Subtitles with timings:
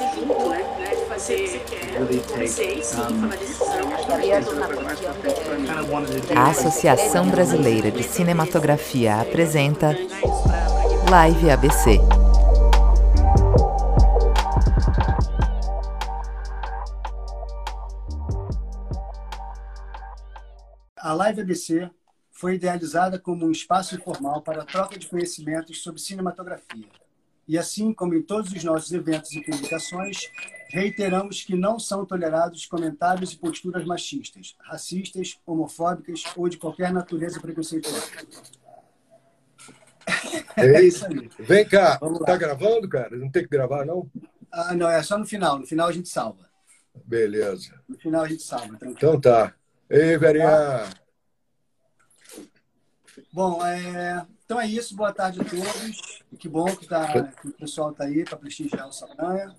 [0.00, 0.94] né?
[0.94, 1.62] De fazer,
[2.38, 3.08] decisão.
[6.34, 9.94] A Associação Brasileira de Cinematografia apresenta
[11.10, 11.98] Live ABC.
[20.96, 21.90] A Live ABC
[22.30, 27.01] foi idealizada como um espaço informal para a troca de conhecimentos sobre cinematografia.
[27.52, 30.30] E assim como em todos os nossos eventos e publicações,
[30.70, 37.38] reiteramos que não são tolerados comentários e posturas machistas, racistas, homofóbicas ou de qualquer natureza
[37.38, 38.10] preconceituosa.
[40.56, 41.28] É isso aí.
[41.46, 43.14] Vem cá, tá gravando, cara?
[43.18, 44.10] Não tem que gravar, não?
[44.50, 45.58] Ah, não, é só no final.
[45.58, 46.48] No final a gente salva.
[47.04, 47.78] Beleza.
[47.86, 48.78] No final a gente salva.
[48.78, 48.94] Tranquilo.
[48.96, 49.54] Então tá.
[49.90, 50.88] Ei, Verinha.
[53.30, 54.26] Bom, é...
[54.52, 54.94] então é isso.
[54.94, 56.22] Boa tarde a todos.
[56.38, 57.22] Que bom que, tá...
[57.24, 59.56] que o pessoal está aí para prestigiar o Saldanha.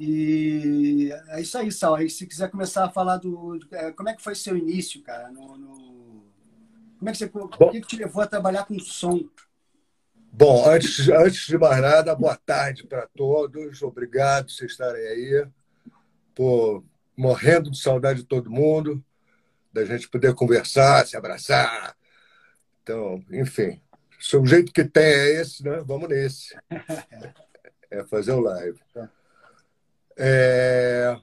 [0.00, 1.94] E é isso aí, Sal.
[1.94, 3.60] Aí, se quiser começar a falar do.
[3.70, 5.30] é, Como é que foi seu início, cara?
[5.30, 6.24] No, no...
[6.98, 7.30] Como é que você.
[7.32, 9.20] O que que te levou a trabalhar com som?
[10.32, 13.80] Bom, antes, antes de mais nada, boa tarde para todos.
[13.82, 15.46] Obrigado por vocês estarem aí.
[16.34, 16.82] Pô,
[17.16, 19.04] morrendo de saudade de todo mundo,
[19.72, 21.94] da gente poder conversar, se abraçar.
[22.82, 23.80] Então, enfim,
[24.18, 25.80] se o jeito que tem é esse, né?
[25.84, 26.56] Vamos nesse.
[27.94, 28.80] É fazer o live.
[30.16, 31.14] É...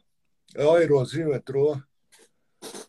[0.56, 1.82] Ó, o Ironzinho entrou.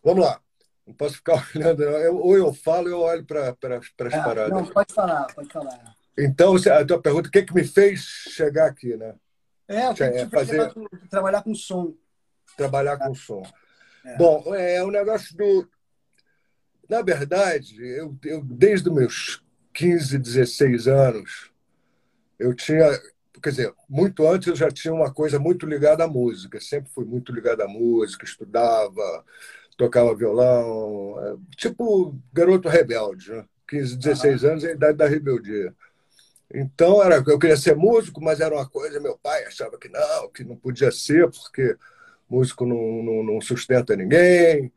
[0.05, 0.39] Vamos lá.
[0.87, 1.93] Não posso ficar olhando, não.
[1.93, 4.51] Eu- ou eu falo ou eu olho para as Ah, paradas.
[4.51, 5.97] não, pode falar, pode falar.
[6.19, 9.15] Então, a tua pergunta, o que, que me fez chegar aqui, né?
[9.67, 10.71] É, eu É, que fazer-
[11.09, 11.95] trabalhar com som.
[12.59, 13.43] Trabalhar com som.
[14.05, 14.17] É.
[14.19, 15.67] Bom, é o negócio do.
[16.91, 21.53] Na verdade, eu, eu desde os meus 15, 16 anos,
[22.37, 23.01] eu tinha.
[23.41, 26.61] Quer dizer, muito antes eu já tinha uma coisa muito ligada à música.
[26.61, 29.25] Sempre fui muito ligado à música, estudava,
[29.77, 33.45] tocava violão, é, tipo garoto rebelde, né?
[33.69, 35.73] 15, 16 anos é a idade da rebeldia.
[36.53, 40.29] Então, era, eu queria ser músico, mas era uma coisa, meu pai achava que não,
[40.33, 41.77] que não podia ser, porque
[42.29, 44.73] músico não, não, não sustenta ninguém.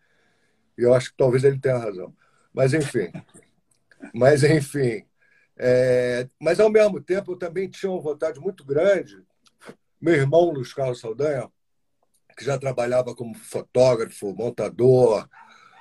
[0.77, 2.13] E eu acho que talvez ele tenha razão.
[2.53, 3.11] Mas, enfim.
[4.13, 5.05] Mas, enfim.
[5.57, 9.23] É, mas, ao mesmo tempo, eu também tinha uma vontade muito grande.
[10.01, 11.49] Meu irmão, Luiz Carlos Saldanha,
[12.37, 15.27] que já trabalhava como fotógrafo, montador,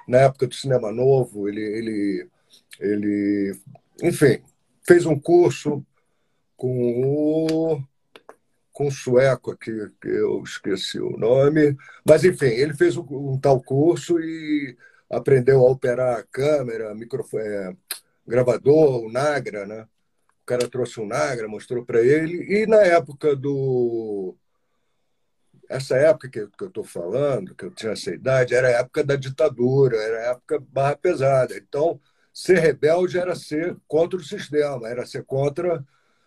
[0.07, 2.31] na época do Cinema Novo, ele, ele,
[2.81, 3.61] ele
[4.03, 4.43] enfim,
[4.87, 5.85] fez um curso
[6.57, 7.83] com o
[8.83, 9.71] com um sueco aqui,
[10.01, 14.77] que eu esqueci o nome, mas enfim, ele fez um, um tal curso e
[15.09, 17.77] aprendeu a operar a câmera, microfone, é,
[18.27, 19.87] gravador, o Nagra, né?
[20.43, 24.35] O cara trouxe um Nagra, mostrou para ele, e na época do.
[25.69, 29.05] Essa época que, que eu estou falando, que eu tinha essa idade, era a época
[29.05, 31.57] da ditadura, era a época barra pesada.
[31.57, 32.01] Então,
[32.33, 35.83] ser rebelde era ser contra o sistema, era ser contra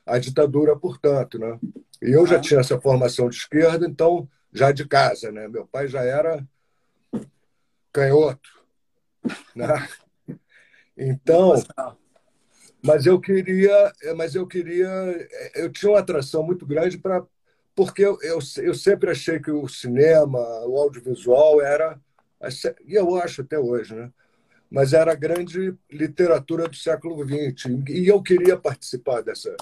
[0.05, 1.59] a ditadura, portanto, né?
[2.05, 5.47] E eu já tinha essa formação de esquerda, então já de casa, né?
[5.47, 6.45] Meu pai já era
[7.91, 8.49] canhoto,
[9.55, 9.87] né?
[10.97, 11.55] Então,
[12.81, 14.87] mas eu queria, mas eu queria,
[15.55, 17.25] eu tinha uma atração muito grande para
[17.75, 21.99] porque eu, eu, eu sempre achei que o cinema, o audiovisual era
[22.85, 24.11] e eu acho até hoje, né?
[24.69, 29.55] Mas era a grande literatura do século XX e eu queria participar dessa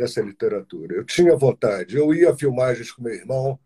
[0.00, 0.96] dessa literatura.
[0.96, 1.96] Eu tinha vontade.
[1.96, 3.60] Eu ia a filmagens com meu irmão.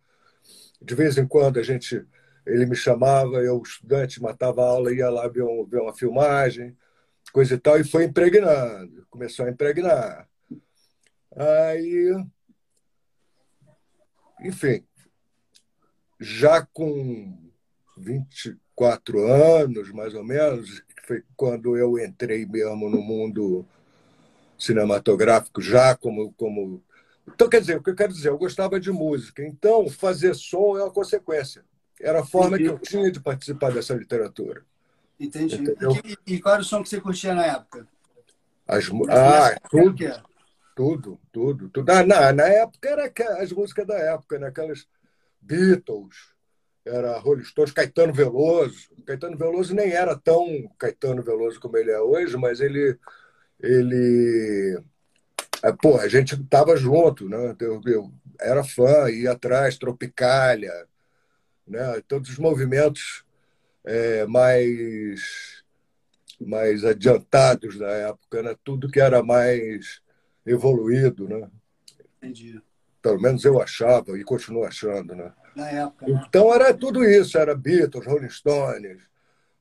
[0.82, 2.04] De vez em quando a gente,
[2.44, 6.76] ele me chamava, eu estudante matava a aula, ia lá ver, um, ver uma filmagem,
[7.32, 9.06] coisa e tal, e foi impregnando.
[9.08, 10.28] Começou a impregnar.
[11.36, 12.12] Aí,
[14.40, 14.84] enfim,
[16.20, 17.38] já com
[17.96, 23.64] 24 anos, mais ou menos, foi quando eu entrei mesmo no mundo
[24.58, 26.82] cinematográfico já como como
[27.26, 30.76] então quer dizer o que eu quero dizer eu gostava de música então fazer som
[30.78, 31.64] é uma consequência
[32.00, 34.62] era a forma que eu tinha de participar dessa literatura
[35.18, 35.62] Entendi.
[36.26, 37.86] E, e qual era o som que você curtia na época?
[38.66, 39.96] as ah tudo
[40.74, 43.12] tudo tudo tudo ah, na, na época era
[43.42, 44.48] as músicas da época né?
[44.48, 44.86] aquelas
[45.40, 46.34] Beatles
[46.84, 50.46] era Rolling Stones Caetano Veloso Caetano Veloso nem era tão
[50.78, 52.98] Caetano Veloso como ele é hoje mas ele
[53.64, 54.78] ele
[55.64, 57.56] é, pô, a gente tava junto, né?
[57.58, 60.70] Eu, eu era fã, ia atrás, Tropicália,
[61.66, 62.02] né?
[62.06, 63.24] Todos os movimentos
[63.84, 65.62] é, mais
[66.38, 68.54] mais adiantados da época, né?
[68.62, 70.02] Tudo que era mais
[70.44, 71.48] evoluído, né?
[72.18, 72.60] Entendi.
[73.00, 75.32] pelo menos eu achava e continuo achando, né?
[75.56, 76.06] Na época.
[76.06, 76.24] Né?
[76.28, 79.02] Então era tudo isso, era Beatles, Rolling Stones,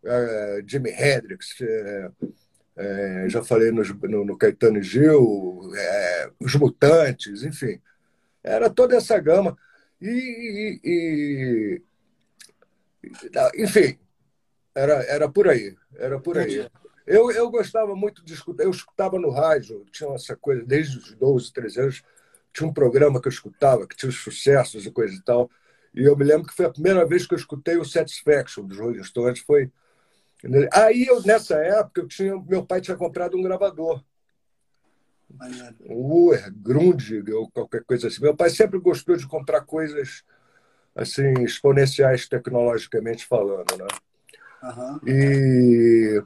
[0.03, 2.11] é, Jimi Hendrix, é,
[2.75, 7.79] é, já falei no, no, no Caetano Gil, é, os Mutantes, enfim.
[8.43, 9.57] Era toda essa gama.
[10.01, 11.81] E, e,
[13.03, 13.97] e, enfim,
[14.75, 15.75] era, era por aí.
[15.95, 16.67] Era por aí.
[17.05, 21.13] Eu, eu gostava muito de escutar, eu escutava no rádio, tinha essa coisa, desde os
[21.13, 22.03] 12, 13 anos,
[22.53, 25.49] tinha um programa que eu escutava, que tinha os sucessos e coisa e tal.
[25.93, 28.79] E eu me lembro que foi a primeira vez que eu escutei o Satisfaction dos
[28.79, 29.69] Rolling Stones, foi
[30.71, 34.03] Aí, eu, nessa época, eu tinha, meu pai tinha comprado um gravador.
[35.89, 38.21] Um Uer, Grundig, ou qualquer coisa assim.
[38.21, 40.23] Meu pai sempre gostou de comprar coisas
[40.95, 43.87] assim exponenciais tecnologicamente falando, né?
[44.63, 44.99] Uhum.
[45.07, 46.23] E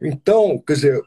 [0.00, 1.02] então, quer dizer,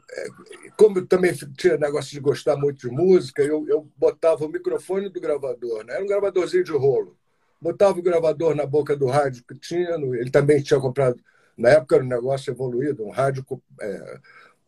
[0.76, 5.08] como eu também tinha negócio de gostar muito de música, eu, eu botava o microfone
[5.08, 5.94] do gravador, né?
[5.94, 7.16] Era um gravadorzinho de rolo.
[7.60, 11.18] Botava o gravador na boca do rádio que tinha, ele também tinha comprado
[11.56, 13.44] na época era um negócio evoluído, um rádio,
[13.80, 14.18] é,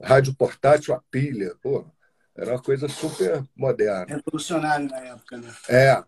[0.03, 1.55] rádio portátil a pilha.
[1.63, 1.85] Pô,
[2.37, 4.17] era uma coisa super moderna.
[4.17, 5.53] Revolucionário na época, né?
[5.69, 6.03] É.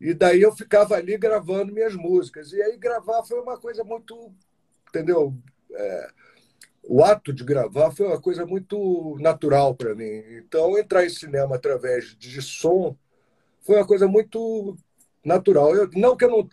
[0.00, 2.52] E daí eu ficava ali gravando minhas músicas.
[2.52, 4.32] E aí gravar foi uma coisa muito.
[4.88, 5.34] Entendeu?
[5.72, 6.10] É,
[6.84, 10.22] o ato de gravar foi uma coisa muito natural para mim.
[10.38, 12.96] Então, entrar em cinema através de som
[13.60, 14.76] foi uma coisa muito
[15.24, 15.74] natural.
[15.74, 16.48] Eu, não que eu não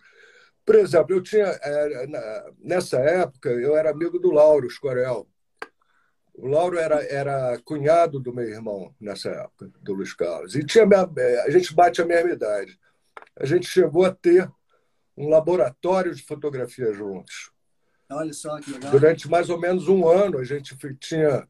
[0.66, 2.06] por exemplo, eu tinha é,
[2.58, 5.28] nessa época eu era amigo do Lauro Escorel.
[6.34, 10.56] O Lauro era, era cunhado do meu irmão nessa época, do Luiz Carlos.
[10.56, 10.84] E tinha
[11.18, 12.76] é, a gente bate a mesma idade.
[13.38, 14.50] A gente chegou a ter
[15.16, 17.52] um laboratório de fotografia juntos.
[18.10, 18.90] Olha só que legal.
[18.90, 21.48] Durante mais ou menos um ano a gente tinha.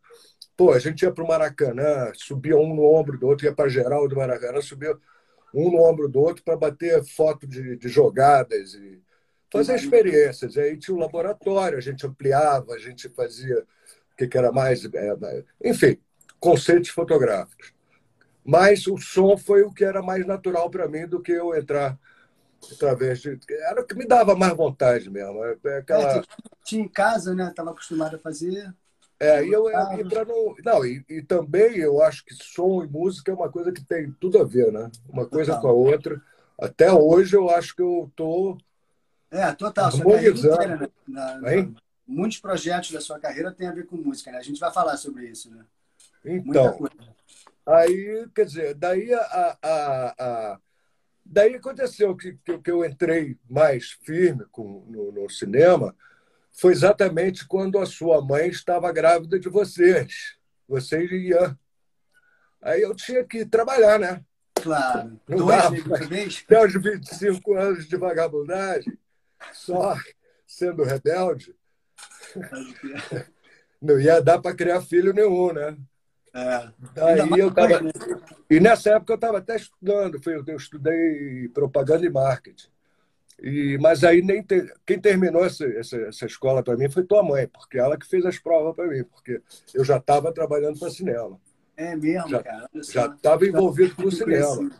[0.54, 3.68] Pô, a gente ia para o Maracanã, subia um no ombro do outro, ia para
[3.68, 4.94] geral do Maracanã, subia
[5.54, 9.05] um no ombro do outro para bater foto de, de jogadas e
[9.50, 10.56] fazer experiências.
[10.56, 13.60] Aí tinha um laboratório, a gente ampliava, a gente fazia
[14.12, 14.84] o que, que era mais.
[14.84, 15.98] É, enfim,
[16.38, 17.74] conceitos fotográficos.
[18.44, 21.98] Mas o som foi o que era mais natural para mim do que eu entrar
[22.72, 23.38] através de.
[23.50, 25.44] Era o que me dava mais vontade mesmo.
[25.44, 26.18] É, é aquela...
[26.18, 26.22] É,
[26.64, 27.48] tinha em casa, né?
[27.48, 28.72] Estava acostumado a fazer.
[29.18, 29.72] É, e eu e
[30.04, 33.82] não, não e, e, também eu acho que som e música é uma coisa que
[33.82, 34.90] tem tudo a ver, né?
[35.08, 36.20] Uma coisa com a outra.
[36.60, 38.58] Até hoje eu acho que eu tô
[39.30, 39.90] é, total.
[39.90, 40.88] Sua carreira inteira, né?
[41.06, 41.74] na, na,
[42.06, 44.38] muitos projetos da sua carreira têm a ver com música, né?
[44.38, 45.64] A gente vai falar sobre isso, né?
[46.24, 46.78] Então,
[47.66, 50.60] aí, quer dizer, daí a, a, a
[51.24, 55.94] daí aconteceu que, que, que, eu entrei mais firme com, no, no, cinema
[56.52, 60.36] foi exatamente quando a sua mãe estava grávida de vocês.
[60.66, 61.56] Vocês iam.
[62.62, 64.24] Aí eu tinha que trabalhar, né?
[64.54, 65.20] Claro.
[65.28, 65.76] Não Dois dava?
[65.96, 68.98] Até os 25 anos de vagabundagem
[69.52, 69.96] só
[70.46, 71.54] sendo rebelde,
[73.80, 75.76] não ia dar para criar filho nenhum, né?
[76.34, 76.68] É.
[76.94, 77.80] Daí eu tava...
[78.50, 82.68] E nessa época eu estava até estudando, eu estudei propaganda e marketing.
[83.40, 84.66] E, mas aí nem te...
[84.86, 88.24] quem terminou essa, essa, essa escola para mim foi tua mãe, porque ela que fez
[88.24, 89.42] as provas para mim, porque
[89.74, 91.38] eu já estava trabalhando para cinema.
[91.76, 92.70] É mesmo, já, cara?
[92.74, 94.70] Já estava envolvido com o cinema.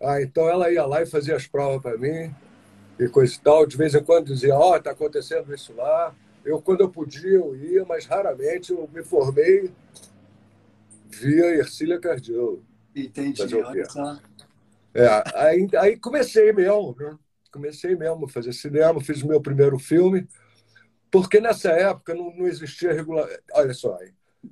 [0.00, 2.32] Ah, então ela ia lá e fazia as provas para mim
[3.00, 3.66] e coisa e tal.
[3.66, 6.14] De vez em quando dizia, ó, oh, está acontecendo isso lá.
[6.44, 9.70] Eu, quando eu podia, eu ia, mas raramente eu me formei
[11.08, 12.64] via Ercília Cardiolo.
[12.94, 14.18] Entendi, olha só.
[14.92, 17.16] É, aí, aí comecei mesmo, né?
[17.52, 20.26] comecei mesmo a fazer cinema, fiz o meu primeiro filme,
[21.10, 23.28] porque nessa época não, não existia regular...
[23.52, 23.98] Olha só,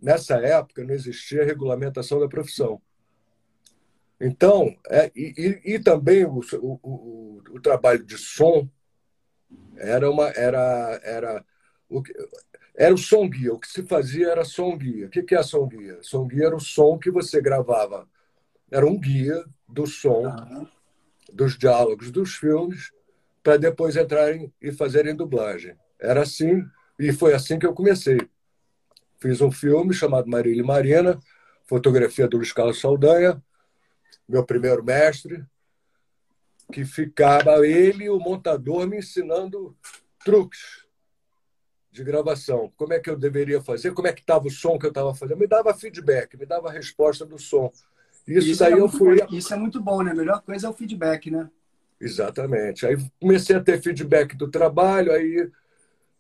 [0.03, 2.81] nessa época não existia regulamentação da profissão.
[4.21, 8.69] Então, é, e, e, também o, o, o, trabalho de som
[9.77, 11.45] era uma era era
[11.89, 12.03] o
[12.77, 13.53] era o som guia.
[13.53, 15.07] O que se fazia era som guia.
[15.07, 15.99] O que é som guia?
[16.03, 18.09] Som guia era o som que você gravava.
[18.71, 20.69] Era um guia do som, uhum.
[21.33, 22.93] dos diálogos dos filmes,
[23.43, 25.77] para depois entrarem e fazerem dublagem.
[26.01, 26.65] Era assim,
[26.99, 28.19] e foi assim que eu comecei.
[29.19, 31.19] Fiz um filme chamado Marília e Marina,
[31.65, 33.43] fotografia do Luiz Carlos Saldanha,
[34.29, 35.45] meu primeiro mestre,
[36.73, 39.77] que ficava ele e o montador me ensinando
[40.25, 40.87] truques
[41.91, 42.73] de gravação.
[42.77, 45.15] Como é que eu deveria fazer, como é que estava o som que eu estava
[45.15, 45.39] fazendo.
[45.39, 47.73] Me dava feedback, me dava a resposta do som.
[48.27, 49.21] Isso, isso daí é eu fui.
[49.21, 49.35] Bom.
[49.35, 50.11] Isso é muito bom, né?
[50.11, 51.51] A melhor coisa é o feedback, né?
[51.99, 52.87] Exatamente.
[52.87, 55.51] Aí comecei a ter feedback do trabalho, aí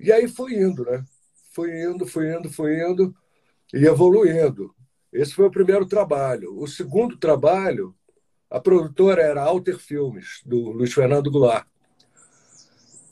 [0.01, 1.05] e aí fui indo, né?
[1.53, 3.15] Fui indo, fui indo, fui indo
[3.75, 4.75] e evoluindo.
[5.13, 6.59] Esse foi o primeiro trabalho.
[6.59, 7.95] O segundo trabalho
[8.51, 11.67] A produtora era Alter Filmes, do Luiz Fernando Goulart.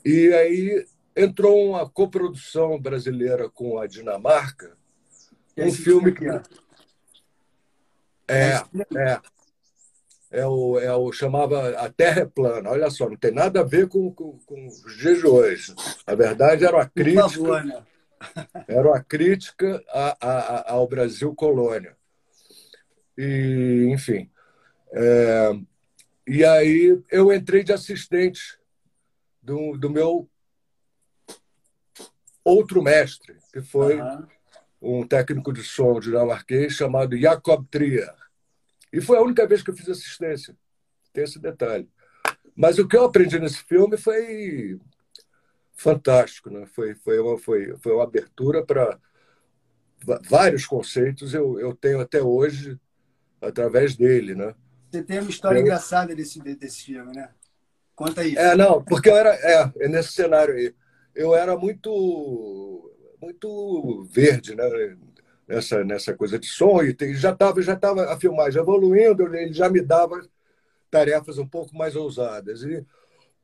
[0.03, 4.77] E aí entrou uma coprodução brasileira com a Dinamarca,
[5.57, 6.25] um filme que.
[8.27, 8.63] É,
[8.95, 9.21] é.
[10.29, 12.69] É o, é o chamava A Terra é Plana.
[12.69, 15.73] Olha só, não tem nada a ver com, com, com os dias de hoje.
[16.05, 17.29] Na verdade, era uma crítica.
[17.29, 17.83] Favor, né?
[18.67, 21.95] Era uma crítica a, a, ao Brasil colônia.
[23.17, 24.29] E, enfim.
[24.99, 25.51] É,
[26.25, 28.57] e aí eu entrei de assistente
[29.41, 30.27] do, do meu
[32.43, 34.27] outro mestre, que foi uhum.
[34.81, 38.15] um técnico de som dinamarquês chamado Jacob Trier.
[38.91, 40.57] E foi a única vez que eu fiz assistência.
[41.13, 41.87] Tem esse detalhe.
[42.55, 44.79] Mas o que eu aprendi nesse filme foi
[45.73, 46.65] fantástico, né?
[46.65, 48.99] Foi, foi, uma, foi, foi uma abertura para
[50.27, 52.79] vários conceitos eu, eu tenho até hoje
[53.41, 54.55] através dele, né?
[54.89, 55.61] Você tem uma história eu...
[55.63, 57.29] engraçada desse, desse filme, né?
[57.95, 58.39] Conta isso.
[58.39, 60.73] É, não, porque eu era é, é nesse cenário aí.
[61.15, 64.63] Eu era muito muito verde, né?
[65.47, 69.69] Nessa, nessa coisa de som e já estava já tava a filmagem evoluindo, ele já
[69.69, 70.21] me dava
[70.91, 72.63] tarefas um pouco mais ousadas.
[72.63, 72.85] E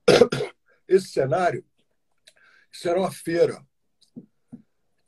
[0.87, 1.63] esse cenário,
[2.71, 3.65] isso era uma feira.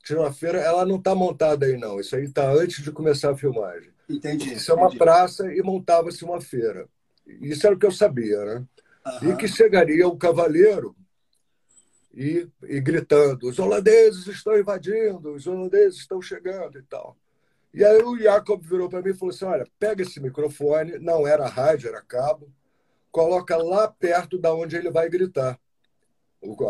[0.04, 1.98] Tinha uma feira, ela não está montada aí, não.
[1.98, 3.92] Isso aí está antes de começar a filmagem.
[4.08, 4.54] Entendi.
[4.54, 6.88] Isso é uma praça e montava-se uma feira.
[7.26, 8.64] Isso era o que eu sabia, né?
[9.22, 9.32] Uhum.
[9.32, 10.96] E que chegaria o cavaleiro
[12.14, 17.16] e, e gritando: os holandeses estão invadindo, os holandeses estão chegando e tal.
[17.74, 21.26] E aí o Jacob virou para mim e falou assim: olha, pega esse microfone, não
[21.26, 22.50] era rádio, era cabo,
[23.10, 25.58] coloca lá perto da onde ele vai gritar,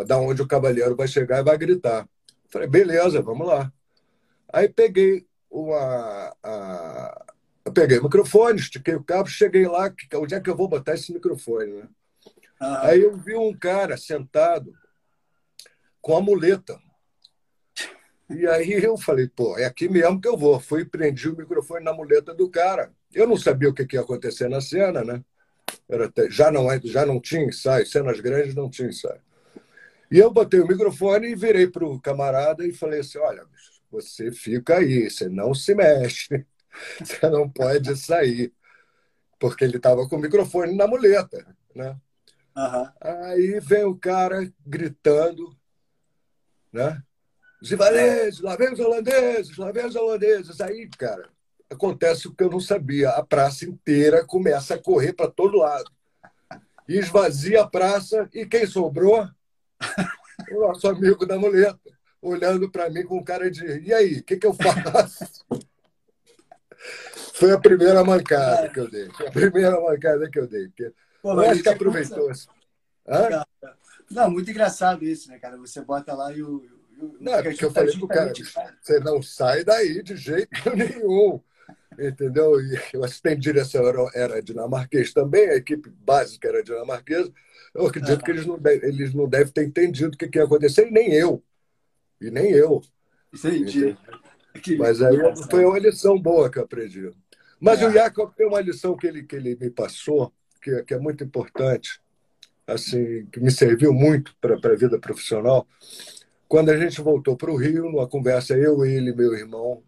[0.06, 2.08] da onde o cavaleiro vai chegar e vai gritar.
[2.48, 3.72] Falei, beleza, vamos lá.
[4.52, 7.25] Aí peguei uma, a,
[7.66, 10.94] eu peguei o microfone, estiquei o cabo, cheguei lá, onde é que eu vou botar
[10.94, 11.72] esse microfone?
[11.72, 11.88] Né?
[12.60, 12.86] Ah.
[12.86, 14.72] Aí eu vi um cara sentado
[16.00, 16.78] com a muleta.
[18.30, 20.60] E aí eu falei, pô, é aqui mesmo que eu vou.
[20.60, 22.92] Fui e prendi o microfone na muleta do cara.
[23.12, 25.24] Eu não sabia o que ia acontecer na cena, né?
[25.88, 29.20] Era até, já, não, é, já não tinha ensaio, cenas grandes não tinha ensaio.
[30.08, 33.44] E eu botei o microfone e virei para o camarada e falei assim: olha,
[33.90, 36.46] você fica aí, você não se mexe.
[37.00, 38.52] Você não pode sair.
[39.38, 41.46] Porque ele estava com o microfone na muleta.
[41.74, 41.96] Né?
[42.56, 42.88] Uhum.
[43.00, 45.54] Aí vem o cara gritando,
[46.72, 47.02] né?
[47.60, 50.60] Os invaleses, lá vem os holandeses, lá vem os holandeses.
[50.60, 51.28] Aí, cara,
[51.70, 53.10] acontece o que eu não sabia.
[53.10, 55.90] A praça inteira começa a correr para todo lado.
[56.88, 58.28] E esvazia a praça.
[58.32, 59.28] E quem sobrou?
[60.50, 61.80] O nosso amigo da muleta,
[62.20, 65.24] olhando para mim com cara de: e aí, o que, que eu faço?
[67.36, 69.10] Foi a primeira mancada que eu dei.
[69.10, 70.68] Foi a primeira mancada que eu dei.
[70.68, 70.90] Porque
[71.20, 72.30] Pô, eu acho que aproveitou.
[73.06, 73.44] Hã?
[74.10, 75.58] Não, muito engraçado isso, né, cara?
[75.58, 76.64] Você bota lá e o.
[77.20, 78.32] não, é porque eu falei pro cara,
[78.80, 81.38] você não sai daí de jeito nenhum.
[81.98, 82.58] Entendeu?
[82.58, 87.30] E o assistente de direção era, era dinamarquês também, a equipe básica era dinamarquesa.
[87.74, 88.24] Eu acredito ah.
[88.24, 91.12] que eles não, eles não devem ter entendido o que, que ia acontecer, e nem
[91.12, 91.42] eu.
[92.18, 92.80] E nem eu.
[93.34, 93.94] Entendi.
[94.78, 95.16] Mas aí
[95.50, 97.12] foi uma lição boa que eu aprendi.
[97.60, 97.86] Mas é.
[97.86, 100.32] o Jacob tem uma lição que ele, que ele me passou,
[100.62, 102.00] que, que é muito importante,
[102.66, 105.66] assim, que me serviu muito para a vida profissional.
[106.48, 109.82] Quando a gente voltou para o Rio, numa conversa, eu, ele, meu irmão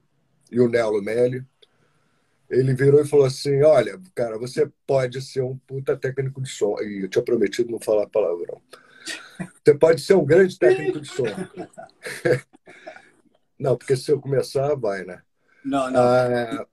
[0.50, 1.44] e o Nelo Melli,
[2.50, 6.76] ele virou e falou assim: Olha, cara, você pode ser um puta técnico de som.
[6.80, 8.60] E eu tinha prometido não falar palavrão.
[9.62, 11.24] Você pode ser um grande técnico de som.
[13.58, 15.20] Não, porque se eu começar, vai, né?
[15.64, 16.00] Não, não.
[16.00, 16.66] Ah,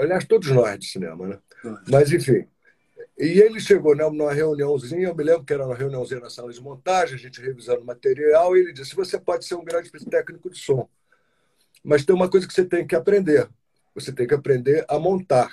[0.00, 1.38] aliás, todos nós de cinema, né?
[1.88, 2.46] Mas, enfim.
[3.18, 6.52] E ele chegou né, numa reuniãozinha, eu me lembro que era uma reuniãozinha na sala
[6.52, 10.48] de montagem, a gente revisando material, e ele disse: Você pode ser um grande técnico
[10.48, 10.88] de som,
[11.84, 13.48] mas tem uma coisa que você tem que aprender.
[13.94, 15.50] Você tem que aprender a montar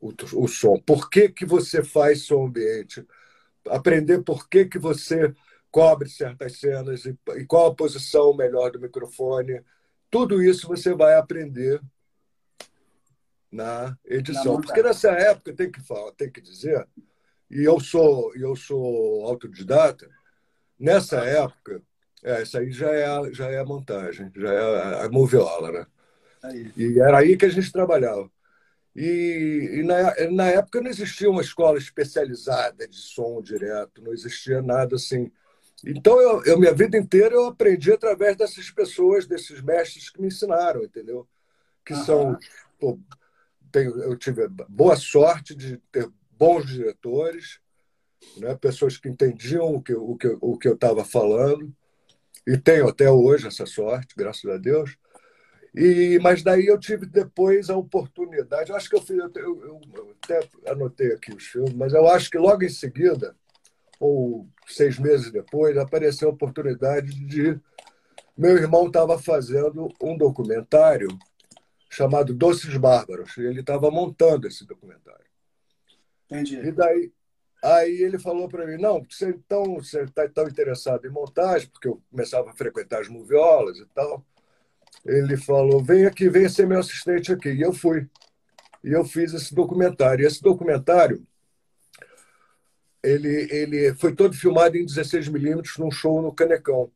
[0.00, 0.78] o, o som.
[0.78, 3.04] Por que, que você faz som ambiente?
[3.68, 5.34] Aprender por que, que você
[5.70, 9.62] cobre certas cenas e, e qual a posição melhor do microfone.
[10.10, 11.80] Tudo isso você vai aprender
[13.50, 14.54] na edição.
[14.54, 16.86] Na Porque nessa época, tem que falar, tem que dizer,
[17.50, 20.08] e eu sou, eu sou autodidata,
[20.78, 21.82] nessa época,
[22.22, 25.86] é, isso aí já é, já é a montagem, já é a moviola, né?
[26.42, 26.72] Aí.
[26.76, 28.30] E era aí que a gente trabalhava.
[28.94, 34.60] E, e na, na época não existia uma escola especializada de som direto, não existia
[34.60, 35.30] nada assim
[35.84, 40.26] então, eu, eu, minha vida inteira eu aprendi através dessas pessoas, desses mestres que me
[40.26, 41.28] ensinaram, entendeu?
[41.84, 42.36] Que são.
[42.80, 42.98] Pô,
[43.70, 47.60] tenho, eu tive boa sorte de ter bons diretores,
[48.36, 48.54] né?
[48.56, 51.72] pessoas que entendiam o que, o que, o que eu estava falando,
[52.46, 54.96] e tenho até hoje essa sorte, graças a Deus.
[55.74, 59.80] E, mas daí eu tive depois a oportunidade, eu acho que eu fiz, eu, eu,
[59.94, 63.36] eu até anotei aqui os filmes, mas eu acho que logo em seguida,
[64.00, 67.58] ou seis meses depois, apareceu a oportunidade de.
[68.36, 71.08] Meu irmão estava fazendo um documentário
[71.88, 75.26] chamado Doces Bárbaros, e ele estava montando esse documentário.
[76.26, 76.56] Entendi.
[76.56, 77.12] E daí,
[77.62, 81.88] aí ele falou para mim: não, você então você está tão interessado em montagem, porque
[81.88, 84.24] eu começava a frequentar as moviolas e tal.
[85.04, 87.50] Ele falou: vem aqui, vem ser meu assistente aqui.
[87.50, 88.08] E eu fui.
[88.84, 90.22] E eu fiz esse documentário.
[90.22, 91.26] E esse documentário
[93.02, 96.90] ele, ele foi todo filmado em 16 milímetros num show no Canecão.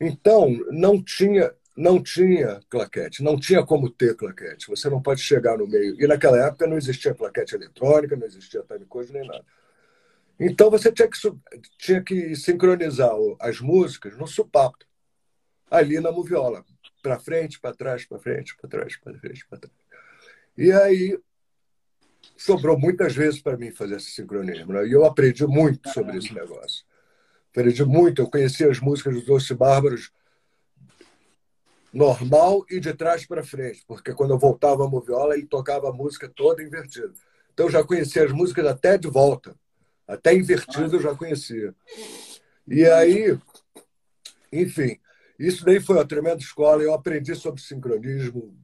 [0.00, 4.66] Então, não tinha não tinha claquete, não tinha como ter claquete.
[4.66, 5.94] Você não pode chegar no meio.
[6.02, 9.44] E naquela época não existia claquete eletrônica, não existia time code nem nada.
[10.40, 11.16] Então você tinha que,
[11.78, 14.84] tinha que sincronizar as músicas no supapo,
[15.70, 16.64] ali na moviola.
[17.00, 19.74] Para frente, para trás, para frente, para trás, para frente, para trás.
[20.56, 21.16] E aí
[22.36, 24.72] sobrou muitas vezes para mim fazer esse sincronismo.
[24.72, 24.88] Né?
[24.88, 26.84] E eu aprendi muito sobre esse negócio.
[27.52, 28.20] Aprendi muito.
[28.20, 30.10] Eu conheci as músicas dos Doce Bárbaros
[31.92, 35.92] normal e de trás para frente, porque quando eu voltava a moviola, ele tocava a
[35.92, 37.12] música toda invertida.
[37.52, 39.56] Então eu já conhecia as músicas até de volta,
[40.06, 41.74] até invertido eu já conhecia.
[42.66, 43.38] E aí,
[44.52, 44.98] enfim,
[45.38, 46.82] isso daí foi uma tremenda escola.
[46.82, 48.56] Eu aprendi sobre sincronismo,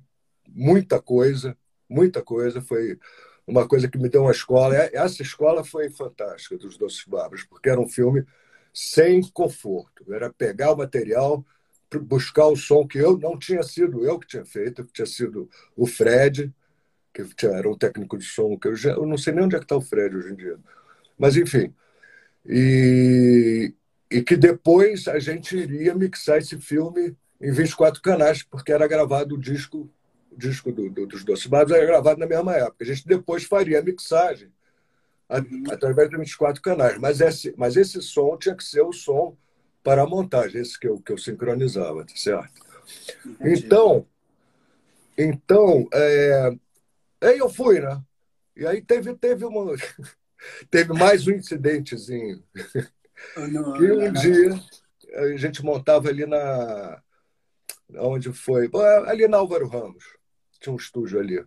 [0.49, 1.57] muita coisa,
[1.89, 2.61] muita coisa.
[2.61, 2.99] Foi
[3.47, 4.75] uma coisa que me deu uma escola.
[4.75, 8.25] Essa escola foi fantástica dos Doces Bárbaros, porque era um filme
[8.73, 10.13] sem conforto.
[10.13, 11.45] Era pegar o material,
[11.99, 15.49] buscar o som que eu não tinha sido eu que tinha feito, que tinha sido
[15.77, 16.53] o Fred,
[17.13, 19.59] que era um técnico de som, que eu, já, eu não sei nem onde é
[19.59, 20.59] que está o Fred hoje em dia.
[21.19, 21.73] Mas, enfim.
[22.45, 23.73] E,
[24.11, 29.37] e que depois a gente iria mixar esse filme em 24 canais, porque era gravado
[29.37, 29.89] o disco,
[30.31, 32.83] o disco do, do, dos Doce Barbos era gravado na mesma época.
[32.83, 34.51] A gente depois faria a mixagem
[35.71, 36.99] através de 24 canais.
[36.99, 39.37] Mas esse, mas esse som tinha que ser o som
[39.85, 42.65] para a montagem, esse que eu, que eu sincronizava, tá certo?
[43.25, 43.67] Entendi.
[43.67, 44.07] Então,
[45.17, 46.57] então é,
[47.21, 48.03] aí eu fui, né?
[48.57, 49.77] E aí teve, teve, uma,
[50.71, 52.43] teve mais um incidentezinho.
[53.77, 54.61] que um dia
[55.15, 57.03] a gente montava ali na.
[57.97, 58.71] Onde foi?
[59.07, 60.05] Ali na Álvaro Ramos.
[60.61, 61.45] Tinha um estúdio ali.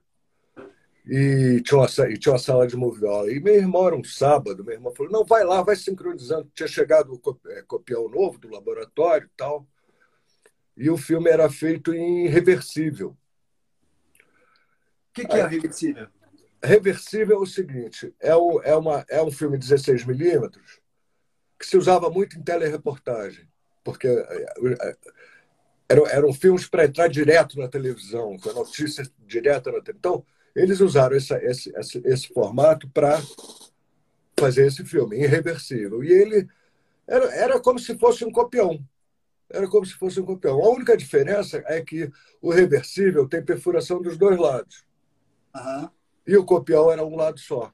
[1.10, 3.32] E tinha, uma, e tinha uma sala de moviola.
[3.32, 6.52] E meu irmão era um sábado, meu irmão falou: não, vai lá, vai sincronizando.
[6.54, 9.66] Tinha chegado o é, copião novo do laboratório e tal.
[10.76, 13.10] E o filme era feito em reversível.
[13.10, 13.18] O
[15.14, 16.08] que, que é reversível?
[16.62, 20.52] Reversível é o seguinte: é, o, é, uma, é um filme 16mm
[21.58, 23.48] que se usava muito em telereportagem,
[23.82, 24.46] porque é,
[24.82, 24.98] é,
[25.88, 29.98] eram, eram filmes para entrar direto na televisão, com a notícia direta na televisão.
[29.98, 30.26] Então,
[30.58, 33.22] eles usaram essa, esse, esse, esse formato para
[34.40, 36.04] fazer esse filme, irreversível.
[36.04, 36.48] E ele
[37.06, 38.84] era, era como se fosse um copião.
[39.50, 40.60] Era como se fosse um copião.
[40.60, 44.84] A única diferença é que o reversível tem perfuração dos dois lados.
[45.56, 45.90] Uhum.
[46.26, 47.72] E o copião era um lado só.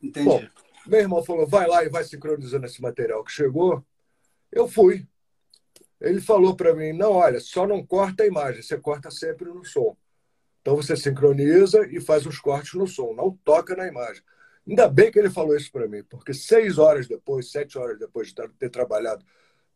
[0.00, 0.24] Entendi.
[0.24, 0.42] Bom,
[0.86, 3.84] meu irmão falou: vai lá e vai sincronizando esse material que chegou.
[4.52, 5.04] Eu fui.
[6.00, 9.64] Ele falou para mim: não, olha, só não corta a imagem, você corta sempre no
[9.64, 9.96] som.
[10.66, 14.20] Então você sincroniza e faz os cortes no som, não toca na imagem.
[14.66, 18.34] Ainda bem que ele falou isso para mim, porque seis horas depois, sete horas depois
[18.34, 19.24] de ter trabalhado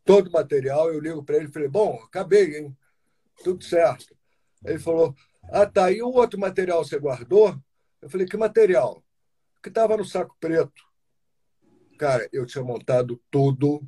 [0.05, 2.77] todo o material, eu ligo para ele e falei: Bom, acabei, hein?
[3.45, 4.17] Tudo certo.
[4.65, 5.93] Ele falou: Ah, tá.
[5.93, 7.57] E o outro material você guardou?
[8.03, 9.01] Eu falei: Que material?
[9.63, 10.83] Que estava no saco preto.
[12.01, 13.81] Cara, eu tinha montado tudo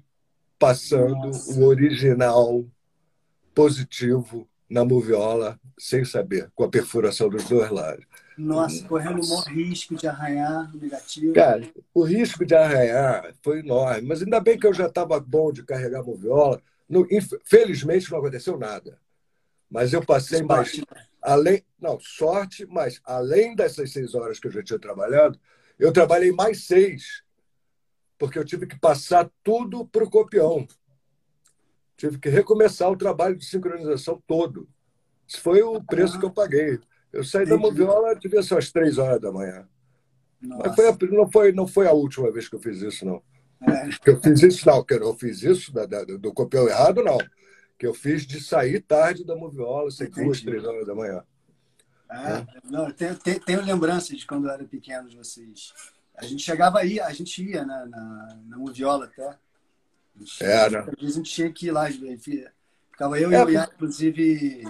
[0.57, 1.53] passando Nossa.
[1.59, 2.65] o original
[3.53, 8.07] positivo na moviola sem saber, com a perfuração dos dois lados.
[8.39, 11.35] Nossa, correndo o maior risco de arranhar negativo.
[11.35, 15.53] Cara, o risco de arranhar foi enorme, mas ainda bem que eu já estava bom
[15.53, 16.63] de carregar a moviola.
[16.89, 17.07] No,
[17.45, 18.99] felizmente não aconteceu nada.
[19.71, 20.49] Mas eu passei sorte.
[20.49, 20.79] mais.
[20.79, 21.07] Né?
[21.21, 25.39] Além, não, sorte, mas além dessas seis horas que eu já tinha trabalhado,
[25.79, 27.23] eu trabalhei mais seis,
[28.19, 30.67] porque eu tive que passar tudo para o copião.
[32.03, 34.69] Tive que recomeçar o trabalho de sincronização todo.
[35.25, 36.81] Isso foi o preço que eu paguei.
[37.13, 37.63] Eu saí Entendi.
[37.63, 39.69] da Moviola, devia ser às três horas da manhã.
[40.41, 40.63] Nossa.
[40.67, 43.23] Mas foi a, não, foi, não foi a última vez que eu fiz isso, não.
[43.61, 43.89] É.
[43.89, 44.83] Que eu fiz isso, não.
[44.83, 47.19] Que eu fiz isso da, da, do copião errado, não.
[47.79, 51.23] Que eu fiz de sair tarde da Moviola, sei duas, três horas da manhã.
[52.11, 55.73] É, não, eu tenho, tenho, tenho lembranças de quando eu era pequeno de vocês.
[56.17, 59.39] A gente chegava aí, a gente ia né, na, na Moviola até.
[60.41, 60.87] É, né?
[60.99, 61.87] Vezes a gente tinha que ir lá.
[61.91, 64.63] Ficava eu é, e o Ian, inclusive.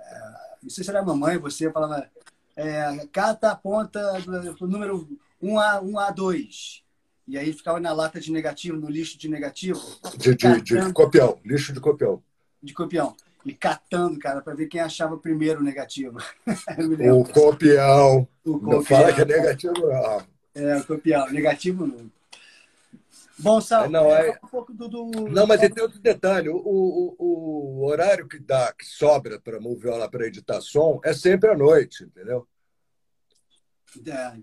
[0.00, 0.20] É,
[0.62, 2.08] não sei se era a mamãe, você falava.
[2.56, 5.08] É, cata a ponta do, do número
[5.42, 6.82] 1A, 1A2.
[7.28, 9.80] E aí ficava na lata de negativo, no lixo de negativo.
[10.16, 12.22] De, de, de copião, lixo de copião.
[12.60, 16.18] De copião e catando, cara, para ver quem achava primeiro o negativo.
[17.14, 18.28] o copião.
[18.44, 18.70] O copião.
[18.72, 20.22] Não fala que é negativo, não.
[20.54, 21.30] É, o copião.
[21.30, 22.10] Negativo não.
[23.40, 24.38] Bom, Sal, é, não, é...
[24.42, 25.10] um pouco do, do...
[25.28, 26.48] Não, mas tem outro detalhe.
[26.48, 31.50] O, o, o horário que dá, que sobra para moviola para editar som é sempre
[31.50, 32.46] à noite, entendeu?
[34.06, 34.36] É.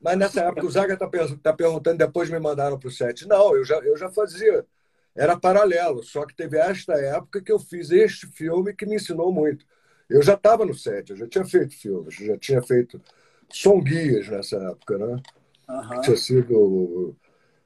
[0.00, 1.08] Mas nessa época o Zaga está
[1.42, 3.26] tá perguntando, depois me mandaram para o set.
[3.26, 4.66] Não, eu já, eu já fazia
[5.14, 9.32] era paralelo, só que teve esta época que eu fiz este filme que me ensinou
[9.32, 9.64] muito.
[10.08, 13.00] Eu já estava no set, eu já tinha feito filmes, já tinha feito
[13.48, 15.22] som guias nessa época, né?
[15.68, 16.00] Uhum.
[16.00, 17.16] Tinha sido.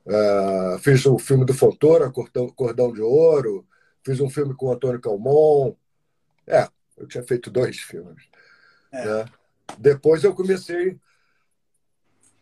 [0.08, 3.68] Uh, fiz o filme do Fontoura, Cordão, Cordão de Ouro,
[4.02, 5.74] fiz um filme com o Antônio Calmon.
[6.46, 6.66] É,
[6.96, 8.24] eu tinha feito dois filmes.
[8.90, 9.04] É.
[9.04, 9.24] Né?
[9.78, 10.98] Depois eu comecei.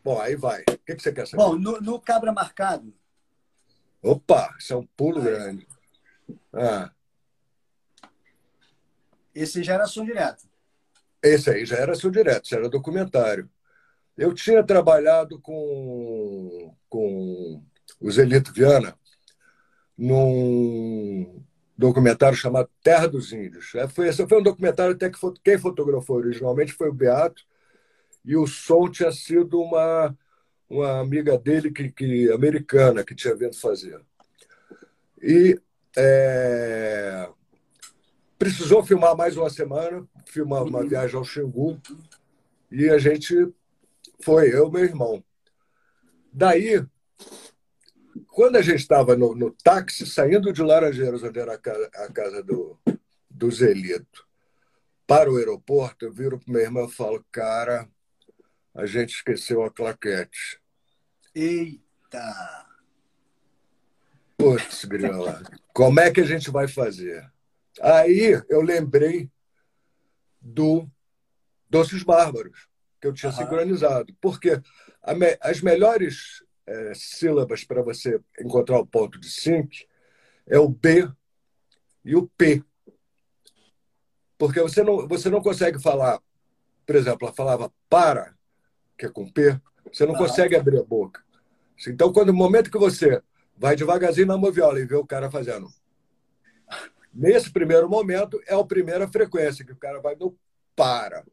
[0.05, 0.63] Bom, aí vai.
[0.63, 1.43] O que, que você quer saber?
[1.43, 2.95] Bom, no, no Cabra Marcado,
[4.01, 5.67] Opa, isso é um pulo grande.
[6.53, 6.93] Ah.
[9.35, 10.49] Esse já era som direto.
[11.21, 13.51] Esse aí já era som direto, isso era documentário.
[14.17, 17.63] Eu tinha trabalhado com, com
[18.01, 18.97] o Zelito Viana
[19.97, 21.43] num
[21.77, 23.75] documentário chamado Terra dos Índios.
[23.75, 27.43] É, foi, esse foi um documentário até que quem fotografou originalmente foi o Beato,
[28.25, 30.17] e o som tinha sido uma
[30.69, 34.01] uma amiga dele que, que americana que tinha vindo fazer.
[35.23, 35.59] E
[35.97, 37.29] é,
[38.39, 40.89] precisou filmar mais uma semana, filmar uma uhum.
[40.89, 41.81] viagem ao Xingu,
[42.71, 43.35] e a gente
[44.23, 45.25] foi, eu e meu irmão.
[46.33, 46.85] Daí,
[48.29, 52.13] quando a gente estava no, no, táxi, saindo de Laranjeiras, onde era a casa, a
[52.13, 52.79] casa do,
[53.31, 54.27] do Zelito,
[55.07, 57.89] para o aeroporto, eu viro para meu irmão e falo, cara,
[58.75, 60.61] a gente esqueceu a claquete.
[61.35, 62.67] Eita!
[64.37, 67.31] Putz, grila, como é que a gente vai fazer?
[67.81, 69.31] Aí eu lembrei
[70.41, 70.87] do
[71.71, 72.69] Doces Bárbaros,
[73.01, 73.39] que eu tinha uhum.
[73.39, 74.15] sincronizado.
[74.21, 74.61] Porque
[75.17, 79.87] me, as melhores é, sílabas para você encontrar o ponto de sync
[80.47, 81.09] é o B
[82.05, 82.63] e o P.
[84.39, 86.21] Porque você não, você não consegue falar,
[86.85, 88.35] por exemplo, ela falava para,
[88.99, 89.61] que é com P,
[89.93, 90.19] você não ah.
[90.19, 91.25] consegue abrir a boca.
[91.87, 93.23] Então, quando no momento que você
[93.57, 95.69] vai devagarzinho na moviola e vê o cara fazendo,
[97.13, 100.37] nesse primeiro momento é a primeira frequência que o cara vai no
[100.75, 101.25] para.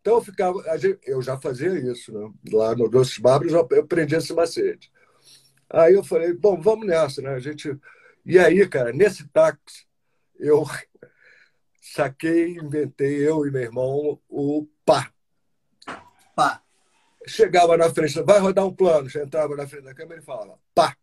[0.00, 0.58] Então eu ficava,
[1.04, 2.30] eu já fazia isso, né?
[2.52, 4.90] Lá no Doces Bárbaros eu aprendi esse macete.
[5.70, 7.30] Aí eu falei, bom, vamos nessa, né?
[7.30, 7.78] A gente
[8.30, 9.86] e aí, cara, nesse táxi
[10.38, 10.62] eu
[11.80, 15.10] saquei, inventei eu e meu irmão o pá.
[16.36, 16.62] Pá.
[17.26, 19.08] Chegava na frente, vai rodar um plano.
[19.08, 20.94] Já entrava na frente da câmera e falava pá,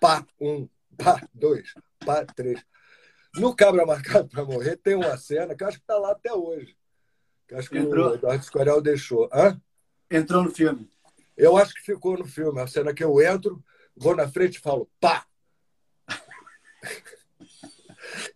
[0.00, 1.74] pá, um, pá, dois,
[2.06, 2.64] pá, três.
[3.34, 6.32] No Cabra Marcado para Morrer tem uma cena que eu acho que está lá até
[6.32, 6.77] hoje.
[7.48, 8.10] Que acho que Entrou.
[8.10, 9.28] o Eduardo Escorial deixou.
[9.32, 9.60] Hã?
[10.10, 10.88] Entrou no filme.
[11.36, 12.60] Eu acho que ficou no filme.
[12.60, 13.64] A cena que eu entro,
[13.96, 15.26] vou na frente e falo pá.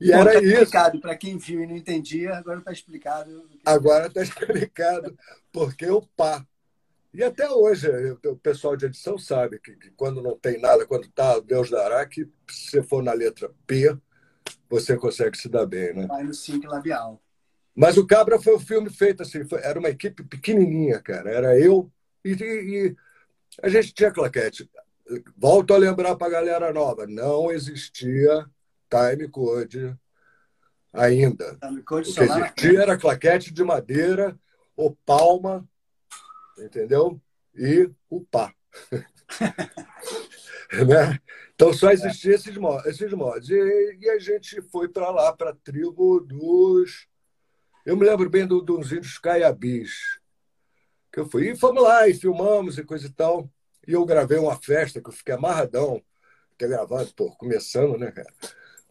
[0.00, 0.52] E Bom, era tá isso.
[0.54, 1.00] explicado.
[1.00, 3.48] Para quem viu e não entendia, agora está explicado.
[3.64, 5.16] Agora está explicado.
[5.52, 6.44] Porque o pá
[7.14, 7.88] e até hoje,
[8.24, 12.06] o pessoal de edição sabe que, que quando não tem nada, quando está Deus dará,
[12.06, 13.94] que se você for na letra P,
[14.68, 16.06] você consegue se dar bem, né?
[16.06, 17.21] Vai no sync labial.
[17.74, 21.30] Mas o Cabra foi um filme feito assim, foi, era uma equipe pequenininha, cara.
[21.30, 21.90] Era eu
[22.24, 22.96] e, e
[23.62, 24.70] a gente tinha claquete.
[25.36, 28.46] Volto a lembrar para a galera nova, não existia
[28.88, 29.96] time code
[30.92, 31.58] ainda.
[31.60, 34.38] Time code o que existia era claquete de madeira
[34.76, 35.66] ou palma
[36.58, 37.20] entendeu?
[37.54, 38.52] E o pá.
[40.86, 41.20] né?
[41.54, 42.86] Então só existia esses mods.
[42.86, 43.48] Esses mods.
[43.50, 47.06] E, e a gente foi para lá, para a tribo dos.
[47.84, 50.20] Eu me lembro bem do, dos índios caiabis.
[51.12, 51.50] Que eu fui.
[51.50, 53.50] E fomos lá e filmamos e coisa e tal.
[53.86, 56.02] E eu gravei uma festa que eu fiquei amarradão.
[56.56, 58.32] Ter gravado, pô, começando, né, cara?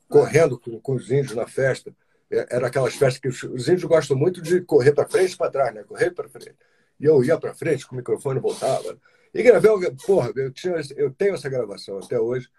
[0.10, 1.95] Correndo com, com os índios na festa.
[2.30, 5.38] É, era aquelas festas que os, os índios gostam muito de correr para frente e
[5.38, 5.84] para trás, né?
[5.84, 6.56] Correr para frente.
[6.99, 8.99] E eu ia para frente com o microfone voltava.
[9.34, 9.71] E gravei,
[10.06, 12.49] porra, eu, tinha, eu tenho essa gravação até hoje.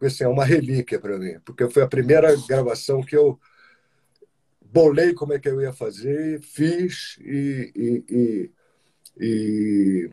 [0.00, 3.38] Assim, é uma relíquia para mim, porque foi a primeira gravação que eu
[4.72, 8.50] bolei como é que eu ia fazer, fiz e, e, e,
[9.20, 10.10] e,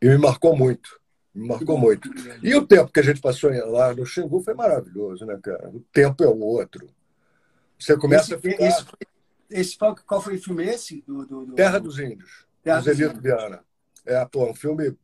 [0.00, 0.98] e me marcou muito.
[1.34, 2.08] Me marcou muito.
[2.42, 5.68] E o tempo que a gente passou lá no Xingu foi maravilhoso, né, cara?
[5.68, 6.88] O tempo é o outro.
[7.78, 8.64] Você começa esse, a ficar...
[8.64, 8.86] Esse,
[9.50, 11.02] esse, qual foi o filme esse?
[11.02, 11.54] Do, do, do...
[11.54, 12.46] Terra dos Índios.
[12.62, 13.62] Terra dos Elito Viana.
[14.06, 14.96] É, pô, um filme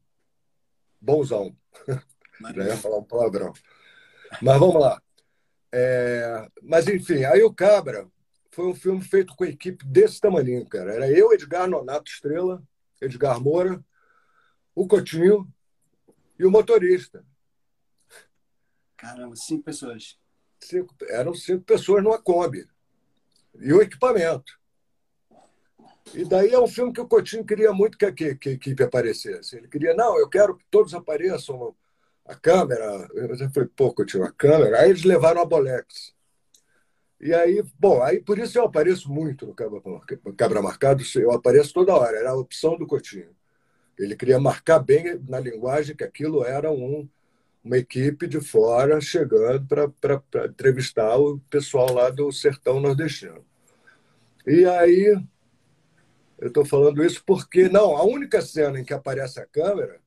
[0.99, 1.55] bonzão.
[2.55, 3.53] Já ia falar um palavrão.
[4.41, 5.01] Mas vamos lá.
[5.73, 6.49] É...
[6.63, 8.07] Mas, enfim, aí o Cabra
[8.51, 10.95] foi um filme feito com equipe desse tamanho, cara.
[10.95, 12.63] Era eu, Edgar Nonato Estrela,
[13.01, 13.83] Edgar Moura,
[14.75, 15.49] o Cotinho
[16.39, 17.25] e o motorista.
[18.97, 20.19] Caramba, cinco pessoas.
[20.61, 22.69] Cinco, eram cinco pessoas numa Kombi.
[23.59, 24.61] E o equipamento.
[26.15, 28.53] E daí é um filme que o Coutinho queria muito que a, que, que a
[28.53, 29.57] equipe aparecesse.
[29.57, 31.75] Ele queria, não, eu quero que todos apareçam,
[32.25, 33.09] a câmera.
[33.15, 34.81] Eu falei, pô, Coutinho, a câmera.
[34.81, 36.15] Aí eles levaram a Bolex.
[37.21, 39.81] E aí, bom, aí por isso eu apareço muito no Cabra,
[40.37, 43.31] Cabra Marcado, eu apareço toda hora, era a opção do Coutinho.
[43.97, 47.09] Ele queria marcar bem na linguagem que aquilo era um,
[47.63, 49.65] uma equipe de fora chegando
[50.01, 53.45] para entrevistar o pessoal lá do sertão nordestino.
[54.45, 55.17] E aí,
[56.41, 60.02] eu estou falando isso porque, não, a única cena em que aparece a câmera,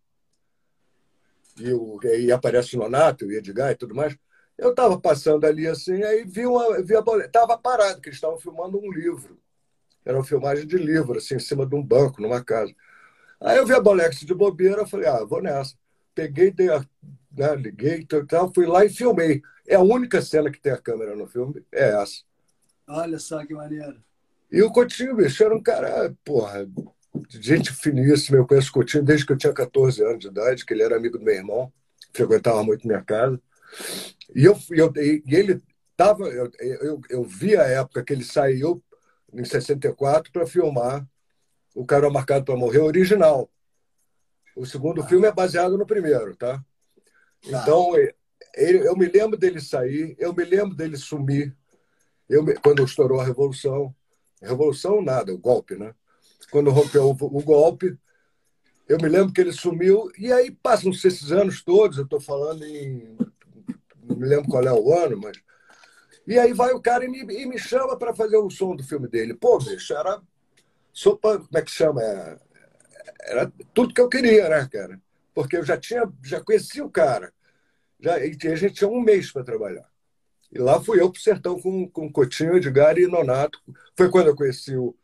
[1.60, 4.18] e, o, e aparece o Nonato, o Edgar e tudo mais,
[4.58, 8.18] eu estava passando ali assim, aí vi, uma, vi a boleia, estava parado, que eles
[8.18, 9.38] estavam filmando um livro.
[10.06, 12.74] Era uma filmagem de livro, assim, em cima de um banco, numa casa.
[13.41, 15.76] Aí eu vi a Bolex de bobeira, falei, ah, vou nessa.
[16.13, 16.86] Peguei, dei a,
[17.36, 19.41] né, liguei, tal, fui lá e filmei.
[19.68, 22.22] É a única cena que tem a câmera no filme, é essa.
[22.88, 24.02] Olha só que maneiro.
[24.52, 26.68] E o Coutinho, bicho, era um cara, porra,
[27.30, 28.38] gente finíssima.
[28.38, 30.95] Eu conheço o Coutinho desde que eu tinha 14 anos de idade, que ele era
[30.95, 31.71] amigo do meu irmão,
[32.13, 33.39] frequentava muito minha casa.
[34.34, 35.62] E, eu, eu, e ele
[35.95, 38.84] tava, eu, eu, eu vi a época que ele saiu
[39.34, 41.06] em 64 para filmar
[41.73, 43.49] O Cara Marcado para Morrer original.
[44.56, 45.08] O segundo ah.
[45.08, 46.63] filme é baseado no primeiro, tá?
[47.43, 47.93] Então,
[48.56, 51.56] ele, eu me lembro dele sair, eu me lembro dele sumir,
[52.30, 53.93] eu me, quando estourou a Revolução.
[54.41, 55.93] Revolução, nada, o golpe, né?
[56.56, 58.00] Quando rompeu o, o golpe,
[58.88, 62.63] eu me lembro que ele sumiu, e aí passam-se esses anos todos, eu estou falando
[62.63, 63.18] em.
[64.02, 65.38] Não me lembro qual é o ano, mas.
[66.26, 68.86] E aí vai o cara e me, e me chama para fazer o som do
[68.86, 69.34] filme dele.
[69.34, 70.22] Pô, bicho, era.
[70.94, 72.02] Sopa, como é que chama?
[72.02, 72.38] É,
[73.26, 74.98] era tudo que eu queria, né, cara?
[75.34, 77.34] Porque eu já tinha, já conhecia o cara.
[78.00, 79.89] Já, e a gente tinha um mês para trabalhar.
[80.50, 83.60] E lá fui eu para o sertão com, com Cotinho, Edgar e Nonato.
[83.98, 84.96] Foi quando eu conheci o.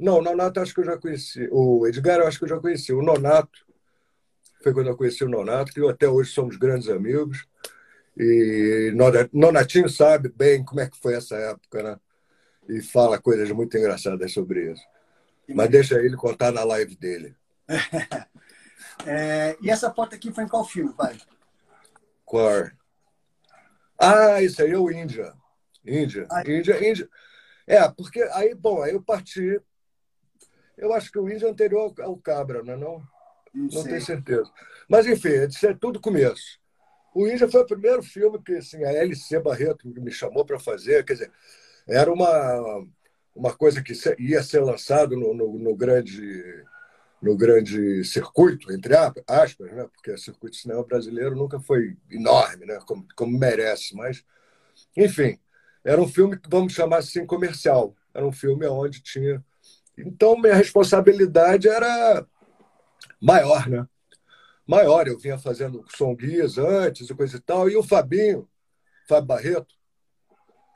[0.00, 1.46] Não, o Nonato acho que eu já conheci.
[1.52, 2.90] O Edgar eu acho que eu já conheci.
[2.90, 3.66] O Nonato
[4.62, 7.46] foi quando eu conheci o Nonato, que até hoje somos grandes amigos.
[8.16, 8.92] E
[9.32, 12.00] Nonatinho sabe bem como é que foi essa época, né?
[12.66, 14.82] E fala coisas muito engraçadas sobre isso.
[15.46, 17.36] Mas deixa ele contar na live dele.
[19.06, 21.18] é, e essa foto aqui foi em qual filme, pai?
[22.24, 22.70] Qual?
[23.98, 25.34] Ah, isso aí é o Índia.
[25.84, 27.08] Índia, Índia, Índia.
[27.66, 29.60] É, porque aí, bom, aí eu parti.
[30.80, 33.02] Eu acho que o Índia é anterior ao Cabra, não é não?
[33.52, 34.50] Não, não tenho certeza.
[34.88, 36.58] Mas, enfim, isso é tudo começo.
[37.14, 41.04] O Índia foi o primeiro filme que assim, a LC Barreto me chamou para fazer.
[41.04, 41.32] Quer dizer,
[41.86, 42.86] era uma,
[43.34, 46.64] uma coisa que ia ser lançado no, no, no grande
[47.20, 48.94] no grande circuito, entre
[49.28, 49.86] aspas, né?
[49.92, 52.78] porque o circuito de cinema brasileiro nunca foi enorme, né?
[52.86, 54.24] como, como merece, mas,
[54.96, 55.38] enfim,
[55.84, 57.94] era um filme que vamos chamar assim comercial.
[58.14, 59.44] Era um filme onde tinha.
[59.96, 62.26] Então, minha responsabilidade era
[63.20, 63.86] maior, né?
[64.66, 65.06] Maior.
[65.06, 67.68] Eu vinha fazendo som guias antes e coisa e tal.
[67.68, 68.48] E o Fabinho,
[69.08, 69.74] Fábio Barreto,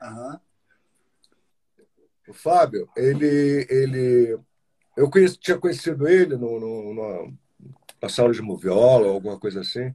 [0.01, 0.39] uhum.
[2.27, 4.39] o Fábio, ele, ele
[4.95, 7.33] eu conheci, tinha conhecido ele no, no, numa,
[8.01, 9.93] na sala de moviola, alguma coisa assim,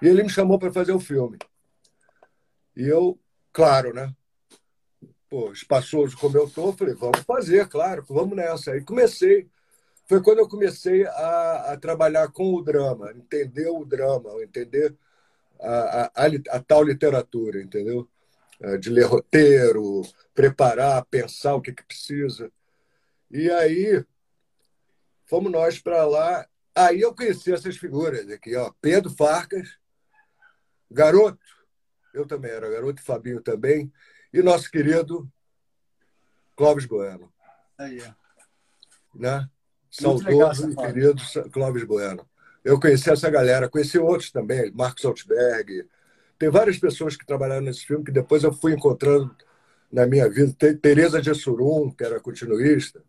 [0.00, 1.38] e ele me chamou para fazer o filme.
[2.76, 3.18] E eu,
[3.52, 4.12] claro, né?
[5.32, 8.72] Pô, espaçoso como eu tô, falei, vamos fazer, claro, vamos nessa.
[8.72, 9.48] Aí comecei.
[10.04, 14.94] Foi quando eu comecei a, a trabalhar com o drama, entender o drama, entender
[15.58, 18.06] a, a, a, tal literatura, entendeu?
[18.60, 20.02] É, de ler roteiro,
[20.34, 22.52] preparar, pensar o que, que precisa.
[23.30, 24.04] E aí
[25.24, 26.46] Fomos nós para lá.
[26.74, 28.70] Aí eu conheci essas figuras aqui, ó.
[28.82, 29.78] Pedro Farcas,
[30.90, 31.40] garoto,
[32.12, 33.90] eu também era garoto, Fabinho também,
[34.32, 35.28] e nosso querido
[36.56, 37.32] Clóvis Bueno.
[37.78, 38.14] Aí, é.
[39.14, 39.48] Né?
[39.90, 42.26] Saudoso e querido Clóvis Bueno.
[42.64, 45.86] Eu conheci essa galera, conheci outros também, Marcos Altberg.
[46.38, 49.34] Tem várias pessoas que trabalharam nesse filme que depois eu fui encontrando
[49.90, 50.54] na minha vida.
[50.80, 53.02] Tereza de Assurum, que era continuista.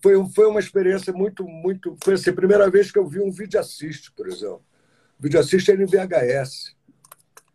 [0.00, 1.96] Foi, foi uma experiência muito, muito.
[2.02, 4.64] Foi assim, a primeira vez que eu vi um vídeo assiste, por exemplo.
[5.18, 6.74] O vídeo assiste era em VHS.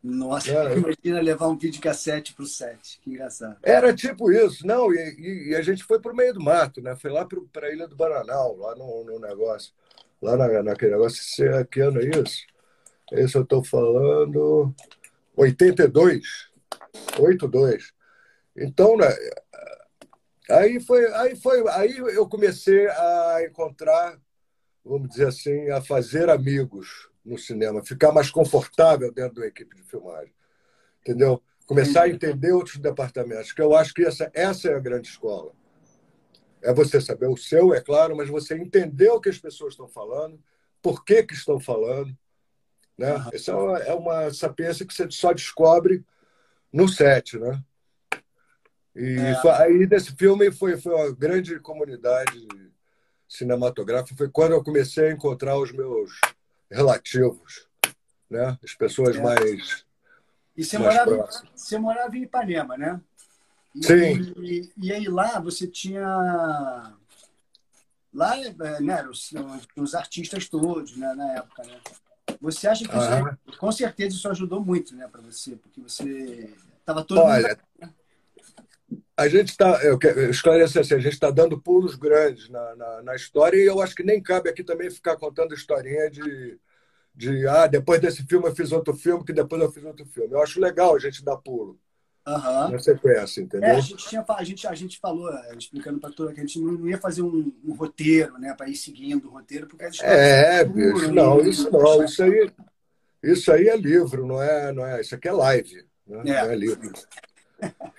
[0.03, 0.77] Nossa, é.
[0.77, 3.57] imagina levar um vídeo cassete para o set, que engraçado.
[3.63, 6.95] Era tipo isso, não, e, e a gente foi para o meio do mato, né?
[6.95, 9.73] Foi lá para a Ilha do Bananal, lá no, no negócio,
[10.21, 12.45] lá na, naquele negócio, se é que ano é isso?
[13.12, 14.73] Esse eu estou falando,
[15.36, 16.49] 82,
[17.19, 17.93] 82.
[18.55, 19.07] Então, né,
[20.49, 24.17] aí foi, aí foi, aí eu comecei a encontrar,
[24.83, 29.84] vamos dizer assim, a fazer amigos no cinema, ficar mais confortável dentro da equipe de
[29.84, 30.34] filmagem.
[31.02, 31.42] Entendeu?
[31.66, 35.52] Começar a entender outros departamentos, que eu acho que essa, essa é a grande escola.
[36.62, 39.88] É você saber o seu, é claro, mas você entender o que as pessoas estão
[39.88, 40.40] falando,
[40.82, 42.18] por que, que estão falando.
[42.98, 43.13] Né?
[43.13, 43.30] Uhum.
[43.34, 46.04] Essa é uma, é uma sapiência que você só descobre
[46.72, 47.38] no set.
[47.38, 47.62] Né?
[48.96, 49.42] E é.
[49.42, 52.48] foi, aí, desse filme, foi, foi uma grande comunidade
[53.28, 54.16] cinematográfica.
[54.18, 56.20] Foi quando eu comecei a encontrar os meus
[56.69, 57.67] relativos,
[58.30, 58.58] né?
[58.63, 59.21] As pessoas é.
[59.21, 59.86] mais.
[60.56, 62.99] E você, mais morava, você morava em Ipanema, né?
[63.75, 64.34] E, Sim.
[64.41, 66.03] E, e, aí lá você tinha.
[68.13, 69.32] Lá, é, né, os,
[69.75, 71.80] os artistas todos, né, na época, né?
[72.41, 77.03] Você acha que isso, com certeza isso ajudou muito, né, para você, porque você estava
[77.03, 77.93] todo Olha, mundo...
[79.17, 79.25] Né?
[79.25, 79.97] a gente está, eu
[80.63, 84.03] assim, a gente está dando pulos grandes na, na, na, história e eu acho que
[84.03, 86.60] nem cabe aqui também ficar contando historinha de,
[87.15, 90.34] de ah, depois desse filme eu fiz outro filme, que depois eu fiz outro filme.
[90.34, 91.80] Eu acho legal a gente dar pulo
[92.27, 92.71] uhum.
[92.71, 93.69] na sequência, entendeu?
[93.69, 96.43] É, a, gente tinha, a, gente, a gente falou, é, explicando para toda que a
[96.43, 99.99] gente não ia fazer um, um roteiro, né, para ir seguindo o roteiro, porque as
[100.01, 102.51] É, bicho, não, isso não, isso aí,
[103.23, 106.19] isso aí é livro, não é, não é, isso aqui é live, né?
[106.19, 106.43] é.
[106.43, 106.91] não é livro.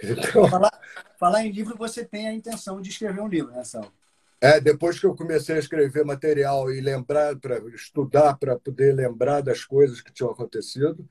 [0.03, 0.49] Então...
[0.49, 0.81] Falar,
[1.18, 3.90] falar, em livro, você tem a intenção de escrever um livro, né, Sal?
[4.40, 9.40] É, depois que eu comecei a escrever material e lembrar, para estudar, para poder lembrar
[9.40, 11.05] das coisas que tinham acontecido,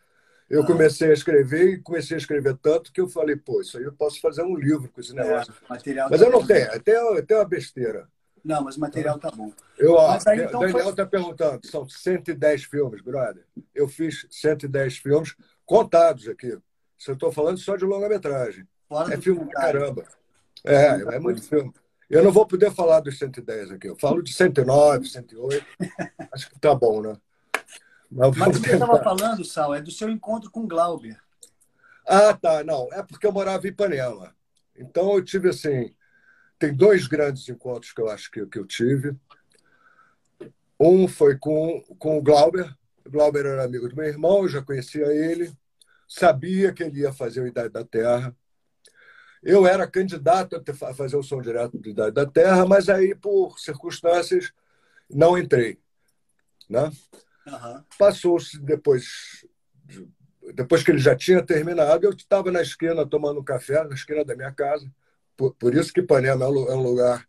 [0.50, 0.66] eu ah.
[0.66, 3.92] comecei a escrever e comecei a escrever tanto que eu falei, pô, isso aí eu
[3.92, 5.54] posso fazer um livro com esse é, negócio.
[5.54, 6.48] É, material mas tá eu não bom.
[6.48, 8.08] tenho, até, até uma besteira.
[8.44, 9.52] Não, mas o material tá bom.
[9.78, 11.08] Eu, ó, aí, então, Daniel está foi...
[11.08, 13.44] perguntando, são 110 filmes, brother.
[13.76, 16.58] Eu fiz 110 filmes contados aqui.
[16.98, 18.68] Se eu estou falando só de longa-metragem.
[19.12, 20.06] É filme de caramba.
[20.64, 21.72] É, é muito filme.
[22.10, 23.88] Eu não vou poder falar dos 110 aqui.
[23.88, 25.66] Eu falo de 109, 108.
[26.32, 27.18] Acho que tá bom, né?
[28.10, 31.22] Mas, Mas o que você estava falando, Sal, é do seu encontro com Glauber.
[32.08, 32.64] Ah, tá.
[32.64, 34.34] Não, é porque eu morava em Ipanema.
[34.76, 35.94] Então eu tive assim.
[36.58, 39.16] Tem dois grandes encontros que eu acho que, que eu tive.
[40.80, 42.74] Um foi com, com o Glauber.
[43.06, 45.56] O Glauber era amigo do meu irmão, eu já conhecia ele
[46.08, 48.36] sabia que ele ia fazer o Idade da Terra.
[49.44, 53.60] Eu era candidato a fazer o som direto do Idade da Terra, mas aí, por
[53.60, 54.52] circunstâncias,
[55.10, 55.80] não entrei.
[56.70, 56.92] Né?
[57.46, 57.84] Uhum.
[57.98, 59.46] Passou-se depois,
[60.54, 64.24] depois que ele já tinha terminado, eu estava na esquina tomando um café, na esquina
[64.26, 64.90] da minha casa.
[65.36, 67.28] Por, por isso que Ipanema é um é lugar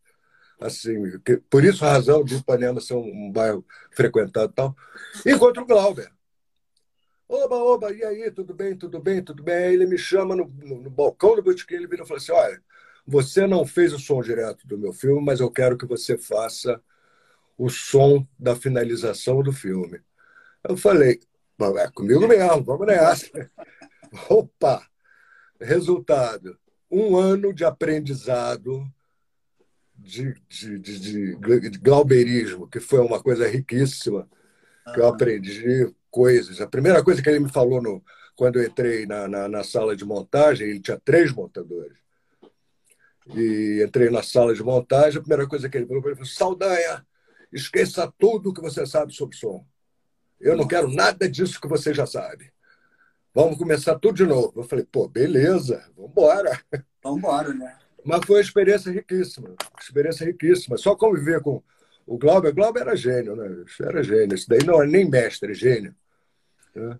[0.61, 4.77] assim, que, por isso a razão de Ipanema ser um, um bairro frequentado e tal.
[5.25, 6.11] Encontro o Glauber.
[7.29, 9.55] Oba, oba, e aí, tudo bem, tudo bem, tudo bem?
[9.55, 12.33] Aí ele me chama no, no, no balcão do botequim, ele vira e fala assim,
[12.33, 12.63] olha,
[13.07, 16.81] você não fez o som direto do meu filme, mas eu quero que você faça
[17.57, 20.01] o som da finalização do filme.
[20.67, 21.21] Eu falei,
[21.79, 23.51] é comigo mesmo, vamos nessa.
[24.31, 24.87] Opa!
[25.61, 26.59] Resultado:
[26.91, 28.91] um ano de aprendizado
[29.95, 34.29] de, de, de, de, glauberismo, que foi uma coisa riquíssima,
[34.95, 36.61] que eu aprendi coisas.
[36.61, 38.03] A primeira coisa que ele me falou no,
[38.37, 41.99] quando eu entrei na, na, na sala de montagem, ele tinha três montadores.
[43.35, 47.07] E entrei na sala de montagem, a primeira coisa que ele falou mim foi: Saldanha,
[47.53, 49.67] esqueça tudo que você sabe sobre som.
[50.41, 52.53] Eu não quero nada disso que você já sabe.
[53.35, 54.53] Vamos começar tudo de novo.
[54.57, 56.61] Eu falei, pô, beleza, vamos embora.
[57.03, 57.77] Vamos embora, né?
[58.05, 60.77] Mas foi uma experiência riquíssima, experiência riquíssima.
[60.77, 61.63] Só conviver com
[62.09, 63.65] o Glauber, Glauber era gênio, né?
[63.81, 64.35] Era gênio.
[64.35, 65.95] Isso daí não é nem mestre, é gênio.
[66.75, 66.99] Né?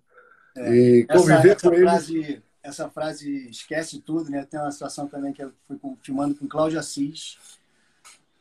[0.55, 2.43] É, e conviver essa, essa com frase, ele.
[2.61, 4.45] Essa frase esquece tudo, né?
[4.45, 7.39] Tem uma situação também que eu fui filmando com Cláudio Assis.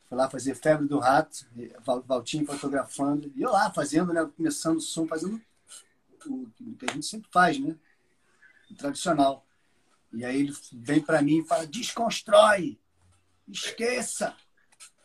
[0.08, 1.46] Fui lá fazer Febre do Rato,
[2.06, 3.32] Valtinho fotografando.
[3.34, 4.28] E eu lá fazendo, né?
[4.36, 5.40] Começando o som, fazendo
[6.26, 6.46] o
[6.78, 7.74] que a gente sempre faz, né?
[8.70, 9.46] O tradicional.
[10.12, 12.78] E aí ele vem para mim e fala: desconstrói,
[13.46, 14.34] esqueça,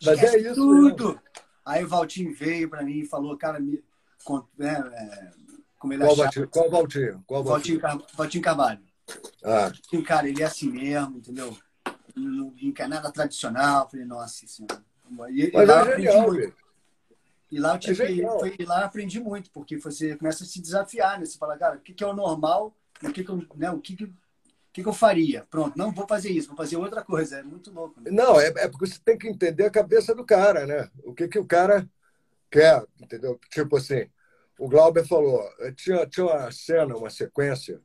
[0.02, 1.08] esquece é isso, tudo.
[1.08, 1.22] Mesmo.
[1.66, 3.84] Aí o Valtinho veio para mim e falou, cara, me,
[4.58, 5.32] né, é,
[5.80, 6.24] como ele qual achava.
[6.24, 6.50] Valtinho?
[7.26, 7.80] Qual Valtinho?
[7.80, 8.80] Valtinho, Valtinho Carvalho.
[9.44, 9.72] Ah,
[10.06, 11.58] cara, ele é assim mesmo, entendeu?
[12.16, 13.90] Não, quer nada tradicional.
[13.90, 14.84] Falei, nossa senhora.
[15.30, 16.40] E, e mas lá eu é aprendi genial, muito.
[16.40, 16.56] velho.
[17.52, 20.48] E lá eu tive, É foi, e lá eu aprendi muito, porque você começa a
[20.48, 21.26] se desafiar, né?
[21.26, 22.76] Você fala, cara, o que, que é o normal?
[23.04, 23.70] O que, que eu, né?
[23.70, 24.12] o que, que,
[24.74, 25.46] que, que eu faria?
[25.52, 27.38] Pronto, não vou fazer isso, vou fazer outra coisa.
[27.38, 28.02] É muito louco.
[28.02, 28.10] Né?
[28.10, 30.90] Não, é, é porque você tem que entender a cabeça do cara, né?
[31.04, 31.88] O que, que o cara
[32.50, 33.40] quer, entendeu?
[33.52, 34.10] Tipo assim,
[34.58, 37.80] o Glauber falou, eh, tinha, tinha uma cena, uma sequência,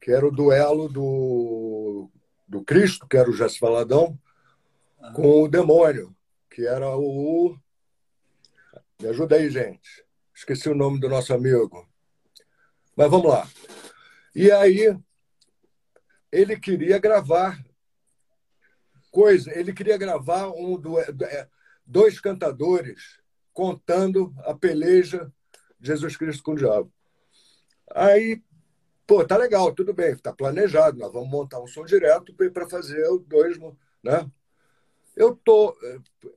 [0.00, 2.10] que era o duelo do,
[2.46, 4.18] do Cristo, que era o Jesse Valadão,
[5.00, 5.12] Aham.
[5.12, 6.14] com o demônio,
[6.50, 7.56] que era o.
[9.00, 10.04] Me ajuda aí, gente.
[10.34, 11.88] Esqueci o nome do nosso amigo.
[12.96, 13.46] Mas vamos lá.
[14.34, 14.96] E aí,
[16.36, 17.64] ele queria gravar
[19.10, 21.48] coisa, ele queria gravar um do, é,
[21.86, 23.18] dois cantadores
[23.54, 25.32] contando a peleja
[25.80, 26.92] Jesus Cristo com o diabo.
[27.94, 28.42] Aí,
[29.06, 33.08] pô, tá legal, tudo bem, tá planejado, nós vamos montar um som direto para fazer
[33.10, 33.58] os dois,
[34.02, 34.30] né?
[35.16, 35.74] Eu tô,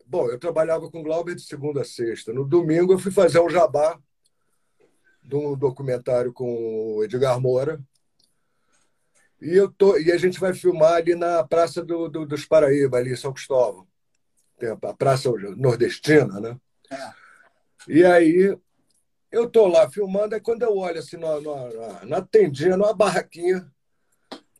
[0.05, 2.31] bom, eu trabalhava com o Glauber de segunda a sexta.
[2.31, 3.99] No domingo eu fui fazer um jabá
[5.21, 7.83] de um documentário com o Edgar Moura.
[9.41, 12.97] E eu tô, e a gente vai filmar ali na Praça do, do, dos Paraíba,
[12.97, 13.87] ali em São Cristóvão.
[14.57, 16.57] Tem a Praça Nordestina, né?
[16.91, 17.11] É.
[17.87, 18.57] E aí
[19.31, 23.71] eu tô lá filmando, aí quando eu olho assim na, na, na tendinha, numa barraquinha,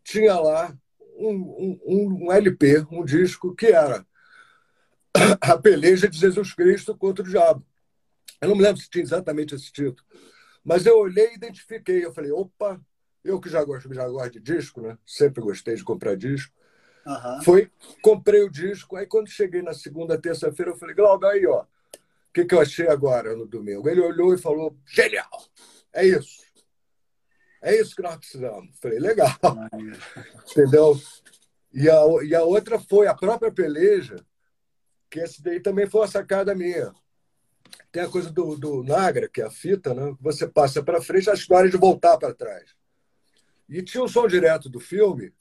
[0.04, 0.74] tinha lá
[1.18, 4.06] um, um, um LP, um disco que era
[5.42, 7.66] a peleja de Jesus Cristo contra o diabo.
[8.40, 10.08] Eu não me lembro se tinha exatamente esse título,
[10.64, 12.06] mas eu olhei e identifiquei.
[12.06, 12.80] Eu falei, opa,
[13.24, 14.98] eu que já gosto, já gosto de disco, né?
[15.06, 16.54] Sempre gostei de comprar disco.
[17.06, 17.42] Aham.
[17.44, 18.96] Foi, comprei o disco.
[18.96, 22.62] Aí quando cheguei na segunda, terça-feira, eu falei, Glauber, aí, ó, o que, que eu
[22.62, 23.90] achei agora no domingo?
[23.90, 25.30] Ele olhou e falou, genial,
[25.94, 26.44] é isso.
[27.62, 28.70] É isso que nós precisamos.
[28.80, 29.30] Falei, legal,
[30.52, 31.00] entendeu?
[31.74, 34.16] E a, e a outra foi a própria peleja,
[35.10, 36.94] que esse daí também foi uma sacada minha.
[37.92, 40.16] Tem a coisa do, do Nagra, que é a fita, né?
[40.22, 42.79] Você passa para frente, a história de voltar para trás.
[43.70, 45.32] E tinha o som direto do filme,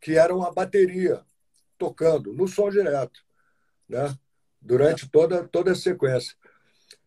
[0.00, 1.22] que era uma bateria
[1.78, 3.24] tocando no som direto,
[3.88, 4.16] né?
[4.60, 6.36] Durante toda, toda a sequência.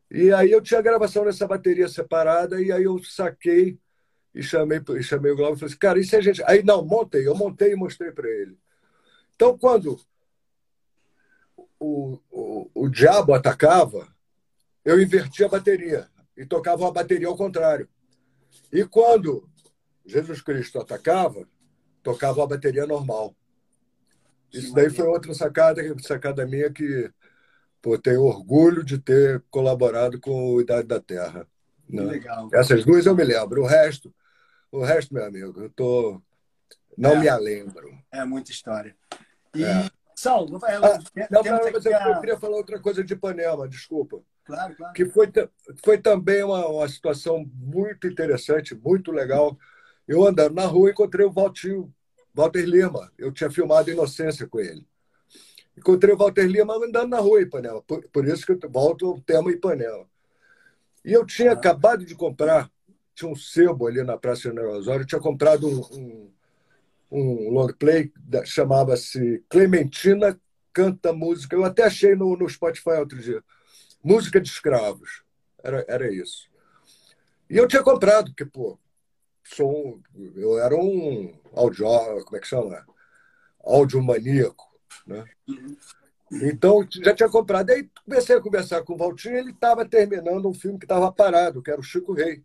[0.10, 3.78] E aí eu tinha a gravação dessa bateria separada, e aí eu saquei
[4.34, 6.44] e chamei, e chamei o Glauber e falei assim, cara, se a gente.
[6.46, 8.58] Aí, não, montei, eu montei e mostrei para ele.
[9.36, 10.00] Então, quando
[11.80, 14.08] o, o, o diabo atacava,
[14.84, 17.88] eu invertia a bateria e tocava uma bateria ao contrário.
[18.72, 19.50] E quando
[20.06, 21.48] Jesus Cristo atacava,
[22.04, 23.36] tocava a bateria normal.
[24.54, 27.12] Isso daí foi outra sacada, sacada minha que
[27.82, 31.48] pô, tenho orgulho de ter colaborado com o Idade da Terra.
[31.88, 32.02] Né?
[32.04, 32.50] legal.
[32.54, 33.62] Essas duas eu me lembro.
[33.62, 34.14] O resto,
[34.72, 36.22] o resto, meu amigo, eu tô
[36.98, 37.20] não É.
[37.20, 37.92] me lembro.
[38.12, 38.96] É muita história.
[39.54, 39.90] E, É.
[40.16, 40.96] Sal, vou falar.
[40.96, 44.22] Ah, Não, não, mas eu, a- eu queria falar outra coisa de Ipanema, desculpa.
[44.46, 44.94] Claro, claro.
[44.94, 45.30] que foi,
[45.84, 49.58] foi também uma, uma situação muito interessante, muito legal.
[50.08, 51.94] Eu andando na rua encontrei o Valtinho,
[52.34, 53.12] Walter Lima.
[53.18, 54.86] Eu tinha filmado Inocência com ele.
[55.78, 57.82] Encontrei o Walter Lima andando na rua Ipanema.
[57.82, 60.06] Por, por isso que eu volto ao tema Ipanema.
[61.04, 61.54] E eu tinha Ah.
[61.54, 62.70] acabado de comprar,
[63.14, 66.32] tinha um sebo ali na Praça General Osório, eu tinha comprado um, um,
[67.12, 68.12] um long play,
[68.46, 70.40] chamava-se Clementina
[70.74, 71.56] Canta Música.
[71.56, 73.44] Eu até achei no, no Spotify outro dia
[74.06, 75.24] música de escravos.
[75.64, 76.48] Era, era isso.
[77.50, 78.78] E eu tinha comprado, porque, pô,
[79.46, 80.02] sou
[80.36, 81.86] eu era um audio,
[82.26, 82.86] como é que chama?
[83.64, 84.68] Audiomaníaco,
[85.06, 85.24] né?
[85.48, 85.78] Uhum.
[86.32, 87.70] Então, já tinha comprado.
[87.70, 91.62] Aí comecei a conversar com o Valtinho, ele estava terminando um filme que estava parado,
[91.62, 92.44] que era o Chico Rei.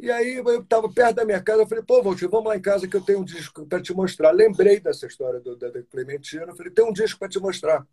[0.00, 2.62] E aí eu estava perto da minha casa, eu falei, pô, Valtinho, vamos lá em
[2.62, 4.30] casa que eu tenho um disco para te mostrar.
[4.30, 7.86] Lembrei dessa história do, da, da Clementina, eu falei, tem um disco para te mostrar.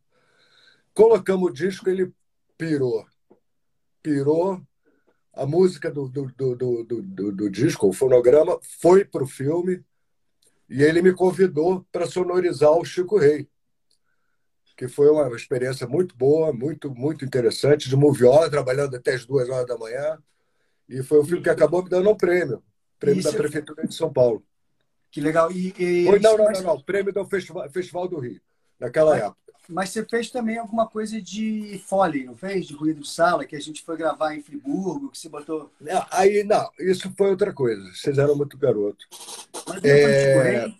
[0.94, 2.14] Colocamos o disco, ele
[2.58, 3.06] pirou.
[4.02, 4.62] Pirou.
[5.36, 9.84] A música do, do, do, do, do, do disco, o fonograma, foi para o filme
[10.70, 13.48] e ele me convidou para sonorizar o Chico Rei,
[14.78, 19.50] que foi uma experiência muito boa, muito, muito interessante, de moviola, trabalhando até as duas
[19.50, 20.18] horas da manhã.
[20.88, 22.64] E foi um filme que acabou me dando um prêmio
[23.00, 24.44] prêmio Isso- da Prefeitura de São Paulo.
[25.12, 25.52] Que legal.
[25.52, 28.42] E, e- Foi, não, não, não, não, prêmio do Festival, Festival do Rio,
[28.80, 29.45] naquela época.
[29.68, 32.68] Mas você fez também alguma coisa de Foley, não fez?
[32.68, 35.72] De ruído de sala, que a gente foi gravar em Friburgo, que você botou.
[35.80, 37.84] Não, Aí, não, isso foi outra coisa.
[37.94, 39.06] Vocês eram muito garoto.
[39.68, 40.76] Mas não É, Rei?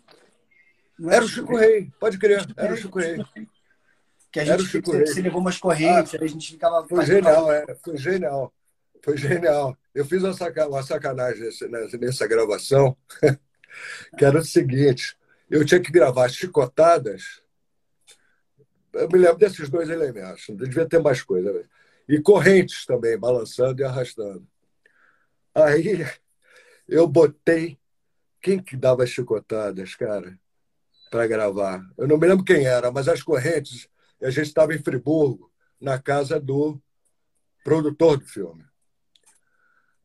[0.98, 3.18] Não Era o Chico Rei, pode crer, era o Chico Rei.
[4.32, 5.06] Que a Era gente o Chico Rei.
[5.06, 6.88] você levou umas correntes, aí a gente ficava.
[6.88, 8.54] Foi genial, é, foi genial.
[9.02, 9.78] Foi genial.
[9.94, 11.68] Eu fiz uma, saca, uma sacanagem nessa,
[11.98, 12.98] nessa gravação.
[14.18, 15.16] que era o seguinte:
[15.50, 17.42] eu tinha que gravar chicotadas.
[18.96, 21.52] Eu me lembro desses dois elementos, devia ter mais coisa.
[21.52, 21.64] Né?
[22.08, 24.48] E correntes também, balançando e arrastando.
[25.54, 26.06] Aí
[26.88, 27.78] eu botei.
[28.42, 30.38] Quem que dava chicotadas, cara,
[31.10, 31.84] para gravar?
[31.98, 33.90] Eu não me lembro quem era, mas as correntes.
[34.22, 36.80] A gente estava em Friburgo, na casa do
[37.64, 38.64] produtor do filme.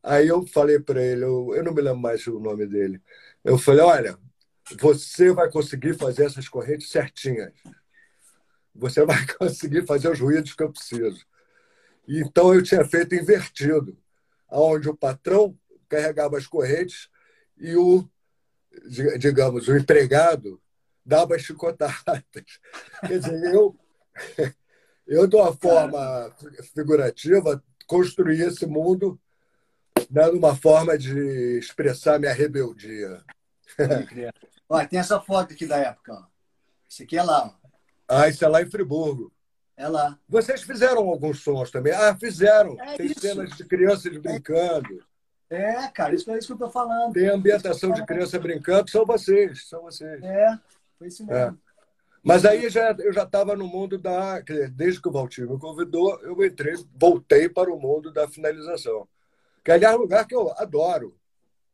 [0.03, 3.01] Aí eu falei para ele, eu, eu não me lembro mais o nome dele.
[3.45, 4.19] Eu falei: olha,
[4.79, 7.53] você vai conseguir fazer essas correntes certinhas.
[8.75, 11.25] Você vai conseguir fazer os ruídos que eu preciso.
[12.07, 13.97] Então eu tinha feito invertido,
[14.51, 15.57] onde o patrão
[15.89, 17.09] carregava as correntes
[17.57, 18.09] e o,
[19.19, 20.61] digamos, o empregado
[21.05, 21.95] dava as chicotadas.
[23.07, 23.77] Quer dizer, eu,
[25.07, 26.35] eu de uma forma
[26.75, 29.21] figurativa, construí esse mundo
[30.09, 33.23] dando uma forma de expressar minha rebeldia.
[34.69, 36.27] Olha, tem essa foto aqui da época.
[36.89, 37.47] Isso aqui é lá.
[37.47, 37.60] Ó.
[38.11, 39.33] Ah, isso é lá em Friburgo.
[39.77, 40.19] É lá.
[40.29, 41.93] Vocês fizeram alguns sons também?
[41.93, 42.77] Ah, fizeram.
[42.81, 43.21] É tem isso.
[43.21, 45.03] cenas de crianças brincando.
[45.49, 47.13] É, cara, isso é isso que eu tô falando.
[47.13, 50.23] Tem ambientação de criança brincando, são vocês, são vocês.
[50.23, 50.59] É,
[50.99, 51.39] foi isso mesmo.
[51.39, 51.55] É.
[52.23, 54.41] Mas aí já, eu já estava no mundo da.
[54.73, 59.09] Desde que o Valtinho me convidou, eu entrei, voltei para o mundo da finalização.
[59.65, 61.17] Que, aliás, é um lugar que eu adoro.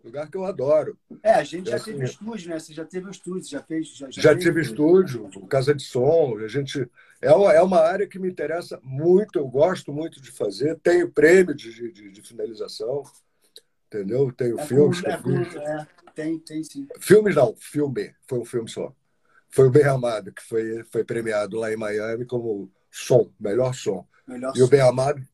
[0.07, 0.97] Lugar que eu adoro.
[1.21, 2.59] É, a gente já assim, teve estúdio, né?
[2.61, 3.89] Você já teve um estúdio, já fez.
[3.89, 6.39] Já, já, já tive estúdio, casa de som.
[6.39, 6.89] A gente.
[7.21, 10.79] É uma, é uma área que me interessa muito, eu gosto muito de fazer.
[10.79, 13.03] Tenho prêmio de, de, de finalização,
[13.89, 14.31] entendeu?
[14.33, 15.03] Tenho é filmes.
[15.05, 16.87] é, é, tem, tem sim.
[17.01, 18.15] Filmes não, filme.
[18.29, 18.95] Foi um filme só.
[19.49, 24.07] Foi o Bem Amado, que foi, foi premiado lá em Miami como som, melhor som.
[24.27, 24.65] Melhor e som.
[24.65, 25.27] o Bem Amado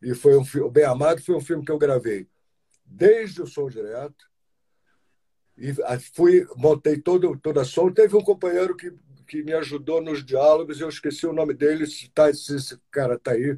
[0.00, 2.28] e foi um o Bem Amado foi um filme que eu gravei
[2.90, 4.28] desde o som direto.
[5.56, 5.72] E
[6.14, 7.92] fui montei todo toda a som.
[7.92, 8.92] Teve um companheiro que
[9.30, 13.16] que me ajudou nos diálogos eu esqueci o nome dele se, tá, se esse cara
[13.16, 13.56] tá aí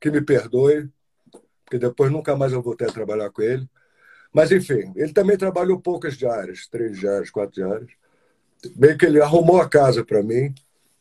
[0.00, 0.88] que me perdoe
[1.62, 3.68] porque depois nunca mais eu voltei a trabalhar com ele.
[4.32, 7.90] Mas enfim ele também trabalhou poucas diárias três diárias quatro diárias.
[8.74, 10.54] Bem que ele arrumou a casa para mim.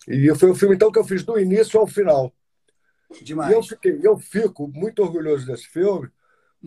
[0.05, 2.33] E foi um filme então que eu fiz do início ao final.
[3.21, 3.51] Demais.
[3.51, 6.09] E eu, fiquei, eu fico muito orgulhoso desse filme,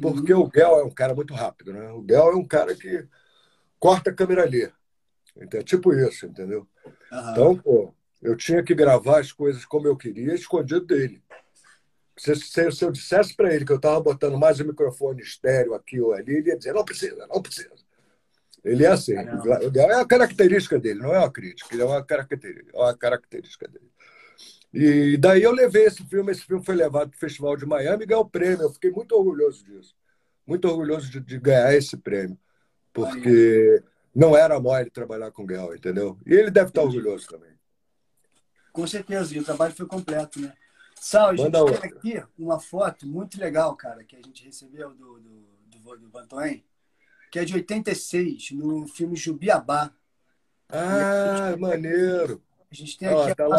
[0.01, 0.45] porque uhum.
[0.45, 1.91] o Gel é um cara muito rápido, né?
[1.93, 3.07] O Gel é um cara que
[3.79, 4.73] corta a câmera ali.
[5.37, 6.67] É tipo isso, entendeu?
[7.11, 7.31] Uhum.
[7.31, 11.23] Então, pô, eu tinha que gravar as coisas como eu queria, escondido dele.
[12.17, 15.75] Se, se, se eu dissesse para ele que eu estava botando mais um microfone estéreo
[15.75, 17.71] aqui ou ali, ele ia dizer: não precisa, não precisa.
[18.65, 19.15] Ele é assim.
[19.19, 22.79] O Gel é a característica dele, não é uma crítica, ele é uma característica, é
[22.79, 23.92] uma característica dele.
[24.73, 28.05] E daí eu levei esse filme, esse filme foi levado para o Festival de Miami
[28.05, 28.63] e ganhou o prêmio.
[28.63, 29.95] Eu fiquei muito orgulhoso disso.
[30.47, 32.39] Muito orgulhoso de, de ganhar esse prêmio.
[32.93, 33.83] Porque
[34.15, 36.19] não era mole trabalhar com o Guel, entendeu?
[36.27, 37.53] E ele deve estar orgulhoso também.
[38.73, 40.53] Com certeza, e o trabalho foi completo, né?
[40.99, 45.19] Sal, a gente tem aqui uma foto muito legal, cara, que a gente recebeu do,
[45.19, 46.65] do, do, do Vantoen,
[47.31, 49.93] que é de 86, no filme Jubiabá.
[50.69, 52.41] Ah, maneiro!
[52.73, 53.35] A gente tem aqui.
[53.35, 53.59] tá, lá,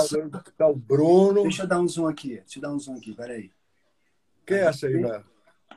[0.57, 1.43] tá o Bruno.
[1.43, 2.37] Deixa eu dar um zoom aqui.
[2.39, 3.51] Deixa eu dar um zoom aqui, peraí.
[4.43, 5.23] Quem é essa aí, né?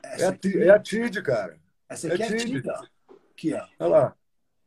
[0.01, 0.63] Essa é, aqui...
[0.63, 1.59] é a Tid, cara.
[1.87, 2.83] Essa aqui é, é a Tid, ó.
[3.31, 3.67] Aqui, ó.
[3.79, 4.15] Olha lá.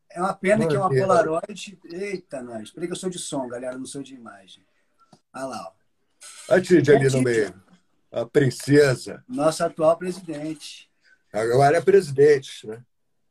[0.08, 1.78] É uma pena Mano, que é uma Polaroid.
[1.84, 2.62] Eita, nós.
[2.62, 4.64] Espera que eu sou de som, galera, não sou de imagem.
[5.34, 5.72] Olha lá,
[6.48, 6.54] ó.
[6.54, 7.52] A Tid é ali no meio.
[8.12, 9.24] A princesa.
[9.28, 10.88] Nossa atual presidente.
[11.32, 12.84] Agora é presidente, né?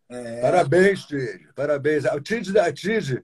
[0.09, 0.41] É...
[0.41, 1.47] Parabéns, Tid.
[1.55, 2.05] Parabéns.
[2.05, 3.23] A Tid, a Tid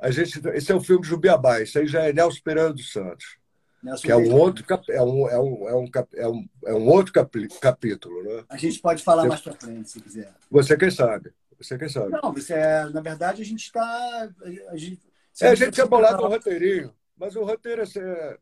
[0.00, 2.92] a gente, esse é o filme de Jubiabá, isso aí já é Nelson Pereira dos
[2.92, 3.38] Santos.
[3.82, 6.88] Nelson que é um outro é um, é um, é um, é um, é um
[6.88, 7.12] outro
[7.60, 8.44] capítulo, né?
[8.48, 10.34] A gente pode falar você, mais para frente, se quiser.
[10.50, 11.32] Você quem sabe?
[11.58, 12.10] Você quem sabe?
[12.10, 14.28] Não, você é, na verdade a gente está
[14.68, 15.00] a gente,
[15.40, 18.38] é, a gente tinha bolado um roteirinho, mas o roteiro é,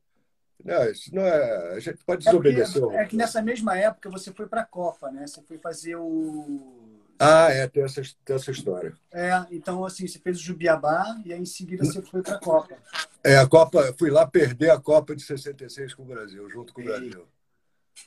[0.65, 1.75] não, isso não é.
[1.75, 2.79] A gente pode desobedecer.
[2.79, 5.27] É, porque, é que nessa mesma época você foi para a Copa, né?
[5.27, 6.88] Você foi fazer o
[7.19, 8.95] ah, é, tem essa, tem essa história.
[9.13, 12.39] É, então, assim, você fez o Jubiabá e aí em seguida você foi para a
[12.39, 12.77] Copa.
[13.25, 16.81] É, a Copa, fui lá perder a Copa de 66 com o Brasil, junto com
[16.81, 17.27] o Brasil.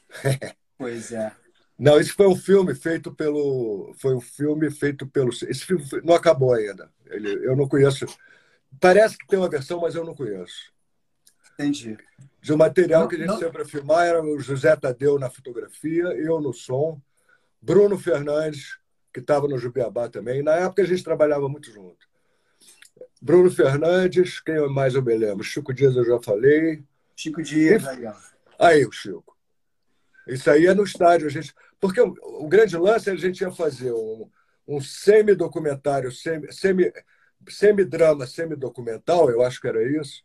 [0.78, 1.32] Pois é.
[1.78, 3.94] Não, esse foi um filme feito pelo.
[4.00, 5.30] Foi um filme feito pelo.
[5.30, 6.92] Esse filme não acabou ainda.
[7.06, 8.08] Ele, eu não conheço.
[8.80, 10.74] Parece que tem uma versão, mas eu não conheço.
[11.54, 12.00] Entendi.
[12.42, 13.38] De um material não, que a gente não...
[13.38, 17.00] sempre filmar era o José Tadeu na fotografia, eu no som,
[17.62, 18.81] Bruno Fernandes
[19.14, 20.42] que estava no Jubiabá também.
[20.42, 22.10] Na época a gente trabalhava muito junto.
[23.22, 25.44] Bruno Fernandes, quem mais eu me lembro?
[25.44, 26.84] Chico Dias eu já falei.
[27.16, 28.06] Chico Dias, aí,
[28.58, 29.38] Aí, o Chico.
[30.28, 31.28] Isso aí é no estádio.
[31.28, 31.54] A gente...
[31.80, 34.30] Porque o, o grande lance é a gente ia fazer um,
[34.68, 36.92] um semi-documentário, semi, semi,
[37.48, 40.24] semi-drama, semi-documental, eu acho que era isso.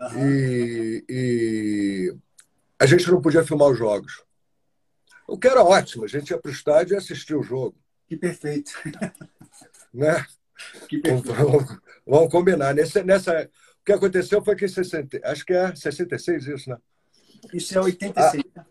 [0.00, 0.28] Uhum.
[0.28, 2.16] E, e
[2.78, 4.24] a gente não podia filmar os jogos.
[5.26, 7.76] O que era ótimo, a gente ia para o estádio e assistia o jogo.
[8.08, 8.72] Que perfeito.
[9.94, 10.26] Né?
[10.88, 11.32] Que perfeito.
[11.32, 12.74] Vamos, vamos combinar.
[12.74, 13.48] Nessa, nessa,
[13.80, 16.76] o que aconteceu foi que em 60, acho que é 66 isso, né?
[17.54, 18.44] Isso é 86.
[18.54, 18.66] Ah,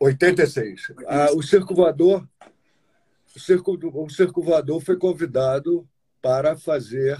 [0.00, 0.92] 86.
[1.06, 2.28] Ah, o Circo Voador,
[3.34, 5.88] o Circo, o Circo Voador foi convidado
[6.20, 7.16] para fazer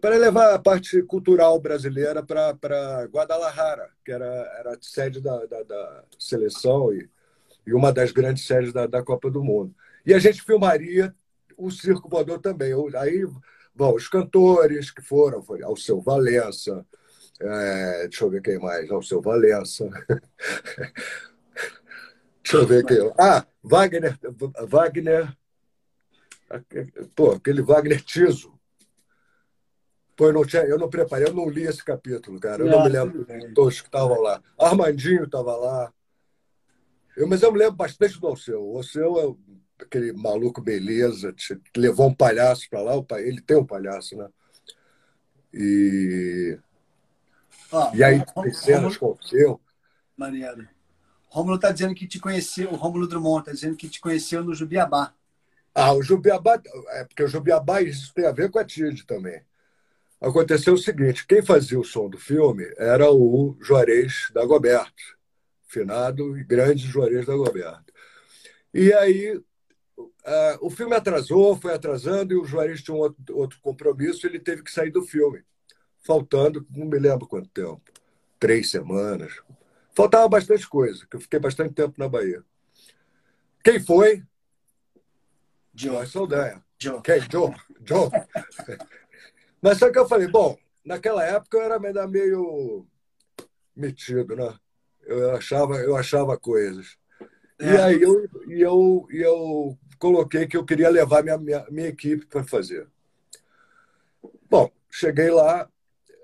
[0.00, 4.26] para levar a parte cultural brasileira para Guadalajara, que era,
[4.58, 7.08] era a sede da, da, da seleção e,
[7.66, 9.74] e, uma das grandes sedes da, da, Copa do Mundo.
[10.04, 11.14] E a gente filmaria
[11.56, 12.72] o Circo Voador também.
[12.96, 13.24] Aí
[13.74, 16.84] bom, os cantores que foram, foi Alceu Valença,
[17.40, 19.88] é, deixa eu ver quem mais, Alceu Valença.
[22.42, 22.98] deixa eu ver quem.
[23.18, 24.18] Ah, Wagner,
[24.68, 25.36] Wagner.
[27.16, 28.54] Pô, aquele Wagner Tiso
[30.16, 32.62] Pô, eu não, tinha, eu não preparei, eu não li esse capítulo, cara.
[32.62, 34.40] Eu não, não me lembro de todos que estavam lá.
[34.58, 35.92] Armandinho estava lá.
[37.16, 38.64] Eu, mas eu me lembro bastante do Alceu.
[38.64, 39.43] O Alceu é
[39.80, 41.34] aquele maluco beleza,
[41.76, 42.92] levou um palhaço para lá.
[43.20, 44.28] Ele tem um palhaço, né?
[45.52, 46.58] E.
[47.72, 49.60] Ah, e aí tem cenas com o.
[50.16, 50.68] Maneiro.
[51.28, 54.54] Rômulo está dizendo que te conheceu, o Rômulo Drummond está dizendo que te conheceu no
[54.54, 55.12] Jubiabá.
[55.74, 56.60] Ah, o Jubiabá,
[56.90, 59.42] é porque o Jubiabá, isso tem a ver com a TID também
[60.24, 65.02] aconteceu o seguinte: quem fazia o som do filme era o Juarez da Goberto,
[65.66, 67.92] finado e grande Juarez da Goberto.
[68.72, 69.40] E aí
[70.26, 74.38] uh, o filme atrasou, foi atrasando, e o Juarez tinha um outro, outro compromisso, ele
[74.38, 75.42] teve que sair do filme,
[76.00, 77.82] faltando, não me lembro quanto tempo,
[78.38, 79.40] três semanas.
[79.94, 82.42] Faltava bastante coisa, que eu fiquei bastante tempo na Bahia.
[83.62, 84.22] Quem foi?
[85.74, 86.06] Joe.
[86.06, 86.62] Saldanha.
[86.78, 87.00] Joe.
[87.02, 87.20] Quem?
[87.30, 87.54] Joe.
[87.82, 88.10] Joe.
[89.62, 92.86] Mas só que eu falei, bom, naquela época eu era meio
[93.74, 94.54] metido, né?
[95.02, 96.98] Eu achava, eu achava coisas.
[97.58, 97.72] É.
[97.72, 101.88] E aí eu, e eu, e eu coloquei que eu queria levar minha, minha, minha
[101.88, 102.88] equipe para fazer.
[104.50, 105.68] Bom, cheguei lá,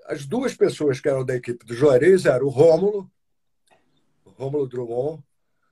[0.05, 3.09] as duas pessoas que eram da equipe do Juarez eram o Rômulo,
[4.25, 5.23] Rômulo Drummond,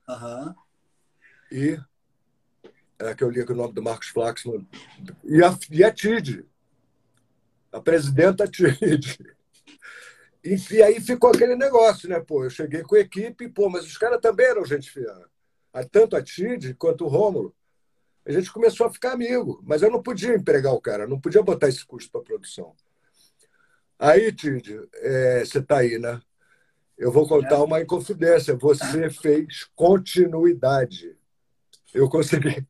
[0.08, 0.56] uhum.
[1.52, 1.80] e
[3.00, 4.68] é que eu li aqui o nome do Marcos Flaxman,
[5.24, 6.46] e a, e a Tid,
[7.72, 9.18] a presidenta Tide.
[10.44, 12.20] E, e, aí ficou aquele negócio, né?
[12.20, 15.30] Pô, eu cheguei com a equipe, pô, mas os caras também eram gente fina.
[15.92, 17.56] Tanto a Tid quanto o Rômulo.
[18.26, 21.42] A gente começou a ficar amigo, mas eu não podia empregar o cara, não podia
[21.42, 22.76] botar esse custo para produção.
[23.98, 26.22] Aí, Tid, é, você está aí, né?
[27.00, 28.56] Eu vou contar uma inconfidência.
[28.56, 31.18] Você fez continuidade.
[31.94, 32.68] Eu consegui.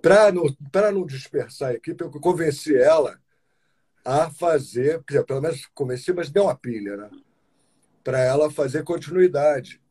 [0.00, 0.44] Para não,
[0.92, 3.20] não dispersar a equipe, eu convenci ela
[4.04, 7.10] a fazer, quer dizer, pelo menos comecei, mas deu uma pilha, né?
[8.04, 9.81] Para ela fazer continuidade.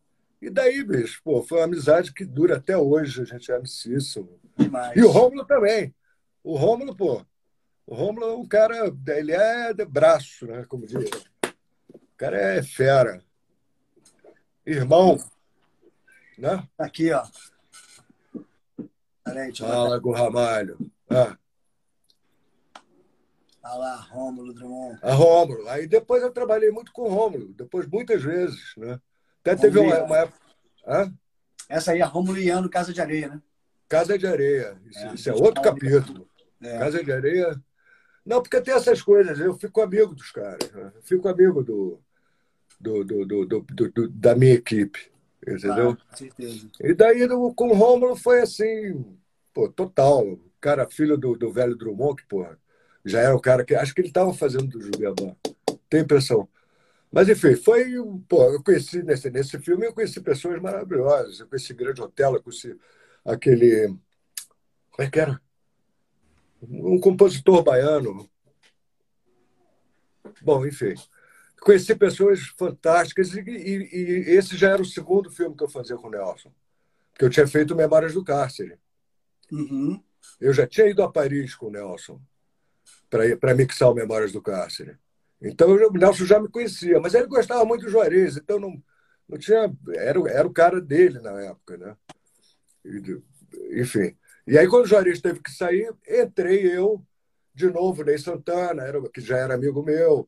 [0.42, 4.39] E daí, bicho, pô, foi uma amizade que dura até hoje, a gente é amicíssimo.
[4.58, 4.98] Demais.
[4.98, 5.94] E o Rômulo também.
[6.44, 7.24] O Rômulo, pô,
[7.86, 10.66] o Rômulo é um cara, ele é de braço, né?
[10.68, 11.10] Como diz.
[11.84, 13.24] O cara é fera.
[14.66, 15.18] Irmão.
[16.38, 16.68] Né?
[16.78, 17.24] Aqui, ó.
[19.60, 20.78] Fala, com Ramalho.
[21.10, 21.38] Ah.
[23.64, 25.00] Ah lá, Rômulo Drummond.
[25.04, 25.68] A Rômulo.
[25.70, 29.00] Aí depois eu trabalhei muito com o Rômulo, depois muitas vezes, né?
[29.42, 30.39] Até teve uma, uma, época.
[30.88, 31.14] Hã?
[31.68, 33.42] Essa aí é Rômulo e Ano Casa de Areia, né?
[33.89, 34.78] Casa de Areia.
[34.89, 36.28] Isso é, isso é outro capítulo.
[36.62, 36.78] É.
[36.78, 37.62] Casa de Areia.
[38.26, 39.39] Não, porque tem essas coisas.
[39.39, 40.72] Eu fico amigo dos caras.
[40.72, 40.92] Né?
[40.96, 42.00] Eu fico amigo do,
[42.80, 45.12] do, do, do, do, da minha equipe.
[45.46, 45.92] Entendeu?
[45.92, 46.70] Ah, com certeza.
[46.80, 49.18] E daí com o Rômulo foi assim,
[49.54, 50.39] pô, total.
[50.60, 52.58] Cara, filho do, do velho Drummond, que, porra,
[53.04, 53.74] já era o cara que.
[53.74, 55.36] Acho que ele estava fazendo do Juliabá.
[55.89, 56.48] Tenho impressão.
[57.12, 57.91] Mas, enfim, foi.
[58.28, 61.39] Pô, eu conheci nesse, nesse filme, eu conheci pessoas maravilhosas.
[61.39, 62.78] Eu conheci Grande Hotel, eu conheci
[63.26, 63.88] aquele.
[64.91, 65.41] Como é que era?
[66.62, 68.30] Um compositor baiano.
[70.41, 70.93] Bom, enfim.
[71.59, 75.95] Conheci pessoas fantásticas e, e, e esse já era o segundo filme que eu fazia
[75.95, 76.51] com o Nelson.
[77.12, 78.80] Porque eu tinha feito Memórias do Cárcere.
[79.51, 80.01] Uhum.
[80.39, 82.20] Eu já tinha ido a Paris com o Nelson
[83.09, 84.97] para mixar o Memórias do Cárcere.
[85.42, 88.82] Então o Nelson já me conhecia, mas ele gostava muito do Juarez, então não,
[89.28, 89.74] não tinha.
[89.96, 91.98] Era, era o cara dele na época, né?
[93.72, 94.16] Enfim.
[94.46, 97.04] E aí, quando o Juarez teve que sair, entrei eu
[97.54, 100.28] de novo, Ney Santana, era, que já era amigo meu.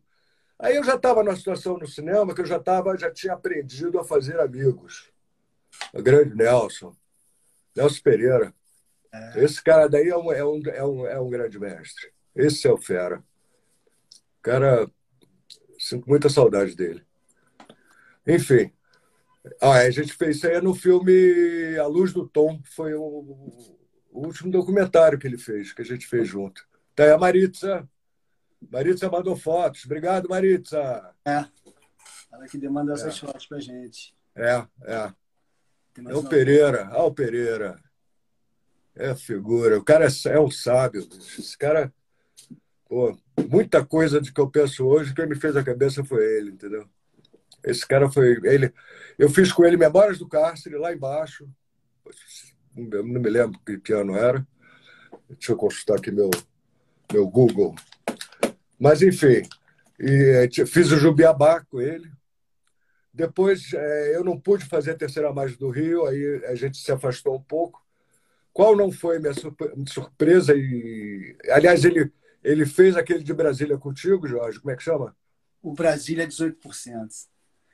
[0.60, 4.00] Aí eu já estava numa situação no cinema que eu já, tava, já tinha aprendido
[4.00, 5.12] a fazer amigos.
[5.94, 6.96] O grande Nelson,
[7.76, 8.54] Nelson Pereira.
[9.12, 9.44] É.
[9.44, 12.12] Esse cara daí é um, é, um, é, um, é um grande mestre.
[12.36, 13.24] Esse é o fera.
[14.42, 14.90] Cara,
[15.84, 17.04] sinto muita saudade dele.
[18.26, 18.72] Enfim.
[19.62, 22.62] Ah, a gente fez isso aí no filme A Luz do Tom.
[22.64, 23.04] Foi o,
[24.12, 26.66] o último documentário que ele fez, que a gente fez junto.
[26.96, 27.88] Tá aí a Maritza.
[28.72, 29.84] Maritza mandou fotos.
[29.86, 31.14] Obrigado, Maritza.
[31.26, 31.46] É.
[32.32, 33.20] Ela que demanda essas é.
[33.20, 34.16] fotos pra gente.
[34.36, 35.14] É, é.
[36.08, 36.88] É o Pereira.
[36.92, 37.80] Ah, o Pereira.
[38.96, 39.78] É figura.
[39.78, 41.02] O cara é, é um sábio.
[41.02, 41.94] Esse cara.
[42.94, 43.18] Pô,
[43.50, 46.88] muita coisa de que eu penso hoje, quem me fez a cabeça foi ele, entendeu?
[47.64, 48.40] Esse cara foi.
[48.44, 48.72] ele.
[49.18, 51.50] Eu fiz com ele Memórias do Cárcere, lá embaixo.
[52.78, 54.48] Eu não me lembro que ano era.
[55.28, 56.30] Deixa eu consultar aqui meu,
[57.12, 57.74] meu Google.
[58.78, 59.42] Mas, enfim,
[60.00, 62.12] e, eh, fiz o Jubiabá com ele.
[63.12, 66.92] Depois, é, eu não pude fazer a terceira margem do Rio, aí a gente se
[66.92, 67.84] afastou um pouco.
[68.54, 69.34] Qual não foi minha
[69.88, 70.54] surpresa?
[70.56, 72.14] E, aliás, ele,
[72.44, 75.16] ele fez aquele de Brasília contigo, Jorge, como é que chama?
[75.62, 76.56] O Brasília 18%.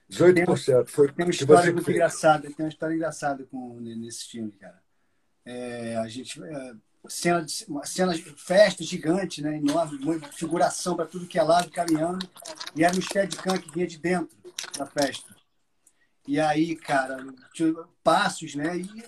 [0.09, 0.87] 18%.
[0.87, 1.97] Foi, tem uma história muito fez.
[1.97, 4.81] engraçada, tem uma história engraçada com, nesse filme, cara.
[5.45, 6.41] É, a gente.
[6.43, 6.73] É,
[7.07, 9.57] cena, de, uma cena de festa gigante, né?
[9.57, 12.27] Enorme, muita figuração para tudo que é lado, caminhando.
[12.75, 14.37] E era um Steadicam que vinha de dentro
[14.77, 15.35] da festa.
[16.27, 17.25] E aí, cara,
[18.03, 18.77] passos, né?
[18.77, 19.03] E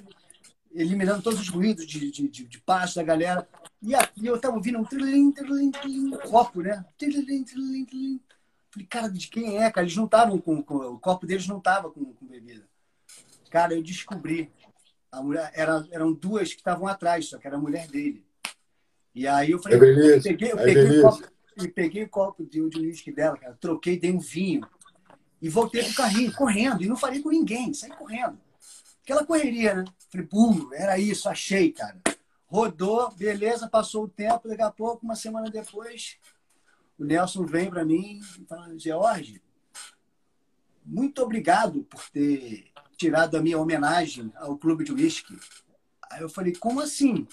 [0.73, 3.47] eliminando todos os ruídos de, de, de, de passos da galera.
[3.81, 6.85] E, a, e eu tava ouvindo um trilim, trilim, trilim, copo, né?
[6.97, 8.21] Trilim, trilim, trilim.
[8.69, 9.85] Falei, cara, de quem é, cara?
[9.85, 12.65] Eles não estavam com, com, O copo deles não tava com, com bebida.
[13.49, 14.49] Cara, eu descobri
[15.11, 18.25] a mulher, era, eram duas que estavam atrás, só que era a mulher dele.
[19.13, 22.09] E aí eu falei, é eu peguei, eu é peguei, o copo, e peguei o
[22.09, 24.65] copo de, de uísque dela, cara, troquei, dei um vinho
[25.41, 28.39] e voltei pro carrinho, correndo, e não falei com ninguém, saí correndo.
[29.11, 29.83] Aquela correria, né?
[30.09, 31.99] Falei, pum, era isso, achei, cara.
[32.47, 36.17] Rodou, beleza, passou o tempo, daqui a pouco, uma semana depois,
[36.97, 39.41] o Nelson vem para mim e fala, George,
[40.85, 45.37] muito obrigado por ter tirado a minha homenagem ao clube de uísque.
[46.09, 47.27] Aí eu falei, como assim?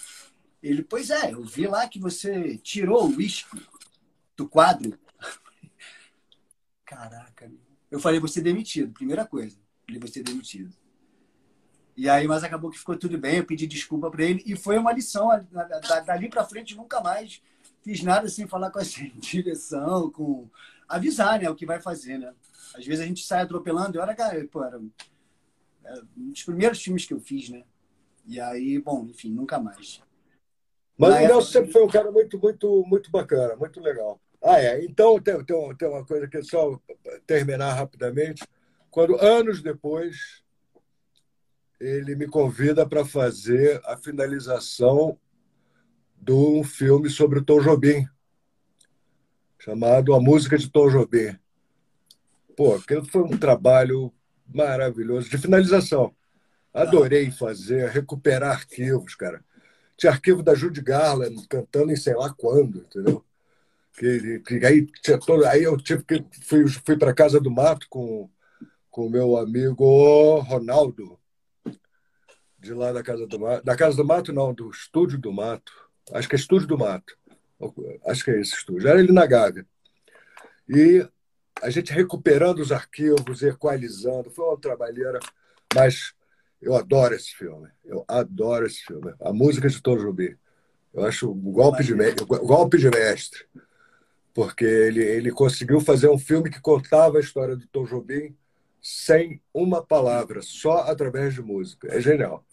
[0.61, 3.57] Ele, pois é, eu vi lá que você tirou o uísque
[4.35, 4.99] do quadro.
[6.83, 7.49] Caraca.
[7.89, 9.57] Eu falei, você demitido, primeira coisa.
[9.85, 10.75] Falei, você demitido.
[11.99, 14.77] E aí, mas acabou que ficou tudo bem, eu pedi desculpa para ele e foi
[14.77, 15.27] uma lição.
[16.05, 17.41] Dali para frente, nunca mais
[17.81, 18.83] fiz nada sem falar com a
[19.19, 20.47] direção, com
[20.87, 22.33] avisar, né, o que vai fazer, né?
[22.73, 24.79] Às vezes a gente sai atropelando, e olha, cara, pô, era
[25.83, 27.65] é, um dos primeiros filmes que eu fiz, né?
[28.25, 30.01] E aí, bom, enfim, nunca mais.
[30.97, 34.21] Mas o Nelson sempre foi um cara muito, muito, muito bacana, muito legal.
[34.41, 34.85] Ah, é.
[34.85, 36.79] Então, tem, tem, tem uma coisa que é só
[37.27, 38.47] terminar rapidamente.
[38.89, 40.41] Quando, anos depois,
[41.79, 45.17] ele me convida para fazer a finalização
[46.21, 48.05] de um filme sobre Tom Jobim,
[49.57, 51.37] chamado A Música de Tom Jobim.
[52.57, 54.11] Pô, aquilo foi um trabalho
[54.45, 56.13] maravilhoso, de finalização.
[56.73, 59.43] Adorei fazer, recuperar arquivos, cara.
[59.97, 63.23] Tinha arquivo da Judy Garland cantando em sei lá quando, entendeu?
[63.97, 67.87] Que, que aí, tinha todo, aí eu tive que fui, fui para casa do mato
[67.89, 68.29] com
[68.91, 71.19] o meu amigo Ronaldo
[72.59, 75.71] de lá da casa do mato, da casa do mato não, do estúdio do mato.
[76.11, 77.17] Acho que é estúdio do mato.
[78.05, 78.87] Acho que é esse estúdio.
[78.87, 79.65] Era ele na Gávea.
[80.67, 81.07] E
[81.61, 84.29] a gente recuperando os arquivos, equalizando.
[84.29, 85.19] Foi uma trabalheira,
[85.73, 86.13] mas
[86.61, 87.69] eu adoro esse filme.
[87.85, 89.13] Eu adoro esse filme.
[89.21, 90.35] A música de Tom Jobim.
[90.93, 93.45] Eu acho um golpe de, mestre, golpe de mestre.
[94.33, 98.35] Porque ele, ele conseguiu fazer um filme que contava a história do Tom Jobim
[98.81, 101.87] sem uma palavra, só através de música.
[101.93, 102.45] É genial.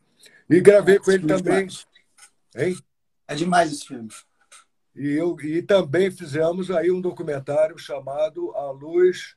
[0.49, 1.69] E gravei com ele também.
[2.57, 2.77] Hein?
[3.27, 4.09] É demais esse filme.
[4.95, 9.37] E, eu, e também fizemos aí um documentário chamado A Luz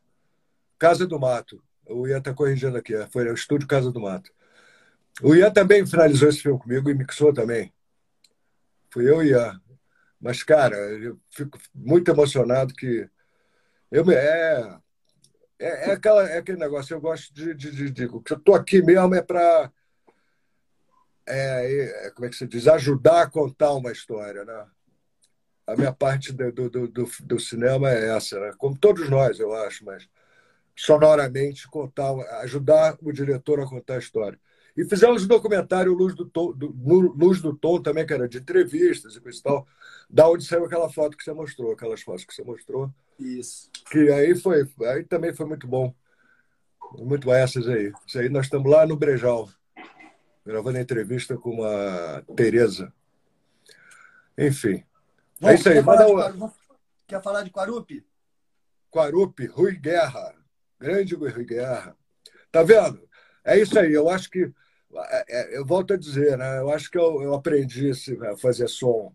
[0.78, 1.62] Casa do Mato.
[1.88, 4.32] O Ian está corrigindo aqui, é, foi o Estúdio Casa do Mato.
[5.22, 7.74] O Ian também finalizou esse filme comigo e mixou também.
[8.90, 9.60] Fui eu e Ian.
[10.20, 13.10] Mas, cara, eu fico muito emocionado que.
[13.92, 14.80] Eu, é,
[15.58, 17.54] é, é, aquela, é aquele negócio, eu gosto de.
[17.54, 19.72] de, de, de eu estou aqui mesmo é para.
[21.30, 22.68] É, é, como é que se diz?
[22.68, 24.66] Ajudar a contar uma história, né?
[25.70, 28.52] a minha parte do, do, do, do, cinema é essa, né?
[28.58, 30.10] como todos nós, eu acho, mas
[30.76, 32.12] sonoramente contar,
[32.42, 34.40] ajudar o diretor a contar a história.
[34.76, 38.38] E fizemos um documentário Luz do Tom, do, Luz do Tom também, que era de
[38.38, 39.68] entrevistas e coisa e tal,
[40.10, 42.90] da onde saiu aquela foto que você mostrou, aquelas fotos que você mostrou.
[43.20, 43.70] Isso.
[43.92, 45.94] Que aí foi, aí também foi muito bom.
[46.98, 47.92] Muito essas aí.
[48.08, 49.50] Isso aí nós estamos lá no Brejal,
[50.50, 52.92] gravando entrevista com uma Tereza
[54.36, 54.84] Enfim.
[55.44, 55.76] É isso aí.
[55.76, 56.54] Quer falar, de,
[57.08, 58.04] quer falar de Quarupi?
[58.90, 60.34] Quarupi, Rui Guerra.
[60.80, 61.96] Grande Rui Guerra.
[62.52, 63.08] Tá vendo?
[63.44, 63.94] É isso aí.
[63.94, 64.52] Eu acho que.
[64.96, 66.60] É, é, eu volto a dizer, né?
[66.60, 69.14] Eu acho que eu, eu aprendi a fazer som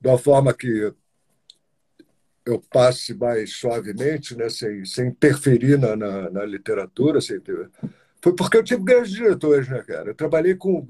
[0.00, 0.92] de uma forma que
[2.44, 4.48] eu passe mais suavemente, né?
[4.48, 7.20] sem, sem interferir na, na, na literatura.
[7.20, 7.40] Sem.
[8.22, 10.10] Foi porque eu tive grandes diretores, né, cara?
[10.10, 10.88] Eu trabalhei com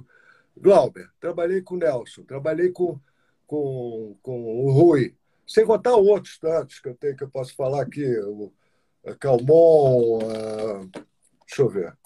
[0.56, 2.98] Glauber, trabalhei com Nelson, trabalhei com,
[3.46, 5.14] com, com o Rui,
[5.46, 8.52] sem contar outros tantos que eu tenho que eu posso falar aqui, o
[9.20, 10.18] Calmon,
[11.46, 11.96] deixa eu ver.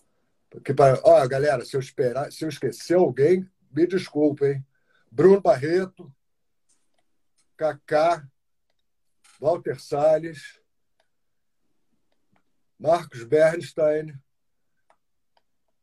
[0.51, 4.65] Porque, ó, galera, se eu esperar, se eu esquecer alguém, me desculpem.
[5.11, 6.13] Bruno Barreto,
[7.57, 8.27] Kaká,
[9.41, 10.61] Walter Salles,
[12.79, 14.15] Marcos Bernstein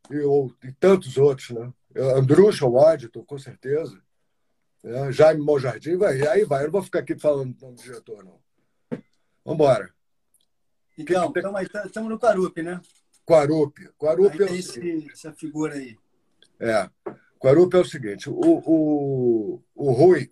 [0.10, 1.72] e, ou, e tantos outros, né?
[1.96, 4.02] Andrucha Waddington, com certeza.
[4.84, 6.62] É, Jaime Monjardim, vai, aí vai.
[6.62, 8.40] Eu não vou ficar aqui falando do nome do diretor, não.
[9.44, 9.94] Vamos embora.
[10.98, 12.82] Então, que que estamos tá, no Quarupi, né?
[13.26, 13.90] Quarupi.
[13.98, 15.98] Quarupi é esse, essa figura aí.
[16.60, 16.90] É.
[17.40, 20.32] Quarupi é o seguinte: o, o, o Rui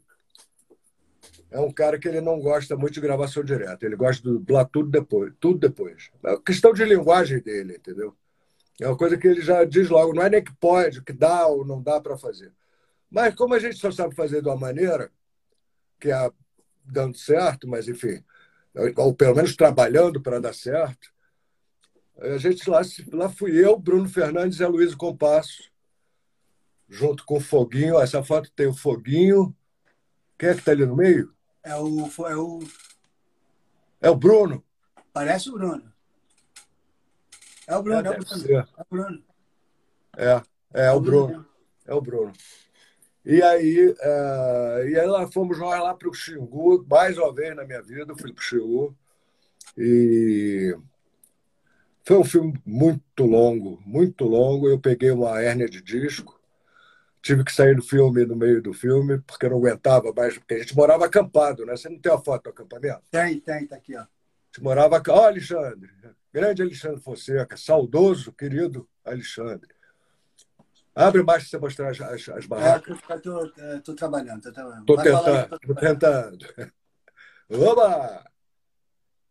[1.50, 3.86] é um cara que ele não gosta muito de gravação direta.
[3.86, 5.34] Ele gosta de dublar tudo depois.
[5.40, 6.10] Tudo depois.
[6.24, 8.16] É questão de linguagem dele, entendeu?
[8.80, 10.14] É uma coisa que ele já diz logo.
[10.14, 12.54] Não é nem que pode, que dá ou não dá para fazer.
[13.10, 15.12] Mas como a gente só sabe fazer de uma maneira,
[16.00, 16.32] que é
[16.84, 18.24] dando certo, mas enfim,
[18.96, 21.10] ou pelo menos trabalhando para dar certo,
[22.20, 22.82] a gente lá,
[23.14, 25.72] lá fui eu, Bruno Fernandes e a Luísa Compasso,
[26.90, 28.00] junto com o Foguinho.
[28.00, 29.56] Essa foto tem o Foguinho.
[30.38, 31.34] Quem é que está ali no meio?
[31.64, 32.60] É o, é o.
[34.02, 34.64] É o Bruno.
[35.14, 35.94] Parece o Bruno.
[37.68, 38.58] É o Bruno, é, é o Bruno.
[38.58, 39.24] É o Bruno.
[40.18, 40.42] É,
[40.74, 41.46] é, é o Bruno.
[41.86, 42.34] É o Bruno.
[43.26, 47.54] E aí, uh, e aí lá fomos nós lá para o Xingu, mais uma vez
[47.54, 48.96] na minha vida, fui para o Xingu.
[49.78, 50.74] E
[52.06, 54.70] foi um filme muito longo, muito longo.
[54.70, 56.40] Eu peguei uma hérnia de disco,
[57.22, 60.54] tive que sair do filme no meio do filme, porque eu não aguentava mais, porque
[60.54, 61.76] a gente morava acampado, né?
[61.76, 63.02] Você não tem a foto do acampamento?
[63.12, 64.00] Tem, tem, tá aqui, ó.
[64.00, 64.08] A
[64.48, 65.04] gente morava.
[65.10, 65.90] Ó, Alexandre,
[66.38, 69.76] grande Alexandre Fonseca, saudoso, querido Alexandre.
[70.94, 72.96] Abre mais para você mostrar as, as, as barracas.
[72.96, 74.48] Estou é, trabalhando.
[74.48, 75.56] Estou tentando.
[75.56, 76.46] Estou tentando.
[77.50, 78.24] Oba!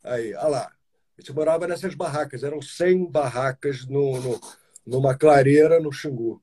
[0.03, 0.73] Aí, olha lá.
[1.17, 2.43] A gente morava nessas barracas.
[2.43, 4.41] Eram 100 barracas no, no
[4.85, 6.43] numa clareira no Xingu.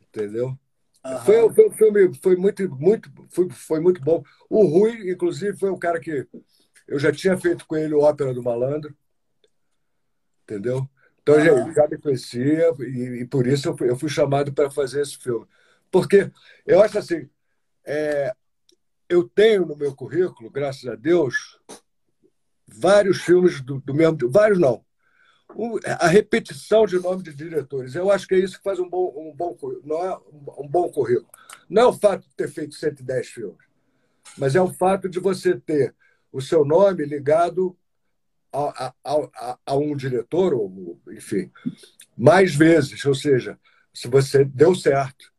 [0.00, 0.58] Entendeu?
[1.24, 4.22] Foi, foi um filme, foi muito, muito, foi, foi muito bom.
[4.48, 6.26] O Rui, inclusive, foi um cara que
[6.88, 8.94] eu já tinha feito com ele Ópera do Malandro.
[10.50, 10.88] Entendeu?
[11.22, 11.40] Então, ah.
[11.40, 15.00] gente, já me conhecia e, e, por isso eu fui, eu fui chamado para fazer
[15.00, 15.46] esse filme.
[15.90, 16.30] Porque
[16.66, 17.30] eu acho assim,
[17.86, 18.32] é,
[19.08, 21.60] eu tenho no meu currículo, graças a Deus,
[22.66, 24.18] vários filmes do, do mesmo.
[24.28, 24.84] Vários não.
[26.00, 27.94] a repetição de nome de diretores.
[27.94, 30.18] Eu acho que é isso que faz um bom, um bom, não é
[30.58, 31.30] um bom currículo.
[31.68, 33.64] Não é o fato de ter feito 110 filmes,
[34.36, 35.94] mas é o fato de você ter
[36.32, 37.76] o seu nome ligado
[38.52, 41.50] a, a, a, um diretor, ou enfim,
[42.16, 43.04] mais vezes.
[43.04, 43.58] Ou seja,
[43.92, 45.32] se você deu certo,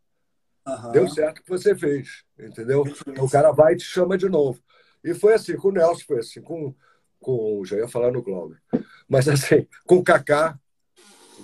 [0.67, 0.91] uhum.
[0.91, 2.83] deu certo o que você fez, entendeu?
[3.07, 4.61] Então, o cara vai e te chama de novo.
[5.03, 6.73] E foi assim, com o Nelson foi assim, com,
[7.19, 8.61] com já ia falar no Glauber,
[9.07, 10.59] mas assim, com o Kaká,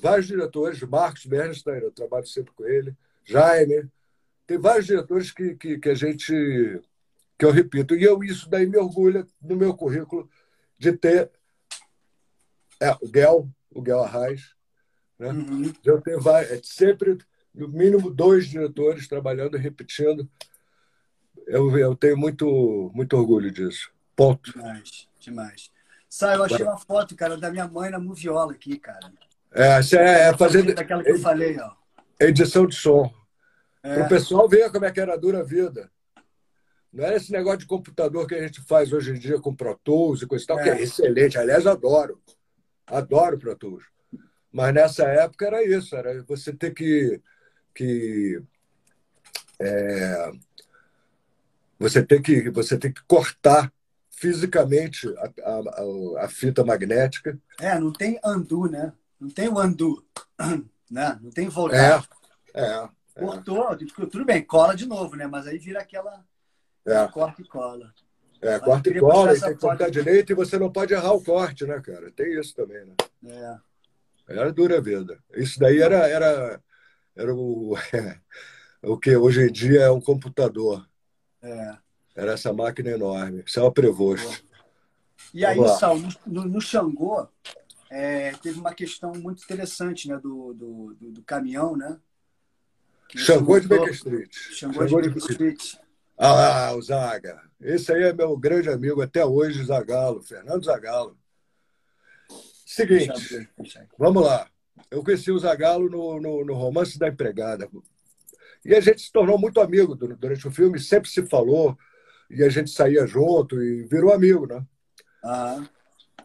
[0.01, 2.95] vários diretores, Marcos Bernstein, eu trabalho sempre com ele,
[3.25, 3.89] Jaime,
[4.45, 6.31] tem vários diretores que, que, que a gente,
[7.37, 10.29] que eu repito, e eu isso daí me orgulha no meu currículo
[10.77, 11.31] de ter
[12.81, 14.55] é, o Guel, o Guel Arraes.
[15.17, 15.29] Né?
[15.29, 15.73] Uhum.
[15.83, 17.17] Eu tenho é sempre,
[17.53, 20.29] no mínimo, dois diretores trabalhando e repetindo.
[21.45, 23.91] Eu, eu tenho muito, muito orgulho disso.
[24.15, 24.51] Ponto.
[24.51, 25.71] Demais, demais.
[26.09, 29.11] Sai, eu achei uma foto, cara, da minha mãe na moviola aqui, cara.
[29.53, 30.73] É, é, é fazendo.
[30.73, 31.71] Daquela que eu falei, ó.
[32.19, 33.13] Edição de som.
[33.83, 33.93] É.
[33.93, 35.91] Para o pessoal ver como é que era a dura vida.
[36.91, 39.77] Não era esse negócio de computador que a gente faz hoje em dia com Pro
[39.83, 40.63] Tools e coisa e tal, é.
[40.63, 41.37] que é excelente.
[41.37, 42.19] Aliás, adoro.
[42.87, 43.83] Adoro Pro Tools.
[44.51, 47.21] Mas nessa época era isso, era você ter que.
[47.75, 48.41] que
[49.59, 50.31] é,
[51.79, 53.71] você tem que você tem que cortar
[54.09, 57.37] fisicamente a, a, a, fita magnética.
[57.59, 58.93] É, não tem undo, né?
[59.19, 60.03] Não tem o undo,
[60.89, 61.19] né?
[61.21, 62.03] Não tem voltar.
[62.53, 63.19] É, é, é.
[63.19, 63.77] Cortou,
[64.09, 65.27] tudo bem, cola de novo, né?
[65.27, 66.25] Mas aí vira aquela
[66.85, 67.07] é.
[67.09, 67.93] corta e cola.
[68.41, 71.65] É, corta e cola, tem que cortar direito e você não pode errar o corte,
[71.65, 72.11] né, cara?
[72.11, 72.95] Tem isso também, né?
[73.25, 73.57] É.
[74.27, 75.17] Era dura vida.
[75.35, 76.61] Isso daí era, era,
[77.15, 77.75] era o.
[78.83, 80.87] o que hoje em dia é um computador.
[81.41, 81.77] É.
[82.15, 83.43] Era essa máquina enorme.
[83.45, 84.45] Isso é uma Prevost.
[85.33, 87.27] E aí, Sal, no, no Xangô,
[87.89, 91.99] é, teve uma questão muito interessante né, do, do, do, do caminhão, né?
[93.15, 94.33] Xangô de Baker Street.
[94.33, 95.75] Xangô, Xangô de Baker Street.
[96.17, 97.41] Ah, o Zaga.
[97.61, 101.17] Esse aí é meu grande amigo até hoje, Zagalo, Fernando Zagalo.
[102.65, 103.49] Seguinte,
[103.97, 104.49] vamos lá.
[104.89, 107.69] Eu conheci o Zagalo no, no, no, Romance da Empregada.
[108.65, 111.77] E a gente se tornou muito amigo durante o filme, sempre se falou,
[112.29, 114.65] e a gente saía junto e virou amigo, né?
[115.23, 115.69] Aham.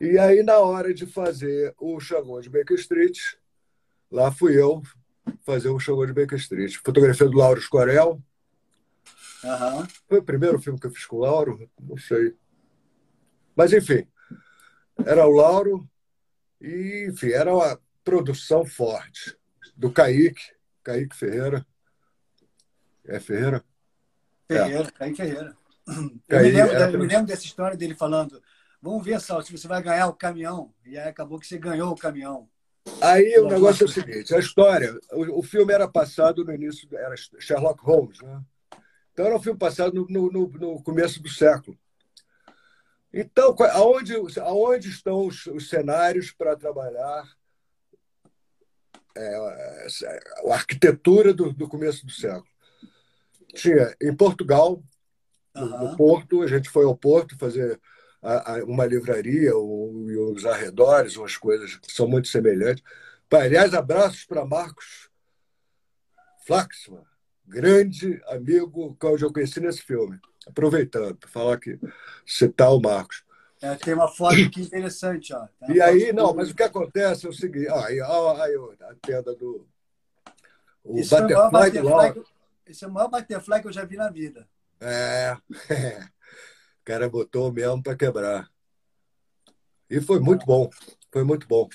[0.01, 3.19] E aí, na hora de fazer o Xangô de Baker Street,
[4.11, 4.83] lá fui eu
[5.45, 6.77] fazer o Xangô de Baker Street.
[6.85, 8.21] Fotografia do Lauro Escorel.
[9.45, 9.87] Uhum.
[10.09, 11.69] Foi o primeiro filme que eu fiz com o Lauro?
[11.81, 12.35] Não sei.
[13.57, 14.07] Mas, enfim,
[15.05, 15.89] era o Lauro
[16.61, 19.37] e, enfim, era uma produção forte
[19.77, 21.67] do Kaique, Kaique Ferreira.
[23.05, 23.65] É Ferreira?
[24.47, 24.91] Ferreira, é.
[24.91, 25.57] Kaique Ferreira.
[26.29, 28.41] Eu, me lembro, eu me lembro dessa história dele falando
[28.83, 30.75] Vamos ver, Sal, se você vai ganhar o caminhão.
[30.85, 32.49] E aí acabou que você ganhou o caminhão.
[33.01, 36.89] Aí o negócio é o seguinte: a história, o, o filme era passado no início,
[36.93, 38.43] era Sherlock Holmes, né?
[39.13, 41.79] Então era um filme passado no, no, no começo do século.
[43.13, 47.29] Então, aonde, aonde estão os, os cenários para trabalhar
[49.15, 49.37] é,
[50.49, 52.47] a arquitetura do, do, começo do século?
[53.55, 54.83] Tinha em Portugal,
[55.55, 55.91] no, uhum.
[55.91, 57.79] no Porto, a gente foi ao Porto fazer
[58.67, 62.83] uma livraria ou, e os arredores, umas coisas que são muito semelhantes.
[63.31, 65.11] Aliás, abraços para Marcos
[66.47, 67.05] Flaxman,
[67.53, 70.19] grande amigo que eu conheci nesse filme.
[70.47, 71.79] Aproveitando para falar que
[72.27, 73.25] citar o Marcos.
[73.61, 75.33] É, tem uma foto aqui interessante.
[75.33, 75.47] Ó.
[75.69, 78.95] E aí, não, mas o que acontece é o seguinte: ó, aí, ó, aí, a
[79.01, 79.69] tenda do.
[80.83, 82.25] O Esse Butterfly do Lauro.
[82.67, 84.49] Esse é o maior butterfly que eu já vi na vida.
[84.81, 85.37] É.
[86.83, 88.51] O cara botou mesmo para quebrar.
[89.89, 90.69] E foi muito bom.
[91.13, 91.69] Foi muito bom.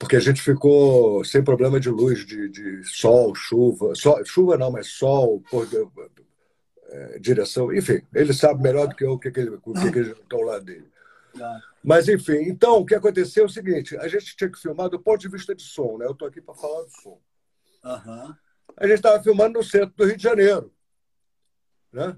[0.00, 3.94] Porque a gente ficou sem problema de luz, de, de sol, chuva.
[3.94, 5.68] Sol, chuva não, mas sol, por,
[6.88, 7.70] é, direção.
[7.70, 10.16] Enfim, ele sabe melhor do que eu o que, que, ele, o que, que eles
[10.16, 10.90] estão lá dele.
[11.84, 14.98] Mas, enfim, então, o que aconteceu é o seguinte: a gente tinha que filmar do
[14.98, 16.06] ponto de vista de som, né?
[16.06, 17.20] Eu estou aqui para falar do som.
[17.84, 18.34] Uhum.
[18.78, 20.72] A gente estava filmando no centro do Rio de Janeiro.
[21.92, 22.16] Né?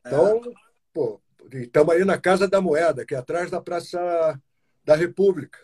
[0.00, 0.52] Então, é.
[0.94, 1.20] pô,
[1.52, 4.40] estamos ali na Casa da Moeda, que é atrás da Praça
[4.82, 5.58] da República.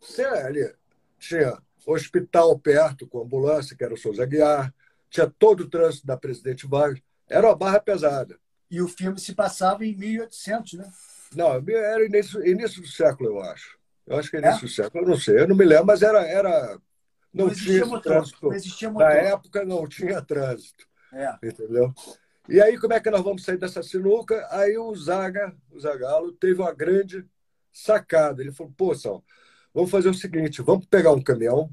[0.00, 0.77] Você ali
[1.18, 4.72] tinha hospital perto com ambulância, que era o Souza Guiar,
[5.10, 7.02] tinha todo o trânsito da Presidente Vargas.
[7.28, 8.38] Era uma barra pesada.
[8.70, 10.90] E o filme se passava em 1800, né?
[11.34, 13.78] Não, era início, início do século, eu acho.
[14.06, 14.62] Eu acho que é início é?
[14.62, 16.26] do século, eu não sei, eu não me lembro, mas era.
[16.26, 16.78] era
[17.32, 18.46] não, não tinha motor, trânsito.
[18.46, 19.08] Não existia motor.
[19.08, 20.86] Na época não tinha trânsito.
[21.12, 21.36] É.
[21.42, 21.92] Entendeu?
[22.48, 24.46] E aí, como é que nós vamos sair dessa sinuca?
[24.50, 27.26] Aí o Zaga, o Zagalo, teve uma grande
[27.70, 28.42] sacada.
[28.42, 29.22] Ele falou: pô, Sal,
[29.74, 31.70] vamos fazer o seguinte: vamos pegar um caminhão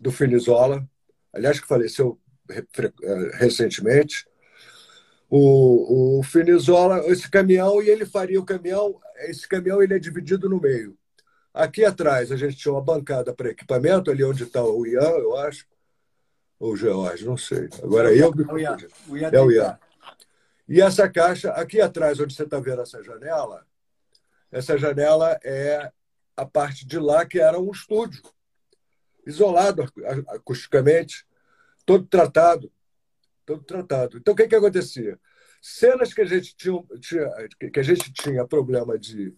[0.00, 0.88] do Finizola,
[1.32, 2.18] aliás, que faleceu
[2.50, 4.26] eh, recentemente.
[5.28, 8.98] O, o Finizola, esse caminhão, e ele faria o caminhão.
[9.28, 10.98] Esse caminhão ele é dividido no meio.
[11.52, 15.36] Aqui atrás a gente tinha uma bancada para equipamento, ali onde está o Ian, eu
[15.36, 15.66] acho.
[16.58, 17.68] Ou o George, não sei.
[17.82, 18.44] Agora eu me
[19.32, 19.78] É o Ian.
[20.68, 23.66] E essa caixa, aqui atrás, onde você está vendo essa janela,
[24.52, 25.90] essa janela é
[26.40, 28.22] a parte de lá que era um estúdio,
[29.26, 29.84] isolado
[30.28, 31.26] acusticamente,
[31.84, 32.72] todo tratado.
[33.44, 34.16] Todo tratado.
[34.16, 35.20] Então, o que, que acontecia?
[35.60, 37.28] Cenas que a gente tinha, tinha
[37.70, 39.34] que a gente tinha problema de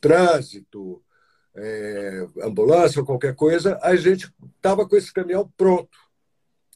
[0.00, 1.04] trânsito,
[1.54, 5.98] é, ambulância ou qualquer coisa, a gente estava com esse caminhão pronto.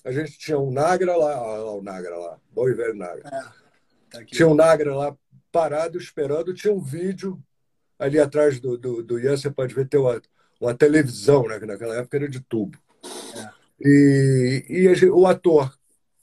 [0.05, 3.27] A gente tinha um Nagra lá, o Nagra lá, bom e velho Nagra.
[3.27, 4.19] É.
[4.19, 5.17] Tá tinha um Nagra lá
[5.51, 7.43] parado esperando, tinha um vídeo
[8.01, 10.21] ali atrás do, do, do Ian, você pode ver, ter uma,
[10.59, 11.61] uma televisão, né?
[11.61, 12.79] que naquela época era de tubo.
[13.37, 13.51] É.
[13.79, 15.71] E, e o ator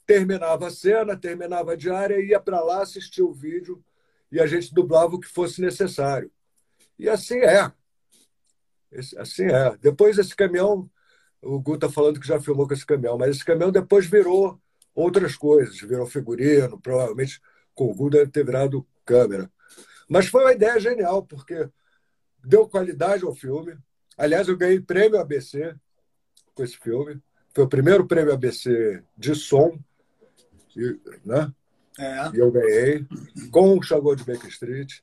[0.04, 3.82] terminava a cena, terminava a diária, ia para lá assistir o vídeo
[4.32, 6.30] e a gente dublava o que fosse necessário.
[6.98, 7.70] E assim é.
[9.16, 9.76] Assim é.
[9.80, 10.90] Depois esse caminhão,
[11.40, 14.60] o Gu está falando que já filmou com esse caminhão, mas esse caminhão depois virou
[14.92, 17.40] outras coisas, virou figurino, provavelmente
[17.72, 19.48] com o Gu deve ter virado câmera.
[20.08, 21.68] Mas foi uma ideia genial, porque
[22.44, 23.76] deu qualidade ao filme.
[24.16, 25.74] Aliás, eu ganhei prêmio ABC
[26.54, 27.20] com esse filme.
[27.54, 29.78] Foi o primeiro prêmio ABC de som,
[30.76, 31.52] e, né?
[31.98, 32.30] É.
[32.32, 33.04] E eu ganhei
[33.50, 35.00] com o Xangô de Baker Street.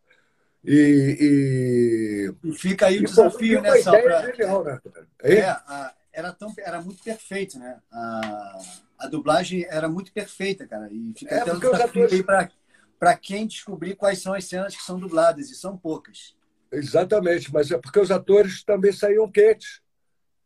[0.64, 4.02] E, e, e fica aí o desafio, né, Sal?
[4.02, 4.34] Pra...
[4.34, 4.80] Genial, né?
[5.22, 7.80] É, a, era, tão, era muito perfeito, né?
[7.92, 8.60] A,
[9.00, 10.88] a dublagem era muito perfeita, cara.
[10.92, 12.26] E fica É, até os desafio atores-
[13.00, 16.36] pra quem descobrir quais são as cenas que são dubladas, e são poucas.
[16.72, 19.82] Exatamente, mas é porque os atores também saíam quentes.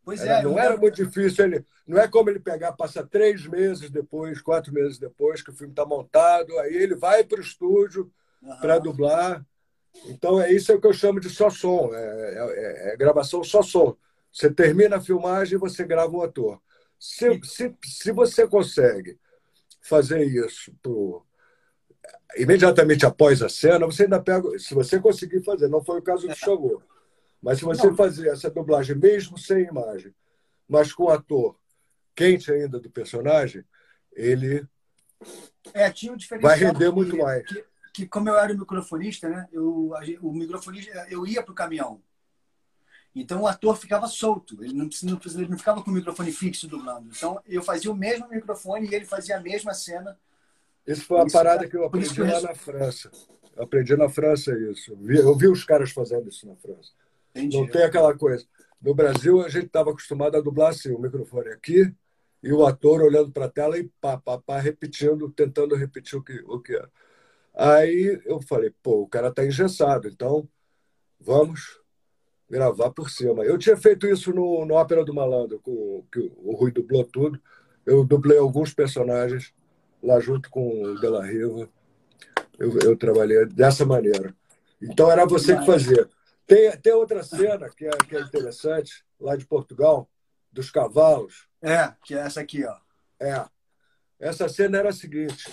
[0.03, 1.45] Pois Era- é, não era muito difícil.
[1.45, 5.55] Ele, não é como ele pegar, passa três meses depois, quatro meses depois que o
[5.55, 8.11] filme está montado, aí ele vai para o estúdio
[8.43, 8.59] Aham.
[8.59, 9.45] para dublar.
[10.05, 13.95] Então é isso que eu chamo de só som, é, é- é gravação só som.
[14.31, 16.61] Você termina a filmagem e você grava o ator.
[16.99, 19.19] Se, se, se você consegue
[19.81, 21.25] fazer isso pro-
[22.37, 24.57] imediatamente após a cena, você ainda pega.
[24.59, 26.81] Se você conseguir fazer, não foi o caso do Xangô.
[27.41, 27.95] Mas se você Não.
[27.95, 30.13] fazer essa dublagem mesmo sem imagem,
[30.67, 31.55] mas com o ator
[32.15, 33.63] quente ainda do personagem,
[34.13, 34.67] ele
[35.73, 37.45] É, tinha um vai render que- muito mais.
[37.47, 39.47] Que, que como eu era microfonista, né?
[39.51, 39.91] Eu,
[40.21, 42.01] o microfonista, eu ia pro caminhão.
[43.15, 44.63] Então o ator ficava solto.
[44.63, 47.09] Ele não, não, ele não ficava com o microfone fixo dublando.
[47.15, 50.17] Então eu fazia o mesmo microfone e ele fazia a mesma cena.
[50.85, 53.11] Isso foi uma Isso, parada que eu aprendi lá na França.
[53.55, 54.91] Eu aprendi na França isso.
[54.91, 56.91] Eu vi, eu vi os caras fazendo isso na França.
[57.35, 57.57] Entendi.
[57.57, 58.45] Não tem aquela coisa.
[58.81, 61.93] No Brasil, a gente estava acostumado a dublar assim, o microfone aqui
[62.41, 66.23] e o ator olhando para a tela e pá, pá, pá, repetindo, tentando repetir o
[66.23, 66.89] que, o que era.
[67.53, 70.47] Aí eu falei, pô, o cara está engessado, então
[71.19, 71.79] vamos
[72.49, 73.43] gravar por cima.
[73.43, 77.39] Eu tinha feito isso no, no Ópera do Malandro, com, que o Rui dublou tudo.
[77.85, 79.53] Eu dublei alguns personagens
[80.01, 81.69] lá junto com o Della Riva.
[82.57, 84.35] Eu, eu trabalhei dessa maneira.
[84.81, 86.09] Então era você que fazia.
[86.45, 90.09] Tem, tem outra cena que é, que é interessante, lá de Portugal,
[90.51, 91.47] dos cavalos.
[91.61, 92.75] É, que é essa aqui, ó.
[93.19, 93.45] É.
[94.19, 95.49] Essa cena era a seguinte: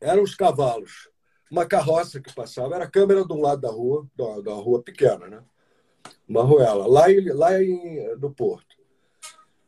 [0.00, 1.08] eram os cavalos,
[1.50, 4.82] uma carroça que passava, era a câmera de um lado da rua, da, da rua
[4.82, 5.42] pequena, né?
[6.26, 8.76] Uma ruela, lá, em, lá em, no Porto.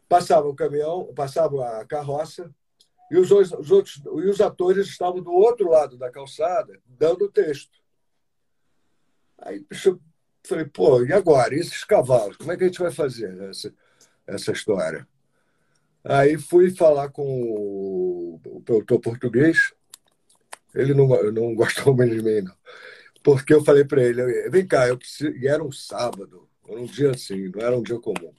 [0.08, 2.52] Passava o caminhão, passava a carroça,
[3.10, 7.30] e os, os outros e os atores estavam do outro lado da calçada, dando o
[7.30, 7.80] texto.
[9.38, 10.00] Aí eu
[10.46, 11.54] falei, pô, e agora?
[11.54, 12.36] E esses cavalos?
[12.36, 13.74] Como é que a gente vai fazer essa,
[14.26, 15.08] essa história?
[16.04, 19.72] Aí fui falar com o, o produtor português.
[20.74, 22.54] Ele não, não gostou muito de mim, não.
[23.22, 25.30] Porque eu falei para ele: vem cá, eu preciso.
[25.36, 28.32] E era um sábado, era um dia assim, não era um dia comum.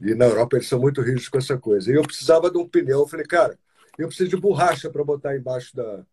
[0.00, 1.90] E na Europa eles são muito rígidos com essa coisa.
[1.90, 3.00] E eu precisava de um pneu.
[3.00, 3.58] Eu falei, cara,
[3.98, 6.04] eu preciso de borracha para botar embaixo da,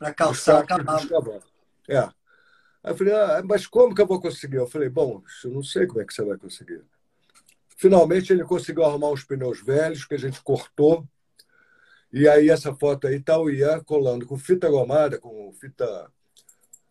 [0.00, 1.08] dos calçar cavalo.
[1.08, 1.44] cavalos.
[1.88, 1.98] É.
[1.98, 4.56] Aí eu falei, ah, mas como que eu vou conseguir?
[4.56, 6.82] Eu falei, bom, eu não sei como é que você vai conseguir.
[7.76, 11.06] Finalmente ele conseguiu arrumar uns pneus velhos que a gente cortou.
[12.12, 16.10] E aí essa foto aí tá o Ian colando com fita gomada, com fita.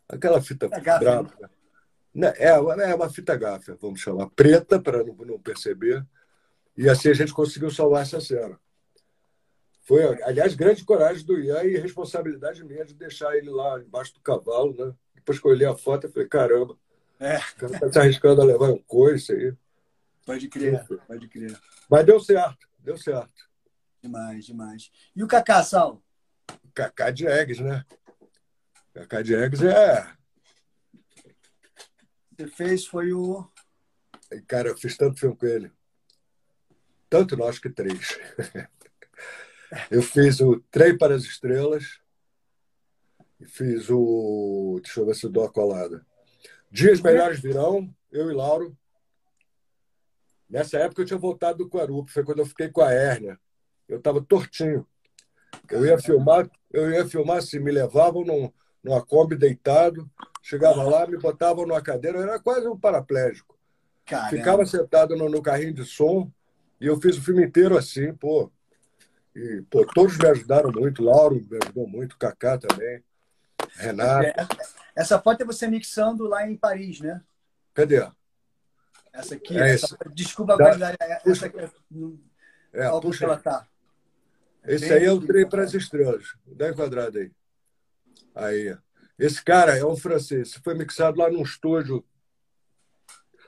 [0.07, 1.33] Aquela fita gafe, brava.
[1.41, 1.49] né?
[2.13, 6.05] Né, É, é uma fita gafa, vamos chamar, preta, para não, não perceber.
[6.77, 8.59] E assim a gente conseguiu salvar essa cena.
[9.85, 14.19] Foi, aliás, grande coragem do Ian e responsabilidade minha de deixar ele lá embaixo do
[14.19, 14.95] cavalo, né?
[15.13, 16.75] Depois que eu olhei a foto, eu falei, caramba,
[17.19, 19.53] É, o cara tá se arriscando a levar um coice aí.
[20.25, 21.55] pode crer, pode crer.
[21.87, 23.47] Mas deu certo, deu certo.
[24.01, 24.91] Demais, demais.
[25.15, 26.03] E o Cacá, Sal?
[26.73, 27.85] Cacá de Eggs, né?
[28.91, 30.07] Cacá de Eggs é.
[32.35, 33.47] Você fez foi o.
[34.47, 35.71] Cara, eu fiz tanto filme com ele.
[37.07, 38.17] Tanto nós que três.
[39.89, 41.99] Eu fiz o Trem para as Estrelas
[43.39, 44.79] e fiz o.
[44.83, 46.05] Deixa eu ver se eu dou a colada.
[46.69, 48.77] Dias Melhores Virão, eu e Lauro.
[50.49, 53.39] Nessa época eu tinha voltado do Quarup, foi quando eu fiquei com a hérnia.
[53.87, 54.85] Eu estava tortinho.
[55.69, 58.51] Eu ia filmar, eu ia filmar assim, me levavam num,
[58.83, 60.09] numa Kombi deitado,
[60.41, 63.57] chegava lá, me botavam numa cadeira, eu era quase um paraplégico.
[64.05, 66.31] Cara, Ficava sentado no, no carrinho de som
[66.79, 68.51] e eu fiz o filme inteiro assim, pô.
[69.35, 73.03] E, pô, todos me ajudaram muito, Lauro me ajudou muito, Kaká também,
[73.73, 74.27] Renato.
[74.95, 77.21] Essa foto é você mixando lá em Paris, né?
[77.73, 78.07] Cadê?
[79.11, 79.57] Essa aqui.
[79.57, 80.95] É essa- desculpa a Dá-.
[81.25, 81.59] Essa aqui.
[81.59, 81.69] é-
[82.73, 83.25] É, Olha puxa.
[83.25, 83.67] ela tá.
[84.65, 85.49] Esse bem aí é o Trem tá?
[85.51, 86.33] para as Estrelas.
[86.45, 87.31] Dá enquadrado aí.
[88.33, 88.77] Aí.
[89.17, 90.53] Esse cara é um francês.
[90.63, 92.03] Foi mixado lá num estúdio.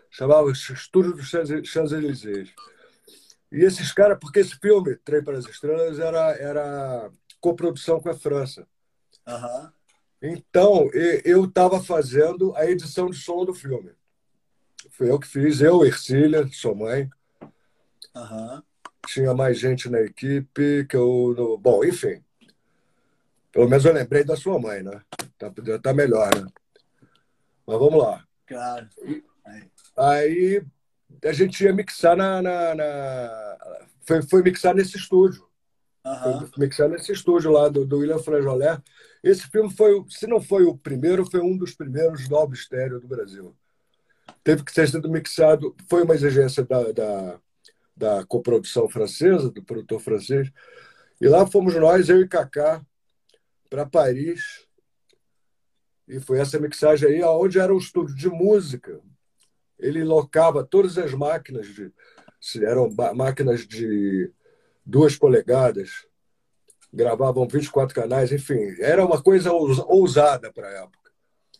[0.09, 2.53] Chamava Estúdio dos Champs-Élysées.
[3.51, 8.13] E esses caras, porque esse filme, Trem para as Estrelas, era, era coprodução com a
[8.13, 8.67] França.
[9.25, 9.73] Aham.
[10.21, 10.89] Então,
[11.23, 13.91] eu estava fazendo a edição de som do filme.
[14.91, 17.09] Foi eu que fiz, eu, Ercília, sua mãe.
[18.15, 18.63] Aham.
[19.05, 21.57] Tinha mais gente na equipe que eu.
[21.61, 22.21] Bom, enfim.
[23.51, 25.01] Pelo menos eu lembrei da sua mãe, né?
[25.37, 25.51] Tá,
[25.81, 26.49] tá melhor, né?
[27.65, 28.25] Mas vamos lá.
[28.45, 28.89] Claro.
[29.95, 30.63] Aí
[31.23, 32.41] a gente ia mixar na.
[32.41, 33.57] na, na...
[34.05, 35.47] Foi, foi mixar nesse estúdio.
[36.05, 36.47] Aham.
[36.47, 38.81] Foi mixar nesse estúdio lá do, do William Frangolé.
[39.23, 43.07] Esse filme foi, se não foi o primeiro, foi um dos primeiros do estéreo do
[43.07, 43.55] Brasil.
[44.43, 47.39] Teve que ser sido mixado, foi uma exigência da, da,
[47.95, 50.49] da coprodução francesa, do produtor francês.
[51.19, 52.81] E lá fomos nós, eu e Kaká,
[53.69, 54.65] para Paris.
[56.07, 59.01] E foi essa mixagem aí, onde era o estúdio de música.
[59.79, 61.91] Ele locava todas as máquinas, de,
[62.63, 64.31] eram máquinas de
[64.85, 66.07] duas polegadas,
[66.91, 71.11] gravavam 24 canais, enfim, era uma coisa ous- ousada para a época.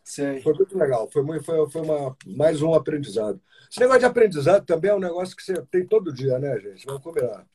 [0.03, 0.41] Sei.
[0.41, 3.41] Foi muito legal, foi, muito, foi, foi uma, mais um aprendizado.
[3.69, 6.85] Esse negócio de aprendizado também é um negócio que você tem todo dia, né, gente?
[6.85, 7.45] Vamos combinar.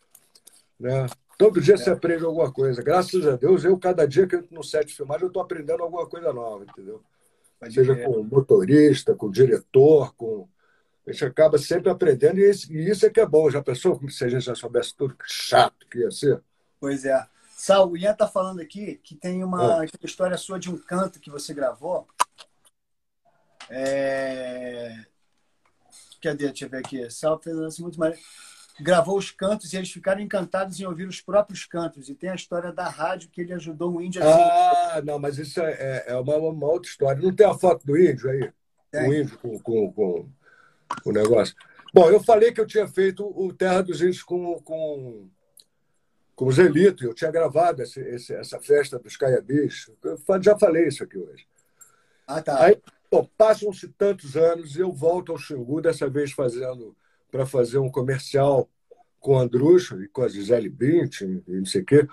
[0.78, 1.06] Né?
[1.39, 2.82] Todo dia você aprende alguma coisa.
[2.82, 5.43] Graças a Deus, eu, cada dia que eu entro no set de filmagem, eu estou
[5.43, 7.02] aprendendo alguma coisa nova, entendeu?
[7.62, 8.06] Pode Seja crer.
[8.06, 10.48] com motorista, com diretor, com.
[11.06, 13.48] A gente acaba sempre aprendendo e isso, é que é bom.
[13.48, 16.43] Já pensou como se a gente já soubesse tudo que chato que ia ser?
[16.80, 17.24] Pois é.
[17.56, 21.20] Sal, o Ian tá falando aqui que tem uma, uma história sua de um canto
[21.20, 22.09] que você gravou.
[23.70, 24.97] É...
[26.20, 26.48] Cadê?
[26.48, 27.09] Deixa eu ver aqui.
[27.10, 28.20] Sal fez muito maneiro.
[28.80, 32.08] Gravou os cantos e eles ficaram encantados em ouvir os próprios cantos.
[32.08, 34.52] E tem a história da rádio que ele ajudou um índio a desenvolver.
[34.98, 37.20] Ah, não, mas isso é, é- é uma, uma outra história.
[37.22, 38.50] Não tem a foto do índio aí?
[38.90, 39.08] Tem.
[39.08, 40.28] O índio com, com, com
[41.04, 41.54] o negócio.
[41.94, 45.28] Bom, eu falei que eu tinha feito o Terra dos Índios com, com,
[46.34, 47.04] com o Zelito.
[47.04, 49.90] Eu tinha gravado esse, esse- essa festa dos Caiabis.
[50.02, 51.46] Eu já falei isso aqui hoje.
[52.26, 52.64] Ah, tá.
[52.64, 52.80] Aí,
[53.36, 56.96] passam-se tantos anos e eu volto ao Xingu, dessa vez fazendo
[57.32, 58.70] para fazer um comercial
[59.18, 62.06] com o Andrucho e com a Gisele Bint e não sei o quê.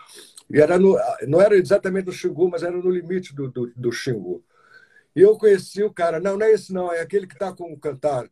[0.50, 0.98] E era no,
[1.28, 4.44] não era exatamente no Xingu, mas era no limite do, do, do Xingu.
[5.16, 7.74] E eu conheci o cara, não, não é esse não, é aquele que está com
[7.74, 8.30] o cantar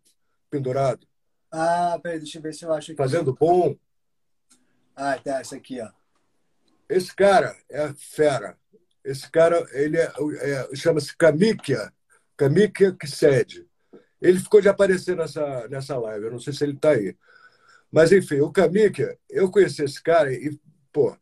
[0.49, 1.05] pendurado,
[1.51, 2.97] Ah, peraí, deixa eu ver se eu acho aqui.
[2.97, 3.75] fazendo bom.
[4.95, 5.89] Ah, tá, esse aqui, ó.
[6.89, 8.57] Esse cara é fera.
[9.03, 10.11] Esse cara, ele é,
[10.41, 11.93] é- chama-se Kamikia,
[12.37, 13.66] Kamikia Kised.
[14.21, 17.15] Ele ficou de aparecer nessa, nessa live, eu não sei se ele está aí.
[17.91, 20.59] Mas, enfim, o Kamikia, eu conheci esse cara e,
[20.93, 21.15] pô,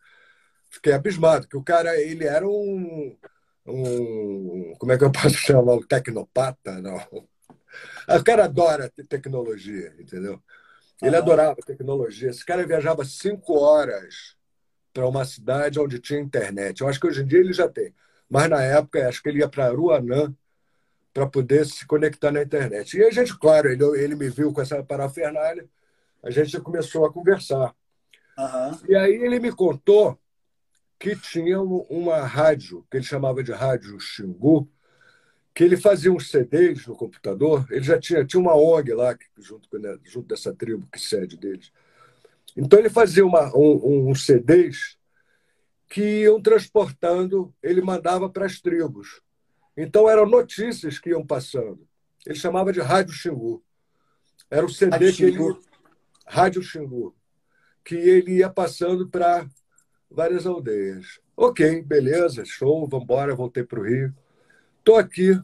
[0.71, 3.17] fiquei abismado, que o cara, ele era um,
[3.67, 5.75] um como é que eu posso chamar?
[5.75, 6.81] Um tecnopata?
[6.81, 6.97] Não.
[8.07, 10.41] O cara adora te- tecnologia, entendeu?
[11.01, 11.17] Ele Aham.
[11.17, 12.29] adorava tecnologia.
[12.29, 14.35] Esse cara viajava cinco horas
[14.93, 16.81] para uma cidade onde tinha internet.
[16.81, 17.93] Eu acho que hoje em dia ele já tem.
[18.29, 20.35] Mas na época, acho que ele ia para Aruanã
[21.15, 22.97] para poder se conectar na internet.
[22.97, 25.65] E a gente, claro, ele, ele me viu com essa parafernália,
[26.21, 27.73] a gente começou a conversar.
[28.37, 28.77] Aham.
[28.89, 30.19] E aí ele me contou
[30.99, 34.69] que tinha um- uma rádio, que ele chamava de Rádio Xingu,
[35.53, 37.65] que ele fazia uns CDs no computador.
[37.71, 41.71] Ele já tinha, tinha uma ONG lá, junto, né, junto dessa tribo que sede deles.
[42.57, 44.97] Então ele fazia uma, um, uns CDs
[45.87, 49.21] que iam transportando, ele mandava para as tribos.
[49.77, 51.87] Então eram notícias que iam passando.
[52.25, 53.63] Ele chamava de Rádio Xingu.
[54.49, 55.31] Era o CD Rádio que ele.
[55.33, 55.61] Xingu.
[56.25, 57.15] Rádio Xingu.
[57.83, 59.47] Que ele ia passando para
[60.09, 61.19] várias aldeias.
[61.37, 64.15] Ok, beleza, show, vamos embora, voltei para o Rio.
[64.79, 65.39] Estou aqui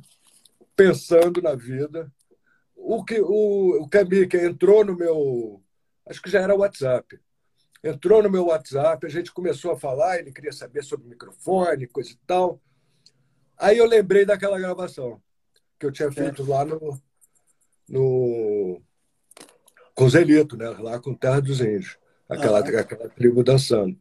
[0.76, 2.12] pensando na vida.
[2.76, 5.62] O que o, o Kamika entrou no meu.
[6.08, 7.20] Acho que já era WhatsApp.
[7.84, 12.12] Entrou no meu WhatsApp, a gente começou a falar, ele queria saber sobre microfone, coisa
[12.12, 12.62] e tal.
[13.62, 15.22] Aí eu lembrei daquela gravação
[15.80, 17.00] que eu tinha feito lá no,
[17.88, 18.82] no
[19.94, 20.68] com Zelito, né?
[20.70, 21.96] lá com Terra dos Índios,
[22.28, 22.80] aquela, Aham.
[22.80, 23.96] aquela tribo dançando.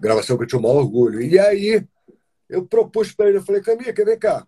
[0.00, 1.22] Gravação que eu tinha o maior orgulho.
[1.22, 1.86] E aí
[2.48, 4.44] eu propus para ele, eu falei, Camica, vem cá,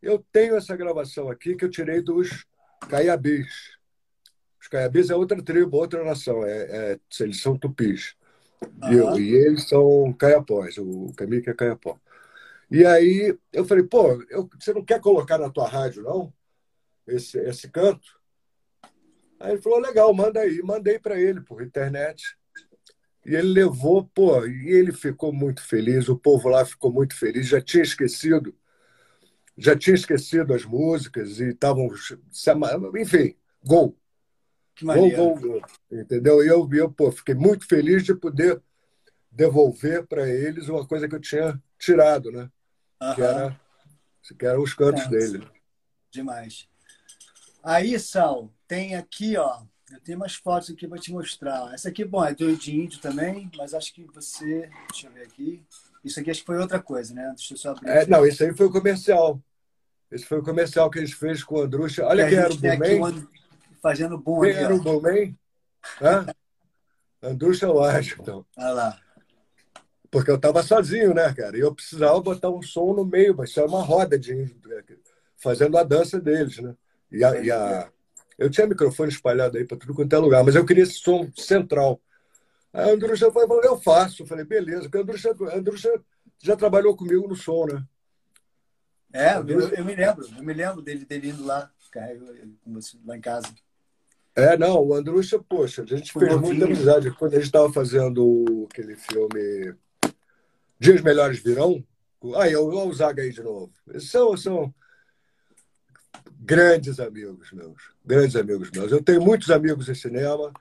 [0.00, 2.46] eu tenho essa gravação aqui que eu tirei dos
[2.88, 3.76] Caiabis.
[4.58, 8.14] Os Caiabis é outra tribo, outra nação, é, é- eles são tupis.
[8.88, 11.98] E, eu- e eles são caiapós, o Camica é caiapó.
[12.72, 16.32] E aí eu falei, pô, eu- você não quer colocar na tua rádio, não?
[17.06, 18.18] Esse, esse canto?
[19.38, 20.62] Aí ele falou, legal, manda aí.
[20.62, 22.34] Mandei para ele por internet.
[23.26, 27.46] E ele levou, pô, e ele ficou muito feliz, o povo lá ficou muito feliz,
[27.46, 28.54] já tinha esquecido,
[29.56, 31.88] já tinha esquecido as músicas e estavam,
[32.96, 33.96] enfim, gol,
[34.74, 35.62] Que gol, gol, gol,
[35.92, 36.42] entendeu?
[36.42, 38.60] E eu, eu pô, fiquei muito feliz de poder
[39.30, 42.50] devolver para eles uma coisa que eu tinha tirado, né?
[43.14, 43.24] Que, Aham.
[43.24, 43.60] era,
[44.38, 45.08] que eram os cantos É.
[45.08, 45.48] dele.
[46.10, 46.68] Demais.
[47.62, 49.62] Aí, Sal, tem aqui, ó.
[49.90, 51.72] Eu tenho umas fotos aqui para te mostrar.
[51.74, 54.70] Essa aqui, bom, é do de índio também, mas acho que você.
[54.90, 55.62] Deixa eu ver aqui.
[56.04, 57.32] Isso aqui acho que foi outra coisa, né?
[57.36, 57.88] Deixa eu só abrir.
[57.90, 59.40] É, não, esse aí foi o comercial.
[60.10, 62.04] Esse foi o comercial que a gente fez com o Andrucha.
[62.06, 63.26] Olha Que era o And-
[63.82, 64.76] fazendo bom Quem era ó.
[64.78, 65.36] o Bowman?
[66.00, 66.26] Hã?
[67.22, 68.44] Andrusha Washington.
[68.56, 69.00] Olha lá.
[70.12, 71.56] Porque eu estava sozinho, né, cara?
[71.56, 74.50] E eu precisava botar um som no meio, mas isso era uma roda de né,
[75.38, 76.76] fazendo a dança deles, né?
[77.10, 77.90] E a, e a-
[78.38, 81.30] Eu tinha microfone espalhado aí para tudo quanto é lugar, mas eu queria esse som
[81.34, 81.98] central.
[82.74, 84.22] Aí a Andrusha falou, eu faço.
[84.22, 86.02] Eu falei, beleza, porque a Andrusha, a Andrusha
[86.38, 87.82] já trabalhou comigo no som, né?
[89.14, 90.26] É, eu, eu me lembro.
[90.36, 91.70] Eu me lembro dele, dele indo lá,
[93.06, 93.48] lá em casa.
[94.34, 97.10] É, não, o Andrusha, poxa, a gente Foi fez muita amizade.
[97.12, 99.74] Quando a gente estava fazendo aquele filme
[100.82, 101.84] Dias Melhores Virão,
[102.34, 103.72] aí eu o Zaga aí de novo.
[103.88, 104.74] Eles São, são
[106.40, 108.90] grandes amigos meus, grandes amigos meus.
[108.90, 110.52] Eu tenho muitos amigos em cinema,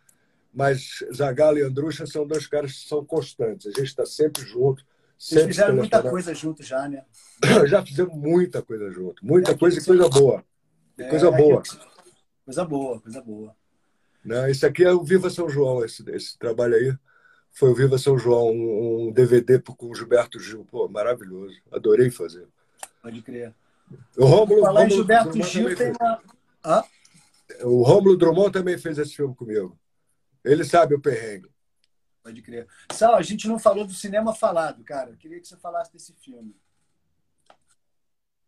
[0.54, 3.66] mas Zagalo e Andrusha são dois caras que são constantes.
[3.66, 4.86] A gente está sempre junto.
[5.18, 7.04] Vocês Sempre fizeram muita coisa juntos já, né?
[7.68, 9.26] Já fizemos muita coisa junto.
[9.26, 10.46] Muita É, coisa e coisa boa.
[11.00, 11.64] E coisa É, boa.
[12.46, 13.56] Coisa boa, coisa boa.
[14.24, 14.52] Né?
[14.52, 16.96] Esse aqui é o Viva São João, esse, esse trabalho aí.
[17.52, 20.66] Foi o Viva São João, um, um DVD com o Gilberto Gil.
[20.66, 21.62] Pô, maravilhoso.
[21.72, 22.48] Adorei fazer.
[23.02, 23.54] Pode crer.
[24.18, 26.22] O Rômulo, Falar Rômulo Gilberto Drummond Gil tem uma.
[26.64, 26.84] Hã?
[27.64, 29.78] O Rômulo Drummond também fez esse filme comigo.
[30.44, 31.50] Ele sabe o perrengue.
[32.24, 32.68] Pode crer.
[32.92, 35.10] Sal, a gente não falou do cinema falado, cara.
[35.10, 36.56] Eu queria que você falasse desse filme.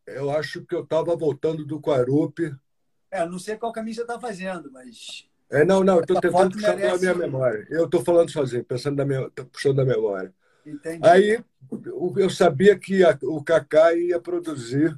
[0.06, 2.56] Eu acho que eu estava voltando do Quarupi.
[3.10, 5.28] É, não sei qual caminho você tá fazendo, mas.
[5.54, 7.68] É, não, não, eu estou tentando puxar pela merece- minha memória.
[7.70, 10.34] Eu estou falando sozinho, pensando na minha, puxando da memória.
[10.66, 11.08] Entendi.
[11.08, 11.44] Aí
[12.18, 14.98] eu sabia que a- o Kaká ia produzir.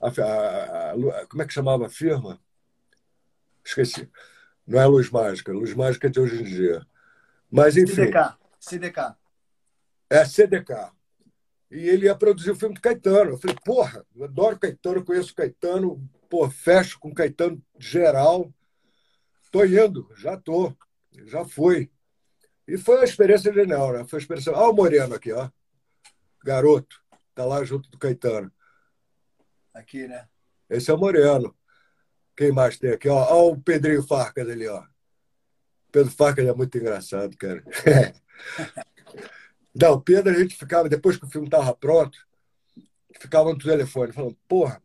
[0.00, 2.40] A, a- a- como é que chamava a firma?
[3.64, 4.08] Esqueci.
[4.66, 6.84] Não é Luz Mágica, Luz Mágica é de hoje em dia.
[7.50, 8.36] Mas, enfim, CDK.
[8.58, 9.16] CDK.
[10.10, 10.90] é CDK.
[11.70, 13.32] E ele ia produzir o filme do Caetano.
[13.32, 18.52] Eu falei, porra, eu adoro Caetano, conheço Caetano, pô, fecho com Caetano geral.
[19.54, 20.76] Tô indo, já tô,
[21.26, 21.88] já fui.
[22.66, 24.04] E foi uma experiência genial, né?
[24.04, 24.52] Foi uma experiência.
[24.52, 25.48] Olha o Moreno aqui, ó.
[26.42, 27.00] Garoto,
[27.36, 28.52] tá lá junto do Caetano.
[29.72, 30.28] Aqui, né?
[30.68, 31.56] Esse é o Moreno.
[32.36, 33.08] Quem mais tem aqui?
[33.08, 34.84] Ó, ó o Pedrinho Farcas ali, ó.
[35.92, 37.62] Pedro Farcas é muito engraçado, cara.
[39.72, 42.18] Não, o Pedro, a gente ficava, depois que o filme estava pronto,
[43.20, 44.82] ficava no telefone falando, porra,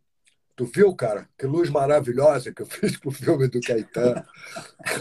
[0.59, 4.21] tu viu, cara, que luz maravilhosa que eu fiz pro filme do Caetano.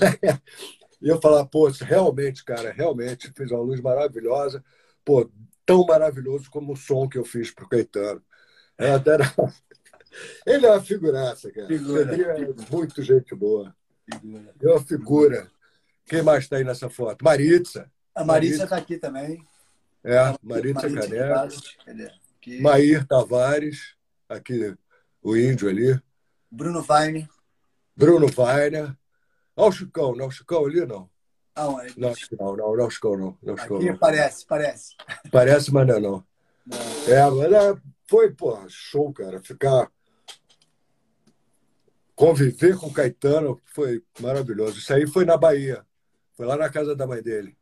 [1.02, 4.64] e eu falava, pô, realmente, cara, realmente fiz uma luz maravilhosa,
[5.04, 5.28] pô,
[5.66, 8.22] tão maravilhoso como o som que eu fiz pro Caetano.
[8.78, 9.34] É, até era-
[10.46, 11.66] Ele é uma figuraça, cara.
[11.66, 13.74] Figura, é muito gente boa.
[14.08, 14.54] Figura.
[14.62, 15.50] É uma figura.
[16.06, 17.24] Quem mais está aí nessa foto?
[17.24, 17.90] Maritza.
[18.14, 19.44] A Marisa tá aqui também.
[20.04, 21.48] É, Maritza Maritza?
[22.38, 22.60] Aqui.
[22.60, 23.94] Maír Tavares,
[24.28, 24.76] aqui
[25.28, 26.00] o índio ali.
[26.50, 27.28] Bruno Vine.
[27.96, 28.96] Bruno Weiner.
[29.56, 31.10] Olha o Chicão, não, o Chicão ali não.
[31.54, 31.98] Aonde?
[31.98, 33.36] Não, que não, não, não, o Chicão não.
[33.42, 33.98] não, o Chicão, Aqui não.
[33.98, 34.94] parece, parece.
[35.32, 36.24] Parece, mas não é não.
[36.64, 37.12] Não.
[37.12, 39.40] É, mas é, foi, pô, show, cara.
[39.40, 39.90] Ficar.
[42.14, 44.78] Conviver com o Caetano foi maravilhoso.
[44.78, 45.84] Isso aí foi na Bahia.
[46.34, 47.56] Foi lá na casa da mãe dele.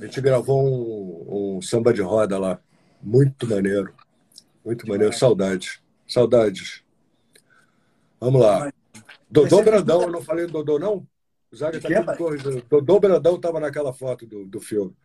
[0.00, 2.60] A gente gravou um, um samba de roda lá.
[3.02, 3.94] Muito maneiro.
[4.64, 5.12] Muito maneiro.
[5.12, 5.83] Saudades.
[6.06, 6.82] Saudades.
[8.20, 8.72] Vamos lá.
[9.30, 11.06] Dodô Brandão, eu não falei do Dodô, não?
[11.50, 12.62] O Zaga tá tudo corrigindo.
[12.68, 14.96] Dodô Brandão estava naquela foto do, do filme.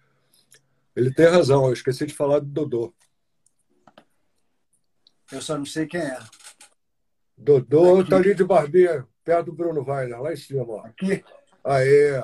[0.95, 2.93] Ele tem razão, eu esqueci de falar do Dodô.
[5.31, 6.19] Eu só não sei quem é.
[7.37, 8.09] Dodô Aqui.
[8.09, 10.65] tá ali de barbinha, perto do Bruno Weiner, lá em cima.
[10.67, 10.85] Ó.
[10.85, 11.23] Aqui,
[11.63, 12.23] Aê!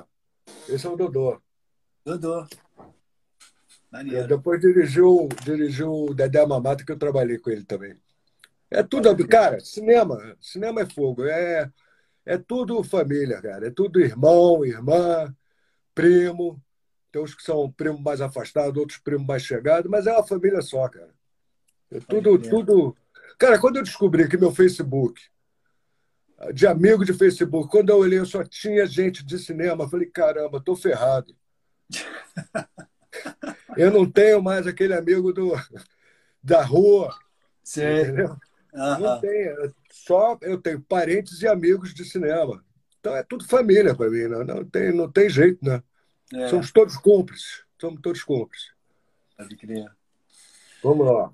[0.67, 1.41] Esse é o Dodô.
[2.03, 2.47] Dodô.
[3.91, 4.27] Maneiro.
[4.27, 7.95] depois dirigiu, dirigiu o Dedé Mamata, que eu trabalhei com ele também.
[8.69, 10.35] É tudo, cara, cinema.
[10.39, 11.25] Cinema é fogo.
[11.25, 11.71] É,
[12.25, 13.67] é tudo família, cara.
[13.67, 15.33] É tudo irmão, irmã,
[15.93, 16.61] primo.
[17.11, 20.61] Tem uns que são primos mais afastados, outros primos mais chegados, mas é uma família
[20.61, 21.13] só, cara.
[21.91, 22.97] É tudo, tudo.
[23.37, 25.21] Cara, quando eu descobri que meu Facebook,
[26.53, 30.07] de amigo de Facebook, quando eu olhei, eu só tinha gente de cinema, eu falei,
[30.07, 31.35] caramba, tô ferrado.
[33.77, 35.53] Eu não tenho mais aquele amigo do,
[36.41, 37.13] da rua,
[37.63, 38.01] Sei.
[38.01, 38.37] entendeu?
[38.75, 39.21] Não Aham.
[39.21, 39.75] tenho.
[39.91, 42.63] Só eu tenho parentes e amigos de cinema.
[42.99, 44.43] Então é tudo família para mim, né?
[44.43, 45.81] não, tem, não tem jeito, né?
[46.33, 47.63] É, Somos todos cúmplices.
[47.79, 48.71] Somos todos cúmplices.
[49.37, 49.89] pode crer.
[50.83, 51.31] Vamos lá.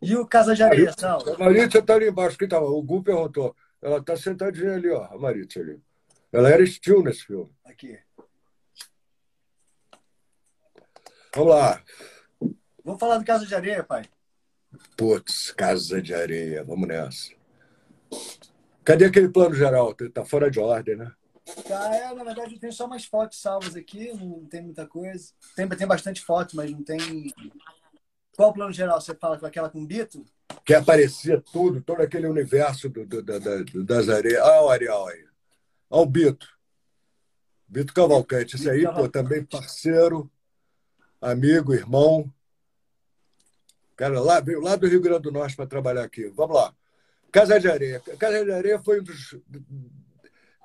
[0.00, 1.20] E o Casa de Areia, Sal?
[1.34, 2.38] A Maritza está ali embaixo.
[2.38, 2.66] Quem tava?
[2.66, 3.54] O Gu perguntou.
[3.82, 5.80] Ela está sentadinha ali, ó, a Maritza ali.
[6.32, 7.50] Ela era estilo nesse filme.
[7.64, 7.98] Aqui.
[11.34, 11.82] Vamos lá.
[12.84, 14.04] Vamos falar do Casa de Areia, pai.
[14.96, 16.64] Putz, Casa de Areia.
[16.64, 17.32] Vamos nessa.
[18.84, 19.94] Cadê aquele plano geral?
[19.94, 21.12] Tá fora de ordem, né?
[21.66, 25.32] Tá, é, na verdade eu tenho só umas fotos salvas aqui, não tem muita coisa.
[25.56, 26.98] Tem, tem bastante foto, mas não tem.
[28.36, 29.00] Qual o plano geral?
[29.00, 30.24] Você fala com aquela com Bito?
[30.64, 34.42] Que aparecia tudo, todo aquele universo do, do, do, do das areias.
[34.42, 35.24] Olha o Ariel aí.
[35.90, 36.48] Olha o Bito.
[37.66, 38.56] Bito Cavalcante.
[38.56, 40.30] Esse aí, pô, também parceiro,
[41.20, 42.32] amigo, irmão.
[43.98, 46.28] Cara, lá, veio lá do Rio Grande do Norte para trabalhar aqui.
[46.28, 46.72] Vamos lá.
[47.32, 48.00] Casa de Areia.
[48.16, 49.36] Casa de Areia foi um dos,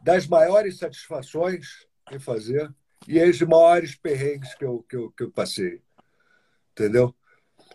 [0.03, 2.72] das maiores satisfações em fazer
[3.07, 5.81] e as maiores perrengues que eu, que eu, que eu passei.
[6.73, 7.15] Entendeu?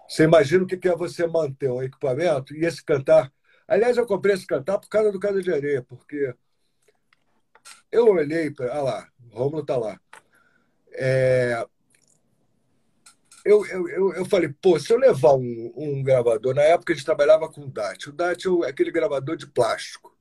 [0.09, 3.33] Você imagina o que é você manter um equipamento e esse cantar.
[3.67, 6.33] Aliás, eu comprei esse cantar por causa do Casa de Areia, porque
[7.91, 8.73] eu olhei para.
[8.73, 10.01] Ah lá, o Romulo está lá.
[10.93, 11.67] É,
[13.45, 17.05] eu, eu, eu, falei, pô, se eu levar um, um gravador, na época a gente
[17.05, 18.09] trabalhava com o DAT.
[18.09, 20.17] O DAT é aquele gravador de plástico.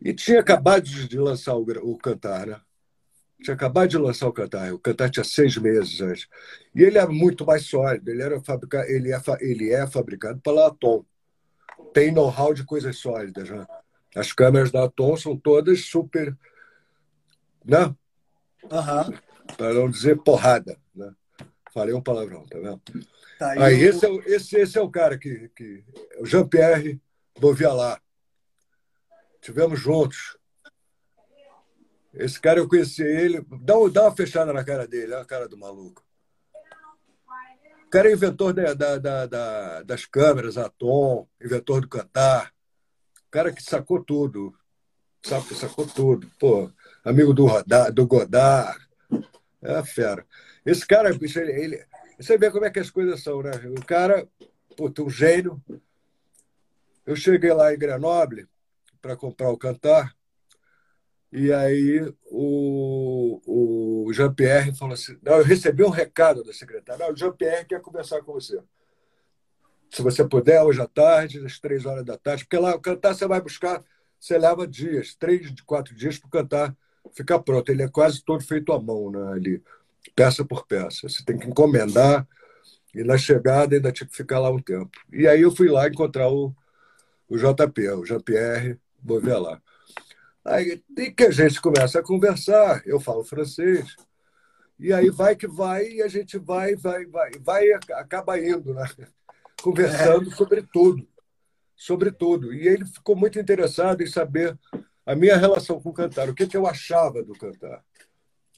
[0.00, 2.60] E tinha acabado de lançar o, o Cantar, né?
[3.42, 4.72] Tinha acabado de lançar o Cantar.
[4.72, 6.28] O Cantar tinha seis meses antes.
[6.74, 8.10] E ele é muito mais sólido.
[8.10, 8.84] Ele, era fabrica...
[8.88, 11.04] ele, é, ele é fabricado pela Atom.
[11.92, 13.50] Tem know-how de coisas sólidas.
[13.50, 13.66] Né?
[14.14, 16.36] As câmeras da Atom são todas super.
[17.64, 17.94] Né?
[18.64, 19.18] Uhum.
[19.56, 20.78] Para não dizer porrada.
[20.94, 21.12] Né?
[21.76, 22.80] Falei um palavrão, tá vendo?
[23.38, 23.90] Tá, aí, eu...
[23.90, 25.50] esse, é, esse, esse é o cara que.
[25.54, 25.84] que
[26.18, 26.98] o Jean-Pierre
[27.38, 28.00] Bovialat.
[29.42, 30.38] Tivemos juntos.
[32.14, 33.44] Esse cara eu conheci ele.
[33.60, 36.02] Dá, dá uma fechada na cara dele, olha a cara do maluco.
[37.84, 42.54] O cara é inventor da, da, da, da das câmeras, Atom, inventor do cantar.
[43.26, 44.54] O cara que sacou tudo.
[45.22, 46.32] Sabe, sacou tudo.
[46.40, 46.72] Pô,
[47.04, 48.80] amigo do, Rodar, do Godard.
[49.60, 50.24] É fera.
[50.66, 51.86] Esse cara, ele,
[52.18, 53.52] você vê como é que as coisas são, né?
[53.78, 54.28] O cara,
[54.76, 55.62] puta, um gênio.
[57.06, 58.48] Eu cheguei lá em Grenoble
[59.00, 60.12] para comprar o cantar.
[61.30, 67.12] E aí o, o Jean-Pierre falou assim: Não, eu recebi um recado da secretária.
[67.12, 68.60] o Jean-Pierre quer conversar com você.
[69.88, 73.14] Se você puder, hoje à tarde, às três horas da tarde, porque lá o cantar
[73.14, 73.84] você vai buscar,
[74.18, 76.76] você leva dias, três, quatro dias para o cantar
[77.12, 77.70] ficar pronto.
[77.70, 79.32] Ele é quase todo feito à mão, né?
[79.32, 79.62] Ali,
[80.10, 81.08] peça por peça.
[81.08, 82.26] Você tem que encomendar
[82.94, 84.90] e na chegada ainda tinha que ficar lá um tempo.
[85.12, 86.54] E aí eu fui lá encontrar o,
[87.28, 89.60] o JP, o Jean-Pierre, vou ver lá.
[90.44, 93.96] Aí tem que a gente começa a conversar, eu falo francês,
[94.78, 98.88] e aí vai que vai, e a gente vai, vai, vai, vai acaba indo, né?
[99.62, 100.34] Conversando é.
[100.34, 101.06] sobre tudo.
[101.74, 102.54] Sobre tudo.
[102.54, 104.58] E ele ficou muito interessado em saber
[105.04, 107.82] a minha relação com o cantar, o que, que eu achava do cantar.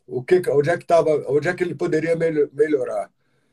[0.09, 3.11] O que, onde, é que tava, onde é que ele poderia melhorar.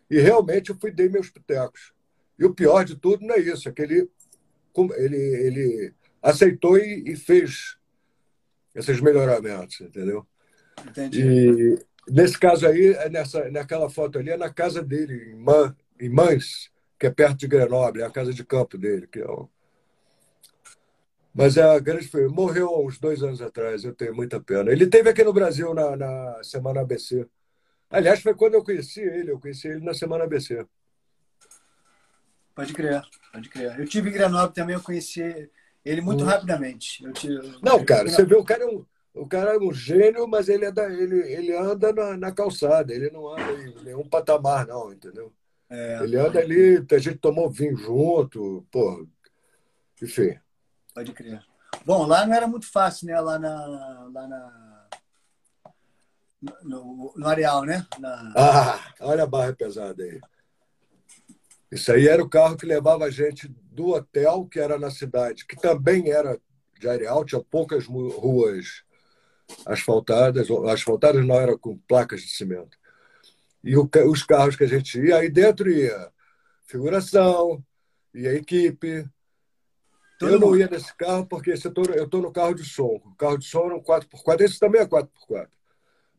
[0.10, 1.94] E realmente eu fui dei meus pitecos.
[2.40, 4.10] E o pior de tudo não é isso, é que ele,
[4.98, 7.78] ele, ele aceitou e, e fez
[8.74, 10.26] esses melhoramentos, entendeu?
[10.88, 11.22] Entendi.
[11.22, 11.80] E
[12.10, 16.10] nesse caso aí, é nessa, naquela foto ali, é na casa dele, em, Man, em
[16.10, 16.70] Mans,
[17.00, 19.08] que é perto de Grenoble, é a casa de campo dele.
[19.08, 19.50] Que é o...
[21.36, 24.72] Mas é a grande foi morreu há uns dois anos atrás, eu tenho muita pena.
[24.72, 27.28] Ele teve aqui no Brasil na, na Semana ABC.
[27.90, 30.66] Aliás, foi quando eu conheci ele, eu conheci ele na Semana ABC.
[32.56, 33.02] Pode crer,
[33.34, 33.78] pode crer.
[33.78, 35.50] Eu tive em Grenoble também, eu conheci
[35.84, 36.28] ele muito hum.
[36.28, 37.04] rapidamente.
[37.04, 37.28] Eu te,
[37.62, 40.64] não, cara, você vê, o cara é um, o cara é um gênio, mas ele,
[40.64, 44.94] é da, ele, ele anda na, na calçada, ele não anda em nenhum patamar, não,
[44.94, 45.34] entendeu?
[45.70, 46.00] É.
[46.02, 49.06] Ele anda ali, a gente tomou vinho junto, pô,
[50.02, 50.38] enfim.
[50.96, 51.44] Pode crer.
[51.86, 53.20] Bom, lá não era muito fácil, né?
[53.20, 54.10] Lá na.
[54.14, 54.88] Lá na
[56.64, 57.86] no, no areal, né?
[58.00, 58.34] Na...
[58.36, 60.22] Ah, olha a barra pesada aí.
[61.72, 65.46] Isso aí era o carro que levava a gente do hotel, que era na cidade,
[65.46, 66.40] que também era
[66.80, 68.84] de areal, tinha poucas ruas
[69.66, 72.78] asfaltadas, asfaltadas não era com placas de cimento.
[73.64, 76.10] E o, os carros que a gente ia, aí dentro ia
[76.66, 77.64] figuração,
[78.14, 79.10] ia equipe.
[80.20, 83.02] Todo eu não ia nesse carro porque eu estou no carro de som.
[83.06, 85.48] O carro de som era um 4x4, esse também é 4x4.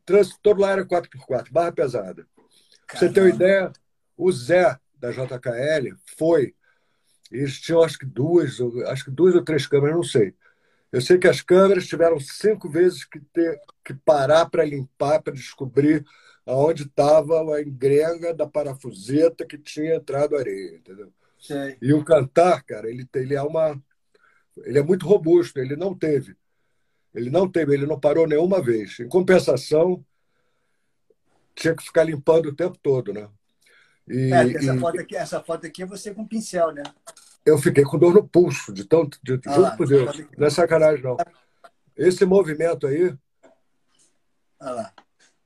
[0.05, 2.27] Trânsito todo lá era 4x4, barra pesada.
[2.87, 3.71] Pra você ter uma ideia,
[4.15, 6.55] o Zé da JKL foi.
[7.31, 8.57] Eles tinham acho que duas,
[8.87, 10.33] acho que duas ou três câmeras, não sei.
[10.91, 15.33] Eu sei que as câmeras tiveram cinco vezes que ter que parar para limpar, para
[15.33, 16.05] descobrir
[16.45, 21.11] aonde estava a engrenga da parafuseta que tinha entrado areia, entendeu?
[21.37, 21.77] Sei.
[21.81, 23.79] E o cantar, cara, ele, ele é uma,
[24.63, 25.59] ele é muito robusto.
[25.59, 26.35] Ele não teve,
[27.13, 28.99] ele não teve, ele não parou nenhuma vez.
[28.99, 30.03] Em compensação,
[31.55, 33.27] tinha que ficar limpando o tempo todo, né?
[34.07, 34.79] E, é, essa, e...
[34.79, 36.83] foto aqui, essa foto aqui é você com pincel, né?
[37.47, 40.23] eu fiquei com dor no pulso, de tanto, de, Ah juro lá, por Deus, tá-
[40.37, 41.15] não é sacanagem, não.
[41.95, 43.15] Esse movimento aí,
[44.59, 44.93] Olha lá.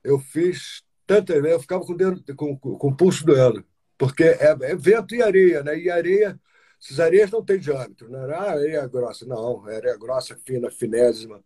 [0.02, 3.64] eu fiz tantas vezes, eu ficava com, o dedo, com, com, com o pulso doendo,
[3.96, 5.78] porque é, é vento e areia, né?
[5.78, 6.38] E areia,
[6.82, 11.40] essas areias não têm diâmetro, não é ah, areia grossa, não, areia grossa, fina, finésima.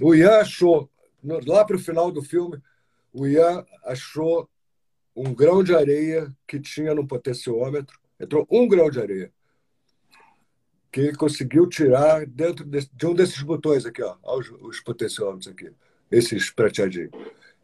[0.00, 0.90] O Ian achou,
[1.22, 2.60] lá para o final do filme,
[3.12, 4.48] o Ian achou
[5.14, 9.32] um grão de areia que tinha no potenciômetro, entrou um grão de areia,
[10.90, 15.46] que ele conseguiu tirar dentro desse- de um desses botões aqui, ó os, os potenciômetros
[15.46, 15.70] aqui,
[16.10, 17.12] esses prateadinhos.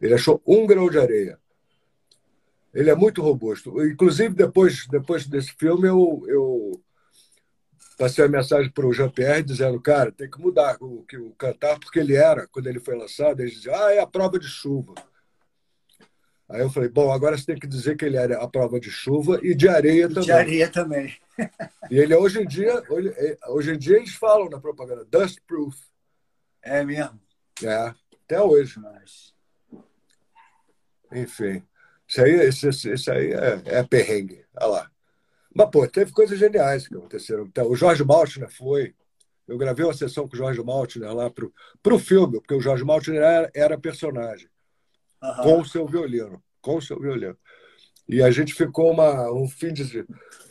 [0.01, 1.39] Ele achou um grão de areia.
[2.73, 3.85] Ele é muito robusto.
[3.85, 6.52] Inclusive, depois, depois desse filme, eu, eu
[7.97, 11.79] passei a mensagem para o Jean-Pierre dizendo, cara, tem que mudar o, que o cantar,
[11.79, 14.93] porque ele era, quando ele foi lançado, ele dizia, ah, é a prova de chuva.
[16.49, 18.91] Aí eu falei, bom, agora você tem que dizer que ele era a prova de
[18.91, 20.23] chuva e de areia E também.
[20.23, 21.15] de areia também.
[21.89, 23.13] E ele hoje em dia, hoje,
[23.47, 25.75] hoje em dia eles falam na propaganda, dust proof.
[26.61, 27.19] É mesmo.
[27.63, 27.93] É,
[28.23, 28.79] até hoje.
[28.79, 29.33] Mas...
[31.11, 31.63] Enfim.
[32.07, 34.45] Isso aí, isso- isso aí é, é perrengue.
[34.57, 34.91] Olha lá.
[35.53, 37.45] Mas, pô, teve coisas geniais que aconteceram.
[37.45, 38.95] Então, o Jorge Maltner foi.
[39.47, 42.83] Eu gravei uma sessão com o Jorge Maltner lá pro, pro filme, porque o Jorge
[42.83, 44.47] Maltner era, era personagem,
[45.21, 45.43] Aham.
[45.43, 46.41] com o seu violino.
[46.61, 47.37] Com o seu violino.
[48.07, 50.05] E a gente ficou uma, um fim de.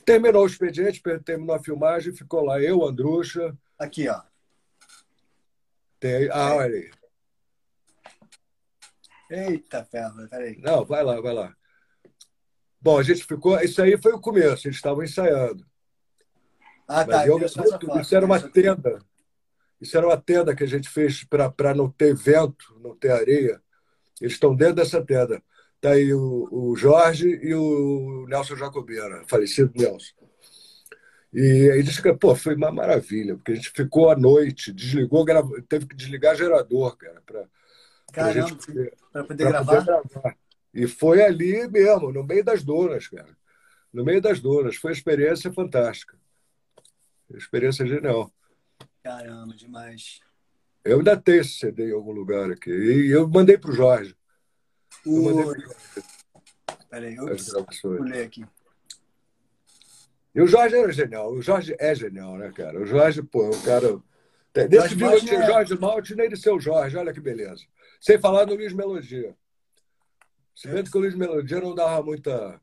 [0.05, 3.57] Terminou o expediente, terminou a filmagem, ficou lá eu, Andrucha.
[3.79, 4.21] Aqui, ó.
[5.99, 6.91] Tem, ah, olha aí.
[9.31, 10.59] Eita ferro, peraí.
[10.59, 11.57] Não, vai lá, vai lá.
[12.83, 13.59] Bom, a gente ficou.
[13.61, 15.65] Isso aí foi o começo, eles estavam ensaiando.
[16.89, 17.27] Ah, tá.
[17.27, 17.63] eu- eu essa
[18.01, 18.99] isso, era uma tenda.
[19.81, 23.61] Isso era uma tenda que a gente fez para não ter vento, não ter areia.
[24.21, 25.43] Eles estão dentro dessa tenda.
[25.77, 30.13] Está aí o, o Jorge e o Nelson Jacobina, falecido Nelson.
[31.33, 35.25] E aí disse que, pô, foi uma maravilha, porque a gente ficou à noite, desligou,
[35.69, 37.47] teve que desligar gerador, cara, para
[38.33, 38.95] gente poder-
[39.27, 39.85] poder gravar.
[39.85, 40.37] poder gravar.
[40.75, 43.37] E foi ali mesmo, no meio das dunas, cara.
[43.93, 44.77] No meio das dunas.
[44.77, 46.17] Foi uma experiência fantástica.
[47.35, 48.33] Experiência genial.
[49.03, 50.21] Caramba, demais.
[50.85, 52.71] Eu ainda tenho esse CD em algum lugar aqui.
[52.71, 54.17] E eu mandei para o Jorge.
[55.07, 55.53] Eu mandei O...
[55.53, 56.09] pro Jorge
[56.91, 57.81] Peraí, gravações.
[57.81, 58.45] pulei aqui.
[60.35, 61.33] E o Jorge era genial.
[61.33, 62.81] O Jorge é genial, né, cara?
[62.81, 64.01] O Jorge, pô, é um cara.
[64.55, 67.63] Nesse Jorge filme Maltner tinha é- Jorge Malte nem de seu Jorge, olha que beleza.
[68.01, 69.35] Sem falar no Luiz Melodia.
[70.55, 72.61] Se bem que o Luiz Melodia não dava muita,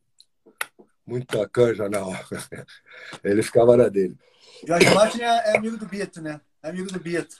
[1.05, 2.11] muita canja, não.
[3.23, 4.17] Ele ficava na dele.
[4.65, 6.39] Jorge Martin é, é amigo do Bito, né?
[6.61, 7.35] É amigo do Bito.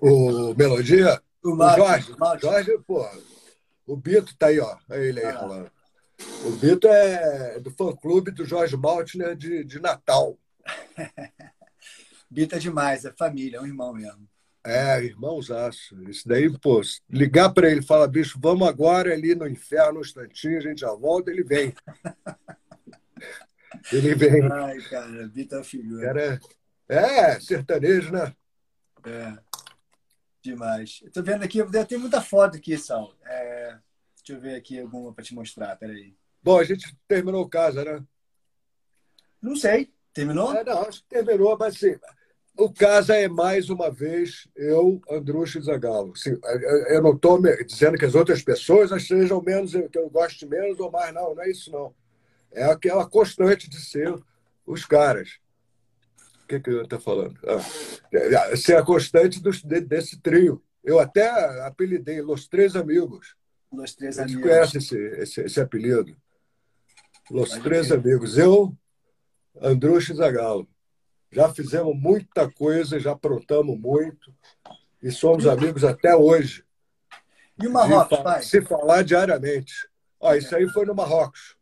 [0.00, 2.46] O Melodia, O, o Martin, Jorge, Martin.
[2.46, 3.08] Jorge, pô,
[3.86, 4.76] o Bito tá aí, ó.
[4.90, 5.38] É ele aí Ah.
[5.38, 5.70] falando.
[6.44, 10.36] O Bito é do fã-clube do Jorge Maltner de, de Natal.
[12.30, 14.28] Bito é demais, é família, é um irmão mesmo.
[14.64, 16.02] É, irmãozaço.
[16.08, 20.02] Isso daí, pô, ligar para ele e falar, bicho, vamos agora ali no inferno, um
[20.02, 21.74] instantinho, a gente já volta, ele vem.
[23.92, 24.42] Ele vem.
[24.50, 26.06] Ai, cara, Bito é figura.
[26.06, 26.40] Cara,
[26.88, 28.34] é, sertanejo, né?
[29.04, 29.38] É.
[30.42, 31.00] Demais.
[31.02, 33.14] Eu tô vendo aqui, tem muita foto aqui, Sal.
[33.24, 33.78] É,
[34.16, 36.14] deixa eu ver aqui alguma para te mostrar, peraí.
[36.42, 38.02] Bom, a gente terminou o caso, né?
[39.40, 39.92] Não sei.
[40.12, 40.54] Terminou?
[40.54, 41.98] É, não, acho que terminou, mas assim,
[42.58, 46.12] o caso é mais uma vez eu, Andrucho e Zagalo.
[46.14, 46.36] Assim,
[46.90, 50.90] eu- não estou dizendo que as outras pessoas sejam menos, que eu goste menos ou
[50.90, 51.94] mais, não, não é isso, não.
[52.52, 54.12] É aquela constante de ser
[54.66, 55.38] os caras.
[56.44, 57.38] O que, que eu estou falando?
[57.46, 57.60] Ah,
[58.12, 60.62] é, ser a constante dos, de- desse trio.
[60.82, 61.28] Eu até
[61.66, 63.36] apelidei Los Três Amigos.
[63.70, 64.42] Os três Vocês amigos.
[64.50, 66.16] conhecem esse, esse, esse apelido?
[67.30, 67.98] Los Pode Três crer.
[68.00, 68.38] Amigos.
[68.38, 68.74] Eu,
[69.60, 70.66] Andrucho e Zagalo.
[71.30, 74.34] Já fizemos muita coisa, já aprontamos muito
[75.02, 76.64] e somos amigos até hoje.
[77.60, 78.42] E o Marrocos, pai?
[78.42, 79.88] Se falar diariamente.
[80.20, 81.56] Ó, isso aí foi no Marrocos.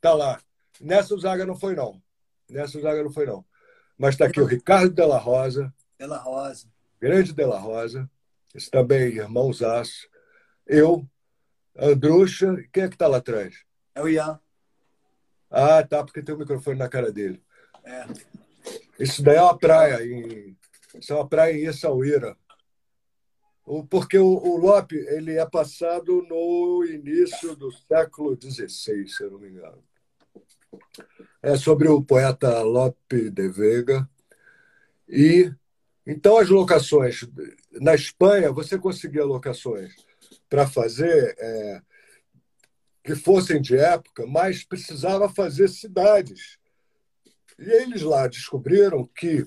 [0.00, 0.40] Tá lá.
[0.80, 2.00] Nessa o Zaga não foi, não.
[2.48, 3.44] Nessa o Zaga não foi, não.
[3.96, 6.68] Mas está aqui o Ricardo Della Rosa, Pela Rosa.
[7.00, 8.08] grande Della Rosa,
[8.54, 10.08] esse também irmãozaço.
[10.66, 11.06] Eu,
[11.76, 13.64] Andrucha, quem é que está lá atrás?
[13.94, 14.40] É o Ian.
[15.50, 17.42] Ah, tá, porque tem o microfone na cara dele.
[17.84, 18.04] É.
[18.98, 20.56] Isso daí é uma praia em.
[20.98, 22.36] Isso é uma praia em Essaouira.
[23.90, 29.38] Porque o, o Lope ele é passado no início do século XVI, se eu não
[29.38, 29.84] me engano.
[31.42, 34.08] É sobre o poeta Lope de Vega.
[35.06, 35.52] E
[36.06, 37.28] então as locações.
[37.72, 39.94] Na Espanha, você conseguia locações
[40.48, 41.82] para fazer é,
[43.04, 46.57] que fossem de época, mas precisava fazer cidades
[47.58, 49.44] E eles lá descobriram que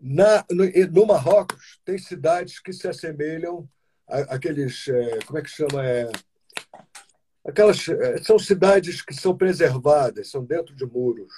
[0.00, 3.68] na, no, no Marrocos tem cidades que se assemelham
[4.08, 4.88] àqueles.
[4.88, 5.86] É, como é que chama?
[5.86, 6.10] É,
[7.46, 11.32] aquelas é, são cidades que são preservadas, são dentro de muros.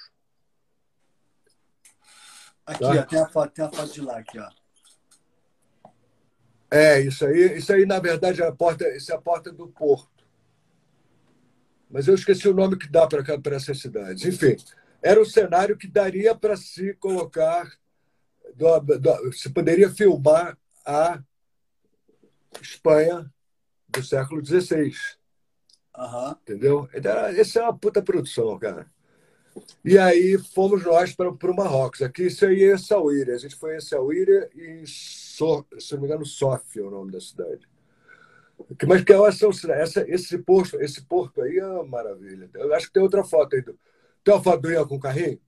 [2.65, 2.89] Aqui, tá?
[2.89, 4.49] ó, tem, a foto, tem a foto de lá aqui, ó.
[6.71, 9.69] É, isso aí, isso aí, na verdade, é a porta, isso é a porta do
[9.69, 10.14] porto.
[11.95, 13.23] Mas eu esqueci o nome que dá para
[13.55, 14.25] essas cidades.
[14.25, 14.57] Enfim,
[15.01, 17.73] era um cenário que daria para se colocar,
[18.57, 21.23] do, do, se poderia filmar a
[22.61, 23.33] Espanha
[23.89, 24.93] do século XVI.
[25.97, 26.31] Uhum.
[26.33, 26.89] Entendeu?
[27.37, 28.91] Essa é uma puta produção, cara.
[29.85, 32.03] E aí fomos nós para o Marrocos.
[32.03, 33.37] Aqui isso aí é Sauíra.
[33.37, 37.13] A gente foi em Sauíra e, so, se não me engano, Sófia é o nome
[37.13, 37.69] da cidade.
[38.87, 42.49] Mas que essa, essa, esse, porto, esse porto aí é uma maravilha.
[42.55, 43.63] Eu acho que tem outra foto aí.
[43.63, 43.79] Do,
[44.23, 45.41] tem uma foto do Ian com carrinho?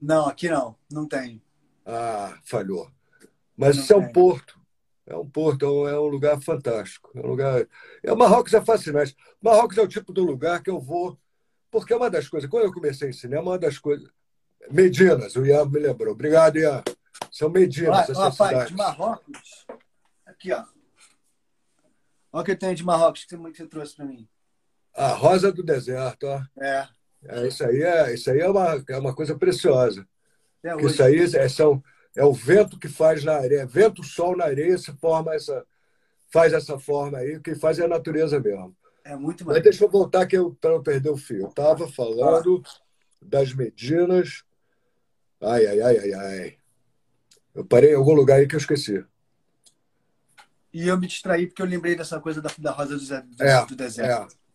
[0.00, 0.76] Não, aqui não.
[0.90, 1.42] Não tem.
[1.84, 2.90] Ah, falhou.
[3.56, 4.02] Mas não isso tem.
[4.02, 4.58] é um porto.
[5.06, 7.10] É um porto, é um lugar fantástico.
[7.14, 7.66] É um lugar.
[8.02, 9.16] É, Marrocos é fascinante.
[9.40, 11.18] Marrocos é o tipo do lugar que eu vou
[11.70, 14.08] porque é uma das coisas, quando eu comecei em cinema, uma das coisas.
[14.70, 16.12] Medinas, o Ian me lembrou.
[16.12, 16.82] Obrigado, Ian.
[17.30, 18.68] São Medinas, essas cidades.
[18.68, 19.66] de Marrocos.
[20.26, 20.64] Aqui, ó.
[22.38, 24.28] Olha o que tem de Marrocos que você trouxe para mim.
[24.94, 26.40] A rosa do deserto, ó.
[26.56, 26.88] É.
[27.24, 27.48] é.
[27.48, 30.06] isso aí é, isso aí é, uma, é uma coisa preciosa.
[30.80, 31.82] Isso aí é, são,
[32.16, 33.66] é o vento que faz na areia.
[33.66, 35.66] Vento, sol na areia se forma essa,
[36.32, 38.76] faz essa forma aí, que faz é a natureza mesmo.
[39.04, 41.42] É muito Mas deixa eu voltar que eu, para não perder o fio.
[41.42, 42.62] Eu estava falando
[43.20, 44.44] das Medinas.
[45.42, 46.56] Ai, ai, ai, ai, ai.
[47.52, 49.04] Eu parei em algum lugar aí que eu esqueci.
[50.72, 53.66] E eu me distraí porque eu lembrei dessa coisa da, da Rosa do, do, é,
[53.66, 54.34] do Deserto.
[54.34, 54.48] É.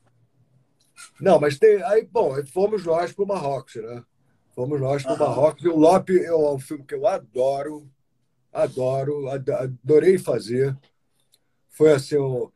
[1.20, 1.82] Não, mas tem.
[1.84, 4.04] Aí, bom, fomos nós para o Marrocos, né?
[4.54, 5.20] Fomos nós para o.
[5.20, 5.64] Marrocos.
[5.64, 7.90] E o Lope é um filme que eu adoro,
[8.52, 10.78] adoro, adorei fazer.
[11.70, 12.52] Foi assim, um,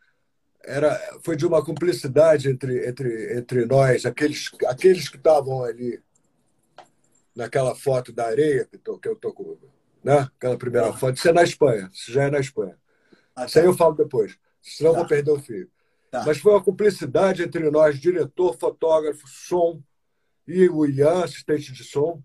[0.63, 5.99] era, foi de uma cumplicidade entre, entre, entre nós, aqueles, aqueles que estavam ali
[7.33, 9.57] naquela foto da areia que, tô, que eu tô com,
[10.03, 10.29] né?
[10.37, 11.15] aquela primeira foto.
[11.15, 12.77] Isso é na Espanha, isso já é na Espanha.
[13.37, 13.45] Tá.
[13.45, 14.97] Isso aí eu falo depois, senão tá.
[14.97, 15.69] vou perder o fio.
[16.09, 16.23] Tá.
[16.25, 19.79] Mas foi uma cumplicidade entre nós, diretor, fotógrafo, som
[20.47, 22.19] e o Ian, assistente de som.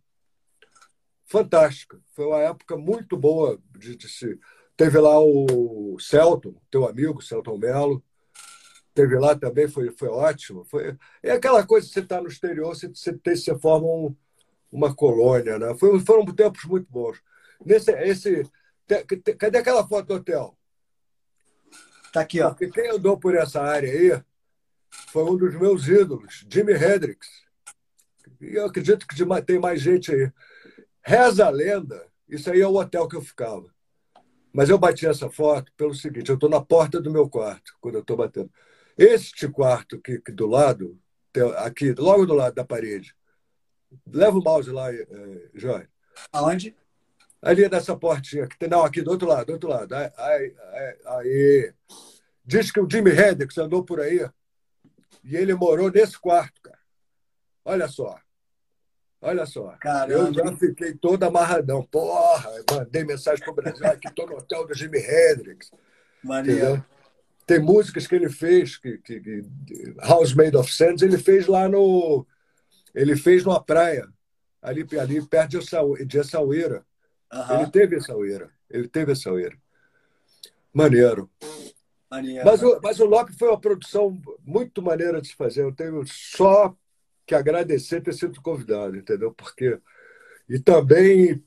[1.26, 2.01] Fantástica.
[2.14, 4.39] Foi uma época muito boa de, de se.
[4.74, 8.02] Teve lá o Celton, teu amigo, Celton Mello,
[8.94, 10.64] teve lá também, foi, foi ótimo.
[10.64, 14.16] Foi, é aquela coisa que você está no exterior, você, você, você forma um,
[14.70, 15.59] uma colônia.
[15.59, 15.74] Né?
[15.74, 17.20] Foi, foram tempos muito bons.
[17.64, 18.44] Nesse, esse,
[18.86, 20.56] te, te, cadê aquela foto do hotel?
[22.12, 22.51] Está aqui, ó.
[22.51, 24.22] Porque quem andou por essa área aí
[25.09, 27.26] foi um dos meus ídolos, Jimi Hendrix.
[28.39, 29.16] E eu acredito que
[29.47, 30.30] tem mais gente aí.
[31.02, 33.64] Reza a lenda, isso aí é o hotel que eu ficava.
[34.52, 37.94] Mas eu bati essa foto pelo seguinte: eu estou na porta do meu quarto, quando
[37.94, 38.52] eu estou batendo.
[38.98, 41.01] Este quarto aqui, aqui do lado,
[41.64, 43.16] aqui, logo do lado da parede.
[44.06, 45.06] Leva o mouse lá, é,
[45.55, 45.89] Jorge.
[46.30, 46.76] Aonde?
[47.43, 48.47] Ali nessa portinha.
[48.47, 49.93] Que tem, não, aqui do outro lado, do outro lado.
[49.94, 51.74] Aí, aí, aí.
[52.44, 54.28] Diz que o Jimmy Hendrix andou por aí
[55.24, 56.78] e ele morou nesse quarto, cara.
[57.64, 58.19] Olha só.
[59.20, 59.77] Olha só.
[59.81, 60.28] Caramba.
[60.28, 61.82] Eu já fiquei todo amarradão.
[61.85, 63.86] Porra, mandei mensagem para o Brasil.
[63.86, 65.70] Aqui estou no hotel do Jimi Hendrix.
[66.23, 66.85] Maria.
[67.47, 69.44] Tem músicas que ele fez, que, que, que,
[69.98, 72.27] House Made of Sands, ele fez lá no.
[72.94, 74.09] Ele fez numa praia,
[74.60, 75.59] ali, ali perto
[76.06, 76.85] de, Essaouira.
[77.32, 77.60] Uhum.
[77.60, 78.50] Ele teve Essaouira.
[78.68, 79.56] Ele teve Essaouira.
[80.72, 81.30] Maneiro.
[82.10, 82.44] Maneiro.
[82.44, 85.62] Mas, o, mas o Lope foi uma produção muito maneira de se fazer.
[85.62, 86.76] Eu tenho só
[87.26, 89.32] que agradecer ter sido convidado, entendeu?
[89.32, 89.78] Porque.
[90.48, 91.38] E também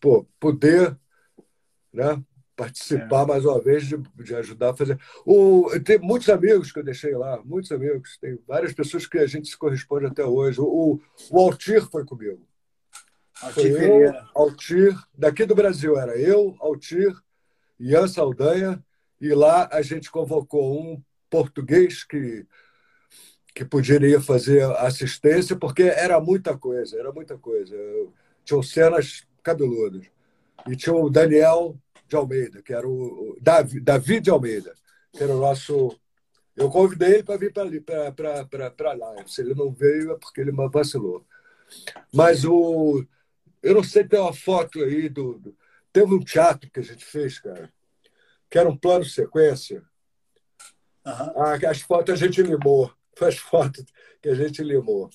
[0.00, 0.98] pô, poder
[1.92, 2.20] né,
[2.56, 3.26] participar é.
[3.26, 4.98] mais uma vez de, de, ajudar a fazer.
[5.24, 9.26] O, tem muitos amigos que eu deixei lá, muitos amigos, tem várias pessoas que a
[9.26, 10.60] gente se corresponde até hoje.
[10.60, 10.98] O,
[11.30, 12.47] o Altir foi comigo.
[13.42, 17.14] Altir foi eu, Altir, daqui do Brasil era eu, Altir,
[17.78, 18.84] Ian Saldanha,
[19.20, 22.46] e lá a gente convocou um português que
[23.58, 27.74] que poderia fazer assistência, porque era muita coisa, era muita coisa.
[28.44, 30.06] Tinham cenas cabeludas.
[30.68, 34.72] E tinha o Daniel de Almeida, que era o Davi, Davi de Almeida,
[35.12, 35.98] que era o nosso.
[36.54, 39.12] Eu convidei ele para vir para lá.
[39.26, 41.26] Se ele não veio, é porque ele vacilou.
[42.12, 43.04] Mas o.
[43.62, 45.38] Eu não sei, tem uma foto aí do.
[45.38, 45.56] do...
[45.92, 47.72] Teve um teatro que a gente fez, cara,
[48.50, 49.82] que era um plano sequência.
[51.04, 51.68] Uhum.
[51.68, 52.92] As fotos a gente limou.
[53.20, 53.84] As fotos
[54.22, 55.10] que a gente limou.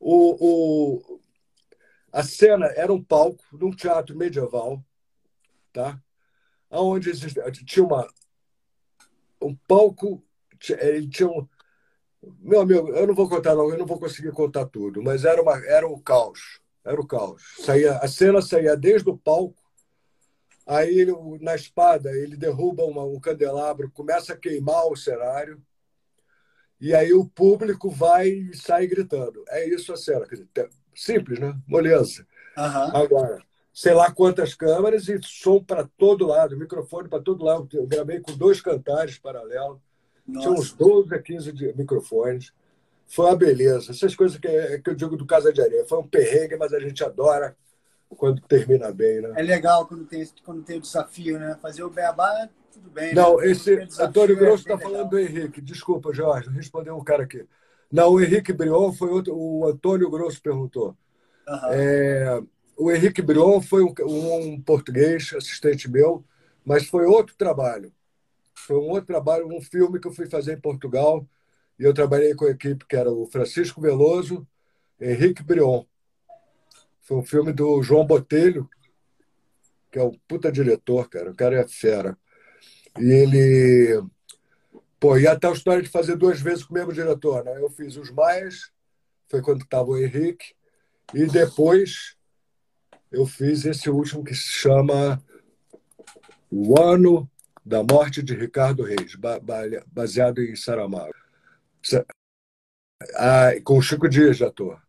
[0.00, 1.20] O, o,
[2.12, 4.84] A cena era um palco num teatro medieval,
[5.72, 6.00] tá?
[6.70, 7.12] Onde
[7.64, 8.08] tinha uma,
[9.40, 10.24] um palco,
[10.80, 11.48] ele tinha um,
[12.40, 15.40] meu amigo, eu não vou contar, não, eu não vou conseguir contar tudo, mas era,
[15.40, 16.60] uma, era um caos.
[16.84, 17.42] Era o caos.
[17.60, 19.62] Saía, a cena saía desde o palco,
[20.66, 25.62] aí ele, na espada ele derruba uma, um candelabro, começa a queimar o cenário,
[26.80, 29.44] e aí o público vai e sai gritando.
[29.48, 30.26] É isso a cena.
[30.94, 31.58] Simples, né?
[31.66, 32.26] Moleza.
[32.56, 32.96] Uhum.
[32.96, 33.42] Agora,
[33.72, 37.68] sei lá quantas câmeras e som para todo lado, microfone para todo lado.
[37.72, 39.80] Eu gravei com dois cantares paralelos.
[40.26, 40.46] Nossa.
[40.46, 42.52] Tinha uns 12 a 15 de microfones.
[43.06, 43.92] Foi uma beleza.
[43.92, 45.84] Essas coisas que, que eu digo do Casa de Areia.
[45.86, 47.56] Foi um perrengue, mas a gente adora
[48.16, 49.32] quando termina bem, né?
[49.36, 51.56] É legal quando tem, quando tem o desafio, né?
[51.60, 53.14] Fazer o beabá, tudo bem.
[53.14, 53.14] Né?
[53.14, 53.50] Não, né?
[53.50, 55.60] esse Antônio Grosso está é falando do Henrique.
[55.60, 57.46] Desculpa, Jorge, respondeu um cara aqui.
[57.90, 59.36] Não, o Henrique Brion foi outro.
[59.36, 60.96] O Antônio Grosso perguntou.
[61.46, 61.58] Uhum.
[61.70, 62.42] É,
[62.76, 66.24] o Henrique Brion foi um, um português, assistente meu,
[66.64, 67.92] mas foi outro trabalho.
[68.54, 71.26] Foi um outro trabalho, um filme que eu fui fazer em Portugal.
[71.78, 74.46] E eu trabalhei com a equipe que era o Francisco Veloso,
[75.00, 75.84] Henrique Brion.
[77.00, 78.68] Foi um filme do João Botelho,
[79.90, 81.30] que é um puta diretor, cara.
[81.30, 82.16] O cara é fera.
[82.98, 84.02] E ele.
[84.98, 87.60] Pô, e até a história de fazer duas vezes com o mesmo diretor, né?
[87.60, 88.70] Eu fiz Os Mais,
[89.28, 90.54] foi quando estava o Henrique,
[91.12, 92.16] e depois
[93.12, 95.22] eu fiz esse último que se chama
[96.50, 97.30] O Ano
[97.64, 99.14] da morte de Ricardo Reis,
[99.86, 101.23] baseado em Saramago.
[103.16, 104.80] Ah, com o Chico Dias de ator.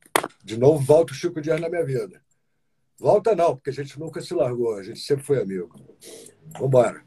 [0.43, 2.22] De novo, volta o Chico Dias na minha vida.
[2.97, 5.69] Volta não, porque a gente nunca se largou, a gente sempre foi amigo.
[6.53, 7.03] Vamos embora.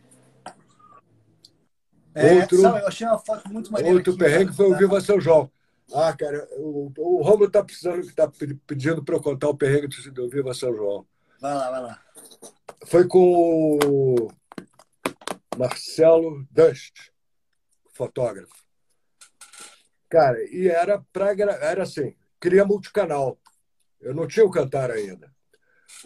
[2.14, 3.96] É, outro, sabe, eu achei uma foto muito maneira.
[3.96, 4.78] Outro aqui, perrengue foi o tá?
[4.78, 5.50] Viva São João.
[5.94, 8.30] Ah, cara, o, o Romulo está precisando, está
[8.66, 11.06] pedindo para eu contar o perrengue do Viva São João.
[11.40, 12.02] Vai lá, vai lá.
[12.86, 14.28] Foi com o
[15.56, 17.10] Marcelo Dust,
[17.94, 18.67] fotógrafo.
[20.08, 23.38] Cara, e era para era assim, queria multicanal.
[24.00, 25.30] Eu não tinha o cantar ainda.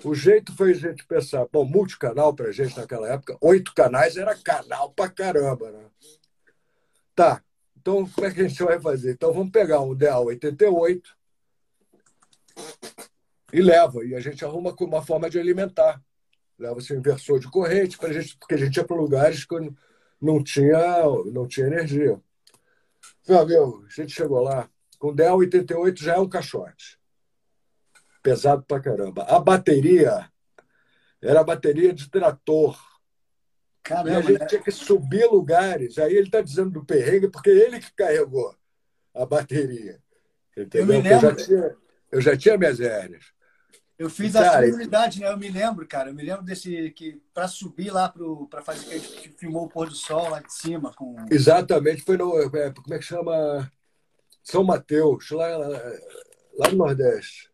[0.04, 4.16] O jeito foi a gente pensar, bom, multicanal para a gente naquela época, oito canais
[4.16, 5.84] era canal para caramba, né?
[7.14, 7.42] Tá,
[7.76, 9.12] então como é que a gente vai fazer?
[9.12, 11.16] Então vamos pegar um DA 88
[13.52, 16.00] e leva, e a gente arruma uma forma de alimentar
[16.62, 19.56] leva-se um inversor de corrente, pra gente, porque a gente ia para lugares que
[20.20, 20.80] não tinha,
[21.32, 22.20] não tinha energia.
[23.28, 24.68] Meu, a gente chegou lá,
[24.98, 26.98] com DEL 88 já é um caixote.
[28.22, 29.24] Pesado pra caramba.
[29.24, 30.30] A bateria
[31.20, 32.78] era a bateria de trator.
[33.82, 34.46] Caramba, e a gente né?
[34.46, 35.98] tinha que subir lugares.
[35.98, 38.56] Aí ele está dizendo do perrengue, porque ele que carregou
[39.14, 40.00] a bateria.
[40.56, 41.02] Entendeu?
[41.02, 41.76] Eu, eu, já, tinha,
[42.12, 43.24] eu já tinha minhas hérnias.
[44.02, 45.30] Eu fiz a segunda unidade, né?
[45.30, 46.10] Eu me lembro, cara.
[46.10, 48.12] Eu me lembro desse que para subir lá
[48.50, 51.14] para fazer que a gente filmou o pôr do sol lá de cima com.
[51.30, 53.70] Exatamente, foi no é, como é que chama
[54.42, 55.46] São Mateus, lá,
[56.58, 57.48] lá no Nordeste.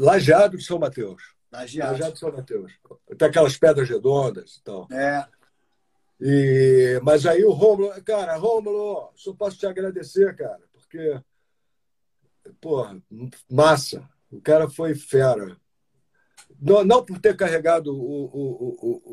[0.00, 1.22] Lajeado de São Mateus.
[1.52, 1.92] Lajeado.
[1.92, 2.72] Lajeado de São Mateus.
[3.16, 4.88] Tem aquelas pedras redondas e tal.
[4.90, 5.24] É.
[6.20, 11.20] E, mas aí o Rômulo, cara, Rômulo, só posso te agradecer, cara, porque,
[12.60, 12.84] pô,
[13.48, 14.12] massa.
[14.34, 15.56] O cara foi fera.
[16.60, 19.08] Não, não por ter carregado o, o,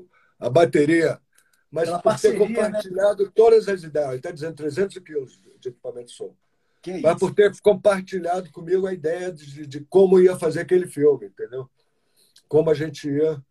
[0.00, 0.08] o,
[0.38, 1.18] a bateria,
[1.70, 2.54] mas Pela por parceria, ter né?
[2.54, 3.30] compartilhado né?
[3.34, 4.08] todas as ideias.
[4.08, 6.36] Ele está dizendo 300 quilos de equipamento de som.
[6.82, 7.18] Que mas isso?
[7.20, 11.70] por ter compartilhado comigo a ideia de, de como ia fazer aquele filme, entendeu?
[12.46, 13.42] Como a gente ia.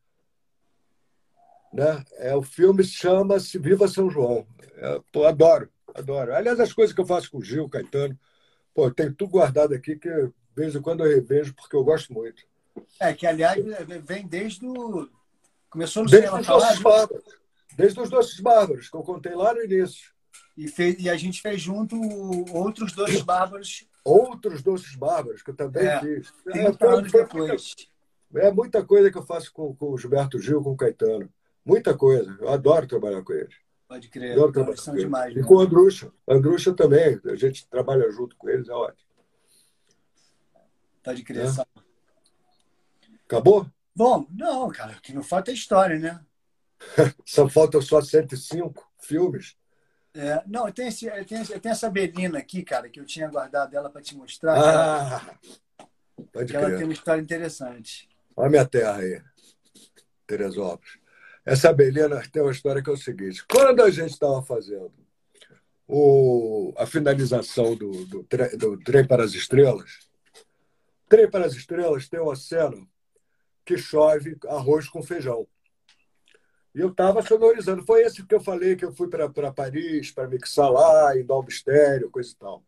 [1.74, 2.04] Né?
[2.18, 4.46] É, o filme chama-se Viva São João.
[4.76, 6.36] É, pô, adoro, adoro.
[6.36, 8.20] Aliás, as coisas que eu faço com o Gil, Caetano,
[8.76, 12.14] pô, tem tudo guardado aqui que de vez em quando eu revejo, porque eu gosto
[12.14, 12.44] muito.
[13.00, 13.64] É, que aliás
[14.04, 15.10] vem desde o.
[15.70, 17.40] Começou no desde cinema os doces bárbaros.
[17.76, 20.12] Desde os doces bárbaros, que eu contei lá no início.
[20.58, 21.96] E, fez, e a gente fez junto
[22.54, 23.88] outros doces bárbaros.
[24.04, 26.34] Outros doces bárbaros, que eu também é, fiz.
[26.44, 27.76] 30 é, anos depois.
[28.36, 31.30] É muita coisa que eu faço com, com o Gilberto Gil, com o Caetano.
[31.66, 32.38] Muita coisa.
[32.40, 33.54] Eu adoro trabalhar com eles.
[33.88, 34.34] Pode crer.
[34.34, 35.36] Adoro trabalhar com demais.
[35.36, 36.12] E com o Andrucha.
[36.28, 37.20] Andrucha também.
[37.26, 39.11] A gente trabalha junto com eles, é ótimo.
[41.04, 41.46] Pode crer.
[41.46, 41.66] É.
[43.26, 43.66] Acabou?
[43.96, 46.20] Bom, não, cara, que não falta é história, né?
[47.26, 49.56] só faltam só 105 filmes.
[50.14, 53.76] É, não, eu tenho, esse, eu tenho essa Belina aqui, cara, que eu tinha guardado
[53.76, 54.58] ela para te mostrar.
[54.58, 55.40] Ah,
[56.34, 58.10] pode ela tem uma história interessante.
[58.36, 59.22] Olha a minha terra aí,
[60.28, 61.00] Teresópolis.
[61.46, 64.92] Essa Belina tem uma história que é o seguinte: quando a gente estava fazendo
[65.88, 70.11] o, a finalização do, do, do Trem para as Estrelas,
[71.12, 72.88] Trem para as Estrelas tem uma cena
[73.66, 75.46] que chove arroz com feijão.
[76.74, 77.84] E eu estava sonorizando.
[77.86, 81.44] Foi esse que eu falei que eu fui para Paris para mixar lá, em Dom
[81.44, 82.64] Mistério, coisa e tal.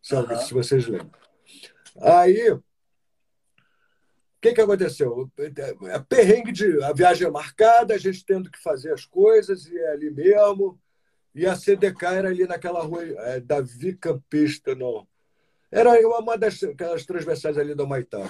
[0.00, 0.36] Se, uhum.
[0.38, 1.10] se vocês lembram.
[2.00, 2.62] Aí, o
[4.40, 5.28] que, que aconteceu?
[5.92, 9.76] A perrengue de a viagem é marcada, a gente tendo que fazer as coisas, e
[9.76, 10.80] é ali mesmo.
[11.34, 15.04] E a CDK era ali naquela rua, é, Davi Campista, não.
[15.70, 18.28] Era uma das aquelas transversais ali do Maitá.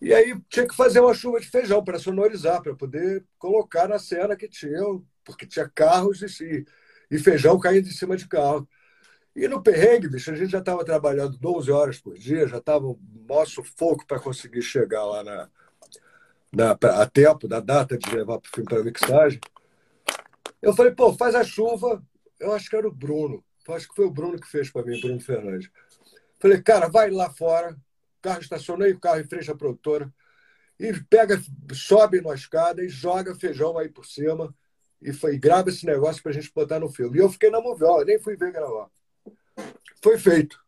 [0.00, 3.98] E aí tinha que fazer uma chuva de feijão para sonorizar, para poder colocar na
[3.98, 4.80] cena que tinha,
[5.24, 6.64] porque tinha carros e,
[7.10, 8.66] e feijão caindo em cima de carro.
[9.36, 12.86] E no perrengue, bicho, a gente já estava trabalhando 12 horas por dia, já estava
[12.86, 12.98] um
[13.28, 15.50] maior sufoco para conseguir chegar lá na,
[16.52, 19.40] na, a tempo da data de levar o filme para mixagem.
[20.60, 22.02] Eu falei, pô, faz a chuva.
[22.38, 23.44] Eu acho que era o Bruno.
[23.68, 25.70] Eu acho que foi o Bruno que fez para mim, Bruno Fernandes.
[26.40, 27.76] Falei, cara, vai lá fora,
[28.22, 30.12] carro, estacionei o carro em frente à produtora
[30.78, 31.40] e pega,
[31.74, 34.54] sobe na escada e joga feijão aí por cima
[35.02, 37.18] e foi, grava esse negócio para a gente botar no filme.
[37.18, 38.90] E eu fiquei na moviola, nem fui ver gravar.
[40.02, 40.58] Foi feito.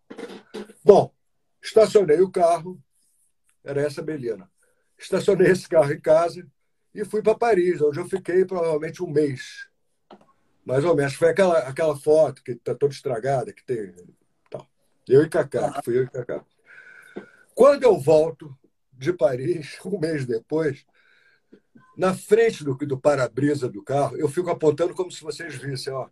[0.85, 1.13] Bom,
[1.63, 2.79] estacionei o carro,
[3.65, 4.51] era essa Belina.
[4.99, 6.47] Estacionei esse carro em casa
[6.95, 9.69] e fui para Paris, onde eu fiquei provavelmente um mês.
[10.65, 11.15] Mais ou menos.
[11.15, 13.95] Foi aquela, aquela foto que está toda estragada, que tem.
[15.09, 16.45] Eu e Cacá, fui eu e Cacá.
[17.55, 18.57] Quando eu volto
[18.93, 20.85] de Paris, um mês depois,
[21.97, 26.09] na frente do, do para-brisa do carro, eu fico apontando como se vocês vissem, ó.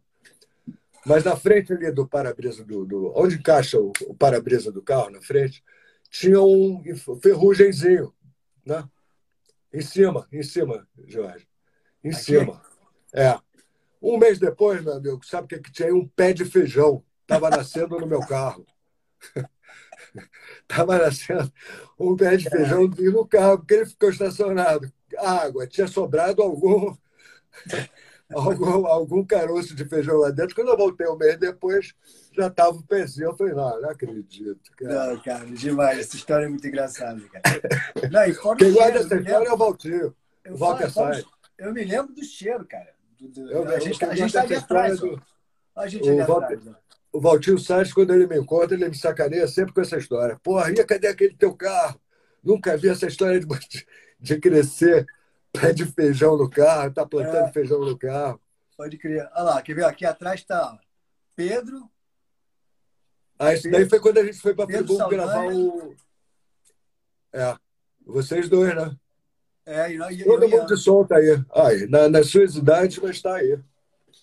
[1.07, 5.11] Mas na frente ali do para-brisa do, do, Onde encaixa o, o para-brisa do carro,
[5.11, 5.65] na frente,
[6.11, 6.83] tinha um
[7.23, 8.13] ferrugemzinho,
[8.65, 8.87] né?
[9.73, 11.49] Em cima, em cima, Jorge.
[12.03, 12.23] Em Aqui?
[12.23, 12.63] cima.
[13.15, 13.39] É.
[14.03, 15.95] Um mês depois, meu amigo, sabe o que, que tinha?
[15.95, 17.05] Um pé de feijão.
[17.23, 18.67] Estava nascendo no meu carro.
[20.63, 21.53] Estava nascendo
[21.99, 24.91] um pé de feijão no carro, porque ele ficou estacionado.
[25.19, 26.97] Água, tinha sobrado algum,
[28.33, 30.55] algum, algum caroço de feijão lá dentro.
[30.55, 31.93] Quando eu voltei um mês depois,
[32.37, 33.31] já estava o pezinho.
[33.31, 34.71] Eu falei, não, não acredito.
[34.77, 35.07] Cara.
[35.07, 35.99] Não, cara, demais.
[35.99, 37.61] Essa história é muito engraçada, cara.
[38.11, 40.17] Não, e Quem guarda essa história é o Valtinho.
[40.49, 41.25] O Walter Sai.
[41.59, 42.95] Eu me lembro do cheiro, cara.
[43.19, 43.51] Do, do...
[43.51, 45.01] Eu, a, gente, a gente está ali atrás.
[45.01, 45.23] Do...
[45.77, 46.41] A gente ali atrás.
[46.41, 46.81] Walter
[47.13, 50.39] o Valtinho Salles, quando ele me encontra, ele me sacaneia sempre com essa história.
[50.43, 52.01] Porra, e cadê aquele teu carro?
[52.43, 53.47] Nunca vi essa história de,
[54.19, 55.07] de crescer
[55.53, 58.41] pé de feijão no carro, tá plantando é, feijão no carro.
[58.77, 59.29] Pode crer.
[59.35, 59.85] Olha lá, quer ver?
[59.85, 60.79] Aqui atrás está
[61.35, 61.91] Pedro.
[63.39, 65.95] Ah, isso daí foi quando a gente foi para Friburgo gravar o.
[67.33, 67.57] É,
[68.07, 68.97] vocês dois, né?
[69.67, 71.43] É, e, e, Todo mundo de som tá aí.
[71.55, 73.59] aí na, nas suas idades, mas está aí.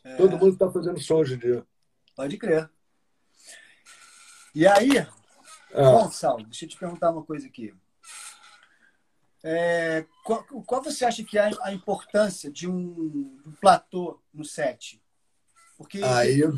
[0.03, 0.15] É.
[0.15, 1.63] Todo mundo está fazendo som hoje em dia.
[2.15, 2.69] Pode crer.
[4.57, 4.97] E aí,
[5.75, 6.09] ah.
[6.47, 7.75] deixa eu te perguntar uma coisa aqui.
[9.43, 14.99] É, qual, qual, você acha que é a importância de um, um platô no set?
[15.77, 16.55] Porque aí eu...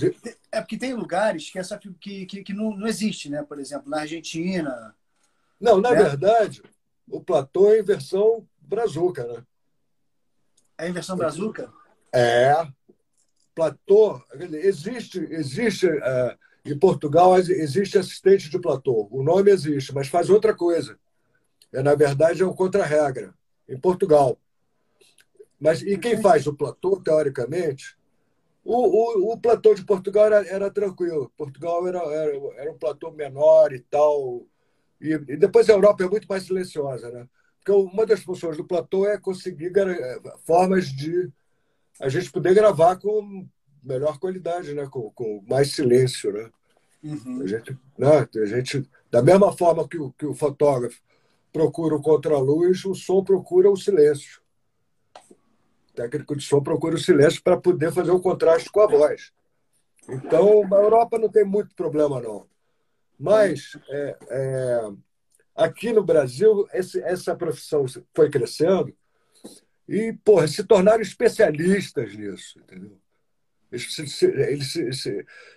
[0.49, 3.43] é porque tem lugares que essa que, que, que não, não existe, né?
[3.43, 4.95] Por exemplo, na Argentina.
[5.59, 5.97] Não, na né?
[5.97, 6.63] verdade,
[7.05, 9.43] o platô é em versão brazuca, né?
[10.77, 11.69] É em versão brazuca?
[12.13, 12.65] É.
[13.53, 16.39] Platô, existe, existe uh,
[16.71, 19.07] em Portugal existe assistente de platô.
[19.11, 20.97] O nome existe, mas faz outra coisa.
[21.71, 23.33] É, na verdade, é um contra-regra
[23.67, 24.37] em Portugal.
[25.59, 27.97] Mas e quem faz o platô, teoricamente?
[28.63, 31.31] O, o, o platô de Portugal era, era tranquilo.
[31.37, 34.45] Portugal era, era, era, um platô menor e tal.
[35.01, 37.27] E, e, depois a Europa é muito mais silenciosa, né?
[37.57, 39.71] Porque uma das funções do platô é conseguir
[40.45, 41.29] formas de
[41.99, 43.47] a gente poder gravar com
[43.83, 44.87] melhor qualidade, né?
[44.89, 46.31] com, com mais silêncio.
[46.31, 46.49] Né?
[47.03, 47.41] Uhum.
[47.41, 48.27] A, gente, né?
[48.35, 51.01] a gente, da mesma forma que o, que o fotógrafo
[51.51, 54.41] procura o contraluz, o som procura o silêncio.
[55.29, 59.31] O técnico de som procura o silêncio para poder fazer o contraste com a voz.
[60.07, 62.47] Então, na Europa não tem muito problema, não.
[63.17, 64.91] Mas é, é,
[65.55, 68.95] aqui no Brasil, esse, essa profissão foi crescendo
[69.87, 72.98] e, porra, se tornaram especialistas nisso, entendeu?
[73.71, 75.05] Eles, eles, eles,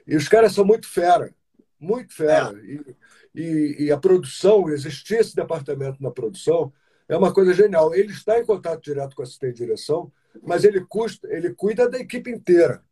[0.06, 1.34] e os caras são muito fera,
[1.78, 2.52] muito fera.
[2.58, 2.64] É.
[2.64, 2.96] E,
[3.34, 6.72] e, e, a produção, existir esse departamento na produção,
[7.08, 7.94] é uma coisa genial.
[7.94, 10.12] Ele está em contato direto com a assistente de direção,
[10.42, 12.84] mas ele, custa, ele cuida da equipe inteira.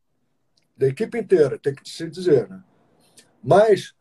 [0.76, 2.48] Da equipe inteira, tem que se dizer.
[2.48, 2.62] Né?
[3.42, 3.94] Mas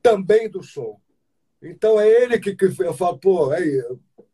[0.00, 1.00] também do som.
[1.60, 3.82] Então é ele que, que eu falo, pô, aí,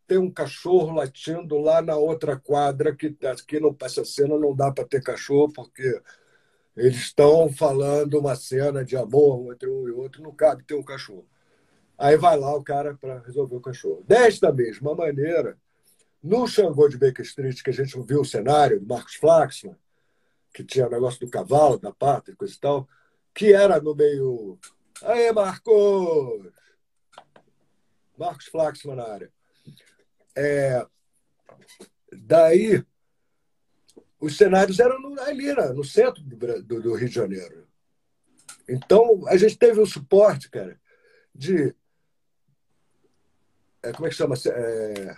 [0.06, 4.70] tem um cachorro latindo lá na outra quadra, que aqui não, essa cena não dá
[4.70, 6.00] para ter cachorro, porque
[6.77, 10.82] eles estão falando uma cena de amor entre um e outro, não cabe ter um
[10.82, 11.27] cachorro.
[11.97, 14.05] Aí vai lá o cara para resolver o cachorro.
[14.07, 15.57] Desta mesma maneira,
[16.23, 19.77] no Xangô de Baker Street, que a gente viu o cenário do Marcos Flaxman,
[20.53, 22.89] que tinha o negócio do cavalo, da pátria, coisa e tal,
[23.35, 24.59] que era no meio.
[25.03, 26.53] Aí, Marcos!
[28.19, 29.32] Marcos Flaxman na área.
[30.35, 30.86] É,
[32.12, 32.85] daí,
[34.20, 37.66] os cenários eram ali, no centro do, do Rio de Janeiro.
[38.68, 40.80] Então, a gente teve o suporte, cara,
[41.34, 41.74] de.
[43.82, 44.34] É, como é que chama?
[44.47, 45.16] É,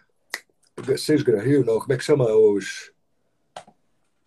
[0.99, 1.79] Seis Gran Rio, não.
[1.79, 2.27] Como é que chama?
[2.27, 2.93] Os,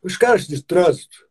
[0.02, 1.30] os caras de trânsito.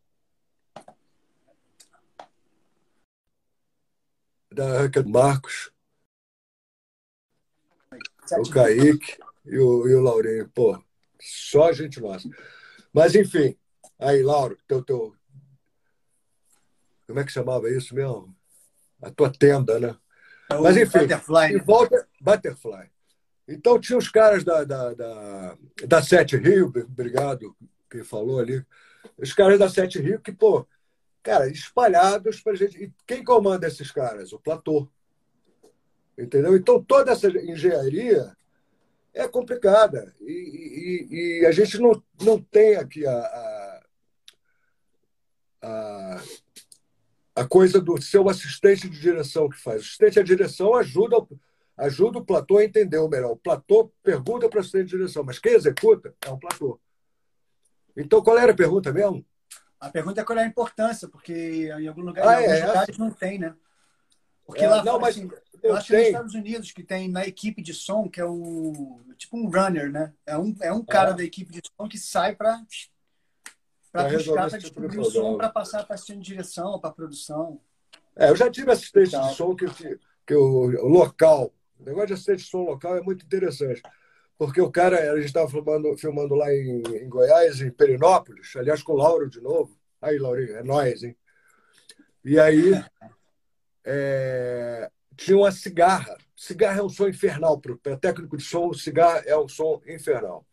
[4.53, 5.73] Da Marcos.
[8.33, 10.49] O Kaique e o, e o Laurinho.
[10.51, 10.81] Pô,
[11.21, 12.29] só gente nossa.
[12.93, 13.57] Mas, enfim.
[13.99, 15.15] Aí, Lauro, teu, teu,
[17.07, 18.35] como é que chamava isso mesmo?
[19.03, 19.97] A tua tenda, né?
[20.51, 21.59] É Mas enfim, Butterfly, né?
[21.65, 22.91] volta Butterfly.
[23.49, 27.57] Então tinha os caras da, da, da, da Sete Rio, obrigado
[27.91, 28.65] quem falou ali,
[29.19, 30.65] os caras da Sete Rio que, pô,
[31.23, 32.81] cara, espalhados para gente.
[32.81, 34.33] E quem comanda esses caras?
[34.33, 34.89] O Platô.
[36.17, 36.57] Entendeu?
[36.57, 38.37] Então toda essa engenharia
[39.15, 40.15] é complicada.
[40.21, 43.81] E, e, e a gente não, não tem aqui a,
[45.63, 46.23] a,
[47.37, 49.83] a coisa do seu assistente de direção que faz.
[49.83, 51.17] O assistente de direção ajuda,
[51.77, 53.33] ajuda o platô a entender o melhor.
[53.33, 56.81] O platô pergunta para o assistente de direção, mas quem executa é o platô.
[57.97, 59.25] Então, qual era a pergunta mesmo?
[59.79, 62.67] A pergunta é qual é a importância, porque em algum lugar, ah, em alguns é,
[62.67, 63.55] lugares não tem, né?
[64.51, 65.31] Porque é, lá não, mas assim,
[65.63, 69.01] eu acho que nos Estados Unidos que tem na equipe de som, que é um
[69.17, 70.13] tipo um runner, né?
[70.27, 71.15] É um, é um cara é.
[71.15, 72.61] da equipe de som que sai para
[73.93, 77.61] para buscar, para descobrir tipo o som, para passar para assistente de direção, para produção.
[78.17, 79.67] É, eu já tive assistente de som que,
[80.27, 83.83] que o, o local, o negócio de assistente de som local é muito interessante.
[84.37, 88.83] Porque o cara, a gente estava filmando, filmando lá em, em, Goiás, em Perinópolis, aliás,
[88.83, 89.79] com o Lauro de novo.
[90.01, 91.17] Aí, Laurinho, é nós, hein?
[92.25, 92.73] E aí
[93.85, 96.17] é, tinha uma cigarra.
[96.37, 97.61] Cigarra é um som infernal.
[97.61, 100.47] Para o técnico de som, cigarra é um som infernal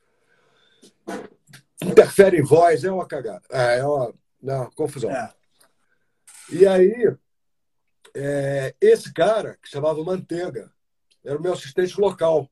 [1.81, 3.43] interfere em voz, é uma cagada.
[3.51, 5.11] É, é uma, uma confusão.
[5.11, 5.33] É.
[6.51, 7.15] E aí,
[8.15, 10.71] é, esse cara, que chamava Manteiga,
[11.23, 12.49] era o meu assistente local.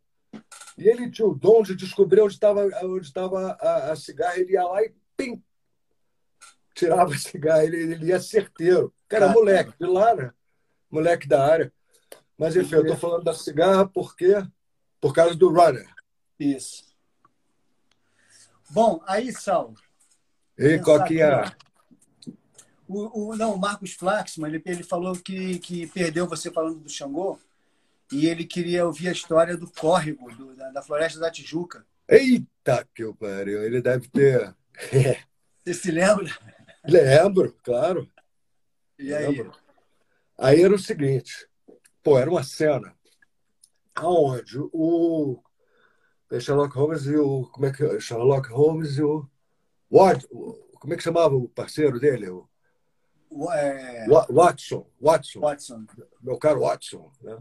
[0.78, 3.12] E ele tinha o dom de descobrir onde estava onde
[3.62, 4.38] a, a cigarra.
[4.38, 5.42] Ele ia lá e pim,
[6.74, 7.64] tirava a cigarra.
[7.64, 8.94] Ele, ele ia certeiro.
[9.08, 10.32] Cara, moleque de lá, né?
[10.96, 11.74] Moleque da área.
[12.38, 14.36] Mas enfim, eu estou falando da cigarra porque
[15.02, 15.88] por causa do runner.
[16.40, 16.86] Isso.
[18.70, 19.74] Bom, aí, Sal.
[20.58, 21.56] E Coquinha?
[22.88, 26.90] O, o, não, o Marcos Flaxman, ele, ele falou que, que perdeu você falando do
[26.90, 27.40] Xangô
[28.12, 31.86] e ele queria ouvir a história do córrego do, da, da, Floresta da Tijuca.
[32.08, 33.64] Eita, que eu pariu.
[33.64, 34.56] Ele deve ter.
[35.64, 36.32] Você se lembra?
[36.88, 38.10] Lembro, claro.
[39.00, 39.38] E aí?
[39.38, 39.65] Lembro.
[40.38, 41.48] Aí era o seguinte:
[42.04, 42.96] pô, era uma cena
[43.96, 45.42] aonde o
[46.40, 47.48] Sherlock Holmes e o.
[47.48, 48.00] Como é que é?
[48.00, 49.28] Sherlock Holmes e o.
[49.90, 52.28] What, como é que chamava o parceiro dele?
[52.30, 54.06] O, é...
[54.30, 55.40] Watson, Watson.
[55.40, 55.86] Watson.
[56.22, 57.12] Meu caro Watson.
[57.22, 57.38] Né?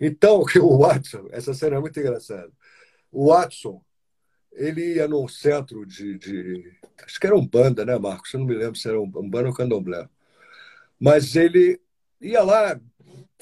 [0.00, 2.50] Então, o Watson, essa cena é muito engraçada.
[3.10, 3.82] O Watson,
[4.52, 6.78] ele ia num centro de, de.
[7.04, 8.32] Acho que era um banda, né, Marcos?
[8.32, 10.08] Eu não me lembro se era um banda ou candomblé.
[10.98, 11.80] Mas ele
[12.20, 12.80] ia lá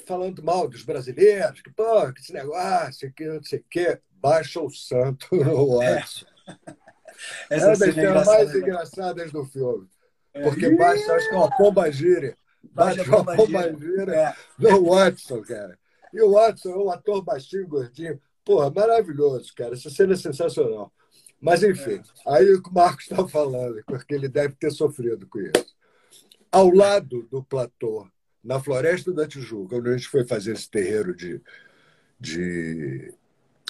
[0.05, 4.61] falando mal dos brasileiros, que, pô, que esse negócio, que não sei o quê baixa
[4.61, 6.31] o santo no WhatsApp.
[6.67, 7.55] É.
[7.55, 8.59] Essa é uma das cenas mais né?
[8.59, 9.87] engraçadas do filme.
[10.33, 10.43] É.
[10.43, 12.37] Porque baixa, acho que é uma pomba gira.
[12.63, 14.35] Baixa uma pomba gira é.
[14.57, 15.77] no Watson, cara.
[16.13, 18.21] E o Watson é um ator baixinho, gordinho.
[18.45, 19.73] Porra, maravilhoso, cara.
[19.73, 20.91] Essa cena é sensacional.
[21.39, 22.33] Mas, enfim, é.
[22.33, 25.75] aí o que o Marcos está falando, porque ele deve ter sofrido com isso.
[26.51, 28.07] Ao lado do platô,
[28.47, 31.41] na Floresta da Tijuca, onde a gente foi fazer esse terreiro de,
[32.17, 33.13] de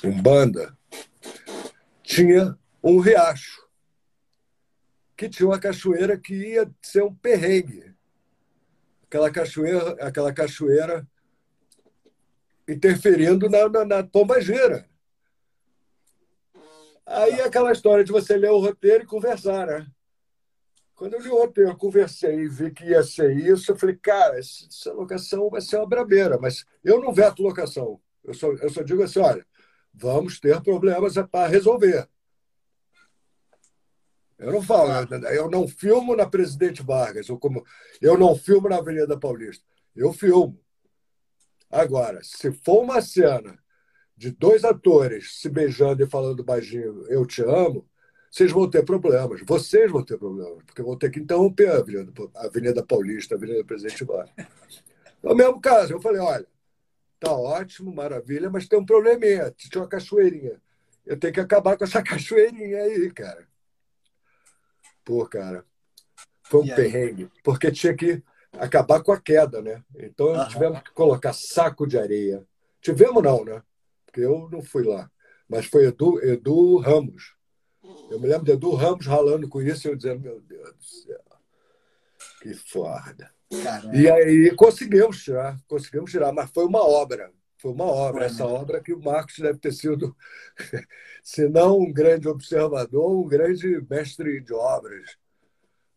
[0.03, 0.77] Umbanda,
[2.03, 3.67] tinha um riacho,
[5.17, 7.91] que tinha uma cachoeira que ia ser um perrengue.
[9.07, 11.07] Aquela cachoeira, aquela cachoeira
[12.67, 14.87] interferindo na, na, na pombageira.
[17.03, 19.87] Aí aquela história de você ler o roteiro e conversar, né?
[20.97, 24.39] Quando eu li o roteiro, conversei e vi que ia ser isso, eu falei, cara,
[24.39, 28.01] essa locação vai ser uma brabeira, mas eu não veto locação.
[28.23, 29.45] Eu só, eu só digo assim, olha,
[29.93, 32.09] vamos ter problemas para resolver.
[34.39, 34.91] Eu não falo,
[35.31, 37.63] eu não filmo na Presidente Vargas, ou como
[38.01, 39.63] eu não filmo na Avenida Paulista.
[39.95, 40.59] Eu filmo.
[41.69, 43.55] Agora, se for uma cena
[44.15, 47.87] de dois atores se beijando e falando baixinho, eu te amo,
[48.29, 49.41] vocês vão ter problemas.
[49.45, 53.37] Vocês vão ter problemas, porque vão ter que interromper a Avenida, a Avenida Paulista, a
[53.37, 54.47] Avenida Presidente Vargas.
[55.23, 56.45] No mesmo caso, eu falei, olha,
[57.19, 60.61] tá ótimo, maravilha, mas tem um probleminha, tinha uma cachoeirinha.
[61.05, 63.47] Eu tenho que acabar com essa cachoeirinha aí, cara.
[65.03, 65.65] Pô, cara,
[66.43, 68.21] foi um perrengue, porque tinha que
[68.53, 69.81] acabar com a queda, né?
[69.95, 70.47] Então uhum.
[70.47, 72.45] tivemos que colocar saco de areia.
[72.81, 73.63] Tivemos não, né?
[74.05, 75.09] Porque eu não fui lá.
[75.47, 77.36] Mas foi Edu, Edu Ramos.
[78.09, 80.83] Eu me lembro de Edu Ramos ralando com isso e eu dizendo, meu Deus do
[80.83, 81.23] céu,
[82.41, 83.31] que foda.
[83.63, 83.95] Caramba.
[83.95, 87.31] E aí conseguimos tirar, conseguimos tirar, mas foi uma obra.
[87.59, 90.15] Foi uma obra, essa obra que o Marcos deve ter sido,
[91.23, 95.17] se não um grande observador, um grande mestre de obras.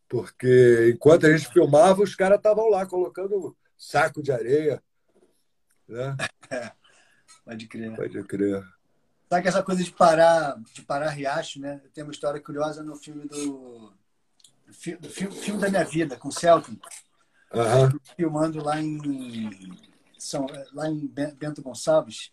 [0.09, 4.81] Porque enquanto a gente filmava, os caras estavam lá colocando saco de areia.
[5.87, 6.17] Né?
[7.45, 7.95] Pode crer.
[7.95, 8.63] Pode crer.
[9.31, 11.81] Sabe que essa coisa de parar, de parar riacho, né?
[11.93, 13.93] Tem uma história curiosa no filme do,
[14.67, 16.75] do filme da minha vida, com o Celton.
[17.53, 17.97] Uhum.
[18.17, 19.49] Filmando lá em
[20.19, 22.29] são, lá em Bento Gonçalves.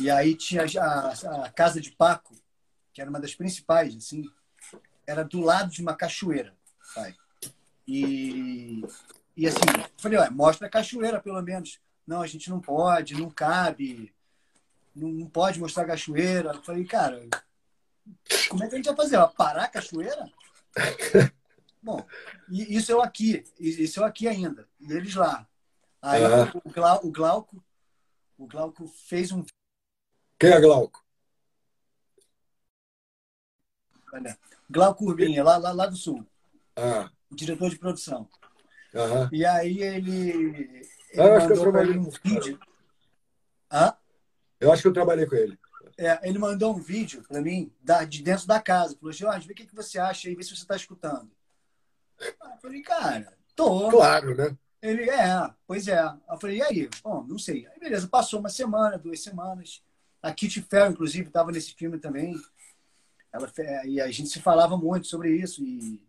[0.00, 2.34] E aí tinha a, a casa de Paco,
[2.92, 4.28] que era uma das principais, assim,
[5.06, 6.52] era do lado de uma cachoeira,
[6.92, 7.14] pai.
[7.86, 8.84] E,
[9.36, 9.60] e assim,
[9.96, 11.78] falei, mostra a cachoeira, pelo menos.
[12.04, 14.12] Não, a gente não pode, não cabe,
[14.94, 16.52] não, pode mostrar a cachoeira.
[16.52, 17.28] Eu falei, cara,
[18.48, 19.16] como é que a gente vai fazer?
[19.16, 20.30] Vai parar a cachoeira?
[21.82, 22.06] Bom,
[22.48, 25.48] isso eu aqui, isso eu aqui ainda, e eles lá.
[26.00, 26.22] Aí
[26.64, 27.64] o, Glau, o, Glauco,
[28.38, 29.44] o Glauco fez um.
[30.38, 31.04] Quem é Glauco?
[34.12, 34.38] Olha,
[34.70, 36.24] Glauco Urbinha, lá, lá, lá do Sul.
[36.76, 37.10] Ah.
[37.30, 38.28] Diretor de produção.
[38.94, 39.28] Uhum.
[39.32, 40.30] E aí ele.
[40.30, 42.60] ele ah, eu acho que eu trabalhei um vídeo.
[43.70, 43.96] Hã?
[44.62, 45.58] Eu acho que eu trabalhei com ele.
[45.98, 48.96] É, ele mandou um vídeo para mim da, de dentro da casa.
[48.96, 51.28] Falou, Jorge, vê o que, que você acha aí, vê se você está escutando.
[52.20, 53.90] Eu falei, cara, tô.
[53.90, 54.56] Claro, né?
[54.80, 56.00] Ele, é, pois é.
[56.00, 56.90] Eu falei, e aí?
[57.02, 57.66] Bom, não sei.
[57.66, 59.82] Aí, beleza, passou uma semana, duas semanas.
[60.22, 62.40] A Kitty Ferro, inclusive, estava nesse filme também.
[63.32, 63.50] Ela,
[63.84, 65.64] e a gente se falava muito sobre isso.
[65.64, 66.00] E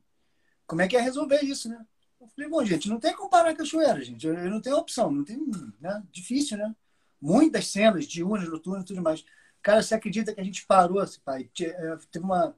[0.67, 1.83] como é que é resolver isso, né?
[2.21, 4.27] Eu falei, bom, gente, não tem como parar a cachoeira, gente.
[4.27, 5.39] Eu, eu não tenho opção, não tem,
[5.81, 6.03] né?
[6.11, 6.75] Difícil, né?
[7.23, 9.23] Muitas cenas de urnas noturnas e tudo mais.
[9.61, 11.49] Cara, você acredita que a gente parou, assim, pai?
[11.61, 12.53] É, teve uma.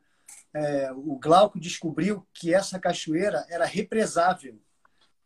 [0.52, 4.60] É, o Glauco descobriu que essa cachoeira era represável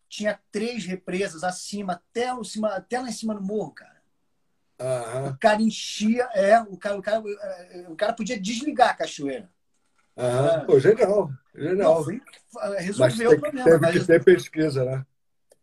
[0.09, 3.99] tinha três represas acima, até, o cima, até lá em cima do morro, cara.
[4.81, 5.29] Uhum.
[5.29, 7.23] O cara enchia, é, o cara, o, cara,
[7.89, 9.49] o cara podia desligar a cachoeira.
[10.17, 10.47] Uhum.
[10.47, 10.65] É.
[10.65, 11.95] Pô, genial, genial.
[11.95, 12.21] Não, foi,
[12.79, 13.69] resolveu o problema.
[13.69, 15.05] Teve mas, que ter pesquisa, né?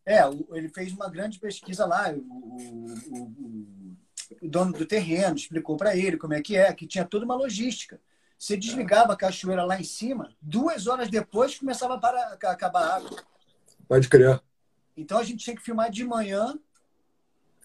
[0.06, 0.20] É,
[0.52, 2.12] ele fez uma grande pesquisa lá.
[2.12, 3.96] O, o, o,
[4.40, 7.34] o dono do terreno explicou para ele como é que é, que tinha toda uma
[7.34, 8.00] logística.
[8.38, 12.82] Você desligava a cachoeira lá em cima, duas horas depois começava a, parar, a acabar
[12.82, 13.22] a água.
[13.88, 14.42] Pode criar.
[14.96, 16.54] Então a gente tinha que filmar de manhã.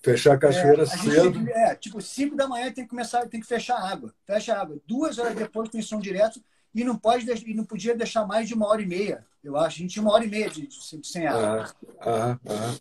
[0.02, 1.46] Fechar a cachoeira é, a cedo.
[1.46, 4.14] Que, é, tipo, 5 da manhã tem que começar, tem que fechar a água.
[4.26, 4.80] Fecha a água.
[4.88, 6.42] Duas horas depois tem som direto
[6.74, 9.26] e não pode e não podia deixar mais de uma hora e meia.
[9.44, 9.78] Eu acho.
[9.78, 11.74] A gente tinha uma hora e meia de, de, de sem água.
[12.00, 12.78] Ah, ah, ah.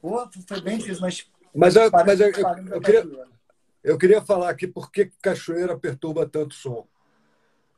[0.00, 1.26] Pô, foi bem difícil, mas.
[1.54, 3.28] Mas, eu, mas eu, eu, eu, queria,
[3.82, 6.86] eu queria falar aqui por que cachoeira perturba tanto som.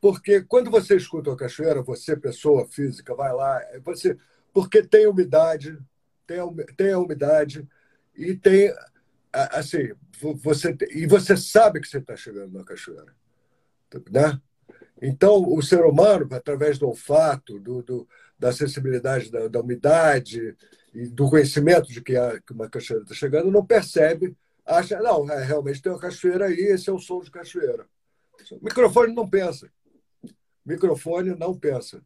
[0.01, 4.17] Porque quando você escuta a cachoeira, você, pessoa física, vai lá, você
[4.53, 5.77] porque tem umidade,
[6.25, 6.39] tem,
[6.75, 7.67] tem a umidade
[8.15, 8.73] e tem
[9.31, 9.93] assim
[10.41, 13.13] você e você sabe que você está chegando na cachoeira,
[14.09, 14.41] né?
[15.01, 18.07] Então o ser humano através do olfato, do, do
[18.37, 20.55] da sensibilidade da, da, umidade
[20.93, 22.13] e do conhecimento de que,
[22.45, 26.59] que uma cachoeira está chegando não percebe, acha não é, realmente tem uma cachoeira aí,
[26.59, 27.87] esse é o som de cachoeira.
[28.51, 29.71] O microfone não pensa.
[30.65, 32.03] microfone não pensa.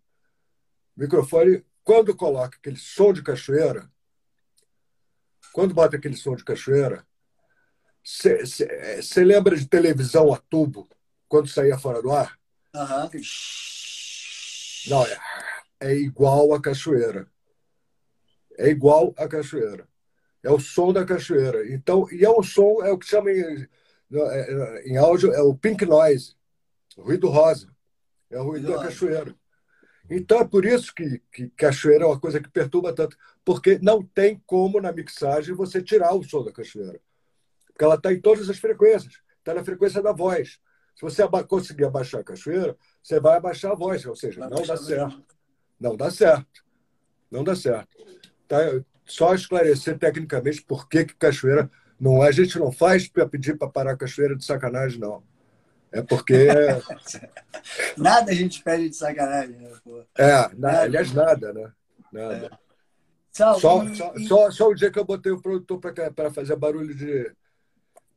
[0.96, 3.92] microfone quando coloca aquele som de cachoeira,
[5.52, 7.06] quando bota aquele som de cachoeira,
[8.04, 10.88] você lembra de televisão a tubo,
[11.28, 12.41] quando saía fora do ar?
[12.74, 13.10] Uhum.
[14.88, 15.20] Não, é,
[15.82, 17.28] é igual a cachoeira.
[18.58, 19.88] É igual a cachoeira.
[20.44, 21.72] É o som da cachoeira.
[21.72, 23.68] Então, e é um som, é o que chama em,
[24.14, 26.36] é, em áudio, é o pink noise,
[26.98, 27.70] o ruído rosa.
[28.30, 29.36] É o ruído da cachoeira.
[30.10, 34.04] Então é por isso que, que cachoeira é uma coisa que perturba tanto, porque não
[34.04, 37.00] tem como na mixagem você tirar o som da cachoeira.
[37.68, 40.60] Porque ela está em todas as frequências, está na frequência da voz.
[41.02, 44.78] Se você conseguir abaixar a cachoeira, você vai abaixar a voz, ou seja, não dá
[44.78, 45.24] certo.
[45.80, 46.66] Não dá certo.
[47.32, 47.98] Não dá certo.
[48.48, 48.58] Tá?
[49.04, 52.28] só esclarecer tecnicamente por que, que cachoeira não é.
[52.30, 55.24] A gente não faz para pedir para parar a cachoeira de sacanagem, não.
[55.92, 56.48] É porque.
[57.98, 59.72] nada a gente pede de sacanagem, né?
[59.84, 60.04] Pô?
[60.16, 61.72] É, nada, aliás, nada, né?
[62.14, 62.46] Nada.
[62.46, 62.50] É.
[63.32, 63.86] Só, só,
[64.28, 67.34] só, só, o dia que eu botei o produtor para fazer barulho de,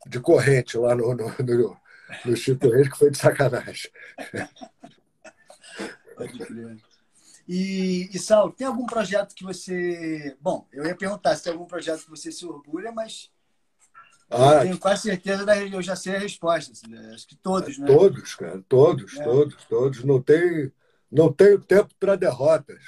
[0.07, 1.77] de corrente lá no, no, no,
[2.25, 3.91] no Chico Reis, que foi de sacanagem.
[6.17, 6.77] Pode crer.
[7.47, 10.35] E, e Sal, tem algum projeto que você.
[10.41, 13.31] Bom, eu ia perguntar se tem algum projeto que você se orgulha, mas
[14.31, 16.73] ah, eu tenho quase certeza da eu já sei a resposta.
[16.73, 17.13] Assim, né?
[17.15, 17.87] Acho que todos, né?
[17.87, 19.23] Todos, cara, todos, é.
[19.23, 20.05] todos, todos.
[20.05, 20.73] Não tem,
[21.11, 22.83] não tenho tempo para derrotas.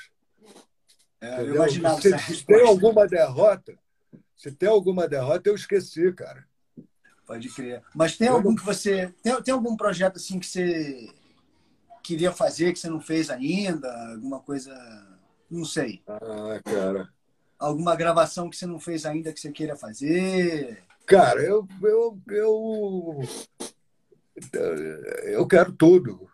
[1.20, 3.78] É, eu imaginava se, se tem alguma derrota,
[4.36, 6.46] se tem alguma derrota, eu esqueci, cara.
[7.26, 7.82] Pode crer.
[7.94, 9.12] Mas tem algum que você.
[9.22, 11.12] Tem, tem algum projeto assim que você
[12.02, 13.92] queria fazer que você não fez ainda?
[14.12, 14.72] Alguma coisa.
[15.50, 16.02] Não sei.
[16.06, 17.08] Ah, cara.
[17.58, 20.82] Alguma gravação que você não fez ainda que você queira fazer?
[21.06, 23.20] Cara, eu, eu, eu,
[25.24, 26.28] eu quero tudo.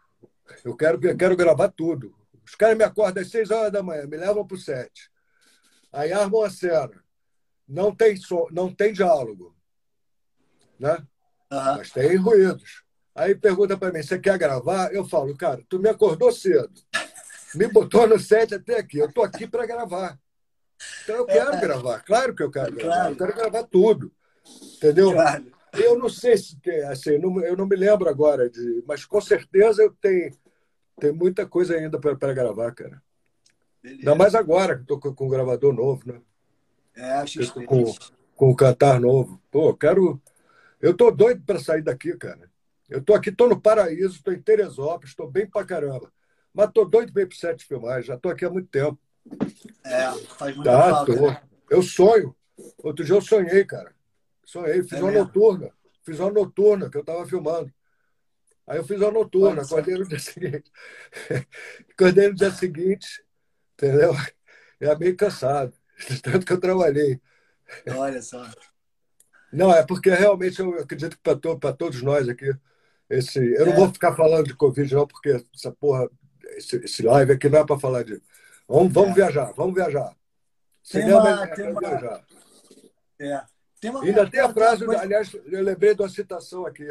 [0.65, 2.15] Eu quero, eu quero gravar tudo.
[2.45, 5.11] Os caras me acordam às seis horas da manhã, me levam para o sete.
[5.93, 7.03] Aí armam a cena.
[7.69, 9.55] Não tem, so, não tem diálogo.
[10.83, 10.99] Né?
[11.53, 11.77] Uhum.
[11.79, 12.83] Mas tem ruídos.
[13.15, 14.93] Aí pergunta para mim, você quer gravar?
[14.93, 16.73] Eu falo, cara, tu me acordou cedo.
[17.55, 18.99] Me botou no set até aqui.
[18.99, 20.19] Eu tô aqui para gravar.
[21.05, 21.61] Então eu quero é.
[21.61, 22.01] gravar.
[22.01, 22.95] Claro que eu quero gravar.
[22.95, 23.13] Claro.
[23.13, 24.13] Eu quero gravar tudo.
[24.77, 25.13] Entendeu?
[25.13, 25.53] Claro.
[25.75, 26.59] Eu não sei se
[26.91, 30.31] assim, não, eu não me lembro agora de, mas com certeza eu tenho,
[31.01, 33.01] tenho muita coisa ainda para gravar, cara.
[33.83, 34.01] Beleza.
[34.01, 36.21] Ainda mais agora que estou com, com um gravador novo, né?
[36.95, 37.85] É, acho que com,
[38.35, 39.41] com o cantar novo.
[39.51, 40.21] Pô, quero.
[40.83, 42.51] Eu tô doido para sair daqui, cara.
[42.91, 46.13] Eu tô aqui, tô no Paraíso, tô em Teresópolis, tô bem pra caramba.
[46.53, 48.99] Mas tô doido bem pro set filmar, já tô aqui há muito tempo.
[49.85, 51.31] É, faz muito tá, falta, tô.
[51.31, 51.43] Né?
[51.71, 52.35] Eu sonho.
[52.79, 53.95] Outro dia eu sonhei, cara.
[54.45, 55.25] Sonhei, fiz é uma mesmo?
[55.25, 55.71] noturna.
[56.03, 57.73] Fiz uma noturna que eu estava filmando.
[58.67, 60.71] Aí eu fiz uma noturna, acordei no dia seguinte.
[61.93, 63.25] acordei no dia seguinte,
[63.75, 64.13] entendeu?
[64.81, 65.73] É meio cansado,
[66.23, 67.21] tanto que eu trabalhei.
[67.97, 68.45] Olha só.
[69.53, 72.51] Não, é porque realmente eu acredito que para to, todos nós aqui,
[73.11, 73.65] esse, eu é.
[73.67, 76.09] não vou ficar falando de Covid, não, porque essa porra,
[76.57, 78.21] esse, esse live aqui não é para falar de.
[78.67, 79.15] Vamos, vamos é.
[79.15, 80.17] viajar, vamos viajar.
[80.91, 81.81] Tem Cinema uma, é tem uma...
[81.81, 82.25] viajar.
[83.21, 83.43] É.
[83.79, 84.03] Tem uma...
[84.03, 86.87] Ainda tem a frase, aliás, eu lembrei de uma citação aqui,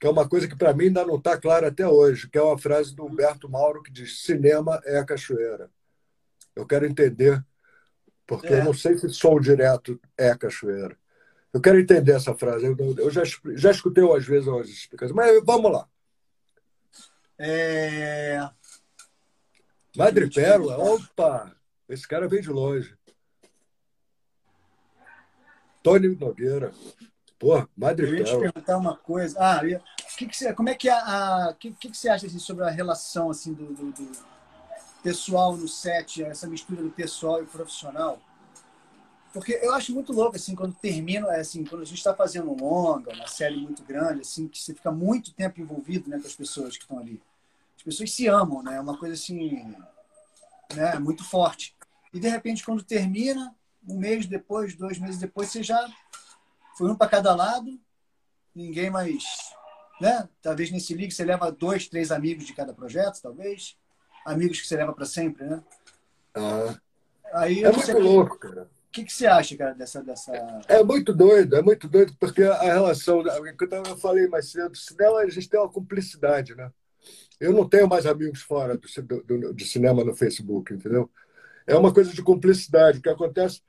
[0.00, 2.42] que é uma coisa que para mim ainda não está clara até hoje, que é
[2.42, 5.70] uma frase do Humberto Mauro que diz: cinema é a cachoeira.
[6.56, 7.44] Eu quero entender,
[8.26, 8.60] porque é.
[8.60, 10.96] eu não sei se som direto é a cachoeira.
[11.54, 12.66] Eu quero entender essa frase.
[12.66, 13.22] Eu, eu já,
[13.54, 15.88] já escutei às vezes umas explicações, mas vamos lá.
[17.38, 18.50] É...
[19.96, 21.54] Madre Pérola, opa!
[21.88, 22.96] Esse cara veio de longe.
[25.82, 26.72] Tony Nogueira.
[27.38, 29.38] Pô, Madre Eu ia te perguntar uma coisa.
[29.38, 29.60] Ah,
[30.16, 31.50] que que você, como é que é a.
[31.52, 34.12] O que, que, que, você acha assim, sobre a relação assim, do, do, do,
[35.02, 38.20] pessoal no set, essa mistura do pessoal e profissional?
[39.34, 42.52] Porque eu acho muito louco, assim, quando termina, é, assim, quando a gente está fazendo
[42.52, 46.26] um longa, uma série muito grande, assim, que você fica muito tempo envolvido né, com
[46.28, 47.20] as pessoas que estão ali.
[47.76, 48.76] As pessoas se amam, né?
[48.76, 49.74] É uma coisa assim,
[50.72, 51.74] né, muito forte.
[52.12, 53.52] E de repente, quando termina,
[53.88, 55.84] um mês depois, dois meses depois, você já
[56.78, 57.76] foi um para cada lado,
[58.54, 59.24] ninguém mais.
[60.00, 60.28] Né?
[60.40, 63.76] Talvez nesse ligue você leva dois, três amigos de cada projeto, talvez.
[64.24, 65.60] Amigos que você leva para sempre, né?
[66.34, 66.78] Ah.
[67.32, 68.70] Aí, é muito louco, cara.
[68.94, 70.32] O que, que você acha, cara, dessa, dessa.
[70.68, 73.24] É muito doido, é muito doido, porque a relação.
[73.24, 76.70] Que eu falei mais cedo, cinema a gente tem uma cumplicidade, né?
[77.40, 81.10] Eu não tenho mais amigos fora do, do, do cinema no Facebook, entendeu?
[81.66, 83.00] É uma coisa de cumplicidade.
[83.00, 83.62] O que acontece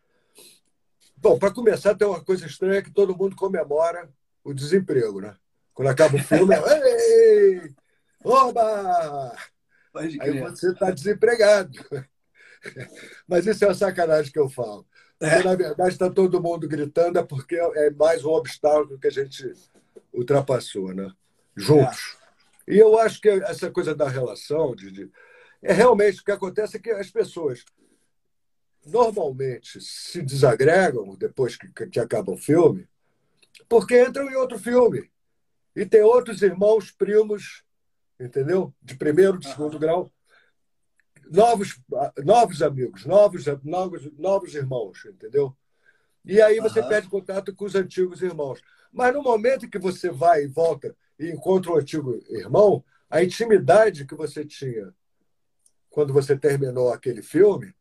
[1.18, 4.08] Bom, para começar, tem uma coisa estranha que todo mundo comemora
[4.44, 5.36] o desemprego, né?
[5.74, 7.74] Quando acaba o filme, Ei!
[8.24, 9.36] Oba!
[9.96, 11.72] Aí você está desempregado.
[13.28, 14.86] Mas isso é uma sacanagem que eu falo.
[15.20, 19.12] Porque, na verdade, está todo mundo gritando, é porque é mais um obstáculo que a
[19.12, 19.52] gente
[20.14, 21.12] ultrapassou, né?
[21.56, 22.18] Juntos.
[22.68, 22.74] É.
[22.74, 25.12] E eu acho que essa coisa da relação, de, de,
[25.62, 27.64] é realmente o que acontece é que as pessoas
[28.86, 32.88] normalmente se desagregam depois que, que acaba o filme,
[33.68, 35.10] porque entram em outro filme.
[35.76, 37.64] E tem outros irmãos, primos,
[38.20, 38.74] entendeu?
[38.82, 39.80] De primeiro, de segundo uhum.
[39.80, 40.12] grau.
[41.32, 41.80] Novos,
[42.24, 45.56] novos amigos, novos, novos, novos irmãos, entendeu?
[46.24, 46.88] E aí você uhum.
[46.88, 48.62] perde contato com os antigos irmãos.
[48.92, 53.24] Mas no momento que você vai e volta e encontra o um antigo irmão, a
[53.24, 54.94] intimidade que você tinha
[55.90, 57.74] quando você terminou aquele filme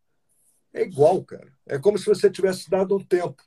[0.73, 1.53] É igual, cara.
[1.66, 3.43] É como se você tivesse dado um tempo.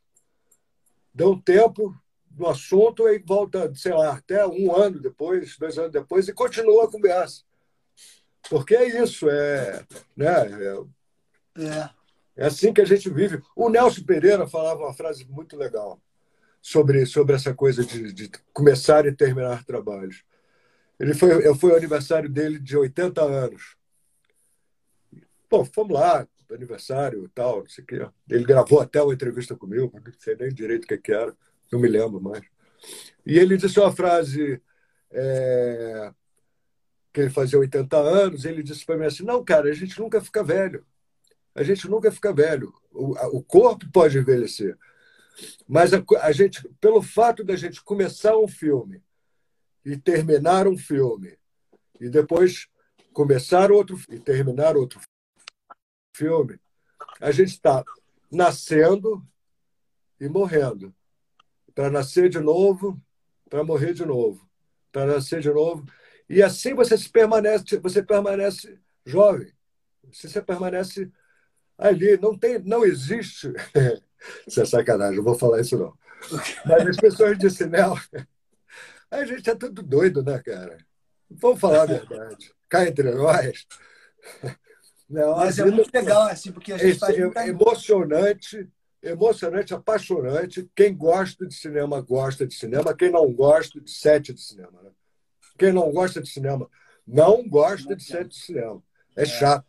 [1.14, 1.95] Deu um tempo
[2.32, 6.86] no assunto e volta, sei lá, até um ano depois, dois anos depois, e continua
[6.86, 7.44] a conversa.
[8.49, 10.28] Porque é isso, é, né,
[11.57, 11.90] é, é.
[12.38, 13.41] é assim que a gente vive.
[13.56, 16.02] O Nelson Pereira falava uma frase muito legal
[16.61, 20.24] sobre, sobre essa coisa de, de começar e terminar trabalhos.
[20.99, 23.76] Ele foi, foi o aniversário dele de 80 anos.
[25.49, 28.07] Bom, fomos lá, aniversário e tal, não sei o quê.
[28.30, 31.36] Ele gravou até uma entrevista comigo, não sei nem direito o que, era,
[31.72, 32.44] não me lembro mais.
[33.26, 34.61] E ele disse uma frase
[35.11, 36.11] é,
[37.18, 40.22] que ele fazia 80 anos, ele disse para mim assim, não, cara, a gente nunca
[40.22, 40.85] fica velho.
[41.56, 42.72] A gente nunca fica velho.
[42.91, 44.77] O, o corpo pode envelhecer.
[45.68, 49.02] Mas a, a gente, pelo fato da gente começar um filme
[49.84, 51.35] e terminar um filme,
[51.99, 52.68] e depois
[53.14, 54.99] começar outro e terminar outro
[56.15, 56.60] filme,
[57.19, 57.84] a gente está
[58.31, 59.27] nascendo
[60.22, 60.94] e morrendo.
[61.73, 63.02] Para nascer de novo,
[63.49, 64.48] para morrer de novo.
[64.91, 65.84] Para nascer de novo.
[66.29, 69.51] E assim você se permanece, você permanece jovem.
[70.11, 71.11] Você permanece
[71.77, 72.17] ali.
[72.17, 73.53] Não, tem, não existe.
[74.47, 75.93] Isso é sacanagem, não vou falar isso não.
[76.65, 78.01] Mas as pessoas de cinema.
[79.09, 80.77] A gente é tudo doido, né, cara?
[81.29, 82.51] Vamos falar a verdade.
[82.67, 83.65] Cá entre nós.
[85.09, 88.69] Não, Mas é muito legal, assim, porque a gente é, faz emocionante,
[89.01, 90.69] emocionante, apaixonante.
[90.75, 92.93] Quem gosta de cinema gosta de cinema.
[92.93, 94.81] Quem não gosta de sete de cinema.
[94.83, 94.91] Né?
[95.57, 96.69] Quem não gosta de cinema
[97.07, 98.84] não gosta de sete de cinema.
[99.15, 99.25] É, é.
[99.25, 99.65] chato.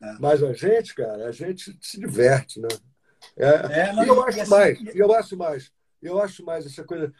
[0.00, 0.16] É.
[0.18, 2.68] Mas a gente, cara, a gente se diverte, né?
[3.36, 3.46] É,
[3.80, 5.72] é não, e eu acho assim, mais, eu acho mais,
[6.02, 7.12] eu acho mais essa coisa.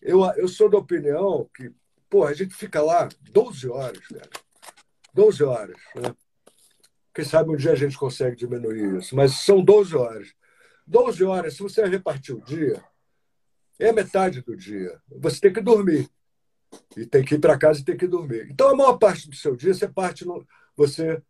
[0.00, 1.72] Eu, eu sou da opinião que,
[2.08, 4.30] pô, a gente fica lá 12 horas, cara.
[5.12, 6.14] 12 horas, né?
[7.12, 10.32] Quem sabe um dia a gente consegue diminuir isso, mas são 12 horas.
[10.86, 12.80] 12 horas, se você repartir o dia,
[13.78, 15.00] é metade do dia.
[15.08, 16.08] Você tem que dormir.
[16.96, 18.48] E tem que ir para casa e tem que dormir.
[18.50, 20.46] Então, a maior parte do seu dia, você parte no,
[20.76, 21.22] você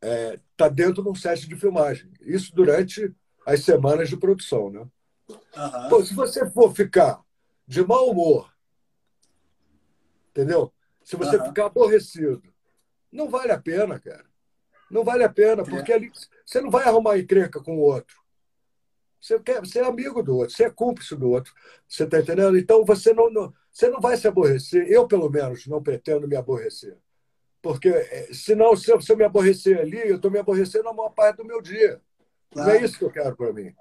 [0.00, 2.10] está é, tá dentro de um set de filmagem.
[2.20, 4.70] Isso durante as semanas de produção.
[4.70, 4.86] Né?
[5.28, 5.88] Uhum.
[5.88, 7.20] Pô, se você for ficar
[7.66, 8.52] de mau humor,
[10.30, 10.72] entendeu?
[11.02, 11.46] Se você uhum.
[11.46, 12.42] ficar aborrecido,
[13.10, 14.24] não vale a pena, cara.
[14.90, 16.10] Não vale a pena, porque ali
[16.44, 18.16] você não vai arrumar encrenca com o outro.
[19.20, 21.52] Você, quer, você é amigo do outro, você é cúmplice do outro.
[21.86, 22.56] Você está entendendo?
[22.56, 24.90] Então você não, não, você não vai se aborrecer.
[24.90, 26.98] Eu, pelo menos, não pretendo me aborrecer.
[27.62, 30.92] Porque eh, senão, se eu, se eu me aborrecer ali, eu estou me aborrecendo a
[30.92, 32.00] maior parte do meu dia.
[32.50, 32.68] Claro.
[32.70, 33.72] Não é isso que eu quero para mim.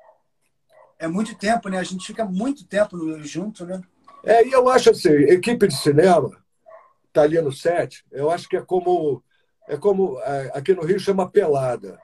[1.00, 1.80] É muito tempo, né?
[1.80, 3.82] A gente fica muito tempo junto, né?
[4.24, 6.30] É, e eu acho assim, equipe de cinema,
[7.12, 9.24] tá ali no set, eu acho que é como
[9.68, 12.00] é como é, aqui no Rio chama pelada.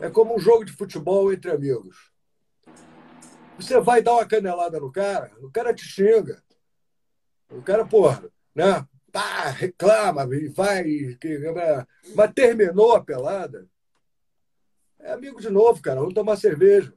[0.00, 2.12] É como um jogo de futebol entre amigos.
[3.56, 6.40] Você vai dar uma canelada no cara, o cara te xinga.
[7.50, 8.86] O cara, porra, né?
[9.10, 10.84] Pá, reclama, vai.
[12.14, 13.66] Mas terminou a pelada.
[15.00, 16.00] É amigo de novo, cara.
[16.00, 16.92] Vamos tomar cerveja.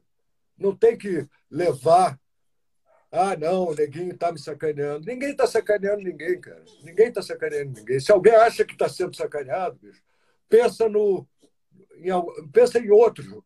[0.57, 2.19] Não tem que levar
[3.11, 5.05] ah, não, o neguinho está me sacaneando.
[5.05, 6.63] Ninguém está sacaneando ninguém, cara.
[6.81, 7.99] Ninguém está sacaneando ninguém.
[7.99, 10.01] Se alguém acha que está sendo sacaneado, bicho,
[10.47, 11.27] pensa no.
[11.97, 12.09] Em,
[12.53, 13.43] pensa em outro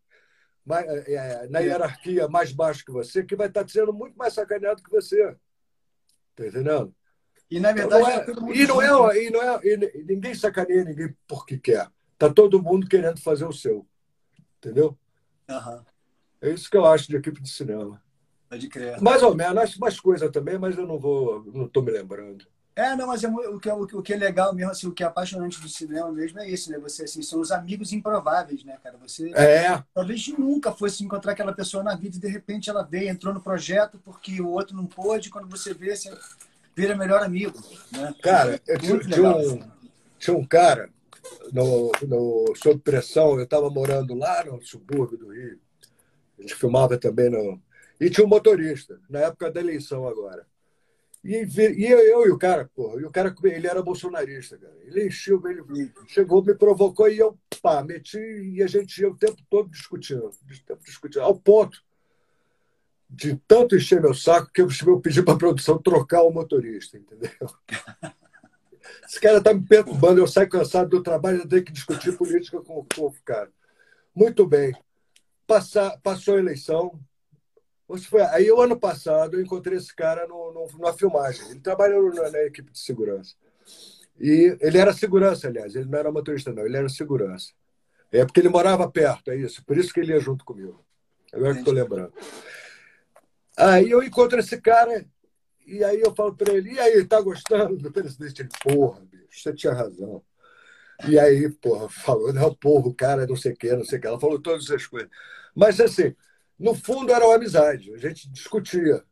[0.69, 4.33] é, é, na hierarquia mais baixo que você, que vai estar tá sendo muito mais
[4.33, 5.35] sacaneado que você.
[6.35, 6.93] Está entendendo?
[7.49, 8.03] E na verdade.
[8.31, 11.89] Então, não é, e, não é, e, não é, e ninguém sacaneia ninguém porque quer.
[12.13, 13.85] Está todo mundo querendo fazer o seu.
[14.57, 14.97] Entendeu?
[15.49, 15.83] Uhum.
[16.41, 18.01] É isso que eu acho de equipe de cinema.
[18.49, 19.01] Pode crer.
[19.01, 22.45] Mais ou menos, acho mais coisa também, mas eu não vou, não estou me lembrando.
[22.75, 25.01] É, não, mas é, o, que é, o que é legal mesmo, assim, o que
[25.01, 26.77] é apaixonante do cinema mesmo é isso, né?
[26.79, 28.97] Você, assim, são os amigos improváveis, né, cara?
[28.97, 29.81] Você é.
[29.93, 33.39] talvez nunca fosse encontrar aquela pessoa na vida e de repente ela veio, entrou no
[33.39, 36.13] projeto porque o outro não pôde, quando você vê, você
[36.75, 37.57] vira melhor amigo,
[37.93, 38.13] né?
[38.21, 39.71] Cara, eu tinha, tinha, um,
[40.19, 40.89] tinha um cara
[41.53, 45.57] no, no Sob Pressão, eu estava morando lá no subúrbio do Rio,
[46.37, 47.57] a gente filmava também no,
[48.01, 50.45] e tinha um motorista, na época da eleição agora.
[51.25, 54.75] E, e eu e o cara, porra, e o cara, ele era bolsonarista, cara.
[54.83, 59.17] Ele encheu, ele chegou, me provocou e eu, pá, meti e a gente ia o
[59.17, 61.83] tempo todo discutindo, o tempo discutindo, ao ponto
[63.09, 66.95] de tanto encher meu saco que eu, eu pedi para a produção trocar o motorista,
[66.95, 67.31] entendeu?
[69.09, 72.61] Esse cara tá me perturbando, eu saio cansado do trabalho, eu tenho que discutir política
[72.61, 73.51] com, com o cara.
[74.13, 74.75] Muito bem.
[75.47, 76.99] Passar, passou a eleição,
[78.09, 81.49] foi, aí, o ano passado, eu encontrei esse cara no, no, numa filmagem.
[81.51, 83.35] Ele trabalhou na, na, equipe de segurança.
[84.19, 85.75] E ele era segurança, aliás.
[85.75, 86.65] Ele não era motorista, não.
[86.65, 87.53] Ele era segurança.
[88.11, 89.63] É porque ele morava perto, é isso.
[89.65, 90.83] Por isso que ele ia junto comigo.
[91.33, 92.13] Agora que estou lembrando.
[93.57, 95.05] Aí eu encontro esse cara
[95.65, 98.41] e aí eu falo para ele, e aí, tá gostando do presidente?
[98.41, 100.23] Ele, porra, bicho, você tinha razão.
[101.07, 104.01] E aí, porra, falou, não, porra, o cara não sei o que, não sei o
[104.01, 104.07] que.
[104.07, 105.09] Ela falou todas essas coisas.
[105.55, 106.15] Mas, assim,
[106.57, 109.03] no fundo era uma amizade, a gente discutia.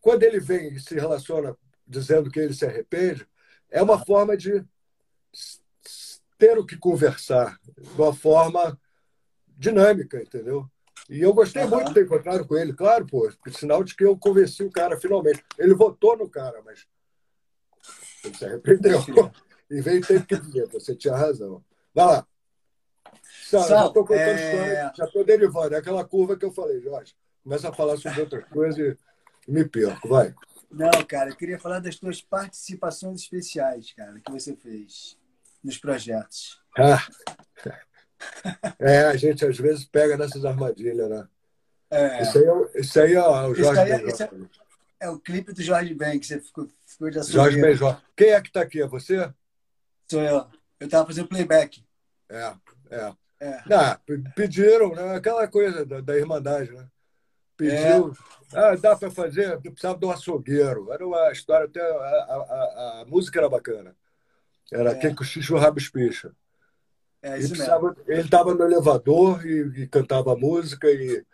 [0.00, 3.26] Quando ele vem e se relaciona dizendo que ele se arrepende,
[3.70, 4.64] é uma forma de
[6.38, 8.78] ter o que conversar de uma forma
[9.46, 10.70] dinâmica, entendeu?
[11.08, 11.70] E eu gostei uhum.
[11.70, 15.00] muito de ter encontrado com ele, claro, pô, sinal de que eu convenci o cara
[15.00, 15.42] finalmente.
[15.58, 16.86] Ele votou no cara, mas
[18.24, 19.00] ele se arrependeu.
[19.70, 21.62] E veio ter que dizer, você tinha razão.
[21.94, 22.26] Vai lá.
[23.48, 24.52] Sal, Sal já estou contando é...
[24.52, 25.74] história, já estou derivando.
[25.74, 27.14] É aquela curva que eu falei, Jorge.
[27.42, 30.06] Começa a falar sobre outras coisas e me perco.
[30.06, 30.34] Vai.
[30.70, 35.16] Não, cara, eu queria falar das tuas participações especiais, cara, que você fez
[35.64, 36.60] nos projetos.
[36.78, 37.06] Ah.
[38.78, 41.26] É, a gente às vezes pega nessas armadilhas, né?
[41.90, 42.22] É.
[42.22, 44.30] Isso aí, é, isso aí é o Jorge aí, é, é,
[45.00, 47.78] é, o clipe do Jorge Ben, que você ficou, ficou de Jorge Ben
[48.14, 48.82] Quem é que está aqui?
[48.82, 49.32] É você?
[50.10, 50.46] Sou eu.
[50.78, 51.82] Eu estava fazendo playback.
[52.28, 52.54] É,
[52.90, 53.12] é.
[53.40, 53.62] É.
[53.72, 54.00] Ah,
[54.34, 55.16] pediram, né?
[55.16, 56.86] aquela coisa da, da Irmandade, né?
[57.56, 58.12] Pediu.
[58.54, 58.58] É.
[58.58, 59.52] Ah, dá para fazer?
[59.52, 60.92] Eu precisava de um açougueiro.
[60.92, 63.94] Era uma história, até a, a, a, música era bacana.
[64.72, 65.14] Era é.
[65.50, 66.32] o rabo espicha.
[67.20, 67.52] É isso
[68.06, 71.24] ele estava no elevador e, e, cantava música e,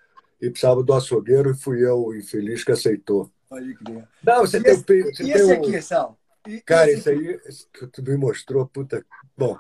[0.41, 3.31] e precisava do açougueiro e fui eu, infeliz, que aceitou.
[3.49, 4.09] Pode crer.
[4.23, 5.53] Não, você e tem, esse, você e tem esse um...
[5.53, 6.19] aqui, Sal?
[6.47, 7.39] E, Cara, esse aí
[7.73, 9.05] que tu me mostrou, puta.
[9.37, 9.59] Bom,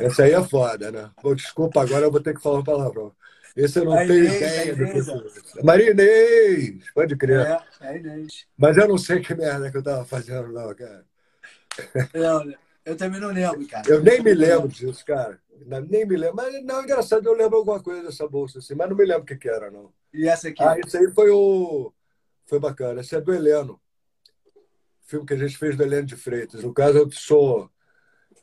[0.00, 1.10] essa aí é foda, né?
[1.22, 3.12] Bom, desculpa, agora eu vou ter que falar um palavrão.
[3.56, 7.46] Esse eu não a tenho Inês, ideia do que Maria Inês, pode crer.
[7.46, 8.46] É, é Inês.
[8.56, 11.04] Mas eu não sei que merda que eu tava fazendo, não, cara.
[12.12, 12.54] Não,
[12.84, 13.88] eu também não lembro, cara.
[13.88, 15.40] Eu nem me lembro disso, cara.
[15.88, 16.36] Nem me lembro.
[16.36, 19.26] Mas não, engraçado, eu lembro alguma coisa dessa bolsa, assim, mas não me lembro o
[19.26, 19.92] que, que era, não.
[20.12, 20.62] E essa aqui?
[20.62, 21.92] Ah, isso aí foi o.
[22.46, 23.00] Foi bacana.
[23.00, 23.80] Esse é do Heleno.
[25.06, 26.62] Filme que a gente fez do Heleno de Freitas.
[26.62, 27.70] No caso, eu sou.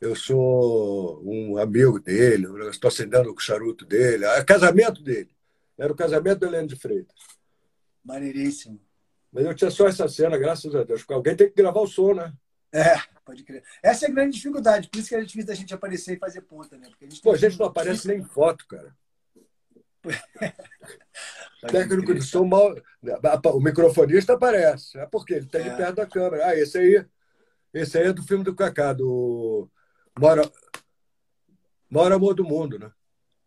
[0.01, 4.25] Eu sou um amigo dele, estou acendendo o charuto dele.
[4.25, 5.29] É casamento dele.
[5.77, 7.15] Era o casamento do Heleno de Freitas.
[8.03, 8.81] Maneiríssimo.
[9.31, 11.05] Mas eu tinha só essa cena, graças a Deus.
[11.07, 12.33] Alguém tem que gravar o som, né?
[12.73, 13.63] É, pode crer.
[13.83, 16.41] Essa é a grande dificuldade, por isso que é difícil da gente aparecer e fazer
[16.41, 16.87] ponta, né?
[16.89, 18.95] Porque a gente, Pô, a gente não aparece nem foto, cara.
[21.69, 22.75] Técnico de som mal.
[23.53, 24.97] O microfonista aparece.
[24.97, 25.75] É porque ele está é.
[25.75, 26.47] perto da câmera.
[26.47, 27.05] Ah, esse aí.
[27.71, 29.69] Esse aí é do filme do Cacá, do
[30.19, 30.49] Mora.
[31.89, 32.91] Mora Amor do Mundo, né?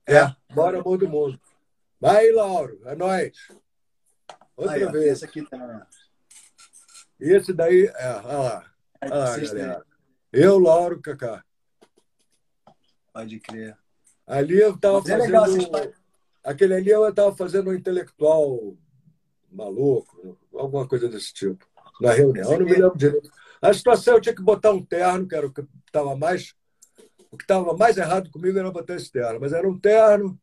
[0.06, 1.40] É, Mora Amor do Mundo.
[2.00, 3.48] Vai, Lauro, é nóis.
[4.56, 5.12] Outra aí, vez.
[5.12, 5.86] Esse aqui tá.
[7.18, 8.72] Esse daí, é, olha lá.
[9.00, 9.86] Ah, galera.
[10.32, 11.44] Eu, Lauro, Cacá.
[13.12, 13.76] Pode crer.
[14.26, 15.76] Ali eu estava é fazendo.
[15.76, 15.92] É
[16.42, 18.76] aquele ali eu estava fazendo um intelectual
[19.50, 21.66] maluco, alguma coisa desse tipo.
[22.00, 23.30] Na reunião, eu não me lembro direito.
[23.62, 25.52] A situação eu tinha que botar um terno, que era o
[25.94, 26.54] estava mais.
[27.30, 30.38] O que estava mais errado comigo era botar esse terno, mas era um terno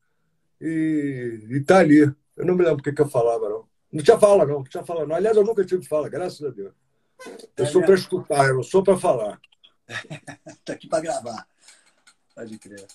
[0.60, 2.00] e, e tá ali.
[2.00, 3.70] Eu não me lembro o que, que eu falava, não.
[3.92, 4.56] Não tinha fala, não.
[4.56, 5.16] Não tinha fala, não.
[5.16, 6.74] Aliás, eu nunca tive fala, graças a Deus.
[7.56, 9.40] Eu sou para escutar, eu não sou para falar.
[10.48, 11.48] Está aqui para gravar.
[12.34, 12.86] Pode crer.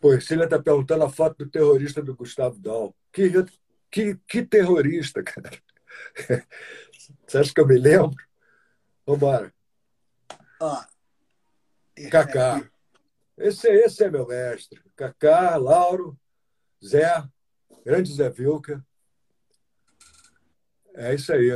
[0.00, 2.94] Pô, Cília está perguntando a foto do terrorista do Gustavo Dal.
[3.12, 3.30] Que,
[3.90, 5.50] que, que terrorista, cara.
[7.26, 8.16] Você acha que eu me lembro?
[9.06, 9.52] Vambora.
[10.60, 10.89] Ó.
[12.08, 12.62] Cacá.
[13.36, 14.80] Esse, esse é meu mestre.
[14.94, 16.16] Cacá, Lauro,
[16.84, 17.24] Zé,
[17.84, 18.84] grande Zé Vilca.
[20.94, 21.50] É isso aí.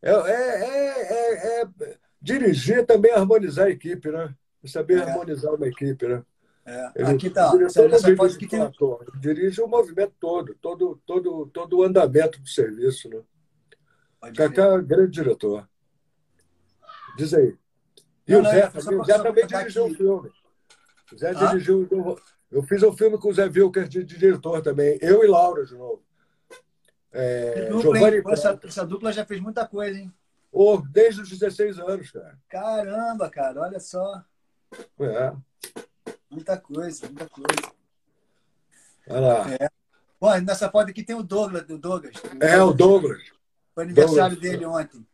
[0.00, 0.62] É, é,
[1.02, 4.34] é, é, dirigir também harmonizar a equipe, né?
[4.64, 6.24] Saber harmonizar uma equipe, né?
[6.64, 7.02] É.
[7.04, 7.52] Aqui está.
[7.62, 8.60] Essa foto que tem...
[9.18, 13.22] Dirige o movimento todo, todo, todo, todo o andamento do serviço, né?
[14.34, 15.68] Cacá é grande diretor.
[17.16, 17.56] Diz aí.
[18.28, 20.30] E não, o Zé, não, também, o Zé também dirigiu o filme.
[21.10, 21.32] O Zé ah?
[21.32, 21.88] dirigiu.
[22.50, 24.98] Eu fiz um filme com o Zé Vilker de, de diretor também.
[25.00, 26.02] Eu e Laura de novo.
[27.10, 30.12] É, dupla, essa, essa, dupla já fez muita coisa, hein?
[30.52, 32.38] Oh, desde os 16 anos, cara.
[32.48, 34.22] Caramba, cara, olha só.
[35.00, 35.32] É.
[36.30, 37.72] Muita coisa, muita coisa.
[39.08, 39.54] Olha lá.
[39.54, 39.70] É.
[40.20, 42.14] Bom, nessa foto aqui tem o Douglas, do Douglas.
[42.40, 43.22] é, o Douglas.
[43.74, 44.52] Foi aniversário Douglas.
[44.52, 45.06] dele ontem.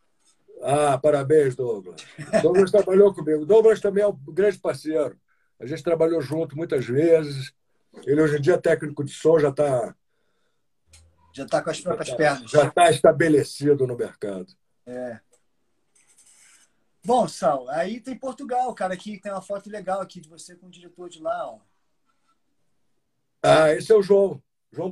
[0.67, 2.01] Ah, parabéns, Douglas.
[2.41, 3.45] Douglas trabalhou comigo.
[3.45, 5.21] Douglas também é um grande parceiro.
[5.61, 7.53] A gente trabalhou junto muitas vezes.
[8.07, 9.95] Ele hoje em dia é técnico de som, já está
[11.35, 12.51] já está com as próprias já tá, pernas.
[12.51, 14.47] Já está estabelecido no mercado.
[14.87, 15.21] É.
[17.05, 20.69] Bom, Sal, aí tem Portugal, cara, aqui tem uma foto legal aqui de você com
[20.69, 21.59] o diretor de lá, ó.
[23.43, 24.43] Ah, esse é o João.
[24.73, 24.91] João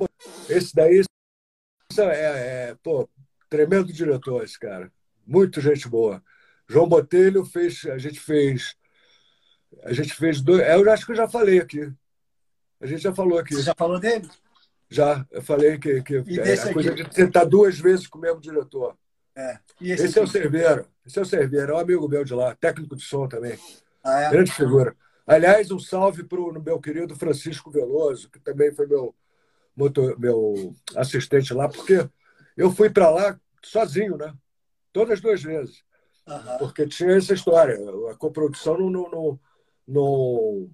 [0.50, 1.00] esse daí
[1.98, 3.08] é, é pô,
[3.48, 4.92] tremendo diretor, esse cara.
[5.26, 6.22] Muito gente boa.
[6.68, 8.74] João Botelho fez, a gente fez,
[9.82, 10.66] a gente fez dois.
[10.66, 11.92] Eu acho que eu já falei aqui.
[12.80, 13.54] A gente já falou aqui.
[13.54, 14.28] Você já falou dele?
[14.88, 18.40] Já, eu falei que, que é a coisa de tentar duas vezes com o mesmo
[18.40, 18.96] diretor.
[19.34, 19.58] É.
[19.80, 20.86] esse, esse é o Cerveiro.
[21.06, 23.58] Esse é o Cerveiro, é um amigo meu de lá, técnico de som também.
[24.04, 24.30] Ah, é?
[24.30, 24.94] Grande figura.
[25.26, 29.14] Aliás, um salve para o meu querido Francisco Veloso, que também foi meu,
[29.76, 32.08] motor, meu assistente lá, porque
[32.56, 34.34] eu fui para lá sozinho, né?
[34.92, 35.84] Todas as duas vezes.
[36.26, 36.58] Uhum.
[36.58, 37.76] Porque tinha essa história.
[38.10, 39.40] A coprodução não, não, não,
[39.88, 40.70] não,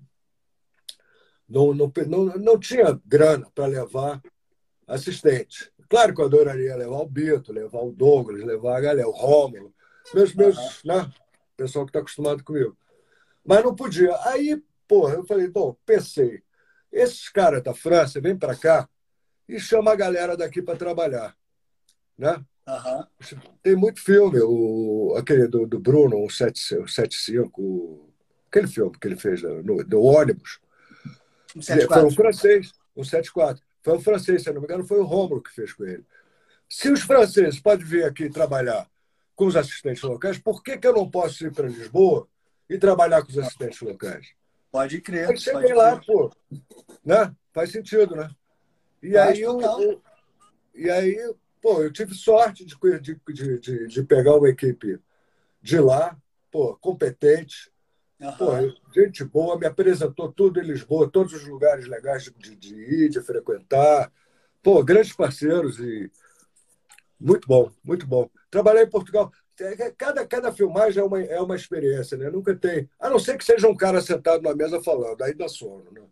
[1.49, 4.21] não, não, não, não tinha grana para levar
[4.87, 5.73] assistente.
[5.89, 9.75] Claro que eu adoraria levar o Bito, levar o Douglas, levar a galera, o Rômulo,
[10.15, 10.97] meus, meus, uhum.
[10.97, 11.13] né?
[11.57, 12.77] pessoal que está acostumado comigo.
[13.45, 14.15] Mas não podia.
[14.27, 16.43] Aí, porra, eu falei, bom, pensei,
[16.93, 18.89] esses caras da França vêm para cá
[19.49, 21.37] e chama a galera daqui para trabalhar.
[22.17, 22.45] Né?
[22.69, 23.07] Uhum.
[23.63, 28.13] Tem muito filme, o, aquele do, do Bruno, o 75,
[28.51, 30.61] aquele filme que ele fez no, do ônibus.
[31.57, 33.63] Um foi um francês, um 74.
[33.83, 36.05] Foi um francês, se não me engano, foi o Rômulo que fez com ele.
[36.69, 38.87] Se os franceses podem vir aqui trabalhar
[39.35, 42.29] com os assistentes locais, por que, que eu não posso ir para Lisboa
[42.69, 44.35] e trabalhar com os assistentes locais?
[44.71, 45.31] Pode crer.
[45.31, 46.07] Aí cheguei lá, crer.
[46.07, 46.31] pô.
[47.03, 47.35] Né?
[47.55, 48.29] Faz sentido, né?
[49.03, 50.03] E aí, eu, eu,
[50.75, 54.99] e aí, pô, eu tive sorte de, de, de, de, pegar uma equipe
[55.61, 56.17] de lá,
[56.51, 57.71] pô, competente,
[58.21, 58.33] uhum.
[58.37, 58.51] pô,
[58.95, 63.21] gente boa, me apresentou tudo em Lisboa, todos os lugares legais de, de ir, de
[63.21, 64.13] frequentar.
[64.63, 66.11] Pô, grandes parceiros e
[67.21, 68.31] muito bom, muito bom.
[68.51, 69.31] Trabalhar em Portugal,
[69.61, 72.31] é, cada, cada filmagem é uma, é uma experiência, né?
[72.31, 72.89] Nunca tem.
[72.99, 76.03] A não ser que seja um cara sentado na mesa falando, aí dá sono, né?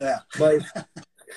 [0.00, 0.18] É.
[0.38, 0.64] Mas,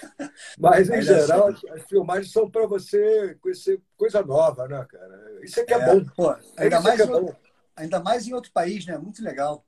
[0.58, 5.40] mas em geral, as, as, filmagens são para você conhecer coisa nova, né, cara?
[5.44, 6.06] Isso é que é, é bom.
[6.16, 7.36] Pô, ainda, é mais é bom.
[7.76, 8.98] ainda mais em outro país, né?
[8.98, 9.66] Muito legal.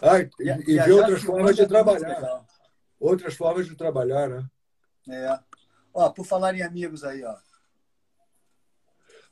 [0.00, 2.44] Ah, e, e, e ver outras formas de trabalhar.
[2.98, 4.46] Outras formas de trabalhar, né?
[5.08, 5.38] É.
[5.92, 7.36] Ó, por falar em amigos aí, ó.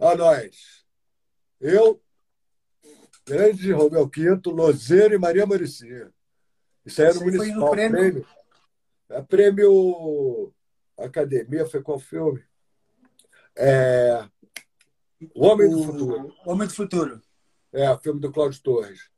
[0.01, 0.85] A nós.
[1.61, 2.01] Eu,
[3.27, 6.13] grande Romeu Quinto, Lozeiro e Maria Mauricinha.
[6.85, 7.61] Isso aí era no municipal.
[7.61, 7.99] No prêmio...
[7.99, 8.27] prêmio.
[9.11, 10.53] É prêmio
[10.97, 12.45] Academia, foi qual filme?
[13.57, 14.25] É...
[15.35, 16.35] O Homem do Futuro.
[16.45, 17.23] O Homem do Futuro.
[17.73, 19.11] É, o filme do Cláudio Torres.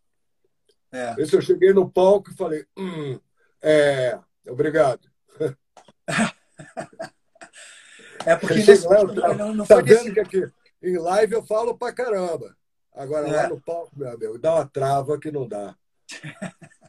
[0.92, 1.14] É.
[1.18, 3.18] Esse eu cheguei no palco e falei, hum,
[3.62, 5.08] é, obrigado.
[8.26, 10.46] É porque nesse, lá, não, não, não tá vendo que aqui
[10.82, 12.54] em live eu falo pra caramba.
[12.92, 13.32] Agora é.
[13.32, 15.74] lá no palco, meu amigo, dá uma trava que não dá.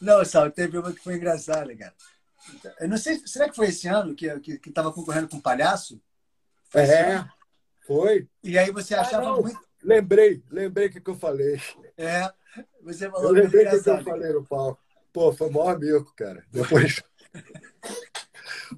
[0.00, 1.94] não, Sal, teve uma que foi engraçada, cara.
[2.80, 5.40] Eu não sei, será que foi esse ano que que, que tava concorrendo com um
[5.40, 6.00] palhaço?
[6.68, 7.26] Foi é,
[7.86, 8.28] foi.
[8.42, 9.58] E aí você ah, achava ah, muito.
[9.82, 11.60] Lembrei, lembrei o que, que eu falei.
[11.96, 12.30] É,
[12.82, 14.80] você falou eu lembrei o que, que eu falei no palco.
[15.12, 16.44] Pô, foi o maior amigo, cara.
[16.50, 17.02] Depois.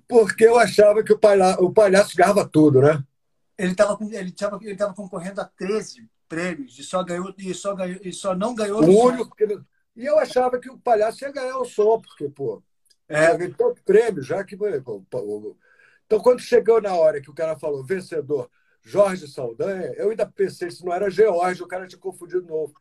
[0.06, 3.02] Porque eu achava que o palhaço, o palhaço ganhava tudo, né?
[3.56, 7.74] Ele estava ele tava, ele tava concorrendo a 13 prêmios e só ganhou e só
[7.74, 9.60] ganhou e só não ganhou o único que...
[9.98, 12.62] e eu achava que o palhaço ia ganhar o som porque pô
[13.08, 14.56] é tanto prêmio já que
[16.06, 18.50] então quando chegou na hora que o cara falou vencedor
[18.82, 22.72] Jorge Saldanha eu ainda pensei se não era George o cara tinha confundido novo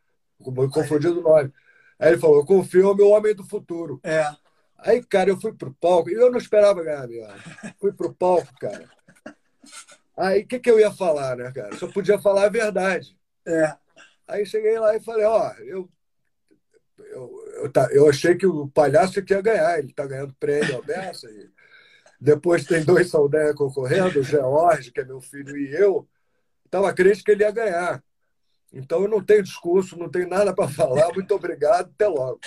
[0.72, 1.52] confundido o nome
[1.99, 4.26] aí ele falou confio meu homem do futuro é
[4.77, 7.26] aí cara eu fui pro palco e eu não esperava ganhar meu
[7.80, 8.88] fui pro palco cara
[10.18, 11.76] Aí o que, que eu ia falar, né, cara?
[11.77, 13.15] Só podia falar a verdade.
[13.45, 13.76] É.
[14.27, 15.88] Aí cheguei lá e falei, ó, eu,
[17.18, 20.77] eu, eu, tá, eu achei que o palhaço que ia ganhar, ele tá ganhando prêmio
[20.77, 21.27] aberto.
[22.19, 26.07] Depois tem dois Saldanha concorrendo, o George, que é meu filho, e eu.
[26.65, 28.03] Estava crente que ele ia ganhar.
[28.72, 31.11] Então eu não tenho discurso, não tenho nada para falar.
[31.14, 32.39] Muito obrigado, até logo.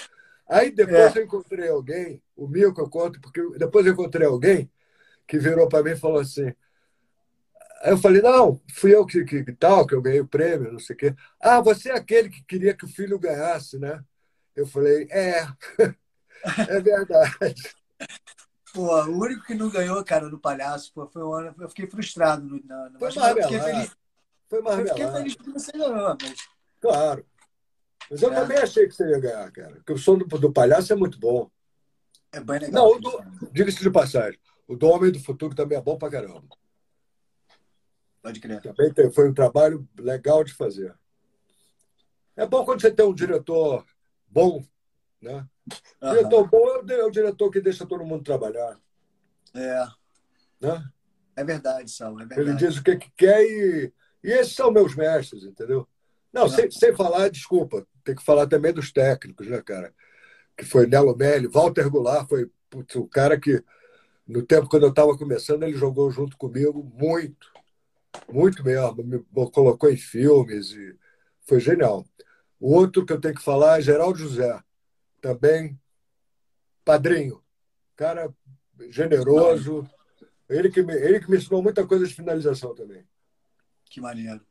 [0.49, 1.21] Aí depois é.
[1.21, 4.71] eu encontrei alguém, o Milko eu conto, porque depois eu encontrei alguém
[5.27, 6.53] que virou para mim e falou assim:
[7.83, 10.73] Aí eu falei, não, fui eu que, que, que, tal, que eu ganhei o prêmio,
[10.73, 11.15] não sei o quê.
[11.41, 14.05] Ah, você é aquele que queria que o filho ganhasse, né?
[14.55, 15.47] Eu falei, é,
[16.69, 17.75] é verdade.
[18.73, 21.87] Pô, o único que não ganhou, cara, do palhaço, pô, foi um ano, eu fiquei
[21.87, 22.45] frustrado.
[22.45, 23.65] No, no, foi marmelada.
[23.65, 23.97] Feliz.
[24.49, 25.01] Foi marmelada.
[25.01, 26.49] Eu fiquei feliz que você ganhou, mas...
[26.81, 27.27] Claro.
[28.11, 28.35] Mas eu é.
[28.35, 29.75] também achei que você ia ganhar, cara.
[29.77, 31.51] Porque o som do, do palhaço é muito bom.
[32.33, 33.01] É bem legal.
[33.01, 36.49] Não, diga-se de passagem, o do Homem do Futuro também é bom pra caramba.
[38.23, 38.61] Pode crer.
[38.61, 40.95] Também foi um trabalho legal de fazer.
[42.37, 43.85] É bom quando você tem um diretor
[44.31, 44.65] bom
[45.21, 45.47] Né?
[46.01, 46.11] Uhum.
[46.11, 48.79] Diretor bom é o diretor que deixa todo mundo trabalhar.
[49.55, 49.87] É.
[50.61, 50.91] Né?
[51.37, 52.41] É verdade, Sal, é verdade.
[52.41, 53.93] Ele diz o que, que quer e,
[54.23, 55.87] e esses são meus mestres, entendeu?
[56.33, 59.93] Não, sem, sem falar, desculpa, tem que falar também dos técnicos, né, cara?
[60.57, 63.63] Que foi Nelo Melli, Walter Goulart foi putz, o cara que,
[64.27, 67.51] no tempo quando eu estava começando, ele jogou junto comigo muito,
[68.29, 69.03] muito mesmo.
[69.03, 70.97] Me colocou em filmes e
[71.47, 72.07] foi genial.
[72.61, 74.63] O outro que eu tenho que falar é Geraldo José,
[75.21, 75.81] também
[76.85, 77.43] padrinho,
[77.97, 78.33] cara
[78.91, 79.89] generoso.
[80.49, 83.07] Ele que me, ele que me ensinou muita coisa de finalização também.
[83.87, 84.45] Que maneiro.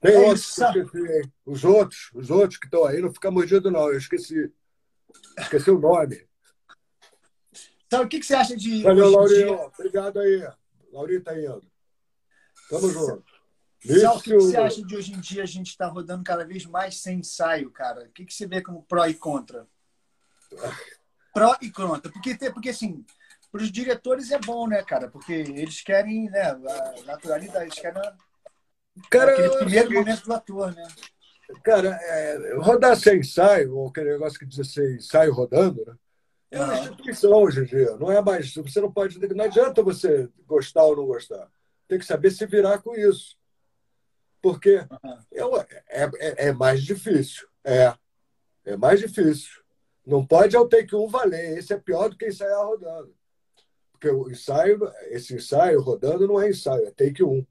[0.00, 3.88] Tem é outros esqueci, Os outros, os outros que estão aí, não fica mordido, não.
[3.88, 4.52] Eu esqueci.
[5.38, 6.26] Esqueci o nome.
[7.86, 8.82] Então, o que, que você acha de.
[8.82, 9.56] Valeu, Laurinho.
[9.56, 9.70] Dia...
[9.78, 10.50] Obrigado aí.
[10.92, 11.62] Laurinho tá indo.
[12.68, 13.31] Tamo junto.
[14.00, 16.64] Sal, o que, você acha de hoje em dia a gente está rodando cada vez
[16.64, 18.04] mais sem ensaio, cara?
[18.04, 19.66] O que, que você vê como pró e contra?
[21.32, 22.12] pró e contra.
[22.12, 23.04] Porque, porque assim,
[23.50, 25.08] para os diretores é bom, né, cara?
[25.08, 28.02] Porque eles querem, né, a naturalidade, eles querem
[29.10, 30.00] cara, aquele primeiro eu...
[30.00, 30.86] momento do ator, né?
[31.64, 35.94] Cara, é, rodar sem ensaio, ou aquele negócio que diz assim, ensaio rodando, né?
[36.50, 37.96] É uma instituição hoje em dia.
[37.96, 38.54] Não é mais.
[38.54, 39.18] Você não pode.
[39.34, 41.48] Não adianta você gostar ou não gostar.
[41.88, 43.38] Tem que saber se virar com isso.
[44.42, 45.56] Porque uhum.
[45.88, 47.46] é, é, é mais difícil.
[47.64, 47.94] É.
[48.64, 49.62] É mais difícil.
[50.04, 51.58] Não pode ao take um valer.
[51.58, 53.14] Esse é pior do que ensaiar rodando.
[53.92, 57.46] Porque o ensaio, esse ensaio rodando não é ensaio, é take um.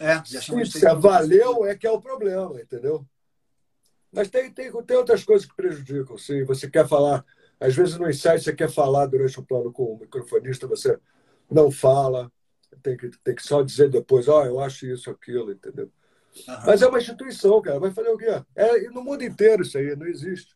[0.00, 3.06] É, se, se valeu, é que é o problema, entendeu?
[4.10, 6.18] Mas tem, tem, tem outras coisas que prejudicam.
[6.18, 7.24] Se você quer falar,
[7.60, 10.98] às vezes no ensaio você quer falar durante o plano com o microfonista, você
[11.48, 12.32] não fala,
[12.82, 15.90] tem que, tem que só dizer depois, ó, oh, eu acho isso, aquilo, entendeu?
[16.48, 16.56] Uhum.
[16.66, 17.78] Mas é uma instituição, cara.
[17.78, 18.42] Vai fazer o quê?
[18.54, 20.54] É, no mundo inteiro isso aí, não existe.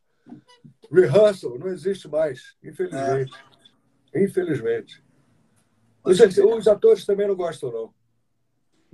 [0.91, 3.33] Rehearsal não existe mais, infelizmente.
[4.13, 4.25] É.
[4.25, 5.05] Infelizmente.
[6.05, 7.95] Os, os, atores também não gostam, não.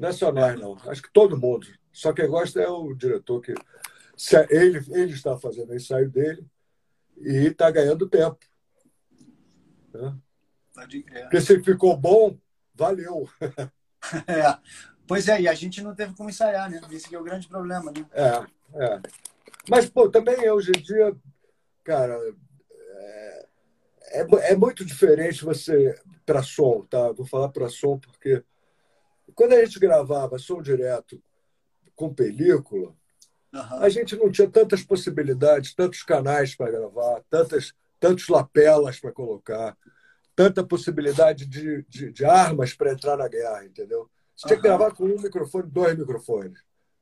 [0.08, 0.76] É nós, não.
[0.86, 1.66] Acho que todo mundo.
[1.92, 3.55] Só quem gosta é o diretor, que
[4.50, 6.44] ele, ele está fazendo o ensaio dele
[7.18, 8.39] e está ganhando tempo.
[9.92, 10.16] Né?
[11.23, 12.36] Porque se ficou bom,
[12.75, 13.28] valeu.
[14.27, 14.59] É.
[15.07, 16.78] Pois é, e a gente não teve como ensaiar, né?
[16.91, 18.05] Esse é o grande problema, né?
[18.12, 19.01] É, é.
[19.67, 21.17] Mas, pô, também hoje em dia,
[21.83, 22.15] cara,
[24.15, 27.12] é, é muito diferente você para som, tá?
[27.12, 28.43] Vou falar para som porque
[29.35, 31.20] quando a gente gravava som direto
[31.97, 32.94] com película,
[33.53, 33.78] uhum.
[33.81, 39.77] a gente não tinha tantas possibilidades, tantos canais para gravar, tantas, tantos lapelas para colocar,
[40.34, 44.10] tanta possibilidade de, de, de armas para entrar na guerra, entendeu?
[44.36, 46.58] Você tinha que gravar com um microfone, dois microfones.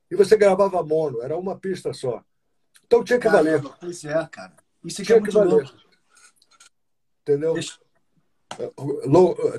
[0.09, 2.23] E você gravava mono, era uma pista só.
[2.85, 3.77] Então tinha que Caramba, valer.
[3.79, 4.53] Pois é, cara.
[4.85, 5.63] Isso aqui é tinha é muito que valer.
[5.63, 5.83] Louco.
[7.21, 7.53] Entendeu?
[7.53, 7.79] Deixa...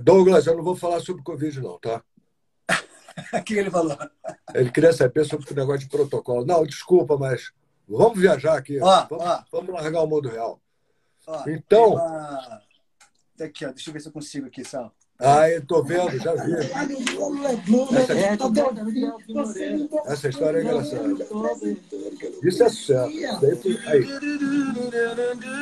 [0.03, 2.03] Douglas, eu não vou falar sobre Covid, não, tá?
[3.33, 3.97] O que ele falou?
[4.55, 6.45] Ele queria saber sobre o negócio de protocolo.
[6.45, 7.53] Não, desculpa, mas
[7.89, 8.81] vamos viajar aqui.
[8.81, 9.45] Ó, vamos, ó.
[9.51, 10.61] vamos, largar o mundo real.
[11.27, 11.95] Ó, então.
[11.95, 12.63] Uma...
[13.41, 14.95] Aqui, ó, deixa eu ver se eu consigo aqui, Sal.
[15.19, 16.53] Ah, eu tô vendo, já vi.
[17.97, 18.15] Essa,
[20.13, 21.09] essa história é engraçada.
[22.43, 23.13] Isso é sucesso.
[23.87, 24.05] Aí.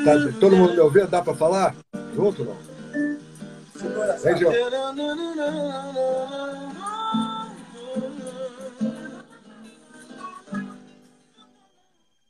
[0.04, 1.08] Tá, todo mundo me ouvindo?
[1.08, 1.76] Dá para falar?
[2.14, 2.56] Junto não?
[4.22, 4.52] Vem, João.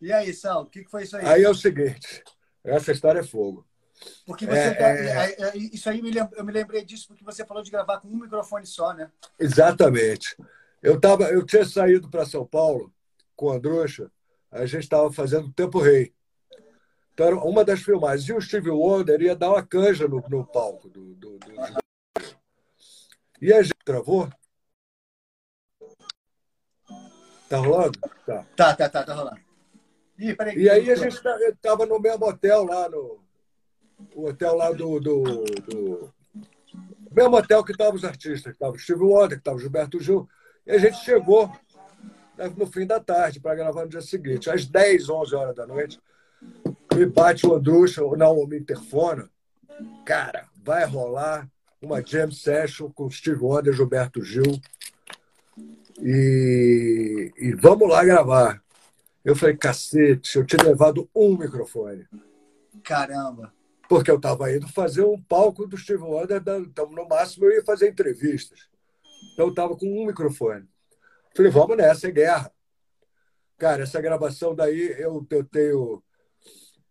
[0.00, 1.26] E aí, Sal, o que foi isso aí?
[1.26, 2.22] Aí é o seguinte,
[2.64, 3.64] essa história é fogo.
[4.26, 7.24] Porque você é, tá, é, é, é isso aí me eu me lembrei disso porque
[7.24, 9.10] você falou de gravar com um microfone só, né?
[9.38, 10.36] Exatamente.
[10.82, 12.92] Eu tava, eu tinha saído para São Paulo
[13.36, 14.10] com a Andrucha,
[14.50, 16.12] a gente estava fazendo Tempo Rei.
[17.14, 18.28] Então, era uma das filmagens.
[18.28, 20.88] E o Steve Wonder ia dar uma canja no, no palco.
[20.88, 21.52] Do, do, do...
[23.40, 24.30] E a gente travou?
[27.48, 27.98] Tá rolando?
[28.24, 29.40] Tá, tá, tá, tá, tá rolando.
[30.18, 33.21] Ih, peraí, e aí a gente estava no mesmo hotel lá no,
[34.14, 35.22] o hotel lá do, do,
[35.66, 36.12] do
[37.14, 40.00] mesmo hotel que estavam os artistas, que estava o Steve Wonder, que estava o Gilberto
[40.00, 40.28] Gil.
[40.66, 41.50] E a gente chegou
[42.36, 44.50] né, no fim da tarde para gravar no dia seguinte.
[44.50, 46.00] Às 10, 11 horas da noite,
[46.94, 49.28] me bate o Andrucha, não, me interfona.
[50.04, 51.48] Cara, vai rolar
[51.80, 54.60] uma jam session com Steve Wonder, Gilberto Gil.
[56.00, 58.62] E, e vamos lá gravar.
[59.24, 62.06] Eu falei, cacete, eu tinha levado um microfone.
[62.82, 63.52] Caramba
[63.92, 67.62] porque eu estava indo fazer um palco do Steve Wonder, então no máximo eu ia
[67.62, 68.70] fazer entrevistas.
[69.34, 70.66] Então eu estava com um microfone.
[71.36, 72.50] Falei, vamos nessa, é guerra.
[73.58, 76.02] Cara, essa gravação daí eu, eu tenho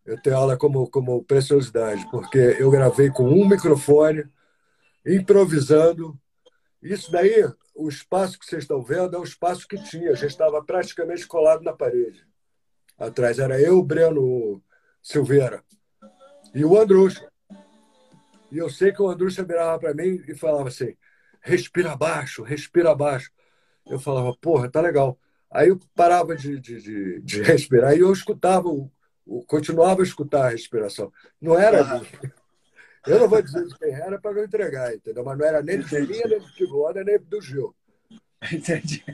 [0.05, 4.23] Eu tenho aula como, como preciosidade, porque eu gravei com um microfone,
[5.03, 6.15] improvisando.
[6.83, 10.11] Isso daí, o espaço que vocês estão vendo é o espaço que tinha.
[10.11, 12.23] A gente estava praticamente colado na parede.
[12.95, 14.61] Atrás era eu, Breno
[15.01, 15.63] Silveira
[16.53, 17.29] e o Andrucha.
[18.51, 20.95] E eu sei que o Andrucha virava para mim e falava assim:
[21.41, 23.31] respira baixo, respira baixo.
[23.87, 25.17] Eu falava, porra, tá legal.
[25.49, 28.91] Aí eu parava de, de, de, de respirar e eu escutava, o,
[29.47, 31.11] continuava a escutar a respiração.
[31.39, 32.05] Não era uhum.
[33.07, 35.23] Eu não vou dizer de quem era para não entregar, entendeu?
[35.23, 37.75] Mas não era nem de minha, nem do Tigoda, nem do Gil.
[38.51, 39.03] Entendi.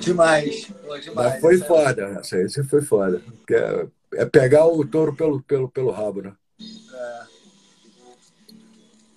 [0.00, 0.66] demais.
[0.66, 1.32] Pô, demais.
[1.32, 3.22] Mas foi foda, essa aí foi foda.
[3.50, 3.86] É,
[4.16, 6.36] é pegar o touro pelo, pelo, pelo rabo, né?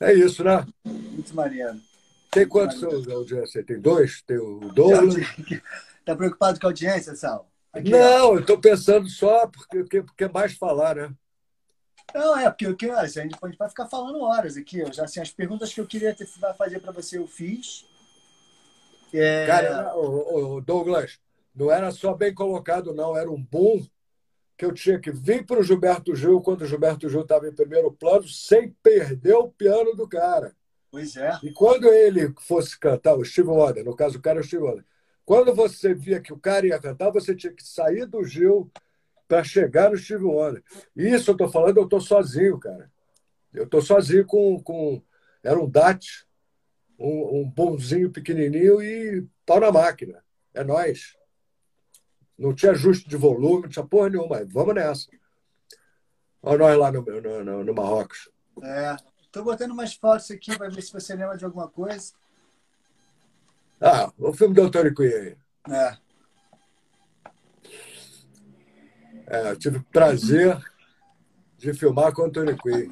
[0.02, 0.12] É.
[0.12, 0.66] é isso, né?
[0.86, 1.80] Muito maneiro.
[2.32, 3.64] Tem quantos audiência?
[3.64, 4.22] Tem dois?
[4.22, 5.16] Tem o Douglas?
[6.06, 7.48] Tá preocupado com a audiência, Sal?
[7.72, 8.34] Aqui, não, ó.
[8.34, 11.14] eu estou pensando só porque, porque, porque é mais falar, né?
[12.16, 14.80] Não, é, porque, porque a gente pode ficar falando horas aqui.
[14.80, 17.86] Eu já, assim, as perguntas que eu queria ter, fazer para você, eu fiz.
[19.14, 19.46] É...
[19.46, 21.20] Cara, o, o Douglas,
[21.56, 23.16] não era só bem colocado, não.
[23.16, 23.86] Era um boom
[24.60, 27.56] que eu tinha que vir para o Gilberto Gil quando o Gilberto Gil estava em
[27.56, 30.54] primeiro plano, sem perder o piano do cara.
[30.92, 31.40] Pois é.
[31.42, 34.64] E quando ele fosse cantar, o Steve Wonder, no caso o cara é o Steve
[34.64, 34.84] Wonder,
[35.24, 38.70] quando você via que o cara ia cantar, você tinha que sair do Gil
[39.30, 40.62] para chegar no Steve Wonder.
[40.94, 42.92] Isso eu estou falando, eu estou sozinho, cara.
[43.54, 45.02] Eu estou sozinho com, com.
[45.42, 46.28] Era um DAT,
[47.00, 50.22] um, um bonzinho pequenininho e pau na máquina.
[50.54, 51.16] É nós.
[52.40, 54.46] Não tinha ajuste de volume, não tinha porra nenhuma.
[54.46, 55.10] Vamos nessa.
[56.42, 58.30] Olha nós lá no, no, no, no Marrocos.
[58.64, 58.96] É.
[59.22, 62.14] Estou botando umas fotos aqui para ver se você lembra de alguma coisa.
[63.82, 65.38] Ah, o filme do Antônio Cunha aí.
[65.70, 65.98] É.
[69.28, 70.58] É, eu tive o prazer
[71.58, 72.90] de filmar com o Antônio Cunha.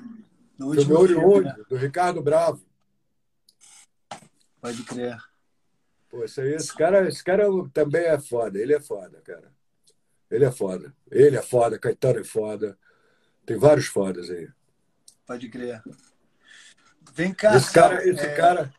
[0.60, 1.56] No filme oriundo, né?
[1.70, 2.62] do Ricardo Bravo.
[4.60, 5.18] Pode crer.
[6.10, 8.60] Pô, esse, aí, esse, cara, esse cara também é foda.
[8.60, 9.52] Ele é foda, cara.
[10.30, 10.94] Ele é foda.
[11.10, 12.78] Ele é foda, Caetano é foda.
[13.46, 14.50] Tem vários fodas aí.
[15.26, 15.82] Pode crer.
[17.14, 17.56] Vem cá.
[17.56, 18.36] Esse cara, esse é...
[18.36, 18.74] cara,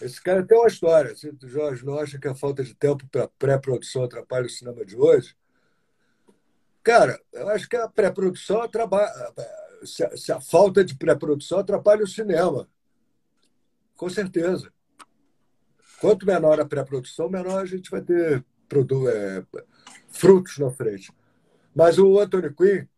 [0.00, 1.14] esse cara tem uma história.
[1.16, 4.84] Se o Jorge não acha que a falta de tempo para pré-produção atrapalha o cinema
[4.84, 5.36] de hoje,
[6.82, 9.10] cara, eu acho que a pré-produção atrapalha.
[9.84, 12.68] Se a, se a falta de pré-produção atrapalha o cinema.
[13.96, 14.72] Com certeza.
[16.02, 19.46] Quanto menor a pré-produção, menor a gente vai ter produ é,
[20.08, 21.12] frutos na frente.
[21.72, 22.88] Mas o Anthony Quinn,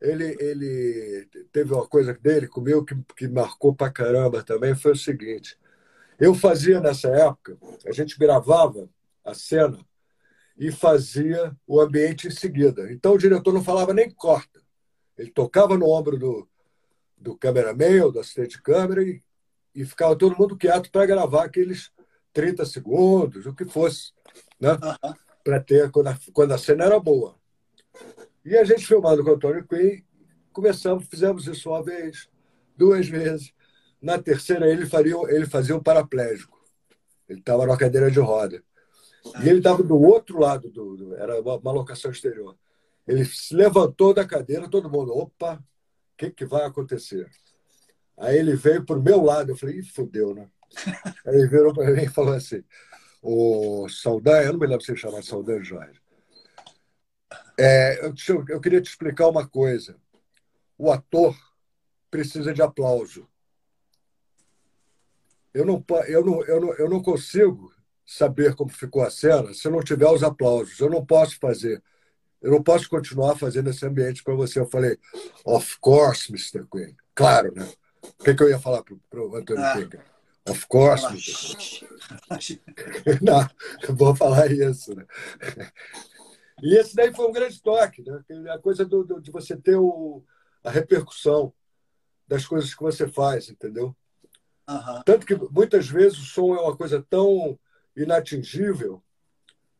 [0.00, 4.96] ele, ele teve uma coisa dele comigo que, que marcou pra caramba também, foi o
[4.96, 5.58] seguinte.
[6.18, 8.88] Eu fazia nessa época, a gente gravava
[9.22, 9.78] a cena
[10.56, 12.90] e fazia o ambiente em seguida.
[12.90, 14.62] Então o diretor não falava nem corta.
[15.18, 16.48] Ele tocava no ombro do,
[17.18, 19.22] do cameraman ou do assistente de câmera e,
[19.74, 21.92] e ficava todo mundo quieto para gravar aqueles
[22.34, 24.12] 30 segundos, o que fosse,
[24.60, 24.72] né?
[24.72, 25.14] Uhum.
[25.42, 27.36] Para ter, quando a, quando a cena era boa.
[28.44, 30.02] E a gente filmando com o Antônio Quinn,
[30.52, 32.28] começamos, fizemos isso uma vez,
[32.76, 33.52] duas vezes.
[34.02, 36.62] Na terceira, ele, faria, ele fazia um paraplégico.
[37.28, 38.62] Ele estava numa cadeira de roda.
[39.42, 42.56] E ele estava do outro lado, do, do era uma, uma, locação exterior.
[43.06, 47.30] Ele se levantou da cadeira, todo mundo, opa, o que, que vai acontecer?
[48.18, 50.48] Aí ele veio para o meu lado, eu falei, fudeu, né?
[51.26, 52.62] Aí ele virou para mim e falou assim,
[53.22, 56.00] o Saldanha, eu não me lembro se ele chamava Saldanha Jorge,
[57.58, 58.14] é, eu,
[58.48, 59.96] eu queria te explicar uma coisa.
[60.76, 61.36] O ator
[62.10, 63.28] precisa de aplauso.
[65.52, 67.72] Eu não, eu, não, eu, não, eu não consigo
[68.04, 70.78] saber como ficou a cena se não tiver os aplausos.
[70.80, 71.82] Eu não posso fazer.
[72.42, 74.58] Eu não posso continuar fazendo esse ambiente para você.
[74.58, 74.98] Eu falei,
[75.44, 76.66] of course, Mr.
[76.70, 76.94] Quinn.
[77.14, 77.66] Claro, né?
[78.02, 80.13] O que, que eu ia falar para o Antônio ah.
[80.46, 81.06] Of course,
[83.22, 83.48] não,
[83.96, 85.06] vou falar isso, né?
[86.62, 88.22] E esse daí foi um grande toque, né?
[88.52, 90.22] a coisa do, do, de você ter o,
[90.62, 91.52] a repercussão
[92.28, 93.96] das coisas que você faz, entendeu?
[94.68, 95.02] Uhum.
[95.04, 97.58] Tanto que muitas vezes o som é uma coisa tão
[97.96, 99.02] inatingível.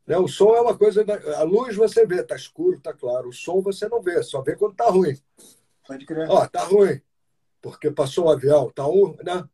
[0.05, 0.17] Né?
[0.17, 1.03] O som é uma coisa.
[1.37, 3.29] A luz você vê, tá escuro, tá claro.
[3.29, 5.17] O som você não vê, só vê quando tá ruim.
[5.87, 6.29] Pode crer.
[6.29, 7.01] Ó, tá ruim,
[7.61, 9.15] porque passou o um avião, tá um.
[9.23, 9.47] Né?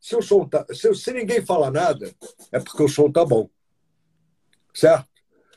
[0.00, 0.64] Se o som tá.
[0.72, 2.14] Se, se ninguém fala nada,
[2.52, 3.48] é porque o som tá bom.
[4.72, 5.08] Certo?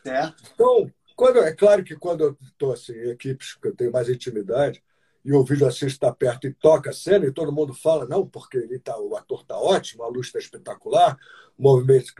[0.04, 0.44] Certo.
[0.54, 4.10] Então, quando, é claro que quando eu estou assim, em equipes que eu tenho mais
[4.10, 4.84] intimidade,
[5.24, 8.28] e o vídeo assiste está perto e toca a cena, e todo mundo fala, não,
[8.28, 11.16] porque ele tá, o ator está ótimo, a luz está espetacular,
[11.58, 12.12] o movimento,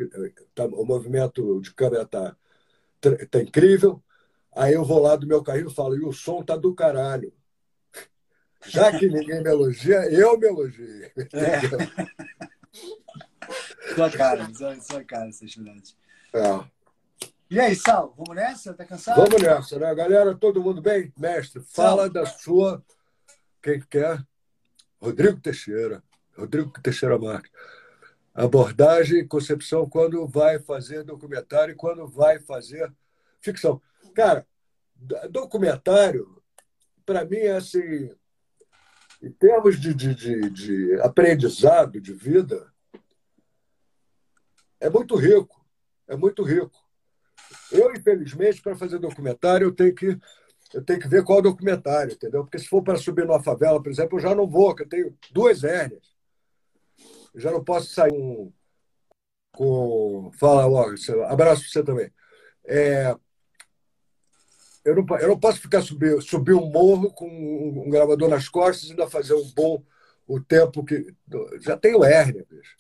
[0.54, 2.36] tá, o movimento de câmera está
[3.30, 4.04] tá incrível.
[4.56, 7.34] Aí eu vou lá do meu carrinho e falo, e o som tá do caralho.
[8.68, 11.12] Já que ninguém me elogia, eu me elogio.
[11.34, 11.62] É.
[13.96, 15.98] sua cara, sua, sua cara, essa atividade.
[16.34, 16.64] É.
[17.50, 18.74] E aí, Sal, vamos nessa?
[18.74, 19.18] Tá cansado?
[19.18, 19.94] Vamos nessa, né?
[19.94, 21.12] Galera, todo mundo bem?
[21.18, 22.10] Mestre, fala Sal.
[22.10, 22.86] da sua.
[23.62, 24.26] Quem quer?
[25.02, 26.02] Rodrigo Teixeira.
[26.38, 27.52] Rodrigo Teixeira Marques.
[28.34, 32.90] Abordagem e concepção quando vai fazer documentário e quando vai fazer
[33.42, 33.82] ficção.
[34.16, 34.48] Cara,
[35.30, 36.42] documentário,
[37.06, 38.10] para mim, é assim.
[39.22, 42.72] Em termos de, de, de, de aprendizado de vida,
[44.80, 45.64] é muito rico.
[46.08, 46.72] É muito rico.
[47.72, 50.20] Eu, infelizmente, para fazer documentário, eu tenho que
[50.74, 52.44] eu tenho que ver qual documentário, entendeu?
[52.44, 54.90] Porque se for para subir numa favela, por exemplo, eu já não vou, porque eu
[54.90, 56.16] tenho duas hérnias.
[57.34, 58.54] Eu já não posso sair com.
[59.54, 60.96] com fala logo,
[61.28, 62.12] abraço para você também.
[62.66, 63.16] É,
[64.84, 68.88] eu, não, eu não posso ficar subir, subir um morro com um, gravador nas costas
[68.88, 69.84] e ainda fazer um bom
[70.28, 71.14] o tempo que.
[71.60, 72.76] Já tenho hérnia, bicho.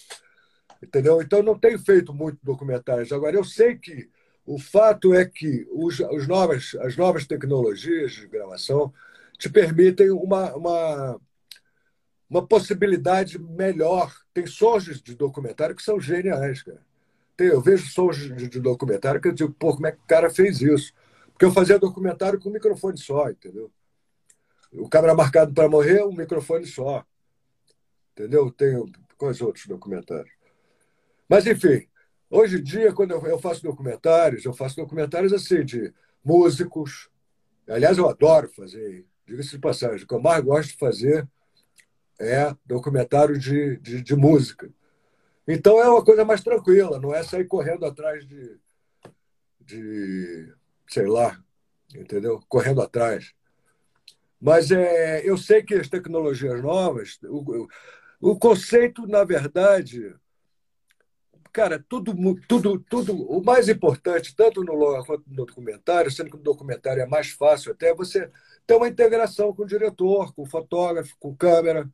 [0.82, 1.22] Entendeu?
[1.22, 3.12] Então, não tenho feito muito documentários.
[3.12, 4.10] Agora, eu sei que
[4.46, 8.92] o fato é que os, os novas, as novas tecnologias de gravação
[9.38, 11.22] te permitem uma, uma,
[12.28, 14.12] uma possibilidade melhor.
[14.34, 16.82] Tem sons de documentário que são geniais, cara.
[17.38, 20.08] Tem, eu vejo sons de, de documentário que eu digo, pô, como é que o
[20.08, 20.94] cara fez isso?
[21.42, 23.72] Porque eu fazia documentário com um microfone só, entendeu?
[24.72, 27.04] O câmera marcado para morrer, um microfone só.
[28.12, 28.52] Entendeu?
[28.52, 28.86] Tenho
[29.18, 30.32] quais outros documentários.
[31.28, 31.88] Mas, enfim,
[32.30, 35.92] Hoje em dia, quando eu faço documentários, eu faço documentários assim, de
[36.24, 37.10] músicos.
[37.68, 41.28] Aliás, eu adoro fazer, diga-se de passagem, o que eu mais gosto de fazer
[42.18, 44.72] é documentário de, de, de, música.
[45.46, 48.58] Então é uma coisa mais tranquila, não é sair correndo atrás de,
[49.60, 50.54] de
[50.92, 51.42] sei lá,
[51.96, 52.42] entendeu?
[52.48, 53.34] Correndo atrás.
[54.40, 57.68] Mas é, eu sei que as tecnologias novas, o,
[58.20, 60.14] o conceito, na verdade,
[61.54, 62.14] cara, tudo,
[62.48, 63.16] tudo, tudo.
[63.16, 67.30] O mais importante, tanto no longa quanto no documentário, sendo que no documentário é mais
[67.32, 68.30] fácil até, você
[68.66, 71.90] ter uma integração com o diretor, com o fotógrafo, com câmera.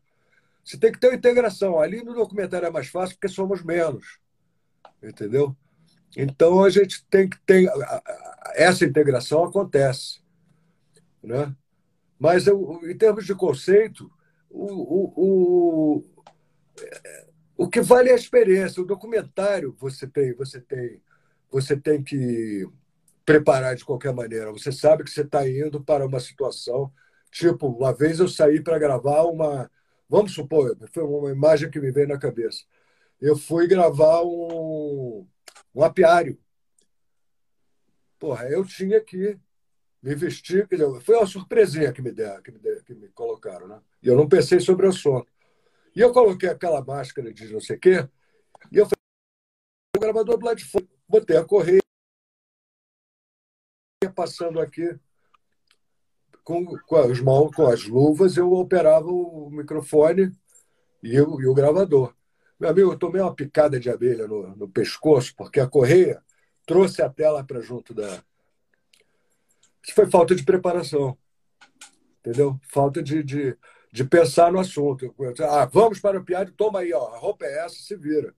[0.64, 1.80] Você tem que ter uma integração.
[1.80, 4.20] Ali no documentário é mais fácil porque somos menos.
[5.02, 5.56] Entendeu?
[6.16, 7.70] Então a gente tem que ter.
[8.56, 10.22] Essa integração acontece.
[11.22, 11.54] Né?
[12.20, 14.10] Mas eu, em termos de conceito,
[14.50, 16.04] o, o, o
[17.58, 18.82] o que vale é a experiência.
[18.82, 21.02] O documentário você tem, você tem,
[21.52, 22.68] você tem que
[23.26, 24.52] preparar de qualquer maneira.
[24.52, 26.92] Você sabe que você está indo para uma situação.
[27.32, 29.70] Tipo, uma vez eu saí para gravar uma.
[30.10, 32.64] Vamos supor, foi uma imagem que me veio na cabeça.
[33.20, 35.28] Eu fui gravar um,
[35.78, 36.40] um apiário.
[38.18, 39.40] Porra, eu tinha que
[40.02, 40.68] me vestir.
[41.04, 43.80] Foi uma surpresinha que me deram, que me, deram, que me colocaram, né?
[44.02, 45.32] E eu não pensei sobre o assunto.
[45.96, 48.10] E eu coloquei aquela máscara de não sei o quê,
[48.72, 48.98] e eu falei,
[49.96, 51.82] o gravador do lado de fora, botei a correia,
[54.16, 55.00] passando aqui
[56.44, 60.32] com, com as mãos, com as luvas, eu operava o microfone
[61.02, 62.16] e, o, e o gravador.
[62.60, 66.22] Meu amigo, eu tomei uma picada de abelha no, no pescoço, porque a correia
[66.66, 68.08] trouxe a tela para junto da.
[69.84, 71.18] Isso foi falta de preparação.
[72.20, 72.60] Entendeu?
[72.68, 73.58] Falta de, de
[73.92, 75.14] de pensar no assunto.
[75.42, 78.34] Ah, vamos para o piada, toma aí, ó, a roupa é essa, se vira.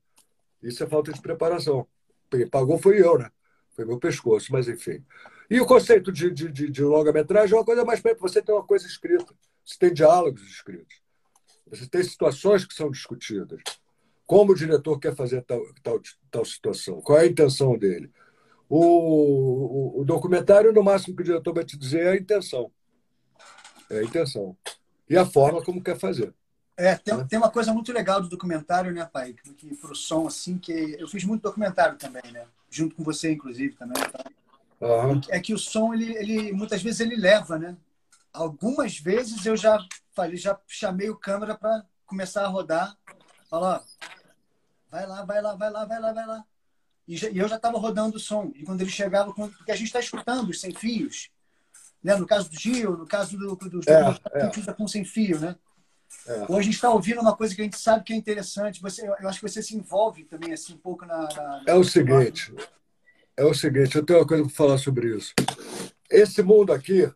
[0.63, 1.85] Isso é falta de preparação.
[2.29, 3.29] Quem pagou foi eu, né?
[3.75, 5.03] Foi meu pescoço, mas enfim.
[5.49, 8.01] E o conceito de, de, de, de longa-metragem é uma coisa mais.
[8.19, 9.33] Você tem uma coisa escrita,
[9.65, 11.01] você tem diálogos escritos,
[11.67, 13.61] você tem situações que são discutidas.
[14.29, 15.99] Como o diretor quer fazer tal, tal,
[16.29, 17.01] tal situação?
[17.01, 18.11] Qual é a intenção dele?
[18.69, 22.71] O, o, o documentário, no máximo que o diretor vai te dizer é a intenção.
[23.89, 24.55] É a intenção
[25.09, 26.31] e a forma como quer fazer.
[26.77, 27.25] É, tem, né?
[27.27, 29.33] tem uma coisa muito legal do documentário, né, pai?
[29.57, 32.45] Que, pro som, assim, que eu fiz muito documentário também, né?
[32.69, 33.99] Junto com você, inclusive, também.
[34.11, 34.23] Tá?
[34.79, 35.21] Uhum.
[35.29, 37.75] É que o som, ele, ele muitas vezes ele leva, né?
[38.31, 39.83] Algumas vezes eu já
[40.13, 42.95] falei, já chamei o câmera para começar a rodar.
[43.49, 43.83] Falar,
[44.89, 46.45] vai lá, vai lá, vai lá, vai lá, vai lá.
[47.07, 48.51] E, já, e eu já estava rodando o som.
[48.55, 51.29] E quando ele chegava, porque a gente está escutando os sem fios,
[52.03, 52.15] né?
[52.15, 54.73] No caso do Gil, no caso do, do, do é, é.
[54.73, 55.55] com sem fio, né?
[56.27, 56.43] É.
[56.43, 58.81] Hoje a gente está ouvindo uma coisa que a gente sabe que é interessante.
[58.81, 61.27] Você, eu acho que você se envolve também assim um pouco na.
[61.27, 62.53] na é o seguinte,
[63.37, 63.95] é o seguinte.
[63.95, 65.33] Eu tenho uma coisa para falar sobre isso.
[66.09, 67.11] Esse mundo aqui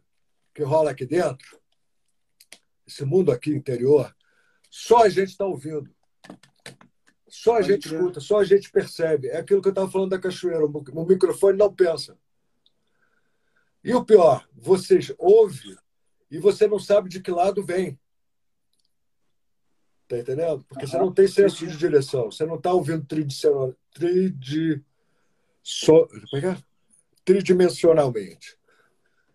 [0.54, 1.60] que rola aqui dentro,
[2.86, 4.16] esse mundo aqui interior,
[4.70, 5.90] só a gente está ouvindo.
[7.36, 9.28] Só a Pode gente escuta, só a gente percebe.
[9.28, 10.64] É aquilo que eu estava falando da cachoeira.
[10.64, 12.16] O microfone não pensa.
[13.84, 15.76] E o pior, vocês ouvem
[16.30, 18.00] e você não sabe de que lado vem.
[20.08, 20.64] Tá entendendo?
[20.70, 22.32] Porque você não tem senso de direção.
[22.32, 24.86] Você não está ouvindo tridimensional, tridi,
[25.64, 26.58] so, é é?
[27.26, 28.60] tridimensionalmente.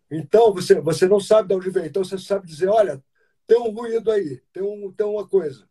[0.09, 1.86] Então, você, você não sabe de onde vem.
[1.86, 3.02] Então, você sabe dizer: olha,
[3.44, 5.68] tem um ruído aí, tem, um, tem uma coisa.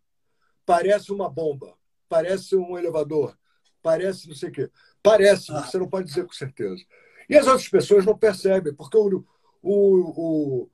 [0.65, 1.76] Parece uma bomba,
[2.07, 3.37] parece um elevador,
[3.81, 4.71] parece não sei o quê.
[5.01, 5.61] Parece, ah.
[5.61, 6.83] você não pode dizer com certeza.
[7.29, 9.25] E as outras pessoas não percebem, porque o,
[9.61, 10.69] o, o,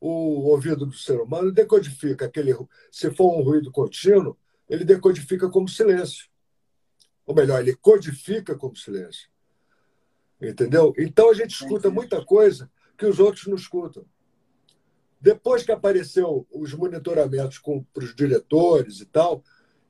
[0.00, 2.54] o ouvido do ser humano decodifica aquele.
[2.90, 4.36] Se for um ruído contínuo,
[4.68, 6.28] ele decodifica como silêncio.
[7.26, 9.28] Ou melhor, ele codifica como silêncio.
[10.40, 10.94] Entendeu?
[10.96, 14.04] Então a gente escuta muita coisa que os outros não escutam.
[15.20, 19.42] Depois que apareceu os monitoramentos para os diretores e tal,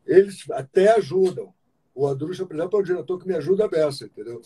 [0.09, 1.55] eles até ajudam.
[1.95, 4.41] O Andrucha, por exemplo, é o diretor que me ajuda a beça, entendeu?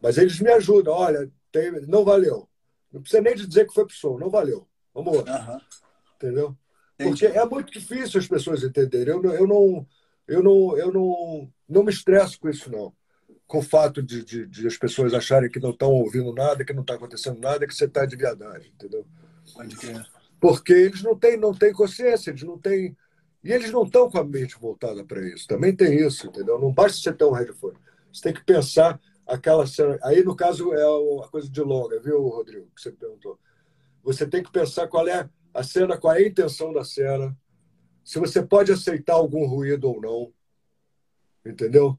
[0.00, 0.94] Mas eles me ajudam.
[0.94, 2.48] Olha, tem, não valeu.
[2.92, 4.66] Não precisa nem dizer que foi o som, não valeu.
[4.94, 5.50] Vamos lá.
[5.50, 5.60] Uhum.
[6.16, 6.56] Entendeu?
[6.96, 9.14] Porque é muito difícil as pessoas entenderem.
[9.14, 9.86] Eu, eu, não,
[10.26, 12.92] eu, não, eu não, não me estresso com isso, não.
[13.46, 16.72] Com o fato de, de, de as pessoas acharem que não estão ouvindo nada, que
[16.72, 19.06] não está acontecendo nada, que você está de viadagem, entendeu?
[20.40, 22.96] Porque eles não têm, não têm consciência, eles não têm.
[23.46, 25.46] E eles não estão com a mente voltada para isso.
[25.46, 26.58] Também tem isso, entendeu?
[26.58, 27.78] Não basta você ter um headphone.
[28.12, 29.96] Você tem que pensar aquela cena.
[30.02, 32.66] Aí, no caso, é a coisa de longa, viu, Rodrigo?
[32.74, 33.38] Que você perguntou.
[34.02, 37.38] Você tem que pensar qual é a cena, qual é a intenção da cena,
[38.04, 40.32] se você pode aceitar algum ruído ou não.
[41.48, 41.96] Entendeu?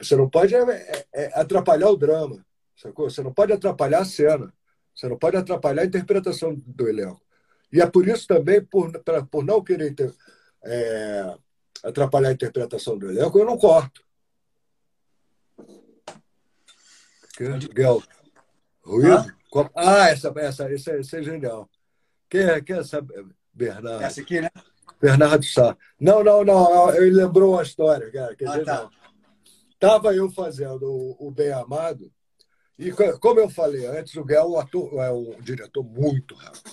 [0.00, 2.42] Você não pode é, é, é atrapalhar o drama,
[2.74, 3.10] sacou?
[3.10, 4.50] Você não pode atrapalhar a cena.
[4.94, 7.20] Você não pode atrapalhar a interpretação do elenco.
[7.70, 10.10] E é por isso também, por, pra, por não querer ter,
[10.64, 11.34] é,
[11.82, 14.04] atrapalhar a interpretação do elenco, eu não corto.
[17.38, 18.02] Miguel,
[18.82, 19.14] ruído?
[19.14, 19.36] Ah?
[19.74, 21.68] Ah, essa, essa, essa, essa é genial.
[22.28, 23.04] Quem é, quem é essa
[23.52, 24.02] Bernardo?
[24.02, 24.50] Essa aqui, né?
[25.00, 25.76] Bernardo Sá.
[26.00, 26.94] Não, não, não.
[26.94, 28.34] Ele lembrou uma história, cara.
[28.34, 28.82] Quer ah, dizer, tá.
[28.82, 28.90] não.
[29.78, 32.10] Tava eu fazendo o, o Bem Amado,
[32.78, 36.70] e como eu falei antes, o Guel é um, ator, é um diretor muito rápido.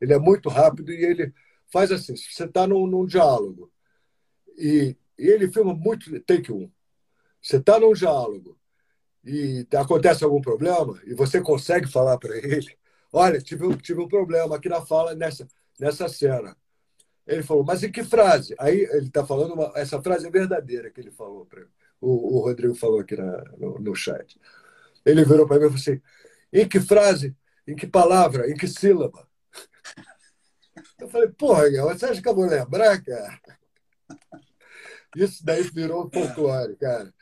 [0.00, 1.34] Ele é muito rápido e ele
[1.72, 3.70] faz assim: você está num, num, diálogo
[4.56, 6.18] e, e, ele filma muito.
[6.20, 6.70] Take um.
[7.40, 8.58] Você está num diálogo
[9.24, 12.76] e acontece algum problema e você consegue falar para ele,
[13.12, 15.46] olha, tive um, tive um problema aqui na fala nessa
[15.78, 16.56] nessa cena.
[17.26, 18.54] Ele falou, mas em que frase?
[18.58, 21.62] Aí ele está falando uma, essa frase é verdadeira que ele falou para
[22.00, 24.40] o, o Rodrigo falou aqui na, no, no chat.
[25.04, 26.00] Ele virou para mim e falou assim:
[26.52, 27.36] em que frase?
[27.66, 28.50] Em que palavra?
[28.50, 29.28] Em que sílaba?
[30.98, 33.40] Eu falei, porra, você acha que eu vou lembrar, cara?
[35.16, 37.12] Isso daí virou folclore, cara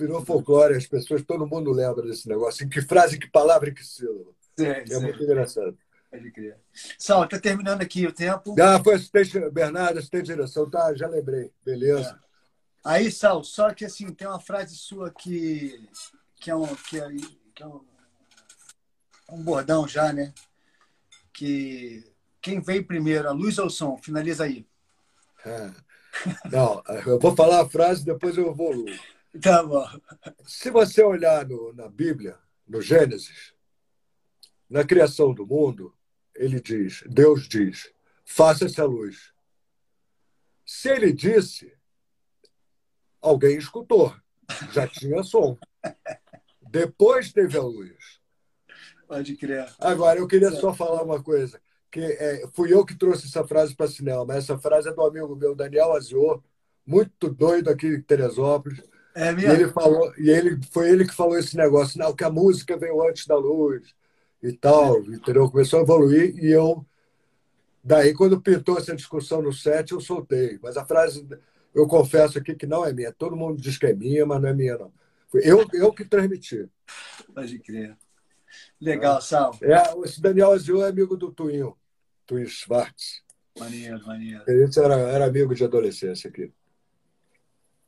[0.00, 2.64] virou folclore, as pessoas, todo mundo lembra desse negócio.
[2.64, 4.32] Em que frase, que palavra, em que sílaba.
[4.58, 5.00] Sim, é sim.
[5.00, 5.78] muito engraçado.
[6.10, 6.56] Pode crer.
[6.98, 8.56] Sal, está terminando aqui o tempo.
[8.60, 10.68] Ah, foi assistente, Bernardo, assistente de direção.
[10.68, 11.52] Tá, já lembrei.
[11.64, 12.18] Beleza.
[12.24, 12.30] É.
[12.82, 15.88] Aí, Sal, só que assim, tem uma frase sua que,
[16.36, 17.08] que, é, um, que, é,
[17.54, 17.80] que é um,
[19.30, 20.32] um bordão já, né?
[21.32, 22.04] Que
[22.40, 23.96] quem veio primeiro, a luz ou o som?
[23.98, 24.66] Finaliza aí.
[25.44, 25.70] É.
[26.50, 28.86] Não, eu vou falar a frase, depois eu evoluo.
[29.40, 29.86] Tá bom.
[30.44, 32.36] Se você olhar no, na Bíblia,
[32.66, 33.54] no Gênesis,
[34.68, 35.94] na criação do mundo,
[36.34, 37.92] ele diz, Deus diz,
[38.24, 39.32] faça-se a luz.
[40.64, 41.72] Se ele disse,
[43.20, 44.14] alguém escutou,
[44.72, 45.58] já tinha som.
[46.60, 48.20] Depois teve a luz.
[49.06, 49.72] Pode crer.
[49.80, 51.60] Agora, eu queria só falar uma coisa,
[51.90, 55.02] que é, fui eu que trouxe essa frase para cinema, mas essa frase é do
[55.02, 56.42] amigo meu, Daniel Azior,
[56.86, 58.82] muito doido aqui em Teresópolis,
[59.14, 59.50] é mesmo?
[59.50, 62.76] E ele falou, e ele foi ele que falou esse negócio, não, que a música
[62.76, 63.94] veio antes da luz
[64.42, 65.50] e tal, entendeu?
[65.50, 66.86] Começou a evoluir e eu
[67.82, 71.26] daí quando pintou essa discussão no set, eu soltei, mas a frase
[71.74, 73.12] eu confesso aqui que não é minha.
[73.12, 74.92] Todo mundo diz que é minha, mas não é minha não.
[75.28, 76.68] Foi eu eu que transmiti.
[77.34, 77.96] Pode crer.
[78.80, 79.20] Legal, é.
[79.20, 79.56] Sal.
[79.62, 81.76] É, esse Daniel Azul é amigo do Twinho,
[82.30, 83.24] Twinho Schwartz.
[83.58, 84.44] Maneiro, maneiro.
[84.46, 86.52] A gente era, era amigo de adolescência aqui.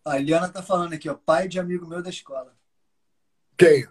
[0.05, 2.53] A Liana tá falando aqui, ó, pai de amigo meu da escola.
[3.57, 3.87] Quem?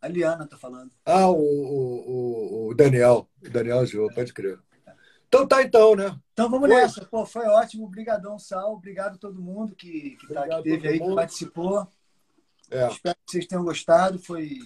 [0.00, 0.92] A Liana tá falando.
[1.04, 3.28] Ah, o, o, o Daniel.
[3.44, 4.60] O Daniel Gil, pode crer.
[5.26, 6.16] Então tá então, né?
[6.32, 6.80] Então vamos foi.
[6.80, 7.04] nessa.
[7.06, 7.84] Pô, foi ótimo.
[7.84, 8.74] Obrigadão, Sal.
[8.74, 11.10] Obrigado a todo mundo que, que, tá, que teve aí, mundo.
[11.10, 11.88] que participou.
[12.70, 12.86] É.
[12.86, 14.20] Espero que vocês tenham gostado.
[14.20, 14.60] Foi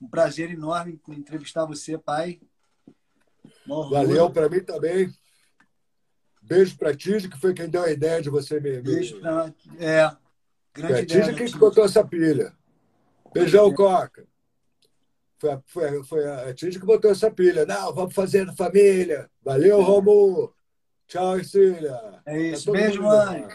[0.00, 2.40] um prazer enorme entrevistar você, pai.
[3.66, 5.12] Valeu para mim também.
[6.42, 8.80] Beijo para Tígia, que foi quem deu a ideia de você me.
[8.80, 9.54] Beijo para.
[9.78, 10.10] É.
[10.74, 12.52] Grande é, Tígia quem botou essa pilha.
[13.32, 14.26] Beijão, Coca.
[15.38, 17.66] Foi a, foi, foi a Tite que botou essa pilha.
[17.66, 19.28] Não, vamos fazer na família.
[19.42, 20.54] Valeu, Romulo.
[21.08, 21.98] Tchau, Ercília.
[22.24, 22.66] É isso.
[22.66, 23.48] Tá Beijo, mãe.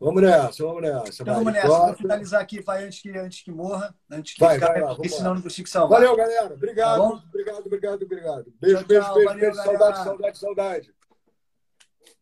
[0.00, 0.06] Lá.
[0.06, 1.22] Vamos nessa, vamos nessa.
[1.22, 1.68] Então vamos nessa.
[1.68, 3.94] Vou finalizar aqui, vai, antes que, antes que morra.
[4.10, 5.34] Antes que Vai, ficar, vai lá, porque vamos senão lá.
[5.36, 6.00] não consigo salvar.
[6.00, 6.54] Valeu, galera.
[6.54, 6.98] Obrigado.
[7.00, 8.52] Tá obrigado, obrigado, obrigado.
[8.60, 9.14] Beijo, Tchau, beijo, tchau.
[9.14, 9.62] beijo, Valeu, beijo.
[9.62, 10.94] Saudade, saudade, saudade.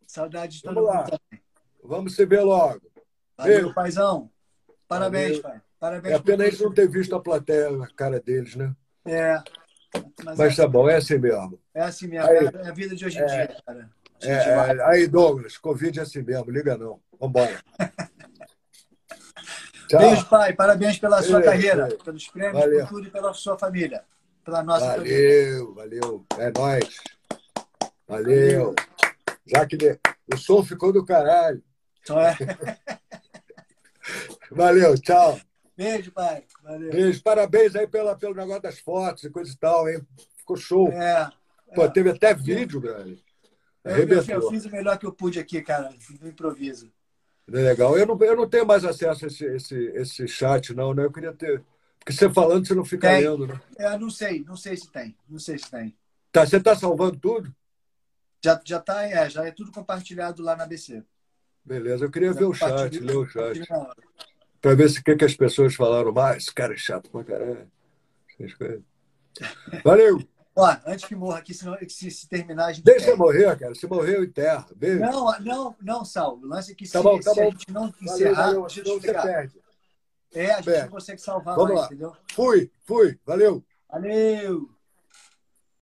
[0.06, 1.00] Saudade de todo Vamos lá.
[1.02, 1.20] mundo.
[1.82, 2.80] Vamos se ver logo.
[3.36, 3.74] Valeu, Beijo.
[3.74, 4.30] paizão.
[4.86, 5.42] Parabéns, Valeu.
[5.42, 5.60] pai.
[5.80, 6.14] Parabéns.
[6.14, 8.74] É pena eles não ter visto a plateia na cara deles, né?
[9.04, 9.42] É.
[10.24, 11.60] Mas, Mas é, tá bom, é assim mesmo.
[11.74, 12.28] é assim mesmo.
[12.28, 12.46] Aí.
[12.46, 13.90] É a vida de hoje em dia, cara.
[14.22, 14.76] É, gente vai.
[14.78, 17.00] é, aí, Douglas, Covid é assim mesmo, liga não.
[17.24, 17.62] Vambora.
[19.88, 20.00] Tchau.
[20.00, 20.52] Beijo, pai.
[20.52, 22.80] Parabéns pela sua Beijo, carreira, pelos prêmios, Valeu.
[22.80, 24.04] por tudo e pela sua família.
[24.44, 25.16] Pela nossa família.
[25.16, 26.26] Valeu, valeu.
[26.38, 27.00] É nóis.
[28.06, 28.74] Valeu.
[29.46, 29.98] Já que de-
[30.32, 31.62] o som ficou do caralho.
[32.10, 32.34] É.
[34.50, 35.40] Valeu, tchau.
[35.76, 36.44] Beijo, pai.
[36.62, 36.90] Valeu.
[36.90, 37.22] Beijo.
[37.22, 40.06] Parabéns aí pela, pelo negócio das fotos e coisa e tal, hein?
[40.36, 40.88] Ficou show.
[40.92, 41.30] É.
[41.74, 43.18] Pô, teve até vídeo, velho.
[43.84, 46.90] Eu, eu, fiz o melhor que eu pude aqui, cara, no improviso.
[47.46, 47.98] Legal.
[47.98, 51.04] Eu não, eu não tenho mais acesso a esse, esse, esse chat, não, né?
[51.04, 51.62] Eu queria ter.
[51.98, 53.22] Porque você falando, você não fica Tem.
[53.22, 53.60] lendo, né?
[53.78, 55.16] É, não sei, não sei se tem.
[55.28, 55.96] Não sei se tem.
[56.32, 57.54] Tá, você tá salvando tudo?
[58.42, 61.02] Já, já tá, é, já é tudo compartilhado lá na ABC.
[61.64, 63.66] Beleza, eu queria Já ver o chat, ler o chat.
[64.60, 66.44] Pra ver se o que, que as pessoas falaram mais.
[66.44, 67.70] Esse cara é chato pra caralho.
[69.84, 70.33] Valeu!
[70.56, 72.84] Ó, antes que morra aqui, senão se, se terminar a gente.
[72.84, 73.74] Deixa eu morrer, cara.
[73.74, 74.66] Se morrer, eu enterro.
[74.76, 75.00] Beijo.
[75.00, 76.36] Não, não, não, Sal.
[76.38, 77.46] O lance é que Tá se, bom, tá se bom.
[77.48, 78.60] a gente não Valeu, encerrar, valeu.
[78.62, 79.22] deixa eu te Senão você explicar.
[79.22, 79.60] perde.
[80.32, 80.82] É, a gente Perde.
[80.82, 81.86] não consegue salvar Vamos mais, lá.
[81.86, 82.16] entendeu?
[82.32, 83.18] Fui, fui.
[83.26, 83.64] Valeu.
[83.90, 84.68] Valeu!